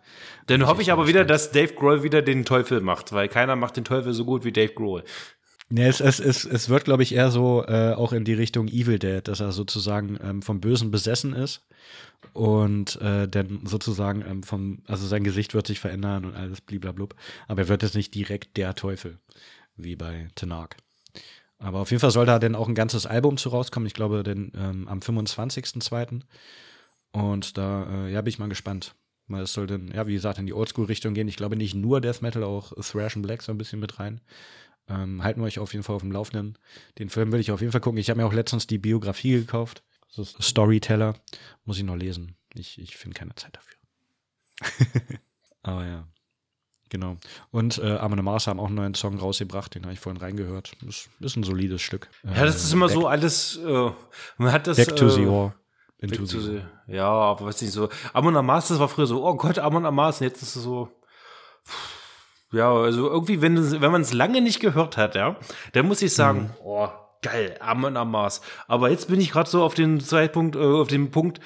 Dann 0.46 0.64
hoffe 0.64 0.80
ich 0.80 0.92
aber 0.92 1.08
wieder, 1.08 1.24
dass 1.24 1.50
Dave 1.50 1.74
Grohl 1.74 2.04
wieder 2.04 2.22
den 2.22 2.44
Teufel 2.44 2.80
macht, 2.80 3.12
weil 3.12 3.28
keiner 3.28 3.56
macht 3.56 3.76
den 3.76 3.84
Teufel 3.84 4.12
so 4.12 4.24
gut 4.24 4.44
wie 4.44 4.52
Dave 4.52 4.74
Grohl. 4.74 5.02
Ja, 5.72 5.84
es, 5.84 6.00
es, 6.00 6.18
es, 6.18 6.44
es 6.44 6.68
wird, 6.68 6.84
glaube 6.84 7.04
ich, 7.04 7.14
eher 7.14 7.30
so 7.30 7.64
äh, 7.64 7.92
auch 7.92 8.12
in 8.12 8.24
die 8.24 8.34
Richtung 8.34 8.66
Evil 8.66 8.98
Dead, 8.98 9.26
dass 9.26 9.38
er 9.38 9.52
sozusagen 9.52 10.18
ähm, 10.22 10.42
vom 10.42 10.60
Bösen 10.60 10.90
besessen 10.90 11.32
ist 11.32 11.64
und 12.32 13.00
äh, 13.00 13.28
dann 13.28 13.64
sozusagen 13.66 14.24
ähm, 14.26 14.42
vom, 14.42 14.82
also 14.86 15.06
sein 15.06 15.22
Gesicht 15.22 15.54
wird 15.54 15.68
sich 15.68 15.78
verändern 15.78 16.24
und 16.24 16.34
alles 16.34 16.60
bliblablub. 16.60 17.14
Aber 17.46 17.62
er 17.62 17.68
wird 17.68 17.82
jetzt 17.82 17.94
nicht 17.94 18.14
direkt 18.14 18.56
der 18.56 18.74
Teufel, 18.74 19.18
wie 19.76 19.94
bei 19.94 20.28
Tenark. 20.34 20.76
Aber 21.58 21.80
auf 21.80 21.90
jeden 21.90 22.00
Fall 22.00 22.10
soll 22.10 22.26
da 22.26 22.38
dann 22.38 22.56
auch 22.56 22.68
ein 22.68 22.74
ganzes 22.74 23.06
Album 23.06 23.36
zu 23.36 23.50
rauskommen. 23.50 23.86
Ich 23.86 23.94
glaube, 23.94 24.22
denn 24.24 24.50
ähm, 24.56 24.88
am 24.88 24.98
25.02. 25.00 26.22
Und 27.12 27.58
da, 27.58 28.06
äh, 28.06 28.12
ja, 28.12 28.22
bin 28.22 28.30
ich 28.30 28.38
mal 28.38 28.48
gespannt. 28.48 28.94
Weil 29.28 29.42
es 29.42 29.52
soll 29.52 29.68
dann, 29.68 29.88
ja, 29.88 30.08
wie 30.08 30.14
gesagt, 30.14 30.38
in 30.40 30.46
die 30.46 30.52
Oldschool-Richtung 30.54 31.14
gehen. 31.14 31.28
Ich 31.28 31.36
glaube 31.36 31.54
nicht 31.54 31.74
nur 31.74 32.00
Death 32.00 32.22
Metal, 32.22 32.42
auch 32.42 32.72
Thrash 32.72 33.14
and 33.14 33.24
Black 33.24 33.42
so 33.42 33.52
ein 33.52 33.58
bisschen 33.58 33.78
mit 33.78 34.00
rein. 34.00 34.20
Ähm, 34.90 35.22
halten 35.22 35.40
wir 35.40 35.46
euch 35.46 35.60
auf 35.60 35.72
jeden 35.72 35.84
Fall 35.84 35.96
auf 35.96 36.02
dem 36.02 36.10
Laufenden. 36.10 36.58
Den 36.98 37.08
Film 37.08 37.30
will 37.30 37.40
ich 37.40 37.52
auf 37.52 37.60
jeden 37.60 37.70
Fall 37.72 37.80
gucken. 37.80 37.98
Ich 37.98 38.10
habe 38.10 38.20
mir 38.20 38.26
auch 38.26 38.32
letztens 38.32 38.66
die 38.66 38.78
Biografie 38.78 39.32
gekauft. 39.32 39.84
Ist 40.16 40.42
Storyteller. 40.42 41.14
Muss 41.64 41.78
ich 41.78 41.84
noch 41.84 41.96
lesen. 41.96 42.36
Ich, 42.54 42.80
ich 42.80 42.96
finde 42.96 43.16
keine 43.16 43.34
Zeit 43.36 43.56
dafür. 43.56 45.18
Aber 45.62 45.86
ja. 45.86 46.08
Genau. 46.88 47.18
Und 47.52 47.78
äh, 47.78 47.98
Amon 47.98 48.24
Mars 48.24 48.48
haben 48.48 48.58
auch 48.58 48.66
einen 48.66 48.74
neuen 48.74 48.94
Song 48.94 49.16
rausgebracht, 49.16 49.76
den 49.76 49.84
habe 49.84 49.92
ich 49.92 50.00
vorhin 50.00 50.20
reingehört. 50.20 50.72
Das 50.82 51.08
ist 51.20 51.36
ein 51.36 51.44
solides 51.44 51.82
Stück. 51.82 52.10
Ja, 52.24 52.44
das 52.44 52.56
ist 52.56 52.72
immer 52.72 52.88
back, 52.88 52.94
so 52.94 53.06
alles, 53.06 53.56
äh, 53.58 53.90
man 54.38 54.52
hat 54.52 54.66
das. 54.66 54.76
Back 54.76 54.96
to 54.96 55.08
the 55.08 55.24
War. 55.24 55.54
Into 55.98 56.24
the, 56.24 56.40
the, 56.40 56.62
ja, 56.88 57.06
aber 57.06 57.46
weiß 57.46 57.62
nicht 57.62 57.72
so. 57.72 57.90
Amon 58.12 58.44
Mars, 58.44 58.68
das 58.68 58.80
war 58.80 58.88
früher 58.88 59.06
so, 59.06 59.24
oh 59.24 59.34
Gott, 59.36 59.60
Amon 59.60 59.94
Mars, 59.94 60.20
und 60.20 60.26
jetzt 60.26 60.42
ist 60.42 60.56
es 60.56 60.62
so. 60.64 60.88
Pff, 61.64 61.99
ja, 62.52 62.72
also 62.72 63.08
irgendwie, 63.08 63.40
wenn, 63.42 63.80
wenn 63.80 63.92
man 63.92 64.02
es 64.02 64.12
lange 64.12 64.40
nicht 64.40 64.60
gehört 64.60 64.96
hat, 64.96 65.14
ja, 65.14 65.36
dann 65.72 65.86
muss 65.86 66.02
ich 66.02 66.14
sagen, 66.14 66.42
mhm. 66.42 66.64
oh, 66.64 66.88
geil, 67.22 67.56
Amon 67.60 67.96
Amas. 67.96 68.40
Aber 68.66 68.90
jetzt 68.90 69.08
bin 69.08 69.20
ich 69.20 69.30
gerade 69.30 69.48
so 69.48 69.62
auf 69.62 69.74
den 69.74 70.00
Zeitpunkt, 70.00 70.56
äh, 70.56 70.58
auf 70.58 70.88
dem 70.88 71.10
Punkt, 71.10 71.40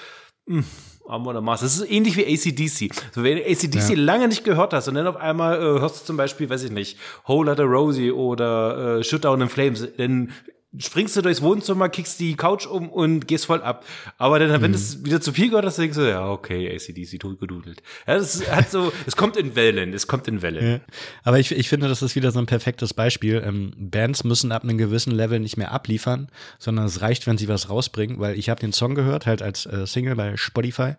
mh, 0.47 0.59
hm, 0.59 0.65
Amon 1.07 1.37
Amas. 1.37 1.61
Das 1.61 1.77
ist 1.77 1.91
ähnlich 1.91 2.17
wie 2.17 2.25
ACDC. 2.25 2.95
So, 3.13 3.23
wenn 3.23 3.37
du 3.37 3.45
ACDC 3.45 3.91
ja. 3.91 3.97
lange 3.97 4.29
nicht 4.29 4.45
gehört 4.45 4.73
hast 4.73 4.89
und 4.89 4.95
dann 4.95 5.07
auf 5.07 5.17
einmal 5.17 5.59
äh, 5.59 5.81
hörst 5.81 6.03
du 6.03 6.07
zum 6.07 6.17
Beispiel, 6.17 6.49
weiß 6.49 6.63
ich 6.63 6.71
nicht, 6.71 6.99
Whole 7.29 7.51
Lotta 7.51 7.65
Rosie 7.65 8.11
oder 8.11 8.99
äh, 8.99 9.05
Shoot 9.05 9.25
Down 9.25 9.43
in 9.43 9.49
Flames, 9.49 9.87
dann 9.99 10.33
springst 10.79 11.17
du 11.17 11.23
durchs 11.23 11.43
Wohnzimmer, 11.43 11.89
kickst 11.89 12.21
die 12.21 12.35
Couch 12.37 12.67
um 12.67 12.89
und 12.89 13.27
gehst 13.27 13.47
voll 13.47 13.63
ab. 13.63 13.85
Aber 14.19 14.39
dann, 14.39 14.63
wenn 14.63 14.71
mhm. 14.71 14.77
es 14.77 15.05
wieder 15.05 15.21
zu 15.21 15.33
viel 15.33 15.49
gehört 15.49 15.65
hast, 15.65 15.79
denkst 15.79 15.97
du, 15.97 16.09
ja, 16.09 16.29
okay, 16.29 16.75
ACDC 16.75 17.19
gedudelt. 17.39 17.83
Ja, 18.07 18.15
das 18.15 18.51
hat 18.51 18.71
so, 18.71 18.93
es 19.07 19.17
kommt 19.17 19.37
in 19.37 19.57
Wellen, 19.57 19.93
es 19.93 20.07
kommt 20.07 20.29
in 20.29 20.43
Wellen. 20.43 20.67
Ja. 20.67 20.81
Aber 21.23 21.39
ich, 21.39 21.53
ich 21.53 21.69
finde, 21.69 21.89
das 21.89 22.03
ist 22.03 22.17
wieder 22.17 22.31
so 22.31 22.39
ein 22.39 22.47
perfektes 22.47 22.95
Beispiel. 22.95 23.43
Ähm, 23.45 23.73
Bands 23.77 24.25
müssen 24.25 24.53
ab 24.53 24.65
einem 24.65 24.79
gewissen 24.79 25.13
Level 25.13 25.41
nicht 25.41 25.57
mehr 25.57 25.73
abliefern, 25.73 26.29
sondern 26.59 26.87
es 26.87 27.01
reicht, 27.01 27.27
wenn 27.27 27.39
sie 27.39 27.49
was 27.49 27.71
rausbringen, 27.71 28.19
weil 28.21 28.39
ich 28.39 28.49
habe 28.49 28.61
den 28.61 28.73
Song 28.73 28.95
gehört, 28.95 29.27
halt 29.27 29.43
als 29.43 29.67
äh, 29.67 29.87
Single 29.87 30.17
bei 30.17 30.37
Spotify 30.37 30.95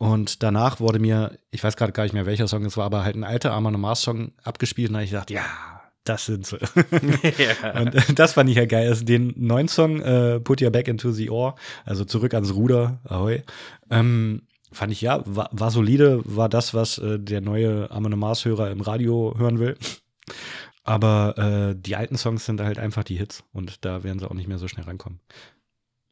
und 0.00 0.42
danach 0.42 0.80
wurde 0.80 0.98
mir, 0.98 1.38
ich 1.50 1.62
weiß 1.62 1.76
gerade 1.76 1.92
gar 1.92 2.04
nicht 2.04 2.14
mehr, 2.14 2.24
welcher 2.24 2.48
Song 2.48 2.64
es 2.64 2.76
war, 2.78 2.86
aber 2.86 3.04
halt 3.04 3.16
ein 3.16 3.24
alter 3.24 3.52
Armand 3.52 3.78
Mars 3.78 4.00
Song 4.00 4.32
abgespielt 4.42 4.88
und 4.88 4.94
da 4.94 4.98
habe 5.00 5.04
ich 5.04 5.10
gedacht, 5.10 5.30
ja, 5.30 5.44
das 6.04 6.26
sind 6.26 6.46
sie. 6.46 6.58
ja. 7.62 7.80
Und 7.80 7.94
äh, 7.94 8.14
das 8.14 8.32
fand 8.34 8.48
ich 8.50 8.56
ja 8.56 8.64
geil. 8.64 8.88
Also 8.88 9.04
den 9.04 9.34
neuen 9.36 9.68
Song, 9.68 10.00
äh, 10.00 10.40
Put 10.40 10.62
Your 10.62 10.70
Back 10.70 10.88
into 10.88 11.10
the 11.12 11.30
Oar, 11.30 11.54
also 11.84 12.04
zurück 12.04 12.34
ans 12.34 12.54
Ruder, 12.54 13.00
ahoi, 13.04 13.42
ähm, 13.90 14.42
fand 14.72 14.92
ich 14.92 15.00
ja, 15.00 15.22
war, 15.26 15.50
war 15.52 15.70
solide, 15.70 16.20
war 16.24 16.48
das, 16.48 16.74
was 16.74 16.98
äh, 16.98 17.18
der 17.18 17.40
neue 17.40 17.90
Amon 17.90 18.18
Mars-Hörer 18.18 18.70
im 18.70 18.80
Radio 18.80 19.34
hören 19.36 19.58
will. 19.58 19.76
Aber 20.84 21.36
äh, 21.36 21.74
die 21.76 21.96
alten 21.96 22.16
Songs 22.16 22.46
sind 22.46 22.60
halt 22.60 22.78
einfach 22.78 23.04
die 23.04 23.16
Hits 23.16 23.44
und 23.52 23.84
da 23.84 24.02
werden 24.02 24.18
sie 24.18 24.28
auch 24.28 24.34
nicht 24.34 24.48
mehr 24.48 24.58
so 24.58 24.68
schnell 24.68 24.86
rankommen. 24.86 25.20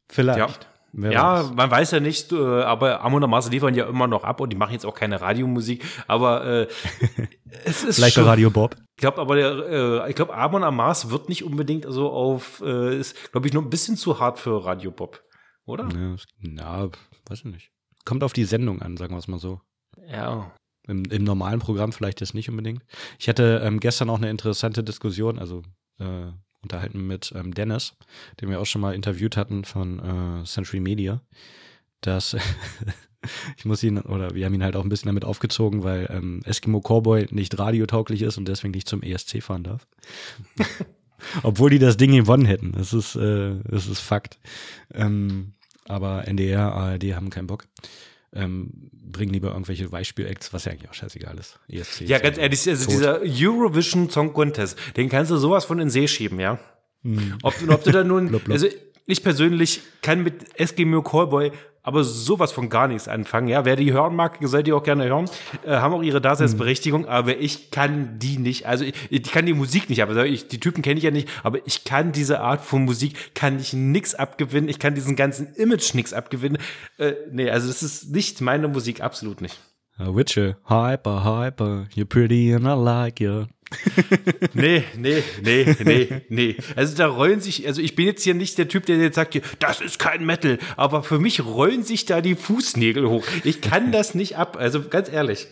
Vielleicht. 0.09 0.39
Ja. 0.39 0.47
Wer 0.91 1.11
ja, 1.11 1.43
weiß. 1.43 1.53
man 1.53 1.69
weiß 1.69 1.91
ja 1.91 1.99
nicht, 1.99 2.31
äh, 2.31 2.63
aber 2.63 3.01
Amon 3.01 3.23
Amas 3.23 3.49
liefern 3.49 3.75
ja 3.75 3.85
immer 3.87 4.07
noch 4.07 4.23
ab 4.23 4.41
und 4.41 4.49
die 4.49 4.55
machen 4.55 4.73
jetzt 4.73 4.85
auch 4.85 4.95
keine 4.95 5.21
Radiomusik, 5.21 5.83
aber 6.07 6.45
äh, 6.45 6.67
es 7.63 7.83
ist 7.83 7.95
Vielleicht 7.97 8.15
schon, 8.15 8.23
Radio 8.23 8.49
Bob. 8.49 8.75
Ich 8.99 9.01
glaube 9.01 9.21
aber, 9.21 9.37
der, 9.37 10.03
äh, 10.03 10.09
ich 10.09 10.15
glaube, 10.17 10.35
Amon 10.35 10.61
Amas 10.61 11.09
wird 11.09 11.29
nicht 11.29 11.45
unbedingt 11.45 11.85
so 11.87 12.11
auf, 12.11 12.61
äh, 12.61 12.99
ist, 12.99 13.31
glaube 13.31 13.47
ich, 13.47 13.53
nur 13.53 13.63
ein 13.63 13.69
bisschen 13.69 13.95
zu 13.95 14.19
hart 14.19 14.39
für 14.39 14.65
Radio 14.65 14.91
Bob, 14.91 15.23
oder? 15.63 15.87
Ja, 15.95 16.17
na, 16.39 16.89
weiß 17.29 17.39
ich 17.39 17.45
nicht. 17.45 17.71
Kommt 18.03 18.25
auf 18.25 18.33
die 18.33 18.43
Sendung 18.43 18.81
an, 18.81 18.97
sagen 18.97 19.13
wir 19.13 19.19
es 19.19 19.29
mal 19.29 19.39
so. 19.39 19.61
Ja. 20.05 20.51
Im, 20.85 21.05
Im, 21.05 21.23
normalen 21.23 21.61
Programm 21.61 21.93
vielleicht 21.93 22.19
jetzt 22.19 22.33
nicht 22.33 22.49
unbedingt. 22.49 22.83
Ich 23.17 23.29
hatte 23.29 23.61
ähm, 23.63 23.79
gestern 23.79 24.09
auch 24.09 24.17
eine 24.17 24.29
interessante 24.29 24.83
Diskussion, 24.83 25.39
also 25.39 25.61
äh, 25.99 26.33
unterhalten 26.61 27.07
mit 27.07 27.31
ähm, 27.37 27.53
Dennis, 27.53 27.95
den 28.41 28.49
wir 28.49 28.59
auch 28.59 28.65
schon 28.65 28.81
mal 28.81 28.95
interviewt 28.95 29.37
hatten 29.37 29.63
von 29.63 30.41
äh, 30.41 30.43
Century 30.43 30.81
Media, 30.81 31.21
dass 32.01 32.35
ich 33.57 33.65
muss 33.65 33.83
ihn, 33.83 33.99
oder 33.99 34.33
wir 34.35 34.45
haben 34.45 34.53
ihn 34.53 34.63
halt 34.63 34.75
auch 34.75 34.83
ein 34.83 34.89
bisschen 34.89 35.07
damit 35.07 35.25
aufgezogen, 35.25 35.83
weil 35.83 36.07
ähm, 36.11 36.41
Eskimo 36.45 36.81
Cowboy 36.81 37.27
nicht 37.31 37.57
radiotauglich 37.57 38.21
ist 38.21 38.37
und 38.37 38.47
deswegen 38.47 38.71
nicht 38.71 38.87
zum 38.87 39.01
ESC 39.01 39.43
fahren 39.43 39.63
darf. 39.63 39.87
Obwohl 41.43 41.69
die 41.69 41.79
das 41.79 41.97
Ding 41.97 42.11
gewonnen 42.11 42.45
hätten. 42.45 42.71
Das 42.71 42.93
ist, 42.93 43.15
äh, 43.15 43.55
das 43.65 43.87
ist 43.87 43.99
Fakt. 43.99 44.39
Ähm, 44.93 45.53
aber 45.85 46.27
NDR, 46.27 46.73
ARD 46.73 47.15
haben 47.15 47.29
keinen 47.29 47.47
Bock 47.47 47.65
ähm, 48.33 48.91
bringen 48.91 49.33
lieber 49.33 49.49
irgendwelche 49.49 49.89
Beispiel-Acts, 49.89 50.53
was 50.53 50.65
ja 50.65 50.71
eigentlich 50.71 50.89
auch 50.89 50.93
scheißegal 50.93 51.37
ist. 51.37 51.59
ESC 51.67 52.01
ja, 52.01 52.19
ganz 52.19 52.37
ehrlich, 52.37 52.67
also 52.67 52.89
dieser 52.89 53.21
Eurovision 53.21 54.09
Song 54.09 54.33
Contest, 54.33 54.77
den 54.97 55.09
kannst 55.09 55.31
du 55.31 55.37
sowas 55.37 55.65
von 55.65 55.79
in 55.79 55.87
den 55.87 55.89
See 55.89 56.07
schieben, 56.07 56.39
ja. 56.39 56.59
Hm. 57.03 57.37
Ob, 57.41 57.55
ob 57.67 57.83
du 57.83 57.91
da 57.91 58.03
nun, 58.03 58.27
blub, 58.29 58.43
blub. 58.43 58.53
also 58.53 58.67
ich 59.05 59.23
persönlich 59.23 59.81
kann 60.01 60.23
mit 60.23 60.59
Eskimo 60.59 61.01
Callboy 61.01 61.51
aber 61.83 62.03
sowas 62.03 62.51
von 62.51 62.69
gar 62.69 62.87
nichts 62.87 63.07
anfangen. 63.07 63.47
Ja, 63.47 63.65
wer 63.65 63.75
die 63.75 63.91
hören 63.93 64.15
mag, 64.15 64.37
soll 64.41 64.63
die 64.63 64.73
auch 64.73 64.83
gerne 64.83 65.05
hören. 65.05 65.29
Äh, 65.65 65.71
haben 65.77 65.93
auch 65.93 66.03
ihre 66.03 66.21
Daseinsberechtigung, 66.21 67.01
mhm. 67.01 67.07
aber 67.07 67.37
ich 67.37 67.71
kann 67.71 68.19
die 68.19 68.37
nicht. 68.37 68.65
Also 68.65 68.85
ich, 68.85 68.93
ich 69.09 69.23
kann 69.23 69.45
die 69.45 69.53
Musik 69.53 69.89
nicht, 69.89 70.01
aber 70.01 70.25
ich, 70.25 70.47
die 70.47 70.59
Typen 70.59 70.81
kenne 70.81 70.97
ich 70.97 71.03
ja 71.03 71.11
nicht, 71.11 71.29
aber 71.43 71.65
ich 71.65 71.83
kann 71.83 72.11
diese 72.11 72.41
Art 72.41 72.61
von 72.61 72.85
Musik, 72.85 73.33
kann 73.35 73.59
ich 73.59 73.73
nix 73.73 74.15
abgewinnen. 74.15 74.69
Ich 74.69 74.79
kann 74.79 74.95
diesen 74.95 75.15
ganzen 75.15 75.53
Image 75.55 75.93
nix 75.93 76.13
abgewinnen. 76.13 76.57
Äh, 76.97 77.13
nee, 77.31 77.49
also 77.49 77.67
das 77.67 77.83
ist 77.83 78.11
nicht 78.11 78.41
meine 78.41 78.67
Musik, 78.67 79.01
absolut 79.01 79.41
nicht. 79.41 79.59
Witcher, 79.97 80.55
hyper, 80.63 81.25
hyper, 81.25 81.87
you're 81.93 82.05
pretty 82.05 82.53
and 82.53 82.65
I 82.65 82.73
like 82.73 83.19
you. 83.19 83.47
nee, 84.53 84.83
nee, 84.97 85.23
nee, 85.43 85.75
nee, 85.83 86.21
nee. 86.29 86.55
Also 86.75 86.95
da 86.95 87.07
rollen 87.07 87.39
sich, 87.39 87.67
also 87.67 87.81
ich 87.81 87.95
bin 87.95 88.05
jetzt 88.05 88.23
hier 88.23 88.33
nicht 88.33 88.57
der 88.57 88.67
Typ, 88.67 88.85
der 88.85 88.97
jetzt 88.97 89.15
sagt, 89.15 89.39
das 89.59 89.81
ist 89.81 89.99
kein 89.99 90.25
Metal, 90.25 90.57
aber 90.75 91.03
für 91.03 91.19
mich 91.19 91.45
rollen 91.45 91.83
sich 91.83 92.05
da 92.05 92.21
die 92.21 92.35
Fußnägel 92.35 93.07
hoch. 93.07 93.25
Ich 93.43 93.61
kann 93.61 93.91
das 93.91 94.15
nicht 94.15 94.37
ab, 94.37 94.57
also 94.59 94.81
ganz 94.81 95.09
ehrlich. 95.11 95.47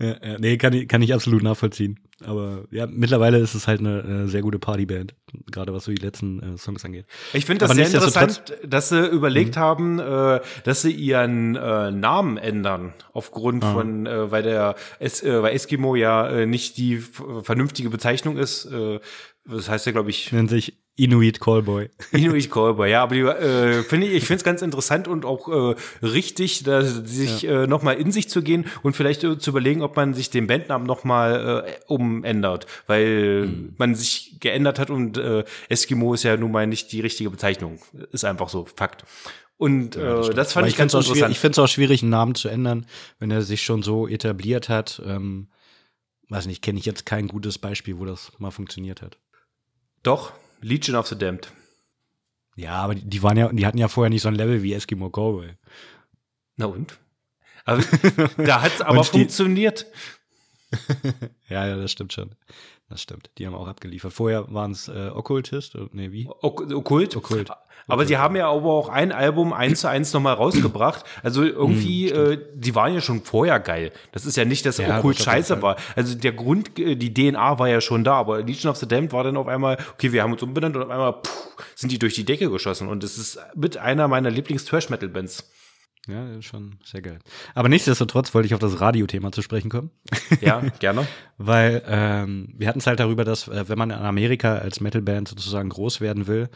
Ja, 0.00 0.16
ja, 0.22 0.38
nee, 0.38 0.56
kann 0.56 0.72
ich, 0.72 0.88
kann 0.88 1.02
ich 1.02 1.12
absolut 1.12 1.42
nachvollziehen. 1.42 2.00
Aber 2.24 2.64
ja, 2.70 2.86
mittlerweile 2.86 3.38
ist 3.38 3.54
es 3.54 3.66
halt 3.66 3.80
eine, 3.80 4.02
eine 4.02 4.28
sehr 4.28 4.40
gute 4.40 4.58
Partyband, 4.58 5.14
gerade 5.50 5.72
was 5.72 5.84
so 5.84 5.92
die 5.92 6.00
letzten 6.00 6.54
äh, 6.54 6.58
Songs 6.58 6.84
angeht. 6.84 7.06
Ich 7.34 7.44
finde 7.44 7.66
das 7.66 7.74
sehr 7.74 7.86
interessant, 7.86 8.42
dass 8.66 8.88
sie 8.88 9.06
überlegt 9.06 9.56
mhm. 9.56 9.60
haben, 9.60 9.98
äh, 9.98 10.40
dass 10.64 10.82
sie 10.82 10.92
ihren 10.92 11.56
äh, 11.56 11.90
Namen 11.90 12.38
ändern, 12.38 12.94
aufgrund 13.12 13.62
ah. 13.62 13.72
von, 13.72 14.06
äh, 14.06 14.30
weil 14.30 14.42
der 14.42 14.74
es, 14.98 15.22
äh, 15.22 15.42
weil 15.42 15.54
Eskimo 15.54 15.94
ja 15.96 16.28
äh, 16.28 16.46
nicht 16.46 16.78
die 16.78 16.98
vernünftige 17.42 17.90
Bezeichnung 17.90 18.38
ist. 18.38 18.66
Äh, 18.66 19.00
das 19.46 19.68
heißt 19.68 19.86
ja, 19.86 19.92
glaube 19.92 20.10
ich. 20.10 20.32
Nennt 20.32 20.50
sich 20.50 20.78
Inuit 21.00 21.40
Callboy. 21.40 21.88
Inuit 22.12 22.50
Callboy, 22.50 22.90
ja, 22.90 23.02
aber 23.02 23.14
die, 23.14 23.22
äh, 23.22 23.82
finde 23.82 24.06
ich, 24.06 24.14
ich 24.14 24.24
finde 24.24 24.36
es 24.38 24.44
ganz 24.44 24.60
interessant 24.60 25.08
und 25.08 25.24
auch 25.24 25.48
äh, 25.48 25.74
richtig, 26.04 26.62
da, 26.64 26.82
sich 26.82 27.42
ja. 27.42 27.62
äh, 27.62 27.66
nochmal 27.66 27.96
in 27.96 28.12
sich 28.12 28.28
zu 28.28 28.42
gehen 28.42 28.66
und 28.82 28.94
vielleicht 28.94 29.24
äh, 29.24 29.38
zu 29.38 29.50
überlegen, 29.50 29.80
ob 29.80 29.96
man 29.96 30.12
sich 30.12 30.28
den 30.28 30.46
Bandnamen 30.46 30.86
nochmal 30.86 31.64
äh, 31.66 31.92
umändert, 31.92 32.66
weil 32.86 33.46
mhm. 33.46 33.74
man 33.78 33.94
sich 33.94 34.36
geändert 34.40 34.78
hat 34.78 34.90
und 34.90 35.16
äh, 35.16 35.44
Eskimo 35.70 36.12
ist 36.12 36.24
ja 36.24 36.36
nun 36.36 36.52
mal 36.52 36.66
nicht 36.66 36.92
die 36.92 37.00
richtige 37.00 37.30
Bezeichnung. 37.30 37.78
Ist 38.12 38.24
einfach 38.24 38.50
so, 38.50 38.66
Fakt. 38.76 39.04
Und 39.56 39.96
äh, 39.96 40.02
ja, 40.02 40.16
das, 40.16 40.30
das, 40.34 40.52
fand 40.52 40.66
ich, 40.66 40.74
ich 40.74 40.78
ganz 40.78 40.92
interessant. 40.92 41.32
Ich 41.32 41.38
finde 41.38 41.52
es 41.52 41.58
auch 41.58 41.68
schwierig, 41.68 42.02
einen 42.02 42.10
Namen 42.10 42.34
zu 42.34 42.48
ändern, 42.48 42.86
wenn 43.18 43.30
er 43.30 43.42
sich 43.42 43.62
schon 43.62 43.82
so 43.82 44.06
etabliert 44.06 44.68
hat. 44.68 45.02
Ähm, 45.06 45.48
weiß 46.28 46.46
nicht, 46.46 46.62
kenne 46.62 46.78
ich 46.78 46.84
jetzt 46.84 47.06
kein 47.06 47.26
gutes 47.26 47.58
Beispiel, 47.58 47.98
wo 47.98 48.04
das 48.04 48.32
mal 48.38 48.50
funktioniert 48.50 49.02
hat. 49.02 49.18
Doch, 50.02 50.32
Legion 50.60 50.96
of 50.96 51.06
the 51.08 51.16
Damned. 51.16 51.52
Ja, 52.56 52.72
aber 52.72 52.94
die 52.94 53.22
waren 53.22 53.36
ja, 53.36 53.52
die 53.52 53.66
hatten 53.66 53.78
ja 53.78 53.88
vorher 53.88 54.10
nicht 54.10 54.22
so 54.22 54.28
ein 54.28 54.34
Level 54.34 54.62
wie 54.62 54.74
Eskimo 54.74 55.08
Cowboy. 55.08 55.54
Na 56.56 56.66
und? 56.66 56.98
Aber, 57.66 57.82
da 58.38 58.62
hat 58.62 58.72
es 58.74 58.80
aber 58.80 59.04
funktioniert. 59.04 59.86
ja, 61.48 61.66
ja, 61.66 61.76
das 61.76 61.92
stimmt 61.92 62.12
schon. 62.14 62.34
Das 62.90 63.00
stimmt. 63.00 63.30
Die 63.38 63.46
haben 63.46 63.54
auch 63.54 63.68
abgeliefert. 63.68 64.12
Vorher 64.12 64.52
waren 64.52 64.72
es 64.72 64.88
äh, 64.88 65.10
Okkultist, 65.14 65.78
nee, 65.92 66.10
wie? 66.10 66.28
Ok 66.28 66.62
Okkult? 66.72 67.16
Okkult. 67.16 67.50
Aber 67.86 68.04
sie 68.04 68.18
haben 68.18 68.34
ja 68.34 68.50
aber 68.50 68.72
auch 68.72 68.88
ein 68.88 69.12
Album 69.12 69.52
eins 69.52 69.80
zu 69.80 69.88
eins 69.88 70.12
nochmal 70.12 70.34
rausgebracht. 70.34 71.04
Also 71.22 71.44
irgendwie, 71.44 72.10
hm, 72.10 72.32
äh, 72.32 72.38
die 72.52 72.74
waren 72.74 72.92
ja 72.92 73.00
schon 73.00 73.22
vorher 73.22 73.60
geil. 73.60 73.92
Das 74.10 74.26
ist 74.26 74.36
ja 74.36 74.44
nicht, 74.44 74.66
dass 74.66 74.78
ja, 74.78 74.98
Okkult 74.98 75.18
scheiße 75.18 75.62
war. 75.62 75.76
Also 75.94 76.16
der 76.16 76.32
Grund, 76.32 76.78
äh, 76.80 76.96
die 76.96 77.14
DNA 77.14 77.60
war 77.60 77.68
ja 77.68 77.80
schon 77.80 78.02
da, 78.02 78.14
aber 78.14 78.42
Legion 78.42 78.70
of 78.70 78.76
the 78.76 78.88
Damned 78.88 79.12
war 79.12 79.22
dann 79.22 79.36
auf 79.36 79.46
einmal, 79.46 79.78
okay, 79.94 80.12
wir 80.12 80.24
haben 80.24 80.32
uns 80.32 80.42
umbenannt 80.42 80.76
und 80.76 80.82
auf 80.82 80.90
einmal 80.90 81.12
puh, 81.12 81.28
sind 81.76 81.92
die 81.92 81.98
durch 81.98 82.14
die 82.14 82.24
Decke 82.24 82.50
geschossen. 82.50 82.88
Und 82.88 83.04
es 83.04 83.18
ist 83.18 83.38
mit 83.54 83.76
einer 83.76 84.08
meiner 84.08 84.30
Lieblings-Trash-Metal-Bands. 84.30 85.48
Ja, 86.08 86.40
schon 86.40 86.78
sehr 86.82 87.02
geil. 87.02 87.18
Aber 87.54 87.68
nichtsdestotrotz 87.68 88.32
wollte 88.32 88.46
ich 88.46 88.54
auf 88.54 88.60
das 88.60 88.80
Radiothema 88.80 89.32
zu 89.32 89.42
sprechen 89.42 89.70
kommen. 89.70 89.90
Ja, 90.40 90.60
gerne. 90.78 91.06
Weil 91.36 91.82
ähm, 91.86 92.54
wir 92.56 92.68
hatten 92.68 92.78
es 92.78 92.86
halt 92.86 93.00
darüber, 93.00 93.24
dass 93.24 93.48
äh, 93.48 93.68
wenn 93.68 93.76
man 93.76 93.90
in 93.90 93.96
Amerika 93.96 94.56
als 94.56 94.80
Metalband 94.80 95.28
sozusagen 95.28 95.68
groß 95.68 96.00
werden 96.00 96.28
will, 96.28 96.48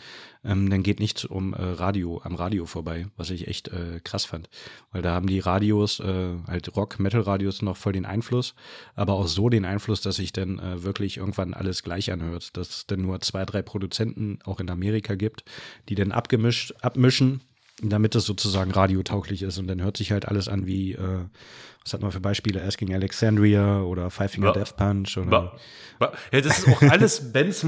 ähm, 0.44 0.70
dann 0.70 0.82
geht 0.82 1.00
nichts 1.00 1.24
um 1.24 1.52
äh, 1.52 1.62
Radio, 1.62 2.20
am 2.22 2.36
Radio 2.36 2.66
vorbei, 2.66 3.08
was 3.16 3.30
ich 3.30 3.48
echt 3.48 3.68
äh, 3.68 4.00
krass 4.02 4.24
fand. 4.24 4.48
Weil 4.92 5.02
da 5.02 5.12
haben 5.12 5.26
die 5.26 5.40
Radios, 5.40 6.00
äh, 6.00 6.36
halt 6.46 6.74
Rock-Metal-Radios 6.74 7.62
noch 7.62 7.76
voll 7.76 7.92
den 7.92 8.06
Einfluss, 8.06 8.54
aber 8.94 9.14
auch 9.14 9.26
so 9.26 9.48
den 9.48 9.64
Einfluss, 9.64 10.00
dass 10.00 10.16
sich 10.16 10.32
dann 10.32 10.58
äh, 10.60 10.82
wirklich 10.82 11.16
irgendwann 11.18 11.52
alles 11.52 11.82
gleich 11.82 12.12
anhört. 12.12 12.56
Dass 12.56 12.70
es 12.70 12.86
dann 12.86 13.02
nur 13.02 13.20
zwei, 13.20 13.44
drei 13.44 13.60
Produzenten 13.62 14.38
auch 14.44 14.60
in 14.60 14.70
Amerika 14.70 15.16
gibt, 15.16 15.44
die 15.88 15.96
dann 15.96 16.12
abgemischt, 16.12 16.74
abmischen 16.80 17.42
damit 17.82 18.14
es 18.14 18.24
sozusagen 18.24 18.70
radiotauglich 18.70 19.42
ist. 19.42 19.58
Und 19.58 19.66
dann 19.66 19.82
hört 19.82 19.96
sich 19.96 20.12
halt 20.12 20.28
alles 20.28 20.48
an 20.48 20.66
wie, 20.66 20.92
äh, 20.92 21.24
was 21.82 21.92
hat 21.92 22.02
man 22.02 22.12
für 22.12 22.20
Beispiele? 22.20 22.62
Asking 22.62 22.94
Alexandria 22.94 23.82
oder 23.82 24.10
Five 24.10 24.32
Finger 24.32 24.48
ja. 24.48 24.52
Death 24.52 24.76
Punch. 24.76 25.16
Oder 25.18 25.56
ja, 26.32 26.40
das 26.40 26.58
ist 26.60 26.68
auch 26.68 26.82
alles 26.90 27.32
Bands. 27.32 27.66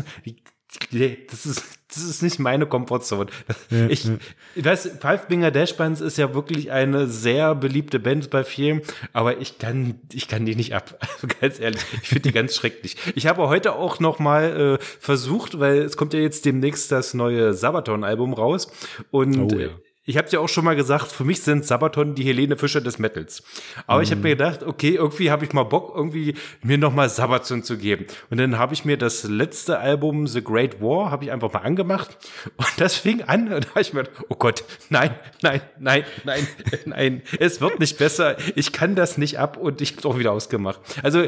Das 1.30 1.46
ist, 1.46 1.64
das 1.88 2.02
ist 2.02 2.22
nicht 2.22 2.38
meine 2.38 2.66
Komfortzone. 2.66 3.30
Ja, 3.70 3.86
ich, 3.86 4.04
ja. 4.04 4.16
ich 4.54 4.64
weiß, 4.64 4.98
Five 5.00 5.26
Finger 5.28 5.50
Dash 5.50 5.76
Bands 5.76 6.00
ist 6.00 6.18
ja 6.18 6.34
wirklich 6.34 6.70
eine 6.70 7.07
sehr 7.07 7.54
beliebte 7.54 7.98
Band 7.98 8.30
bei 8.30 8.44
vielen, 8.44 8.82
aber 9.12 9.40
ich 9.40 9.59
kann, 9.59 10.00
ich 10.12 10.28
kann 10.28 10.44
die 10.44 10.54
nicht 10.54 10.74
ab. 10.74 10.98
Also 11.16 11.28
ganz 11.40 11.61
ehrlich, 11.61 11.82
ich 12.02 12.09
finde 12.09 12.28
die 12.28 12.32
ganz 12.32 12.54
schrecklich. 12.57 12.96
Ich 13.14 13.26
habe 13.26 13.48
heute 13.48 13.74
auch 13.74 14.00
noch 14.00 14.18
mal 14.18 14.78
äh, 14.78 14.84
versucht, 15.00 15.59
weil 15.61 15.78
es 15.78 15.96
kommt 15.96 16.12
ja 16.12 16.20
jetzt 16.20 16.44
demnächst 16.44 16.92
das 16.92 17.14
neue 17.14 17.54
Sabaton-Album 17.54 18.34
raus 18.34 18.70
und 19.11 19.54
oh, 19.54 19.59
ja 19.59 19.70
ich 20.09 20.16
habe 20.16 20.28
ja 20.30 20.38
auch 20.38 20.48
schon 20.48 20.64
mal 20.64 20.76
gesagt, 20.76 21.11
für 21.11 21.24
mich 21.24 21.42
sind 21.42 21.66
Sabaton 21.66 22.14
die 22.14 22.22
Helene 22.22 22.57
Fischer 22.57 22.80
des 22.80 23.00
Metals. 23.00 23.42
Aber 23.88 23.98
mm. 23.98 24.02
ich 24.04 24.11
habe 24.12 24.20
mir 24.20 24.28
gedacht, 24.30 24.62
okay, 24.62 24.94
irgendwie 24.94 25.32
habe 25.32 25.44
ich 25.44 25.52
mal 25.52 25.64
Bock, 25.64 25.92
irgendwie 25.96 26.34
mir 26.62 26.78
noch 26.78 26.94
mal 26.94 27.09
Sabaton 27.09 27.64
zu 27.64 27.76
geben. 27.76 28.07
Und 28.30 28.38
dann 28.38 28.57
habe 28.57 28.72
ich 28.72 28.84
mir 28.84 28.96
das 28.96 29.24
letzte 29.24 29.80
Album 29.80 30.28
The 30.28 30.44
Great 30.44 30.80
War 30.80 31.11
habe 31.11 31.24
ich 31.24 31.32
einfach 31.32 31.52
mal 31.52 31.61
angemacht 31.61 32.16
und 32.57 32.68
das 32.78 32.94
fing 32.94 33.22
an 33.22 33.52
und 33.52 33.64
da 33.64 33.70
habe 33.70 33.80
ich 33.80 33.92
mir 33.92 34.04
gedacht, 34.04 34.24
oh 34.28 34.36
Gott, 34.36 34.62
nein, 34.90 35.12
nein, 35.42 35.61
nein, 35.80 36.04
nein, 36.24 36.46
nein, 36.84 37.22
es 37.40 37.61
wird 37.61 37.80
nicht 37.80 37.98
besser. 37.98 38.36
Ich 38.54 38.72
kann 38.72 38.94
das 38.94 39.18
nicht 39.18 39.40
ab 39.40 39.57
und 39.57 39.80
ich 39.80 39.96
habe 39.96 40.09
auch 40.09 40.18
wieder 40.18 40.30
ausgemacht. 40.30 40.80
Also 41.02 41.24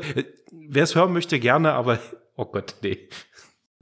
wer 0.52 0.84
es 0.84 0.94
hören 0.94 1.12
möchte 1.12 1.40
gerne, 1.40 1.72
aber 1.72 1.98
oh 2.36 2.44
Gott, 2.44 2.76
nee. 2.82 3.08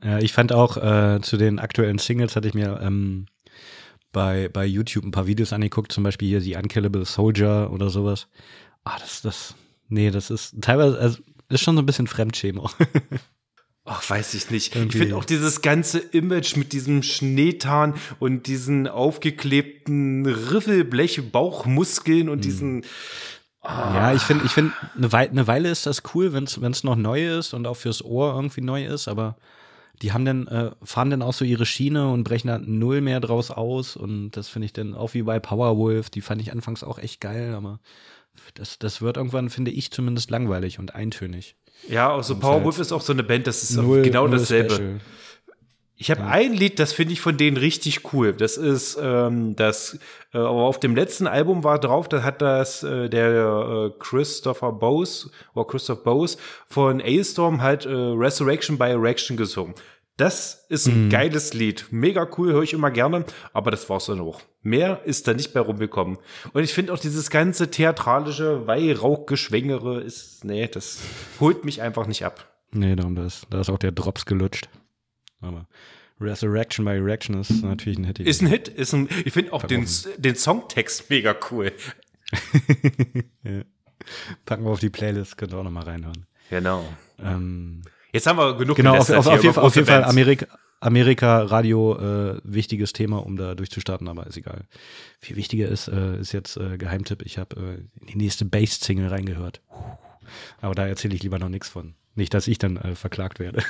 Ja, 0.03 0.19
ich 0.21 0.33
fand 0.33 0.55
auch 0.55 0.79
äh, 0.79 1.21
zu 1.21 1.37
den 1.37 1.59
aktuellen 1.59 1.99
Singles 1.99 2.35
hatte 2.35 2.49
ich 2.49 2.55
mir 2.55 2.81
ähm 2.83 3.27
bei, 4.17 4.49
bei 4.49 4.65
YouTube 4.65 5.05
ein 5.05 5.11
paar 5.11 5.27
Videos 5.27 5.53
angeguckt, 5.53 5.93
zum 5.93 6.03
Beispiel 6.03 6.29
hier 6.29 6.41
die 6.41 6.57
Unkillable 6.57 7.05
Soldier 7.05 7.69
oder 7.71 7.91
sowas. 7.91 8.29
Ah, 8.83 8.97
das, 8.99 9.21
das, 9.21 9.55
nee, 9.91 10.11
das 10.11 10.31
ist 10.31 10.55
teilweise, 10.63 10.99
also, 10.99 11.19
ist 11.51 11.61
schon 11.61 11.77
so 11.77 11.83
ein 11.83 11.87
bisschen 11.87 12.07
Fremdschämen 12.07 12.63
Ach, 13.85 14.09
weiß 14.09 14.33
ich 14.33 14.51
nicht. 14.51 14.75
Irgendwie. 14.75 14.97
Ich 14.97 15.03
finde 15.03 15.17
auch 15.17 15.27
dieses 15.27 15.61
ganze 15.61 15.99
Image 15.99 16.57
mit 16.57 16.73
diesem 16.73 17.03
Schneetarn 17.03 17.93
und 18.19 18.47
diesen 18.47 18.89
aufgeklebten 18.89 20.25
Riffelblech-Bauchmuskeln 20.25 22.31
und 22.31 22.37
hm. 22.37 22.41
diesen. 22.41 22.85
Ah. 23.61 23.95
Ja, 23.95 24.15
ich 24.15 24.23
finde, 24.23 24.47
ich 24.47 24.53
finde, 24.53 24.73
eine, 24.97 25.13
Weile, 25.13 25.31
eine 25.31 25.47
Weile 25.47 25.71
ist 25.71 25.85
das 25.85 26.03
cool, 26.15 26.33
wenn 26.33 26.45
es 26.45 26.85
noch 26.85 26.97
neu 26.97 27.39
ist 27.39 27.53
und 27.53 27.67
auch 27.67 27.77
fürs 27.77 28.03
Ohr 28.03 28.35
irgendwie 28.35 28.63
neu 28.63 28.87
ist, 28.87 29.09
aber 29.09 29.37
die 30.03 30.13
haben 30.13 30.25
dann, 30.25 30.47
äh, 30.47 30.71
fahren 30.83 31.11
dann 31.11 31.23
auch 31.23 31.33
so 31.33 31.45
ihre 31.45 31.67
Schiene 31.67 32.11
und 32.11 32.25
brechen 32.25 32.49
da 32.49 32.59
null 32.59 33.01
mehr 33.01 33.21
draus 33.21 33.51
aus. 33.51 33.97
Und 33.97 34.33
das 34.33 34.49
finde 34.49 34.67
ich 34.67 34.73
dann 34.73 34.95
auch 34.95 35.15
wie 35.15 35.23
bei 35.23 35.39
Powerwolf, 35.39 36.11
die 36.11 36.21
fand 36.21 36.41
ich 36.43 36.53
anfangs 36.53 36.85
auch 36.85 36.99
echt 36.99 37.21
geil, 37.21 37.55
aber 37.55 37.81
das, 38.55 38.79
das 38.79 39.01
wird 39.01 39.17
irgendwann, 39.17 39.51
finde 39.51 39.71
ich 39.71 39.91
zumindest, 39.91 40.31
langweilig 40.31 40.79
und 40.79 40.95
eintönig. 40.95 41.57
Ja, 41.89 42.11
auch 42.11 42.23
so 42.23 42.39
Powerwolf 42.39 42.77
halt 42.77 42.87
ist 42.87 42.93
auch 42.93 43.01
so 43.01 43.13
eine 43.13 43.23
Band, 43.23 43.47
das 43.47 43.63
ist 43.63 43.77
null, 43.77 44.03
genau 44.03 44.29
dasselbe. 44.29 44.75
Special. 44.75 45.01
Ich 45.99 46.11
habe 46.11 46.21
ja. 46.21 46.29
ein 46.29 46.53
Lied, 46.53 46.79
das 46.79 46.93
finde 46.93 47.15
ich 47.15 47.21
von 47.23 47.39
denen 47.39 47.57
richtig 47.57 48.13
cool. 48.13 48.35
Das 48.35 48.59
ist 48.59 48.99
ähm, 49.01 49.57
das, 49.57 49.99
äh, 50.35 50.39
aber 50.39 50.65
auf 50.65 50.79
dem 50.79 50.95
letzten 50.95 51.27
Album 51.27 51.65
war 51.65 51.81
drauf, 51.81 52.09
da 52.09 52.23
hat 52.23 52.43
das 52.43 52.83
äh, 52.83 53.09
der 53.09 53.91
äh, 53.95 53.99
Christopher 53.99 54.73
Bose 54.73 55.31
oder 55.55 55.67
Christoph 55.67 56.05
Bose 56.05 56.37
von 56.69 57.01
A-Storm 57.01 57.63
halt 57.63 57.87
äh, 57.87 57.91
Resurrection 57.91 58.77
by 58.77 58.91
Erection 58.91 59.39
gesungen. 59.39 59.75
Das 60.19 60.65
ist 60.71 60.87
ein 60.87 61.07
mhm. 61.07 61.11
geiles 61.11 61.53
Lied. 61.53 61.87
Mega 61.91 62.27
cool, 62.37 62.53
höre 62.53 62.63
ich 62.63 62.73
immer 62.73 62.91
gerne, 62.91 63.25
aber 63.53 63.71
das 63.71 63.89
war's 63.91 64.07
dann 64.07 64.21
auch. 64.21 64.41
Mehr 64.63 65.03
ist 65.05 65.29
da 65.29 65.35
nicht 65.35 65.53
bei 65.53 65.61
rumgekommen. 65.61 66.19
Und 66.55 66.63
ich 66.63 66.73
finde 66.73 66.93
auch 66.93 66.99
dieses 66.99 67.29
ganze 67.29 67.71
theatralische 67.71 68.67
Weihrauchgeschwängere 68.67 70.01
ist, 70.01 70.45
nee, 70.45 70.69
das 70.69 71.01
holt 71.39 71.67
mich 71.67 71.83
einfach 71.83 72.07
nicht 72.07 72.25
ab. 72.25 72.51
Nee, 72.73 72.97
darum, 72.97 73.15
da 73.15 73.27
ist, 73.27 73.47
da 73.51 73.61
ist 73.61 73.71
auch 73.71 73.79
der 73.79 73.93
Drops 73.93 74.25
gelutscht. 74.25 74.69
Aber 75.41 75.67
Resurrection 76.21 76.85
by 76.85 76.93
Erection 76.93 77.41
ist 77.41 77.63
natürlich 77.63 77.99
ein 77.99 78.05
Hit. 78.05 78.19
Ist 78.21 78.43
ein 78.43 78.47
Hit. 78.47 78.69
Ist 78.69 78.93
ein, 78.95 79.09
ich 79.25 79.33
finde 79.33 79.53
auch 79.53 79.65
den, 79.65 79.87
den 80.17 80.37
Songtext 80.37 81.11
mega 81.11 81.35
cool. 81.51 81.73
ja. 83.45 83.63
Packen 84.45 84.65
wir 84.65 84.71
auf 84.71 84.81
die 84.81 84.91
Playlist, 84.91 85.37
könnt 85.37 85.53
ihr 85.53 85.59
auch 85.59 85.65
nochmal 85.65 85.85
reinhören. 85.85 86.27
Genau. 86.51 86.85
Ähm, 87.19 87.83
Jetzt 88.13 88.27
haben 88.27 88.39
wir 88.39 88.57
genug 88.57 88.77
Genau, 88.77 88.97
auf, 88.97 89.11
auf, 89.11 89.27
auf, 89.27 89.43
jeden, 89.43 89.59
auf 89.59 89.75
jeden 89.75 89.87
Fall 89.87 90.05
Amerika, 90.05 90.47
Amerika-Radio 90.81 91.99
äh, 91.99 92.41
wichtiges 92.45 92.93
Thema, 92.93 93.19
um 93.25 93.37
da 93.37 93.55
durchzustarten, 93.55 94.09
aber 94.09 94.27
ist 94.27 94.37
egal. 94.37 94.65
Viel 95.19 95.37
wichtiger 95.37 95.69
ist, 95.69 95.89
äh, 95.89 96.19
ist 96.19 96.33
jetzt 96.33 96.57
äh, 96.57 96.79
Geheimtipp. 96.79 97.23
Ich 97.23 97.39
habe 97.39 97.57
äh, 97.57 98.01
in 98.01 98.07
die 98.07 98.17
nächste 98.17 98.45
Bass-Single 98.45 99.09
reingehört. 99.09 99.61
Aber 100.61 100.75
da 100.75 100.87
erzähle 100.87 101.15
ich 101.15 101.23
lieber 101.23 101.39
noch 101.39 101.49
nichts 101.49 101.69
von. 101.69 101.95
Nicht, 102.17 102.33
dass 102.35 102.49
ich 102.49 102.59
dann 102.59 102.79
äh, 102.79 102.95
verklagt 102.95 103.39
werde. 103.39 103.63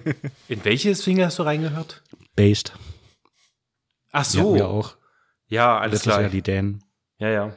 In 0.48 0.64
welche 0.64 0.94
Single 0.94 1.26
hast 1.26 1.38
du 1.38 1.42
reingehört? 1.42 2.02
Based. 2.36 2.72
Ach 4.12 4.24
so. 4.24 4.54
wir 4.54 4.68
auch. 4.68 4.96
Ja, 5.48 5.78
alles 5.78 5.94
Letztes 5.94 6.12
klar. 6.12 6.20
Jahr 6.20 6.30
die 6.30 6.42
Dan. 6.42 6.84
Ja, 7.18 7.30
ja. 7.30 7.56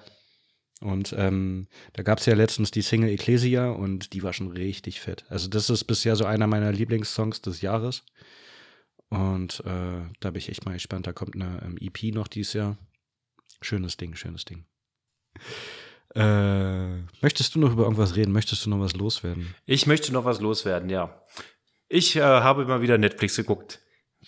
Und 0.79 1.13
ähm, 1.17 1.67
da 1.93 2.03
gab 2.03 2.19
es 2.19 2.25
ja 2.27 2.35
letztens 2.35 2.71
die 2.71 2.81
Single 2.81 3.09
Ecclesia 3.09 3.69
und 3.69 4.13
die 4.13 4.23
war 4.23 4.31
schon 4.31 4.51
richtig 4.51 5.01
fett. 5.01 5.25
Also 5.29 5.49
das 5.49 5.69
ist 5.69 5.83
bisher 5.83 6.15
so 6.15 6.25
einer 6.25 6.47
meiner 6.47 6.71
Lieblingssongs 6.71 7.41
des 7.41 7.61
Jahres. 7.61 8.03
Und 9.09 9.61
äh, 9.65 10.01
da 10.19 10.31
bin 10.31 10.37
ich 10.37 10.49
echt 10.49 10.65
mal 10.65 10.73
gespannt. 10.73 11.07
Da 11.07 11.13
kommt 11.13 11.35
eine 11.35 11.61
ähm, 11.63 11.77
EP 11.79 12.13
noch 12.13 12.27
dieses 12.27 12.53
Jahr. 12.53 12.77
Schönes 13.61 13.97
Ding, 13.97 14.15
schönes 14.15 14.45
Ding. 14.45 14.65
Äh, 16.17 17.03
möchtest 17.21 17.55
du 17.55 17.59
noch 17.59 17.71
über 17.73 17.83
irgendwas 17.83 18.15
reden? 18.15 18.31
Möchtest 18.31 18.65
du 18.65 18.69
noch 18.69 18.79
was 18.79 18.95
loswerden? 18.95 19.53
Ich 19.65 19.85
möchte 19.87 20.11
noch 20.11 20.25
was 20.25 20.41
loswerden, 20.41 20.89
ja. 20.89 21.09
Ich 21.89 22.15
äh, 22.15 22.21
habe 22.21 22.63
immer 22.63 22.81
wieder 22.81 22.97
Netflix 22.97 23.35
geguckt. 23.35 23.79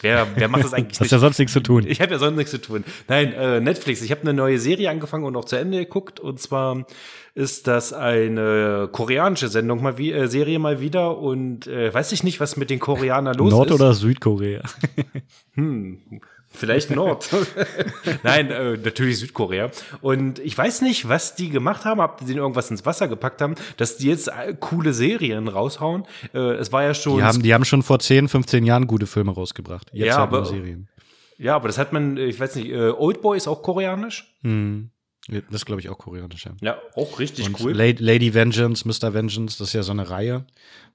Wer, 0.02 0.28
wer 0.36 0.48
macht 0.48 0.64
das 0.64 0.74
eigentlich 0.74 1.00
Hast 1.02 1.12
ja 1.12 1.18
sonst 1.20 1.40
nichts 1.40 1.52
zu 1.54 1.62
tun. 1.62 1.84
Ich 1.86 2.00
habe 2.00 2.12
ja 2.12 2.20
sonst 2.20 2.38
nichts 2.38 2.52
zu 2.52 2.62
tun. 2.62 2.84
Nein, 3.08 3.34
äh, 3.34 3.60
Netflix. 3.60 4.02
Ich 4.04 4.12
habe 4.12 4.22
eine 4.22 4.34
neue 4.34 4.60
Serie 4.60 4.90
angefangen 4.90 5.26
und 5.26 5.36
auch 5.36 5.46
zu 5.46 5.56
Ende 5.58 5.80
geguckt. 5.80 6.20
Und 6.20 6.40
zwar 6.40 6.86
ist 7.34 7.68
das 7.68 7.92
eine 7.92 8.88
koreanische 8.92 9.48
Sendung 9.50 9.82
mal 9.82 9.98
wie 9.98 10.12
äh, 10.12 10.28
Serie 10.28 10.60
mal 10.60 10.80
wieder. 10.80 11.18
Und 11.18 11.66
äh, 11.68 11.92
weiß 11.94 12.12
ich 12.12 12.24
nicht, 12.24 12.40
was 12.40 12.56
mit 12.56 12.70
den 12.70 12.80
Koreanern 12.80 13.36
los 13.36 13.50
Nord- 13.52 13.70
ist. 13.70 13.74
oder 13.76 13.94
Südkorea? 13.94 14.62
Hm, 15.56 16.22
vielleicht 16.52 16.92
Nord. 16.92 17.30
Nein, 18.24 18.52
äh, 18.52 18.78
natürlich 18.78 19.20
Südkorea. 19.20 19.72
Und 20.02 20.40
ich 20.40 20.58
weiß 20.58 20.82
nicht, 20.82 21.08
was 21.08 21.36
die 21.36 21.50
gemacht 21.50 21.86
haben, 21.86 22.00
ob 22.00 22.18
die 22.18 22.26
denen 22.26 22.40
irgendwas 22.40 22.70
ins 22.72 22.86
Wasser 22.86 23.08
gepackt 23.08 23.42
haben, 23.42 23.56
dass 23.78 23.98
die 23.98 24.08
jetzt 24.08 24.28
äh, 24.28 24.56
coole 24.60 24.94
Serien 24.94 25.48
raushauen. 25.48 26.06
Äh, 26.34 26.40
es 26.56 26.72
war 26.72 26.84
ja 26.84 26.94
schon. 26.94 27.18
Die 27.18 27.24
haben, 27.24 27.42
die 27.44 27.54
haben 27.54 27.66
schon 27.66 27.84
vor 27.84 28.00
10, 28.00 28.28
15 28.28 28.66
Jahren 28.66 28.88
gute 28.88 29.08
Filme 29.08 29.32
rausgebracht. 29.34 29.88
Jetzt 29.94 30.08
Ja, 30.08 30.14
halt 30.20 30.30
aber- 30.34 30.46
Serien. 30.46 30.88
ja, 31.38 31.56
aber 31.56 31.68
das 31.68 31.78
hat 31.78 31.94
man, 31.94 32.18
äh, 32.18 32.26
ich 32.26 32.40
weiß 32.40 32.56
nicht, 32.56 32.70
äh, 32.70 32.90
Oldboy 32.90 33.38
ist 33.38 33.48
auch 33.48 33.62
koreanisch. 33.62 34.34
Hm. 34.42 34.90
Das 35.28 35.44
ist, 35.52 35.66
glaube 35.68 35.80
ich, 35.80 35.90
auch 35.90 35.98
koreanisch. 36.00 36.46
Ja. 36.46 36.54
Ja, 36.62 36.82
auch 36.96 37.20
richtig 37.20 37.46
und 37.46 37.60
cool. 37.60 37.74
La- 37.74 37.94
Lady 38.00 38.34
Vengeance, 38.34 38.88
Mr. 38.88 39.14
Vengeance, 39.14 39.60
das 39.60 39.68
ist 39.68 39.74
ja 39.74 39.84
so 39.84 39.92
eine 39.92 40.10
Reihe, 40.10 40.46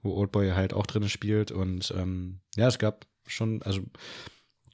wo 0.03 0.13
Oldboy 0.17 0.51
halt 0.51 0.75
auch 0.75 0.87
drin 0.87 1.09
spielt. 1.09 1.53
Und 1.53 1.95
ähm, 1.97 2.41
ja, 2.57 2.67
es 2.67 2.81
gab 2.81 3.07
schon, 3.29 3.63
also 3.63 3.83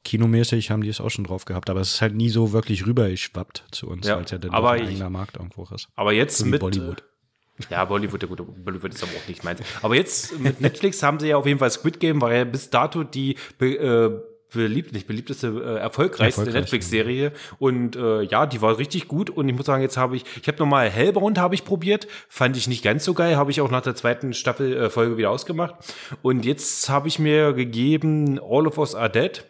kinomäßig 0.04 0.70
haben 0.70 0.82
die 0.82 0.88
es 0.88 1.00
auch 1.00 1.10
schon 1.10 1.24
drauf 1.24 1.44
gehabt, 1.44 1.70
aber 1.70 1.80
es 1.80 1.94
ist 1.94 2.00
halt 2.02 2.14
nie 2.14 2.28
so 2.28 2.52
wirklich 2.52 2.86
rübergeschwappt 2.86 3.64
zu 3.70 3.88
uns, 3.88 4.06
Ja, 4.06 4.16
weil 4.16 4.24
es 4.24 4.30
ja 4.30 4.38
dann 4.38 4.50
aber 4.52 4.72
ein 4.72 4.86
eigener 4.86 5.10
Markt 5.10 5.36
irgendwo 5.36 5.66
ist. 5.74 5.88
Aber 5.96 6.12
jetzt 6.12 6.38
So 6.38 6.46
mit 6.46 6.60
Bollywood. 6.60 7.00
äh, 7.00 7.64
Ja, 7.70 7.84
Bollywood, 7.84 8.22
ja 8.22 8.28
gut, 8.28 8.64
Bollywood 8.64 8.94
ist 8.94 9.02
aber 9.02 9.12
auch 9.12 9.28
nicht 9.28 9.44
meins. 9.44 9.60
Aber 9.82 9.94
jetzt 9.94 10.38
mit 10.38 10.60
Netflix 10.60 11.02
haben 11.02 11.20
sie 11.20 11.28
ja 11.28 11.36
auf 11.36 11.46
jeden 11.46 11.58
Fall 11.58 11.70
Squid 11.70 12.00
Game, 12.00 12.20
war 12.20 12.32
ja 12.34 12.44
bis 12.44 12.70
dato 12.70 13.04
die 13.04 13.36
äh, 13.60 14.10
beliebt, 14.52 14.92
nicht 14.92 15.06
beliebteste, 15.06 15.48
äh, 15.48 15.78
erfolgreichste 15.78 16.40
Erfolgreich, 16.40 16.62
Netflix-Serie. 16.62 17.32
Und 17.58 17.96
äh, 17.96 18.22
ja, 18.22 18.46
die 18.46 18.60
war 18.62 18.78
richtig 18.78 19.06
gut. 19.08 19.30
Und 19.30 19.48
ich 19.48 19.54
muss 19.54 19.66
sagen, 19.66 19.82
jetzt 19.82 19.96
habe 19.96 20.16
ich, 20.16 20.24
ich 20.40 20.48
habe 20.48 20.58
nochmal 20.58 20.90
Hellbound 20.90 21.38
habe 21.38 21.54
ich 21.54 21.64
probiert, 21.64 22.08
fand 22.28 22.56
ich 22.56 22.66
nicht 22.66 22.82
ganz 22.82 23.04
so 23.04 23.14
geil, 23.14 23.36
habe 23.36 23.50
ich 23.50 23.60
auch 23.60 23.70
nach 23.70 23.82
der 23.82 23.94
zweiten 23.94 24.32
Staffel 24.34 24.76
äh, 24.76 24.90
Folge 24.90 25.16
wieder 25.16 25.30
ausgemacht. 25.30 25.74
Und 26.22 26.44
jetzt 26.44 26.88
habe 26.88 27.08
ich 27.08 27.18
mir 27.18 27.52
gegeben 27.52 28.40
All 28.40 28.66
of 28.66 28.78
Us 28.78 28.94
Are 28.94 29.10
Dead, 29.10 29.44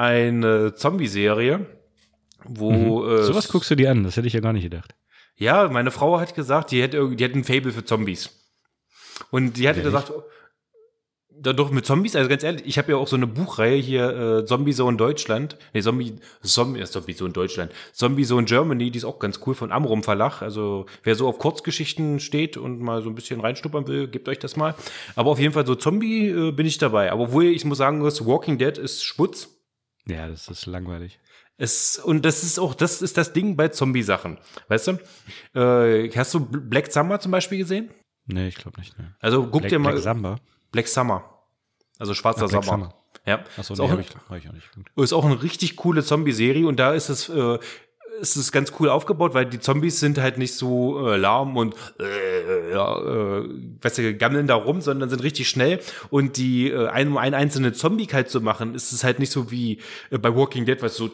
eine 0.00 0.74
Zombie-Serie, 0.74 1.66
wo 2.44 3.06
äh, 3.06 3.22
Sowas 3.22 3.48
guckst 3.48 3.70
du 3.70 3.74
dir 3.76 3.90
an, 3.90 4.02
das 4.02 4.16
hätte 4.16 4.26
ich 4.26 4.32
ja 4.32 4.40
gar 4.40 4.54
nicht 4.54 4.64
gedacht. 4.64 4.94
ja, 5.36 5.68
meine 5.68 5.90
Frau 5.90 6.18
hat 6.18 6.34
gesagt, 6.34 6.70
die 6.70 6.82
hätte, 6.82 7.14
die 7.14 7.22
hätte 7.22 7.38
ein 7.38 7.44
Fable 7.44 7.72
für 7.72 7.84
Zombies. 7.84 8.30
Und 9.30 9.58
die 9.58 9.68
hatte 9.68 9.82
gesagt, 9.82 10.10
dadurch 11.30 11.70
mit 11.70 11.84
Zombies, 11.84 12.16
also 12.16 12.28
ganz 12.28 12.42
ehrlich, 12.42 12.62
ich 12.66 12.78
habe 12.78 12.92
ja 12.92 12.98
auch 12.98 13.08
so 13.08 13.16
eine 13.16 13.26
Buchreihe 13.26 13.76
hier, 13.76 14.38
äh, 14.40 14.44
Zombie 14.46 14.72
Zone 14.72 14.96
Deutschland, 14.96 15.58
nee, 15.74 15.82
Zombie, 15.82 16.14
Zombie, 16.42 16.80
ist 16.80 16.92
Zombie 16.92 17.14
Zone 17.14 17.32
Deutschland, 17.32 17.72
Zombie 17.92 18.24
Zone 18.24 18.44
Germany, 18.44 18.90
die 18.90 18.98
ist 18.98 19.04
auch 19.04 19.18
ganz 19.18 19.40
cool 19.46 19.54
von 19.54 19.70
Amrum 19.72 20.02
Verlag, 20.02 20.40
also 20.40 20.86
wer 21.02 21.14
so 21.14 21.28
auf 21.28 21.38
Kurzgeschichten 21.38 22.20
steht 22.20 22.56
und 22.56 22.80
mal 22.80 23.02
so 23.02 23.10
ein 23.10 23.14
bisschen 23.14 23.40
reinstuppern 23.40 23.86
will, 23.86 24.08
gebt 24.08 24.28
euch 24.28 24.38
das 24.38 24.56
mal. 24.56 24.74
Aber 25.16 25.30
auf 25.30 25.38
jeden 25.38 25.52
Fall 25.52 25.66
so 25.66 25.74
Zombie 25.74 26.28
äh, 26.28 26.52
bin 26.52 26.66
ich 26.66 26.78
dabei. 26.78 27.12
Aber 27.12 27.24
obwohl 27.24 27.44
ich 27.44 27.64
muss 27.66 27.78
sagen, 27.78 28.02
das 28.02 28.24
Walking 28.24 28.56
Dead 28.58 28.76
ist 28.78 29.04
Schmutz. 29.04 29.59
Ja, 30.06 30.28
das 30.28 30.48
ist 30.48 30.66
langweilig. 30.66 31.20
Es, 31.56 31.98
und 31.98 32.24
das 32.24 32.42
ist 32.42 32.58
auch, 32.58 32.74
das 32.74 33.02
ist 33.02 33.16
das 33.18 33.32
Ding 33.32 33.56
bei 33.56 33.68
Zombie-Sachen. 33.68 34.38
Weißt 34.68 34.88
du? 34.88 35.58
Äh, 35.58 36.10
hast 36.16 36.32
du 36.32 36.40
Black 36.40 36.90
Summer 36.90 37.20
zum 37.20 37.32
Beispiel 37.32 37.58
gesehen? 37.58 37.90
Nee, 38.26 38.48
ich 38.48 38.54
glaube 38.54 38.78
nicht. 38.80 38.98
Ne. 38.98 39.14
Also 39.20 39.42
guck 39.42 39.62
Black, 39.62 39.68
dir 39.70 39.78
mal 39.78 39.92
Black 39.92 40.02
Samba. 40.02 40.36
Black 40.72 40.88
Summer. 40.88 41.44
Also 41.98 42.14
schwarzer 42.14 42.44
Ah, 42.44 42.48
Black 42.48 42.64
Sommer. 42.64 42.84
Summer. 42.86 42.94
Ja. 43.26 43.44
Achso, 43.56 43.74
ist, 43.74 43.78
nee, 43.78 43.84
auch, 43.84 43.90
habe 43.90 44.00
ich, 44.00 44.08
hab 44.14 44.36
ich 44.36 44.48
auch 44.48 44.52
nicht 44.52 44.70
ist 44.96 45.12
auch 45.12 45.24
eine 45.24 45.42
richtig 45.42 45.76
coole 45.76 46.02
Zombie-Serie 46.02 46.66
und 46.66 46.76
da 46.78 46.94
ist 46.94 47.08
es, 47.10 47.28
äh, 47.28 47.58
ist 48.20 48.36
es 48.36 48.52
ganz 48.52 48.72
cool 48.78 48.88
aufgebaut, 48.88 49.34
weil 49.34 49.46
die 49.46 49.58
Zombies 49.58 50.00
sind 50.00 50.18
halt 50.18 50.38
nicht 50.38 50.54
so 50.54 51.08
äh, 51.08 51.16
lahm 51.16 51.56
und 51.56 51.74
äh, 51.98 52.70
ja, 52.72 52.98
äh, 52.98 53.48
weißt 53.80 53.98
du, 53.98 54.14
gammeln 54.14 54.46
da 54.46 54.54
rum, 54.54 54.80
sondern 54.80 55.08
sind 55.08 55.22
richtig 55.22 55.48
schnell. 55.48 55.80
Und 56.10 56.36
die, 56.36 56.70
äh, 56.70 56.88
ein, 56.88 57.08
um 57.08 57.16
einen 57.16 57.74
Zombie 57.74 58.08
halt 58.12 58.30
zu 58.30 58.40
machen, 58.40 58.74
ist 58.74 58.92
es 58.92 59.04
halt 59.04 59.18
nicht 59.18 59.32
so 59.32 59.50
wie 59.50 59.78
äh, 60.10 60.18
bei 60.18 60.34
Walking 60.34 60.64
Dead, 60.64 60.80
was 60.82 60.96
so 60.96 61.10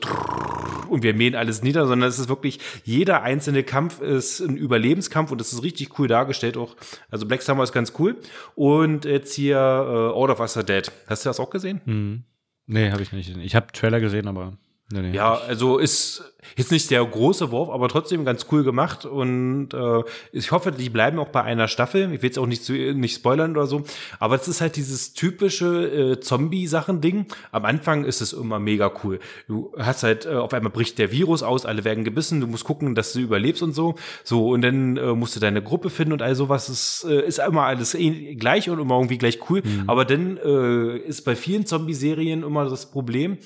und 0.88 1.02
wir 1.02 1.14
mähen 1.14 1.34
alles 1.34 1.62
nieder, 1.62 1.86
sondern 1.86 2.08
es 2.08 2.18
ist 2.18 2.28
wirklich, 2.28 2.60
jeder 2.84 3.22
einzelne 3.22 3.62
Kampf 3.62 4.00
ist 4.00 4.40
ein 4.40 4.56
Überlebenskampf 4.56 5.30
und 5.30 5.40
das 5.40 5.52
ist 5.52 5.62
richtig 5.62 5.98
cool 5.98 6.08
dargestellt 6.08 6.56
auch. 6.56 6.76
Also 7.10 7.26
Black 7.26 7.42
Summer 7.42 7.62
ist 7.62 7.72
ganz 7.72 7.92
cool. 7.98 8.16
Und 8.54 9.04
jetzt 9.04 9.34
hier 9.34 9.56
äh, 9.56 9.58
All 9.58 10.30
of 10.30 10.40
Us 10.40 10.54
Dead. 10.54 10.90
Hast 11.06 11.24
du 11.24 11.28
das 11.28 11.40
auch 11.40 11.50
gesehen? 11.50 11.80
Hm. 11.84 12.24
Nee, 12.66 12.90
habe 12.90 13.02
ich 13.02 13.12
nicht 13.12 13.28
gesehen. 13.28 13.42
Ich 13.42 13.54
habe 13.54 13.68
Trailer 13.72 14.00
gesehen, 14.00 14.26
aber 14.28 14.56
nee, 14.90 15.02
nee. 15.02 15.16
Ja, 15.16 15.34
also 15.34 15.78
ist 15.78 16.32
jetzt 16.56 16.70
nicht 16.70 16.90
der 16.90 17.04
große 17.04 17.50
Wurf, 17.50 17.70
aber 17.70 17.88
trotzdem 17.88 18.24
ganz 18.24 18.46
cool 18.52 18.62
gemacht 18.62 19.04
und 19.04 19.70
äh, 19.74 20.02
ich 20.32 20.52
hoffe, 20.52 20.70
die 20.70 20.90
bleiben 20.90 21.18
auch 21.18 21.28
bei 21.28 21.42
einer 21.42 21.68
Staffel. 21.68 22.12
Ich 22.12 22.22
will 22.22 22.28
jetzt 22.28 22.38
auch 22.38 22.46
nicht, 22.46 22.64
zu, 22.64 22.72
nicht 22.72 23.16
spoilern 23.16 23.52
oder 23.52 23.66
so, 23.66 23.82
aber 24.20 24.36
es 24.36 24.46
ist 24.46 24.60
halt 24.60 24.76
dieses 24.76 25.12
typische 25.12 26.12
äh, 26.12 26.20
Zombie-Sachen-Ding. 26.20 27.26
Am 27.52 27.64
Anfang 27.64 28.04
ist 28.04 28.20
es 28.20 28.32
immer 28.32 28.58
mega 28.58 28.92
cool. 29.02 29.18
Du 29.48 29.72
hast 29.76 30.02
halt, 30.02 30.26
äh, 30.26 30.34
auf 30.34 30.52
einmal 30.52 30.72
bricht 30.72 30.98
der 30.98 31.10
Virus 31.10 31.42
aus, 31.42 31.66
alle 31.66 31.84
werden 31.84 32.04
gebissen, 32.04 32.40
du 32.40 32.46
musst 32.46 32.64
gucken, 32.64 32.94
dass 32.94 33.12
du 33.12 33.20
überlebst 33.20 33.62
und 33.62 33.74
so. 33.74 33.96
So, 34.22 34.50
und 34.50 34.62
dann 34.62 34.96
äh, 34.96 35.14
musst 35.14 35.34
du 35.36 35.40
deine 35.40 35.62
Gruppe 35.62 35.90
finden 35.90 36.12
und 36.12 36.22
all 36.22 36.34
sowas. 36.34 36.68
Es 36.68 37.04
äh, 37.08 37.26
ist 37.26 37.38
immer 37.38 37.62
alles 37.62 37.94
eh 37.94 38.34
gleich 38.36 38.70
und 38.70 38.78
immer 38.78 38.94
irgendwie 38.94 39.18
gleich 39.18 39.40
cool. 39.50 39.62
Aber 39.86 40.04
dann 40.04 40.36
äh, 40.38 40.96
ist 40.98 41.22
bei 41.22 41.34
vielen 41.34 41.66
Zombie-Serien 41.66 42.42
immer 42.42 42.68
das 42.68 42.90
Problem, 42.90 43.38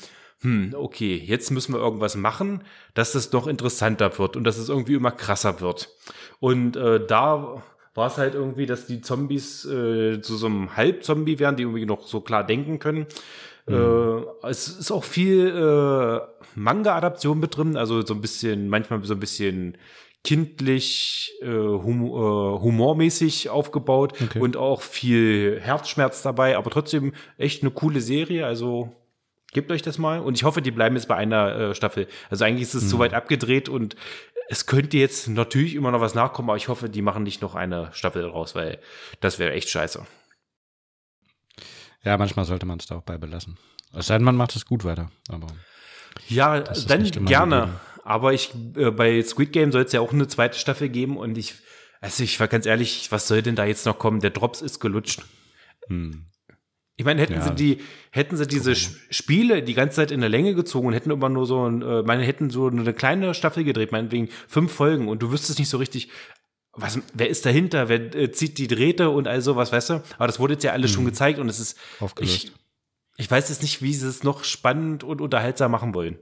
hm, 0.42 0.74
okay, 0.76 1.16
jetzt 1.16 1.50
müssen 1.50 1.74
wir 1.74 1.80
irgendwas 1.80 2.16
machen, 2.16 2.62
dass 2.94 3.14
es 3.14 3.32
noch 3.32 3.46
interessanter 3.46 4.18
wird 4.18 4.36
und 4.36 4.44
dass 4.44 4.58
es 4.58 4.68
irgendwie 4.68 4.94
immer 4.94 5.10
krasser 5.10 5.60
wird. 5.60 5.90
Und 6.38 6.76
äh, 6.76 7.04
da 7.06 7.62
war 7.94 8.06
es 8.06 8.16
halt 8.16 8.34
irgendwie, 8.34 8.66
dass 8.66 8.86
die 8.86 9.00
Zombies 9.00 9.64
äh, 9.66 10.20
zu 10.22 10.36
so 10.36 10.46
einem 10.46 10.76
Halbzombie 10.76 11.38
werden, 11.38 11.56
die 11.56 11.64
irgendwie 11.64 11.86
noch 11.86 12.06
so 12.06 12.20
klar 12.20 12.44
denken 12.44 12.78
können. 12.78 13.06
Äh, 13.68 14.48
es 14.48 14.68
ist 14.68 14.90
auch 14.90 15.04
viel 15.04 15.46
äh, 15.48 16.20
Manga-Adaption 16.58 17.38
mit 17.38 17.56
drin, 17.56 17.76
also 17.76 18.04
so 18.04 18.14
ein 18.14 18.20
bisschen, 18.20 18.68
manchmal 18.68 19.04
so 19.04 19.14
ein 19.14 19.20
bisschen 19.20 19.76
kindlich, 20.24 21.32
äh, 21.40 21.46
hum 21.46 22.04
äh, 22.04 22.60
humormäßig 22.60 23.48
aufgebaut 23.48 24.14
Okay. 24.22 24.38
und 24.40 24.56
auch 24.56 24.82
viel 24.82 25.60
Herzschmerz 25.60 26.22
dabei, 26.22 26.56
aber 26.56 26.70
trotzdem 26.70 27.12
echt 27.38 27.62
eine 27.62 27.70
coole 27.70 28.00
Serie, 28.00 28.44
also 28.44 28.92
Gebt 29.52 29.70
euch 29.72 29.82
das 29.82 29.98
mal. 29.98 30.20
Und 30.20 30.34
ich 30.36 30.44
hoffe, 30.44 30.62
die 30.62 30.70
bleiben 30.70 30.94
jetzt 30.96 31.08
bei 31.08 31.16
einer 31.16 31.56
äh, 31.56 31.74
Staffel. 31.74 32.06
Also 32.30 32.44
eigentlich 32.44 32.62
ist 32.62 32.74
es 32.74 32.88
zu 32.88 32.98
weit 32.98 33.14
abgedreht 33.14 33.68
und 33.68 33.96
es 34.48 34.66
könnte 34.66 34.96
jetzt 34.96 35.28
natürlich 35.28 35.74
immer 35.74 35.90
noch 35.90 36.00
was 36.00 36.14
nachkommen, 36.14 36.50
aber 36.50 36.56
ich 36.56 36.68
hoffe, 36.68 36.88
die 36.88 37.02
machen 37.02 37.22
nicht 37.22 37.40
noch 37.42 37.54
eine 37.54 37.90
Staffel 37.92 38.24
raus, 38.24 38.54
weil 38.54 38.78
das 39.20 39.38
wäre 39.38 39.52
echt 39.52 39.68
scheiße. 39.68 40.04
Ja, 42.02 42.16
manchmal 42.16 42.44
sollte 42.44 42.66
man 42.66 42.78
es 42.78 42.86
da 42.86 42.96
auch 42.96 43.02
bei 43.02 43.18
belassen. 43.18 43.58
Es 43.92 44.06
sei 44.06 44.16
denn, 44.16 44.24
man 44.24 44.36
macht 44.36 44.56
es 44.56 44.66
gut 44.66 44.84
weiter. 44.84 45.10
Aber 45.28 45.48
Ja, 46.28 46.60
dann 46.60 47.04
gerne. 47.26 47.60
gegeben. 47.60 47.80
Aber 48.04 48.32
ich, 48.32 48.50
äh, 48.76 48.90
bei 48.90 49.22
Squid 49.22 49.52
Game 49.52 49.72
soll 49.72 49.82
es 49.82 49.92
ja 49.92 50.00
auch 50.00 50.12
eine 50.12 50.26
zweite 50.26 50.58
Staffel 50.58 50.88
geben 50.88 51.16
und 51.16 51.36
ich, 51.36 51.54
also 52.00 52.24
ich 52.24 52.40
war 52.40 52.48
ganz 52.48 52.66
ehrlich, 52.66 53.12
was 53.12 53.28
soll 53.28 53.42
denn 53.42 53.56
da 53.56 53.64
jetzt 53.64 53.84
noch 53.86 53.98
kommen? 53.98 54.20
Der 54.20 54.30
Drops 54.30 54.62
ist 54.62 54.80
gelutscht. 54.80 55.22
hm. 55.88 56.26
Ich 57.00 57.06
meine, 57.06 57.22
hätten 57.22 57.32
Ja. 57.32 57.40
sie 57.42 57.54
die, 57.54 57.78
hätten 58.10 58.36
sie 58.36 58.46
diese 58.46 58.74
Spiele 58.76 59.62
die 59.62 59.72
ganze 59.72 59.96
Zeit 59.96 60.10
in 60.10 60.20
der 60.20 60.28
Länge 60.28 60.54
gezogen 60.54 60.88
und 60.88 60.92
hätten 60.92 61.10
immer 61.10 61.30
nur 61.30 61.46
so 61.46 61.66
ein, 61.66 61.80
äh, 61.80 62.02
meine, 62.02 62.24
hätten 62.24 62.50
so 62.50 62.66
eine 62.66 62.92
kleine 62.92 63.32
Staffel 63.32 63.64
gedreht, 63.64 63.90
meinetwegen 63.90 64.28
fünf 64.48 64.70
Folgen 64.70 65.08
und 65.08 65.22
du 65.22 65.32
wüsstest 65.32 65.58
nicht 65.58 65.70
so 65.70 65.78
richtig, 65.78 66.10
was, 66.72 66.98
wer 67.14 67.30
ist 67.30 67.46
dahinter, 67.46 67.88
wer 67.88 68.14
äh, 68.14 68.30
zieht 68.32 68.58
die 68.58 68.66
Drähte 68.68 69.08
und 69.08 69.28
all 69.28 69.40
sowas, 69.40 69.72
weißt 69.72 69.88
du? 69.88 69.94
Aber 70.18 70.26
das 70.26 70.38
wurde 70.38 70.52
jetzt 70.52 70.62
ja 70.62 70.72
alles 70.72 70.90
schon 70.90 71.06
gezeigt 71.06 71.38
und 71.38 71.48
es 71.48 71.58
ist, 71.58 71.78
aufgelöst. 72.00 72.34
ich, 72.44 72.52
Ich 73.16 73.30
weiß 73.30 73.48
jetzt 73.48 73.62
nicht, 73.62 73.80
wie 73.80 73.94
sie 73.94 74.06
es 74.06 74.22
noch 74.22 74.44
spannend 74.44 75.02
und 75.02 75.22
unterhaltsam 75.22 75.70
machen 75.70 75.94
wollen. 75.94 76.18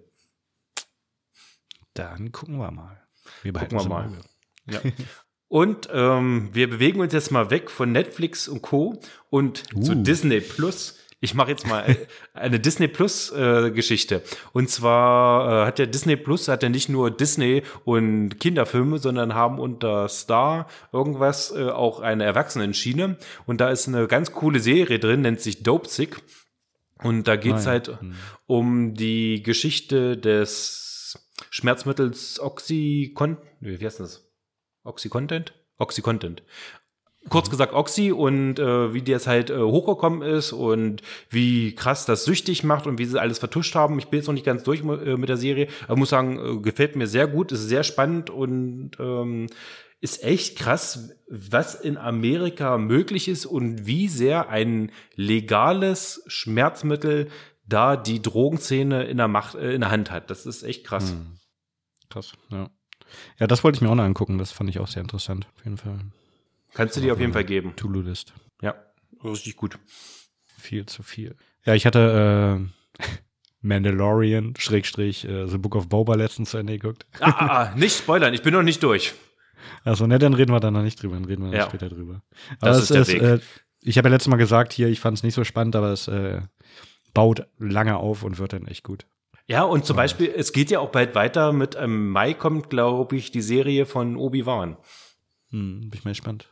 Dann 1.95 2.31
gucken 2.31 2.57
wir 2.59 2.71
mal. 2.71 3.03
Wir 3.43 3.53
gucken 3.53 3.79
wir 3.81 3.89
mal. 3.89 4.13
Ja. 4.71 4.81
Und 5.49 5.89
ähm, 5.93 6.51
wir 6.53 6.69
bewegen 6.69 7.01
uns 7.01 7.13
jetzt 7.13 7.31
mal 7.31 7.51
weg 7.51 7.71
von 7.71 7.91
Netflix 7.91 8.49
und 8.49 8.63
Co. 8.63 9.01
und 9.31 9.65
uh. 9.75 9.81
zu 9.81 9.95
Disney 9.95 10.41
Plus. 10.41 10.99
Ich 11.21 11.35
mache 11.35 11.51
jetzt 11.51 11.67
mal 11.67 11.97
eine 12.35 12.61
Disney 12.61 12.87
Plus 12.87 13.33
äh, 13.33 13.71
Geschichte. 13.71 14.23
Und 14.53 14.69
zwar 14.69 15.65
äh, 15.65 15.67
hat 15.67 15.79
der 15.79 15.87
Disney 15.87 16.17
Plus 16.17 16.49
hat 16.49 16.63
ja 16.63 16.69
nicht 16.69 16.89
nur 16.89 17.11
Disney 17.11 17.63
und 17.85 18.39
Kinderfilme, 18.39 18.99
sondern 18.99 19.35
haben 19.35 19.59
unter 19.59 20.09
Star 20.09 20.69
irgendwas 20.93 21.51
äh, 21.51 21.71
auch 21.71 22.01
eine 22.01 22.25
Erwachsenenschiene. 22.25 23.17
Und 23.47 23.61
da 23.61 23.71
ist 23.71 23.89
eine 23.89 24.07
ganz 24.07 24.33
coole 24.33 24.61
Serie 24.61 24.99
drin, 24.99 25.23
nennt 25.23 25.41
sich 25.41 25.63
Dope 25.63 25.89
Sick. 25.89 26.23
Und 27.03 27.27
da 27.27 27.37
geht's 27.37 27.65
Nein. 27.65 27.73
halt 27.73 27.89
hm. 28.01 28.15
um 28.47 28.95
die 28.95 29.43
Geschichte 29.43 30.17
des 30.17 31.19
Schmerzmittels 31.51 32.39
Oxycontin. 32.41 33.39
Wie 33.61 33.85
heißt 33.85 34.01
das? 34.01 34.28
Oxycontent? 34.89 35.53
Oxycontent. 35.77 36.43
Kurz 37.29 37.51
gesagt 37.51 37.75
Oxy 37.75 38.11
und 38.11 38.59
äh, 38.59 38.95
wie 38.95 39.03
das 39.03 39.27
halt 39.27 39.51
äh, 39.51 39.61
hochgekommen 39.61 40.23
ist 40.23 40.53
und 40.53 41.03
wie 41.29 41.75
krass 41.75 42.07
das 42.07 42.25
süchtig 42.25 42.65
macht 42.65 42.87
und 42.87 42.99
wie 42.99 43.05
sie 43.05 43.21
alles 43.21 43.39
vertuscht 43.39 43.75
haben. 43.75 43.99
Ich 43.99 44.07
bin 44.07 44.19
jetzt 44.19 44.29
noch 44.29 44.35
nicht 44.35 44.47
ganz 44.47 44.63
durch 44.63 44.81
äh, 44.81 45.17
mit 45.17 45.29
der 45.29 45.37
Serie, 45.37 45.69
aber 45.87 45.97
muss 45.97 46.09
sagen, 46.09 46.39
äh, 46.39 46.61
gefällt 46.63 46.97
mir 46.97 47.07
sehr 47.07 47.27
gut, 47.27 47.53
ist 47.53 47.69
sehr 47.69 47.85
spannend 47.85 48.31
und 48.31 48.93
ähm, 48.99 49.49
ist 50.01 50.23
echt 50.23 50.59
krass, 50.59 51.11
was 51.29 51.75
in 51.75 51.99
Amerika 51.99 52.79
möglich 52.79 53.29
ist 53.29 53.47
und 53.47 53.87
wie 53.87 54.09
sehr 54.09 54.49
ein 54.49 54.91
legales 55.17 56.23
Schmerzmittel 56.29 57.29
da 57.67 57.97
die 57.97 58.23
Drogenszene 58.23 59.05
in 59.05 59.19
der 59.19 59.29
Macht, 59.29 59.55
äh, 59.55 59.75
in 59.75 59.83
der 59.83 59.91
Hand 59.91 60.11
hat. 60.11 60.31
Das 60.31 60.47
ist 60.47 60.63
echt 60.63 60.87
krass. 60.87 61.11
Hm. 61.11 61.39
Krass, 62.09 62.33
ja. 62.51 62.71
Ja, 63.39 63.47
das 63.47 63.65
wollte 63.65 63.77
ich 63.77 63.83
mir 63.83 63.91
auch 63.91 63.95
noch 63.95 64.05
angucken. 64.05 64.39
Das 64.39 64.53
fand 64.53 64.71
ich 64.71 64.79
auch 64.79 64.89
sehr 64.89 65.03
interessant. 65.03 65.47
Auf 65.57 65.65
jeden 65.65 65.77
Fall. 65.77 65.99
Kannst 66.75 66.97
du 66.97 67.01
dir 67.01 67.13
auf 67.13 67.21
jeden 67.21 67.33
Fall 67.33 67.45
geben. 67.45 67.75
To-Do-List. 67.77 68.33
Ja, 68.63 68.75
richtig 69.25 69.57
gut. 69.57 69.79
Viel 70.59 70.87
zu 70.87 71.03
viel. 71.03 71.37
Ja, 71.65 71.75
ich 71.75 71.87
hatte 71.87 72.61
äh, 72.99 73.03
Mandalorian, 73.61 74.55
Schrägstrich, 74.59 75.27
äh, 75.27 75.47
The 75.47 75.59
Book 75.59 75.77
of 75.77 75.89
Boba 75.89 76.15
letztens 76.15 76.51
zu 76.51 76.59
Ende 76.59 76.79
geguckt. 76.79 77.07
Ah, 77.21 77.31
ah, 77.31 77.47
ah, 77.73 77.75
nicht 77.77 77.97
spoilern, 77.97 78.35
ich 78.35 78.43
bin 78.43 78.55
noch 78.55 78.63
nicht 78.63 78.83
durch. 78.83 79.15
Also, 79.85 80.07
ne, 80.07 80.19
dann 80.19 80.35
reden 80.35 80.53
wir 80.53 80.61
da 80.61 80.71
noch 80.71 80.83
nicht 80.83 81.03
drüber, 81.03 81.15
dann 81.15 81.25
reden 81.25 81.51
wir 81.51 81.57
ja. 81.57 81.67
später 81.67 81.89
drüber. 81.89 82.23
Aber 82.61 82.71
das 82.71 82.83
ist 82.83 82.91
der 82.91 83.03
ist, 83.03 83.13
Weg. 83.13 83.23
Äh, 83.23 83.39
ich 83.83 83.99
habe 83.99 84.09
ja 84.09 84.15
letztes 84.15 84.29
Mal 84.29 84.37
gesagt, 84.37 84.73
hier, 84.73 84.89
ich 84.89 85.01
fand 85.01 85.19
es 85.19 85.23
nicht 85.23 85.35
so 85.35 85.45
spannend, 85.45 85.77
aber 85.77 85.93
es 85.93 86.09
äh, 86.09 86.41
baut 87.15 87.47
lange 87.59 87.97
auf 87.97 88.23
und 88.23 88.39
wird 88.39 88.53
dann 88.53 88.67
echt 88.67 88.85
gut. 88.85 89.07
Ja, 89.49 89.63
und 89.63 89.87
zum 89.87 89.97
Beispiel, 89.97 90.31
es 90.37 90.53
geht 90.53 90.71
ja 90.71 90.79
auch 90.79 90.91
bald 90.91 91.15
weiter 91.15 91.53
mit, 91.53 91.75
im 91.75 91.85
ähm, 91.85 92.09
Mai 92.11 92.35
kommt, 92.35 92.69
glaube 92.69 93.17
ich, 93.17 93.31
die 93.31 93.41
Serie 93.41 93.87
von 93.87 94.17
Obi-Wan. 94.17 94.77
Hm, 95.51 95.89
bin 95.89 95.91
ich 95.95 96.05
mal 96.05 96.11
gespannt. 96.11 96.49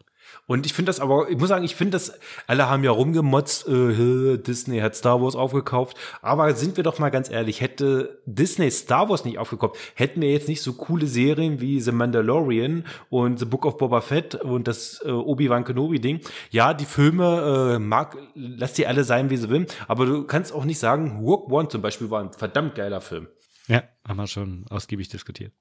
Und 0.46 0.64
ich 0.64 0.72
finde 0.72 0.90
das 0.90 1.00
aber, 1.00 1.28
ich 1.28 1.38
muss 1.38 1.48
sagen, 1.48 1.64
ich 1.64 1.74
finde 1.74 1.92
das, 1.92 2.18
alle 2.46 2.68
haben 2.68 2.84
ja 2.84 2.92
rumgemotzt, 2.92 3.66
äh, 3.68 4.38
Disney 4.38 4.78
hat 4.78 4.94
Star 4.94 5.20
Wars 5.20 5.34
aufgekauft. 5.34 5.96
Aber 6.22 6.54
sind 6.54 6.76
wir 6.76 6.84
doch 6.84 6.98
mal 6.98 7.10
ganz 7.10 7.28
ehrlich, 7.30 7.60
hätte 7.60 8.20
Disney 8.26 8.70
Star 8.70 9.08
Wars 9.08 9.24
nicht 9.24 9.38
aufgekauft, 9.38 9.76
hätten 9.94 10.20
wir 10.20 10.30
jetzt 10.30 10.48
nicht 10.48 10.62
so 10.62 10.74
coole 10.74 11.06
Serien 11.06 11.60
wie 11.60 11.80
The 11.80 11.92
Mandalorian 11.92 12.84
und 13.10 13.40
The 13.40 13.44
Book 13.44 13.66
of 13.66 13.76
Boba 13.76 14.00
Fett 14.00 14.36
und 14.36 14.68
das 14.68 15.02
äh, 15.04 15.10
Obi-Wan 15.10 15.64
Kenobi-Ding. 15.64 16.20
Ja, 16.50 16.74
die 16.74 16.84
Filme, 16.84 17.74
äh, 17.74 17.78
mag, 17.80 18.16
lass 18.34 18.74
die 18.74 18.86
alle 18.86 19.02
sein, 19.02 19.30
wie 19.30 19.36
sie 19.36 19.50
will, 19.50 19.66
aber 19.88 20.06
du 20.06 20.24
kannst 20.24 20.52
auch 20.52 20.64
nicht 20.64 20.78
sagen, 20.78 21.24
Rogue 21.24 21.52
One 21.52 21.68
zum 21.68 21.82
Beispiel 21.82 22.10
war 22.10 22.22
ein 22.22 22.32
verdammt 22.32 22.76
geiler 22.76 23.00
Film. 23.00 23.26
Ja, 23.66 23.82
haben 24.06 24.16
wir 24.16 24.28
schon 24.28 24.64
ausgiebig 24.70 25.08
diskutiert. 25.08 25.52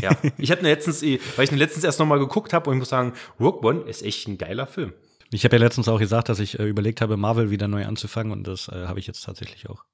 Ja, 0.00 0.16
ich 0.38 0.50
habe 0.50 0.62
letztens, 0.62 1.02
weil 1.02 1.44
ich 1.44 1.50
letztens 1.50 1.84
erst 1.84 1.98
nochmal 1.98 2.18
geguckt 2.18 2.52
habe 2.52 2.70
und 2.70 2.76
ich 2.76 2.80
muss 2.80 2.88
sagen, 2.88 3.12
Rogue 3.38 3.68
One 3.68 3.80
ist 3.82 4.02
echt 4.02 4.28
ein 4.28 4.38
geiler 4.38 4.66
Film. 4.66 4.92
Ich 5.32 5.44
habe 5.44 5.56
ja 5.56 5.62
letztens 5.62 5.88
auch 5.88 5.98
gesagt, 5.98 6.28
dass 6.28 6.40
ich 6.40 6.58
äh, 6.58 6.66
überlegt 6.66 7.00
habe, 7.00 7.16
Marvel 7.16 7.50
wieder 7.50 7.68
neu 7.68 7.86
anzufangen 7.86 8.32
und 8.32 8.46
das 8.46 8.68
äh, 8.68 8.86
habe 8.86 8.98
ich 8.98 9.06
jetzt 9.06 9.24
tatsächlich 9.24 9.68
auch. 9.68 9.84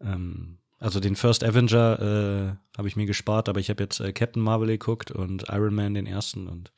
Ähm, 0.00 0.58
also 0.78 1.00
den 1.00 1.16
First 1.16 1.44
Avenger 1.44 2.00
äh, 2.00 2.78
habe 2.78 2.88
ich 2.88 2.96
mir 2.96 3.06
gespart, 3.06 3.48
aber 3.48 3.60
ich 3.60 3.70
habe 3.70 3.82
jetzt 3.82 4.00
äh, 4.00 4.12
Captain 4.12 4.42
Marvel 4.42 4.68
geguckt 4.68 5.10
und 5.10 5.48
Iron 5.48 5.74
Man 5.74 5.94
den 5.94 6.06
ersten 6.06 6.46
und 6.46 6.72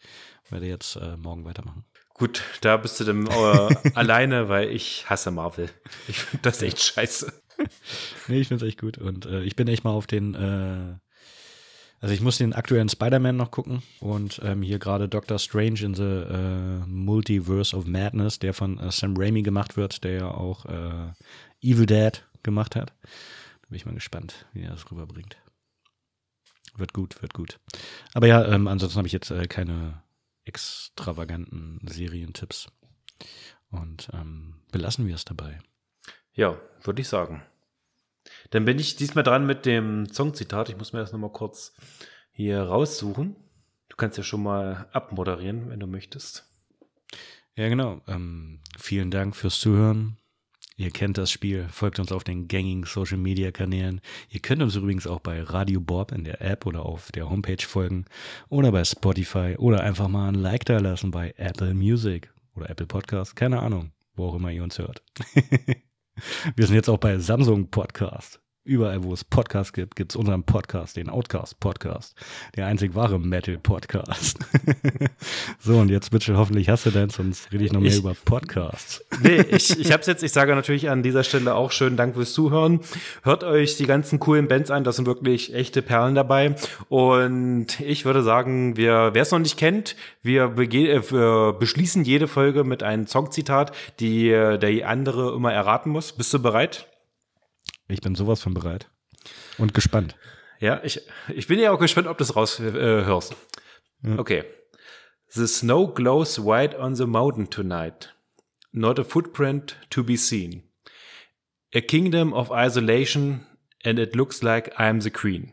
werde 0.50 0.66
jetzt 0.66 0.96
äh, 0.96 1.16
morgen 1.16 1.44
weitermachen. 1.44 1.84
Gut, 2.14 2.42
da 2.62 2.76
bist 2.76 2.98
du 2.98 3.04
dann 3.04 3.26
äh, 3.26 3.90
alleine, 3.94 4.48
weil 4.48 4.70
ich 4.70 5.08
hasse 5.08 5.30
Marvel. 5.30 5.68
Ich 6.08 6.18
finde 6.18 6.42
das 6.42 6.62
echt 6.62 6.80
scheiße. 6.80 7.32
nee, 8.28 8.40
ich 8.40 8.48
finde 8.48 8.64
es 8.64 8.68
echt 8.68 8.80
gut 8.80 8.98
und 8.98 9.26
ich 9.26 9.56
bin 9.56 9.66
echt 9.66 9.82
mal 9.82 9.90
auf 9.90 10.06
den 10.06 11.00
also 12.00 12.14
ich 12.14 12.20
muss 12.20 12.38
den 12.38 12.52
aktuellen 12.52 12.88
Spider-Man 12.88 13.36
noch 13.36 13.50
gucken 13.50 13.82
und 14.00 14.40
ähm, 14.44 14.62
hier 14.62 14.78
gerade 14.78 15.08
Doctor 15.08 15.38
Strange 15.38 15.80
in 15.80 15.94
the 15.94 16.02
äh, 16.02 16.86
Multiverse 16.86 17.76
of 17.76 17.86
Madness, 17.86 18.38
der 18.38 18.54
von 18.54 18.78
äh, 18.78 18.90
Sam 18.90 19.16
Raimi 19.16 19.42
gemacht 19.42 19.76
wird, 19.76 20.04
der 20.04 20.12
ja 20.12 20.30
auch 20.30 20.64
äh, 20.66 21.12
Evil 21.60 21.86
Dead 21.86 22.24
gemacht 22.42 22.76
hat. 22.76 22.92
Da 23.62 23.68
bin 23.68 23.76
ich 23.76 23.86
mal 23.86 23.94
gespannt, 23.94 24.46
wie 24.52 24.62
er 24.62 24.70
das 24.70 24.90
rüberbringt. 24.90 25.36
Wird 26.76 26.92
gut, 26.92 27.20
wird 27.20 27.34
gut. 27.34 27.58
Aber 28.14 28.28
ja, 28.28 28.46
ähm, 28.46 28.68
ansonsten 28.68 28.98
habe 28.98 29.08
ich 29.08 29.12
jetzt 29.12 29.30
äh, 29.30 29.46
keine 29.46 30.02
extravaganten 30.44 31.80
Serientipps. 31.84 32.68
Und 33.70 34.08
ähm, 34.14 34.54
belassen 34.72 35.06
wir 35.06 35.14
es 35.14 35.24
dabei. 35.24 35.58
Ja, 36.32 36.56
würde 36.84 37.02
ich 37.02 37.08
sagen. 37.08 37.42
Dann 38.50 38.64
bin 38.64 38.78
ich 38.78 38.96
diesmal 38.96 39.24
dran 39.24 39.46
mit 39.46 39.66
dem 39.66 40.06
Songzitat. 40.12 40.68
Ich 40.68 40.76
muss 40.76 40.92
mir 40.92 41.00
das 41.00 41.12
nochmal 41.12 41.32
kurz 41.32 41.74
hier 42.30 42.62
raussuchen. 42.62 43.36
Du 43.88 43.96
kannst 43.96 44.16
ja 44.16 44.24
schon 44.24 44.42
mal 44.42 44.88
abmoderieren, 44.92 45.70
wenn 45.70 45.80
du 45.80 45.86
möchtest. 45.86 46.48
Ja, 47.56 47.68
genau. 47.68 48.00
Ähm, 48.06 48.60
vielen 48.78 49.10
Dank 49.10 49.34
fürs 49.34 49.58
Zuhören. 49.58 50.16
Ihr 50.76 50.92
kennt 50.92 51.18
das 51.18 51.32
Spiel, 51.32 51.66
folgt 51.68 51.98
uns 51.98 52.12
auf 52.12 52.22
den 52.22 52.46
gängigen 52.46 52.84
Social 52.84 53.18
Media 53.18 53.50
Kanälen. 53.50 54.00
Ihr 54.30 54.38
könnt 54.38 54.62
uns 54.62 54.76
übrigens 54.76 55.08
auch 55.08 55.18
bei 55.18 55.42
Radio 55.42 55.80
Bob 55.80 56.12
in 56.12 56.22
der 56.22 56.40
App 56.40 56.66
oder 56.66 56.86
auf 56.86 57.10
der 57.10 57.28
Homepage 57.28 57.66
folgen 57.66 58.04
oder 58.48 58.70
bei 58.70 58.84
Spotify 58.84 59.56
oder 59.58 59.82
einfach 59.82 60.06
mal 60.06 60.28
ein 60.28 60.36
Like 60.36 60.66
da 60.66 60.78
lassen 60.78 61.10
bei 61.10 61.34
Apple 61.36 61.74
Music 61.74 62.32
oder 62.54 62.70
Apple 62.70 62.86
Podcast, 62.86 63.34
keine 63.34 63.58
Ahnung, 63.60 63.90
wo 64.14 64.28
auch 64.28 64.36
immer 64.36 64.52
ihr 64.52 64.62
uns 64.62 64.78
hört. 64.78 65.02
Wir 66.56 66.66
sind 66.66 66.76
jetzt 66.76 66.88
auch 66.88 66.98
bei 66.98 67.18
Samsung 67.18 67.70
Podcast. 67.70 68.40
Überall, 68.68 69.02
wo 69.02 69.14
es 69.14 69.24
Podcasts 69.24 69.72
gibt, 69.72 69.96
gibt 69.96 70.12
es 70.12 70.16
unseren 70.16 70.42
Podcast, 70.42 70.98
den 70.98 71.08
Outcast 71.08 71.58
Podcast. 71.58 72.14
Der 72.54 72.66
einzig 72.66 72.94
wahre 72.94 73.18
Metal 73.18 73.56
Podcast. 73.56 74.40
so, 75.58 75.78
und 75.78 75.88
jetzt 75.88 76.10
bitte, 76.10 76.36
hoffentlich 76.36 76.68
hast 76.68 76.84
du 76.84 76.90
deins, 76.90 77.14
sonst 77.14 77.50
rede 77.50 77.64
ich 77.64 77.72
noch 77.72 77.80
mehr 77.80 77.92
ich, 77.92 78.00
über 78.00 78.14
Podcasts. 78.26 79.02
nee, 79.22 79.40
ich, 79.40 79.80
ich 79.80 79.90
hab's 79.90 80.06
jetzt, 80.06 80.22
ich 80.22 80.32
sage 80.32 80.54
natürlich 80.54 80.90
an 80.90 81.02
dieser 81.02 81.24
Stelle 81.24 81.54
auch 81.54 81.72
schön 81.72 81.96
Dank 81.96 82.14
fürs 82.14 82.34
Zuhören. 82.34 82.80
Hört 83.22 83.42
euch 83.42 83.78
die 83.78 83.86
ganzen 83.86 84.20
coolen 84.20 84.48
Bands 84.48 84.70
an, 84.70 84.84
das 84.84 84.96
sind 84.96 85.06
wirklich 85.06 85.54
echte 85.54 85.80
Perlen 85.80 86.14
dabei. 86.14 86.54
Und 86.90 87.80
ich 87.80 88.04
würde 88.04 88.22
sagen, 88.22 88.76
wir, 88.76 89.14
wer 89.14 89.22
es 89.22 89.30
noch 89.30 89.38
nicht 89.38 89.56
kennt, 89.56 89.96
wir, 90.20 90.58
äh, 90.58 91.10
wir 91.10 91.56
beschließen 91.58 92.04
jede 92.04 92.28
Folge 92.28 92.64
mit 92.64 92.82
einem 92.82 93.06
Songzitat, 93.06 93.72
die 93.98 94.28
der 94.28 94.86
andere 94.86 95.34
immer 95.34 95.54
erraten 95.54 95.88
muss. 95.88 96.12
Bist 96.12 96.34
du 96.34 96.38
bereit? 96.38 96.86
Ich 97.88 98.00
bin 98.00 98.14
sowas 98.14 98.42
von 98.42 98.54
bereit. 98.54 98.90
Und 99.56 99.74
gespannt. 99.74 100.16
Ja, 100.60 100.80
ich, 100.84 101.00
ich 101.34 101.46
bin 101.46 101.58
ja 101.58 101.72
auch 101.72 101.78
gespannt, 101.78 102.06
ob 102.06 102.18
du 102.18 102.24
es 102.24 102.36
raushörst. 102.36 102.74
Äh, 102.76 104.10
ja. 104.10 104.18
Okay. 104.18 104.44
The 105.28 105.46
snow 105.46 105.92
glows 105.92 106.38
white 106.38 106.78
on 106.78 106.94
the 106.94 107.06
mountain 107.06 107.50
tonight. 107.50 108.14
Not 108.72 108.98
a 108.98 109.04
footprint 109.04 109.76
to 109.90 110.02
be 110.02 110.16
seen. 110.16 110.62
A 111.74 111.80
kingdom 111.80 112.32
of 112.32 112.50
isolation, 112.50 113.46
and 113.84 113.98
it 113.98 114.14
looks 114.14 114.42
like 114.42 114.72
I'm 114.78 115.00
the 115.00 115.10
queen. 115.10 115.52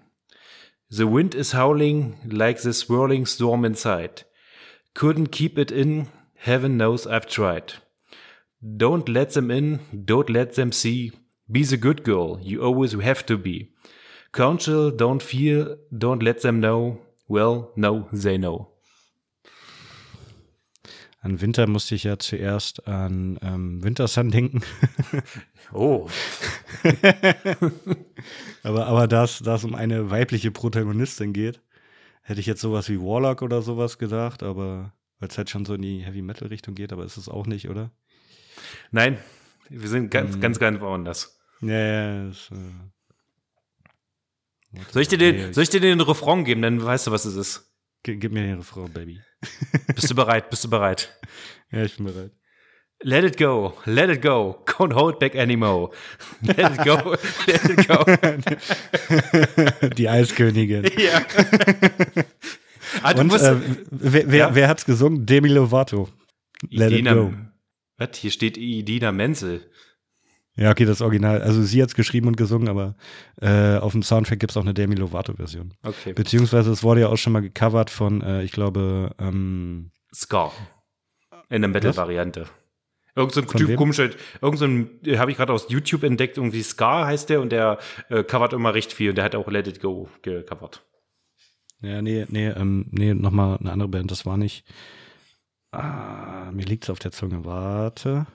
The 0.90 1.08
wind 1.08 1.36
is 1.36 1.52
howling 1.52 2.18
like 2.26 2.62
the 2.62 2.74
swirling 2.74 3.26
storm 3.26 3.66
inside. 3.66 4.24
Couldn't 4.94 5.32
keep 5.32 5.58
it 5.58 5.72
in, 5.72 6.08
heaven 6.36 6.78
knows 6.78 7.06
I've 7.06 7.28
tried. 7.28 7.74
Don't 8.78 9.10
let 9.10 9.32
them 9.32 9.52
in, 9.52 9.80
don't 10.06 10.30
let 10.30 10.56
them 10.56 10.72
see. 10.72 11.12
Be 11.48 11.64
the 11.64 11.78
good 11.80 12.04
girl 12.04 12.40
you 12.42 12.62
always 12.64 12.94
have 12.94 13.26
to 13.26 13.38
be. 13.38 13.74
Counsel, 14.32 14.92
don't 14.92 15.22
fear, 15.22 15.78
don't 15.92 16.22
let 16.24 16.42
them 16.42 16.60
know. 16.60 17.00
Well, 17.28 17.72
no, 17.76 18.08
they 18.12 18.38
know. 18.38 18.72
An 21.22 21.42
Winter 21.42 21.66
musste 21.68 21.96
ich 21.96 22.04
ja 22.04 22.20
zuerst 22.20 22.88
an 22.88 23.40
ähm, 23.42 23.84
Wintersun 23.84 24.30
denken. 24.30 24.62
oh. 25.74 26.08
aber 28.64 28.86
aber 28.86 29.08
da 29.08 29.24
es 29.24 29.64
um 29.64 29.74
eine 29.74 30.12
weibliche 30.12 30.52
Protagonistin 30.52 31.34
geht, 31.34 31.62
hätte 32.22 32.40
ich 32.40 32.46
jetzt 32.46 32.62
sowas 32.62 32.90
wie 32.90 33.00
Warlock 33.00 33.42
oder 33.42 33.62
sowas 33.64 33.98
gedacht, 33.98 34.44
aber 34.44 34.94
weil 35.20 35.30
es 35.30 35.38
halt 35.38 35.50
schon 35.50 35.66
so 35.66 35.74
in 35.74 35.82
die 35.82 36.00
Heavy 36.02 36.22
Metal 36.22 36.48
Richtung 36.48 36.76
geht, 36.76 36.94
aber 36.94 37.06
ist 37.06 37.18
es 37.18 37.30
auch 37.30 37.48
nicht, 37.48 37.70
oder? 37.70 37.92
Nein, 38.92 39.18
Wir 39.70 39.90
sind 39.90 40.12
ganz, 40.12 40.36
Mhm. 40.36 40.42
ganz, 40.42 40.60
ganz 40.60 40.80
woanders. 40.80 41.35
Ja, 41.62 41.80
ja, 41.80 42.28
das, 42.28 42.50
äh, 42.52 42.56
Soll 44.92 45.02
ich, 45.04 45.08
dir 45.08 45.18
den, 45.18 45.54
soll 45.54 45.64
ich 45.64 45.70
dir 45.70 45.80
den 45.80 46.02
Refrain 46.02 46.44
geben, 46.44 46.62
dann 46.62 46.84
weißt 46.84 47.08
du, 47.08 47.12
was 47.12 47.24
es 47.26 47.36
ist. 47.36 47.72
G 48.04 48.18
gib 48.18 48.34
mir 48.34 48.44
den 48.44 48.58
Refrain, 48.58 48.92
Baby. 48.92 49.22
Bist 49.96 50.10
du 50.12 50.16
bereit? 50.16 50.50
Bist 50.50 50.66
du 50.66 50.70
bereit? 50.70 51.18
Ja, 51.72 51.84
ich 51.84 51.96
bin 51.96 52.06
bereit. 52.08 52.32
Let 53.02 53.24
it 53.26 53.38
go, 53.38 53.74
let 53.86 54.10
it 54.10 54.22
go, 54.22 54.64
can't 54.66 54.94
hold 54.94 55.20
back 55.20 55.36
anymore. 55.36 55.92
Let 56.42 56.58
it 56.60 56.78
go, 56.86 57.16
let 57.48 57.64
it 57.66 57.88
go. 57.88 58.06
Die 59.96 60.08
Eiskönigin. 60.10 60.86
ja. 60.98 61.22
ah, 63.04 63.12
Und 63.20 63.28
musst, 63.28 63.44
äh, 63.44 63.56
wer, 63.92 64.32
wer, 64.32 64.38
Ja? 64.38 64.56
wer 64.56 64.68
hat's 64.70 64.86
gesungen? 64.86 65.26
Demi 65.26 65.50
Lovato. 65.50 66.08
Let 66.70 66.94
it 66.94 67.04
go. 67.06 67.28
Idina, 67.28 67.52
was? 67.98 68.18
Hier 68.18 68.32
steht 68.32 68.56
Idina 68.58 69.12
Menzel. 69.12 69.70
Ja, 70.58 70.72
okay, 70.72 70.86
das 70.86 71.02
Original. 71.02 71.42
Also 71.42 71.64
sie 71.64 71.82
hat's 71.82 71.96
geschrieben 71.96 72.28
und 72.28 72.38
gesungen, 72.38 72.70
aber 72.70 72.96
äh, 73.42 73.78
auf 73.78 73.92
dem 73.92 74.04
Soundtrack 74.04 74.40
gibt's 74.40 74.56
auch 74.56 74.62
eine 74.62 74.74
Demi 74.74 74.96
Lovato-Version. 74.96 75.74
Okay. 75.84 76.14
Beziehungsweise 76.14 76.72
es 76.72 76.82
wurde 76.82 77.02
ja 77.02 77.10
auch 77.10 77.18
schon 77.18 77.34
mal 77.34 77.42
gecovert 77.42 77.90
von, 77.90 78.22
äh, 78.22 78.44
ich 78.44 78.52
glaube, 78.52 79.12
ähm, 79.20 79.92
Scar. 80.14 80.54
In 81.50 81.62
der 81.62 81.70
Metal-Variante. 81.70 82.48
Irgend 83.18 83.34
so 83.34 83.42
ein 83.42 83.48
Von 83.48 83.62
Typ 83.62 83.78
komischer, 83.78 84.10
irgend 84.42 84.60
so 84.60 84.66
ein, 84.66 85.00
habe 85.18 85.32
ich 85.32 85.38
gerade 85.38 85.54
aus 85.54 85.68
YouTube 85.70 86.04
entdeckt, 86.04 86.38
irgendwie 86.38 86.64
Scar 86.64 87.06
heißt 87.06 87.30
der 87.30 87.42
und 87.42 87.52
der 87.52 87.80
äh, 88.10 88.24
covert 88.24 88.52
immer 88.54 88.74
recht 88.74 88.92
viel 88.92 89.10
und 89.10 89.16
der 89.16 89.24
hat 89.24 89.36
auch 89.36 89.48
Let 89.48 89.68
It 89.68 89.80
Go 89.82 90.10
gecovert. 90.22 90.84
ja, 91.82 92.02
nee, 92.02 92.26
nee, 92.30 92.48
ähm, 92.48 92.88
nee, 92.92 93.14
nochmal 93.14 93.58
eine 93.58 93.72
andere 93.72 93.90
Band, 93.90 94.12
das 94.12 94.26
war 94.26 94.36
nicht. 94.38 94.66
Ah, 95.72 96.52
mir 96.52 96.66
liegt's 96.66 96.90
auf 96.90 97.00
der 97.00 97.12
Zunge. 97.12 97.46
Warte. 97.46 98.26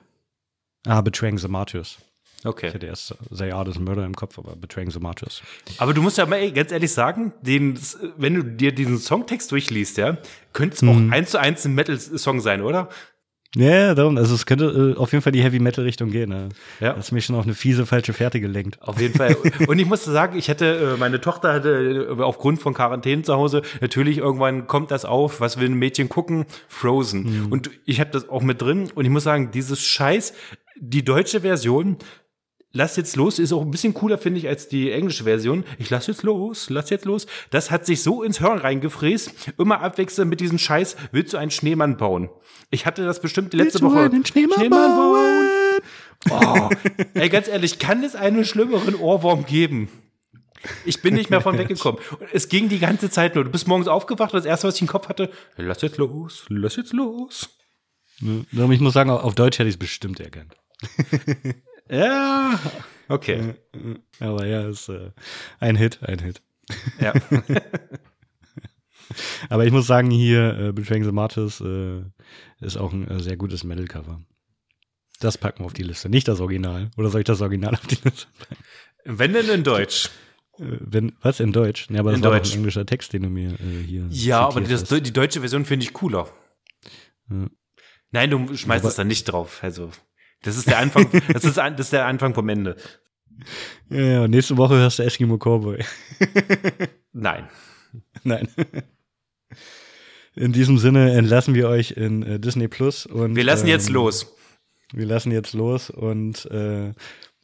Ah, 0.87 1.01
Betraying 1.01 1.37
the 1.37 1.47
Martyrs. 1.47 1.97
Ich 2.41 2.45
Okay. 2.47 2.73
hatte 2.73 2.85
erst 2.87 3.15
They 3.35 3.51
Are 3.51 3.63
This 3.65 3.79
Murder 3.79 4.03
im 4.05 4.15
Kopf, 4.15 4.37
aber 4.39 4.55
Betraying 4.55 4.89
the 4.91 4.99
Martyrs. 4.99 5.41
Aber 5.77 5.93
du 5.93 6.01
musst 6.01 6.17
ja 6.17 6.25
mal 6.25 6.37
ey, 6.37 6.51
ganz 6.51 6.71
ehrlich 6.71 6.91
sagen, 6.91 7.33
den, 7.41 7.77
wenn 8.17 8.33
du 8.35 8.43
dir 8.43 8.71
diesen 8.73 8.97
Songtext 8.97 9.51
durchliest, 9.51 9.97
ja, 9.97 10.17
könnte 10.53 10.75
es 10.75 10.81
Mhm. 10.81 10.89
auch 10.89 11.13
eins 11.13 11.31
zu 11.31 11.39
eins 11.39 11.65
ein 11.65 11.75
Metal-Song 11.75 12.39
sein, 12.41 12.61
oder? 12.61 12.89
Ja, 13.53 13.69
ja, 13.69 13.95
darum. 13.95 14.15
Also 14.17 14.33
es 14.33 14.45
könnte 14.45 14.93
äh, 14.95 14.97
auf 14.97 15.11
jeden 15.11 15.21
Fall 15.21 15.33
die 15.33 15.43
Heavy-Metal-Richtung 15.43 16.09
gehen. 16.09 16.29
Ne? 16.29 16.47
Ja. 16.79 16.93
Das 16.93 17.07
ist 17.07 17.11
mich 17.11 17.25
schon 17.25 17.35
auf 17.35 17.43
eine 17.43 17.53
fiese, 17.53 17.85
falsche 17.85 18.13
Fährte 18.13 18.39
gelenkt. 18.39 18.81
Auf 18.81 18.99
jeden 19.01 19.13
Fall. 19.13 19.35
Und 19.67 19.77
ich 19.77 19.85
musste 19.85 20.09
sagen, 20.11 20.37
ich 20.39 20.49
hatte, 20.49 20.93
äh, 20.95 20.97
meine 20.97 21.19
Tochter 21.19 21.51
hatte 21.53 22.07
äh, 22.17 22.21
aufgrund 22.23 22.61
von 22.61 22.73
Quarantäne 22.73 23.23
zu 23.23 23.35
Hause, 23.35 23.61
natürlich 23.81 24.19
irgendwann 24.19 24.67
kommt 24.67 24.89
das 24.89 25.03
auf, 25.03 25.41
was 25.41 25.59
will 25.59 25.67
ein 25.69 25.73
Mädchen 25.73 26.07
gucken? 26.07 26.45
Frozen. 26.69 27.47
Und 27.51 27.69
ich 27.85 27.99
habe 27.99 28.09
das 28.11 28.29
auch 28.29 28.41
mit 28.41 28.61
drin 28.61 28.89
und 28.95 29.03
ich 29.03 29.11
muss 29.11 29.23
sagen, 29.23 29.51
dieses 29.51 29.81
Scheiß, 29.81 30.33
die 30.79 31.03
deutsche 31.03 31.41
Version, 31.41 31.97
lass 32.73 32.95
jetzt 32.95 33.15
los, 33.15 33.39
ist 33.39 33.53
auch 33.53 33.61
ein 33.61 33.71
bisschen 33.71 33.93
cooler, 33.93 34.17
finde 34.17 34.39
ich, 34.39 34.47
als 34.47 34.67
die 34.67 34.91
englische 34.91 35.23
Version. 35.23 35.63
Ich 35.77 35.89
lass 35.89 36.07
jetzt 36.07 36.23
los, 36.23 36.69
lass 36.69 36.89
jetzt 36.89 37.05
los. 37.05 37.27
Das 37.49 37.71
hat 37.71 37.85
sich 37.85 38.03
so 38.03 38.23
ins 38.23 38.39
Hirn 38.39 38.59
reingefräst, 38.59 39.53
immer 39.57 39.81
abwechselnd 39.81 40.29
mit 40.29 40.39
diesem 40.39 40.57
Scheiß, 40.57 40.95
willst 41.11 41.33
du 41.33 41.37
einen 41.37 41.51
Schneemann 41.51 41.97
bauen? 41.97 42.29
Ich 42.69 42.85
hatte 42.85 43.05
das 43.05 43.21
bestimmt 43.21 43.53
die 43.53 43.57
letzte 43.57 43.81
Woche. 43.81 44.09
Schneemann, 44.25 44.69
bauen? 44.69 45.49
Oh, 46.29 46.69
ey, 47.15 47.29
ganz 47.29 47.47
ehrlich, 47.47 47.79
kann 47.79 48.03
es 48.03 48.15
einen 48.15 48.45
schlimmeren 48.45 48.95
Ohrwurm 48.95 49.45
geben? 49.45 49.89
Ich 50.85 51.01
bin 51.01 51.15
nicht 51.15 51.31
mehr 51.31 51.41
von 51.41 51.57
weggekommen. 51.57 51.99
Und 52.19 52.27
es 52.31 52.47
ging 52.47 52.69
die 52.69 52.77
ganze 52.77 53.09
Zeit 53.09 53.33
nur. 53.33 53.43
Du 53.43 53.49
bist 53.49 53.67
morgens 53.67 53.87
aufgewacht 53.87 54.33
und 54.33 54.37
das 54.37 54.45
erste, 54.45 54.67
was 54.67 54.75
ich 54.75 54.81
im 54.81 54.87
Kopf 54.87 55.09
hatte, 55.09 55.31
lass 55.57 55.81
jetzt 55.81 55.97
los, 55.97 56.45
lass 56.49 56.75
jetzt 56.75 56.93
los. 56.93 57.49
Ich 58.19 58.79
muss 58.79 58.93
sagen, 58.93 59.09
auf 59.09 59.33
Deutsch 59.33 59.57
hätte 59.57 59.69
ich 59.69 59.75
es 59.75 59.79
bestimmt 59.79 60.19
erkannt. 60.19 60.55
Ja, 61.91 62.59
okay. 63.09 63.55
Aber 64.19 64.45
ja, 64.47 64.67
ist 64.69 64.87
äh, 64.89 65.11
ein 65.59 65.75
Hit, 65.75 65.99
ein 66.03 66.19
Hit. 66.19 66.41
Ja. 66.99 67.13
Aber 69.49 69.65
ich 69.65 69.71
muss 69.73 69.87
sagen, 69.87 70.09
hier 70.09 70.57
äh, 70.57 70.71
Betraying 70.71 71.03
the 71.03 71.11
Martyrs 71.11 71.59
äh, 71.61 72.01
ist 72.61 72.77
auch 72.77 72.93
ein 72.93 73.07
äh, 73.09 73.19
sehr 73.19 73.35
gutes 73.35 73.63
Metal-Cover. 73.65 74.21
Das 75.19 75.37
packen 75.37 75.59
wir 75.59 75.65
auf 75.65 75.73
die 75.73 75.83
Liste. 75.83 76.09
Nicht 76.09 76.27
das 76.27 76.39
Original. 76.39 76.89
Oder 76.97 77.09
soll 77.09 77.21
ich 77.21 77.25
das 77.27 77.41
Original 77.41 77.73
auf 77.75 77.85
die 77.87 77.97
Liste 78.03 78.27
packen? 78.39 78.63
Wenn 79.03 79.33
denn 79.33 79.49
in 79.49 79.63
Deutsch? 79.63 80.09
Äh, 80.57 80.63
wenn, 80.79 81.11
was, 81.21 81.39
in 81.41 81.51
Deutsch? 81.51 81.87
Ja, 81.89 81.99
aber 81.99 82.11
das 82.11 82.19
In 82.19 82.23
war 82.23 82.31
Deutsch. 82.31 82.51
ein 82.53 82.57
englischer 82.59 82.85
Text, 82.85 83.11
den 83.13 83.23
du 83.23 83.29
mir 83.29 83.51
äh, 83.59 83.83
hier 83.85 84.05
Ja, 84.09 84.47
aber 84.47 84.61
das, 84.61 84.85
die 84.85 85.11
deutsche 85.13 85.41
Version 85.41 85.65
finde 85.65 85.85
ich 85.85 85.91
cooler. 85.93 86.29
Ja. 87.29 87.47
Nein, 88.11 88.29
du 88.29 88.55
schmeißt 88.55 88.83
Aber- 88.83 88.89
es 88.89 88.95
da 88.95 89.03
nicht 89.03 89.25
drauf. 89.25 89.59
Also, 89.61 89.91
das 90.43 90.57
ist 90.57 90.67
der 90.67 90.77
Anfang, 90.79 91.07
das 91.33 91.43
ist, 91.43 91.59
ein- 91.59 91.75
das 91.75 91.87
ist 91.87 91.93
der 91.93 92.05
Anfang 92.05 92.33
vom 92.33 92.49
Ende. 92.49 92.75
Ja, 93.89 94.01
ja, 94.01 94.23
und 94.23 94.29
nächste 94.31 94.57
Woche 94.57 94.75
hörst 94.75 94.99
du 94.99 95.03
Eskimo 95.03 95.37
Cowboy. 95.37 95.83
Nein. 97.13 97.49
Nein. 98.23 98.47
In 100.35 100.53
diesem 100.53 100.77
Sinne 100.77 101.13
entlassen 101.13 101.53
wir 101.55 101.67
euch 101.67 101.91
in 101.91 102.23
äh, 102.23 102.39
Disney 102.39 102.67
Plus 102.67 103.05
und 103.05 103.35
Wir 103.35 103.43
lassen 103.43 103.67
jetzt 103.67 103.87
ähm, 103.87 103.95
los. 103.95 104.33
Wir 104.93 105.05
lassen 105.05 105.31
jetzt 105.31 105.53
los 105.53 105.89
und 105.89 106.45
äh, 106.45 106.93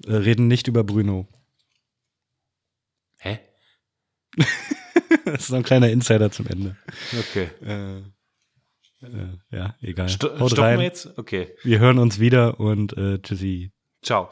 reden 0.08 0.48
nicht 0.48 0.68
über 0.68 0.84
Bruno. 0.84 1.28
Hä? 3.18 3.40
Das 5.24 5.42
ist 5.42 5.48
so 5.48 5.56
ein 5.56 5.64
kleiner 5.64 5.90
Insider 5.90 6.32
zum 6.32 6.48
Ende. 6.48 6.76
Okay. 7.18 7.50
Äh, 7.66 8.02
ja, 9.52 9.76
egal. 9.82 10.10
Sto 10.10 10.40
Haut 10.40 10.52
stoppen 10.52 10.64
rein. 10.64 10.80
wir 10.80 10.86
jetzt? 10.86 11.18
Okay. 11.18 11.56
Wir 11.64 11.80
hören 11.80 12.00
uns 12.00 12.20
wieder 12.20 12.60
und 12.60 12.98
äh, 12.98 13.20
tschüssi. 13.20 13.72
Ciao. 14.02 14.30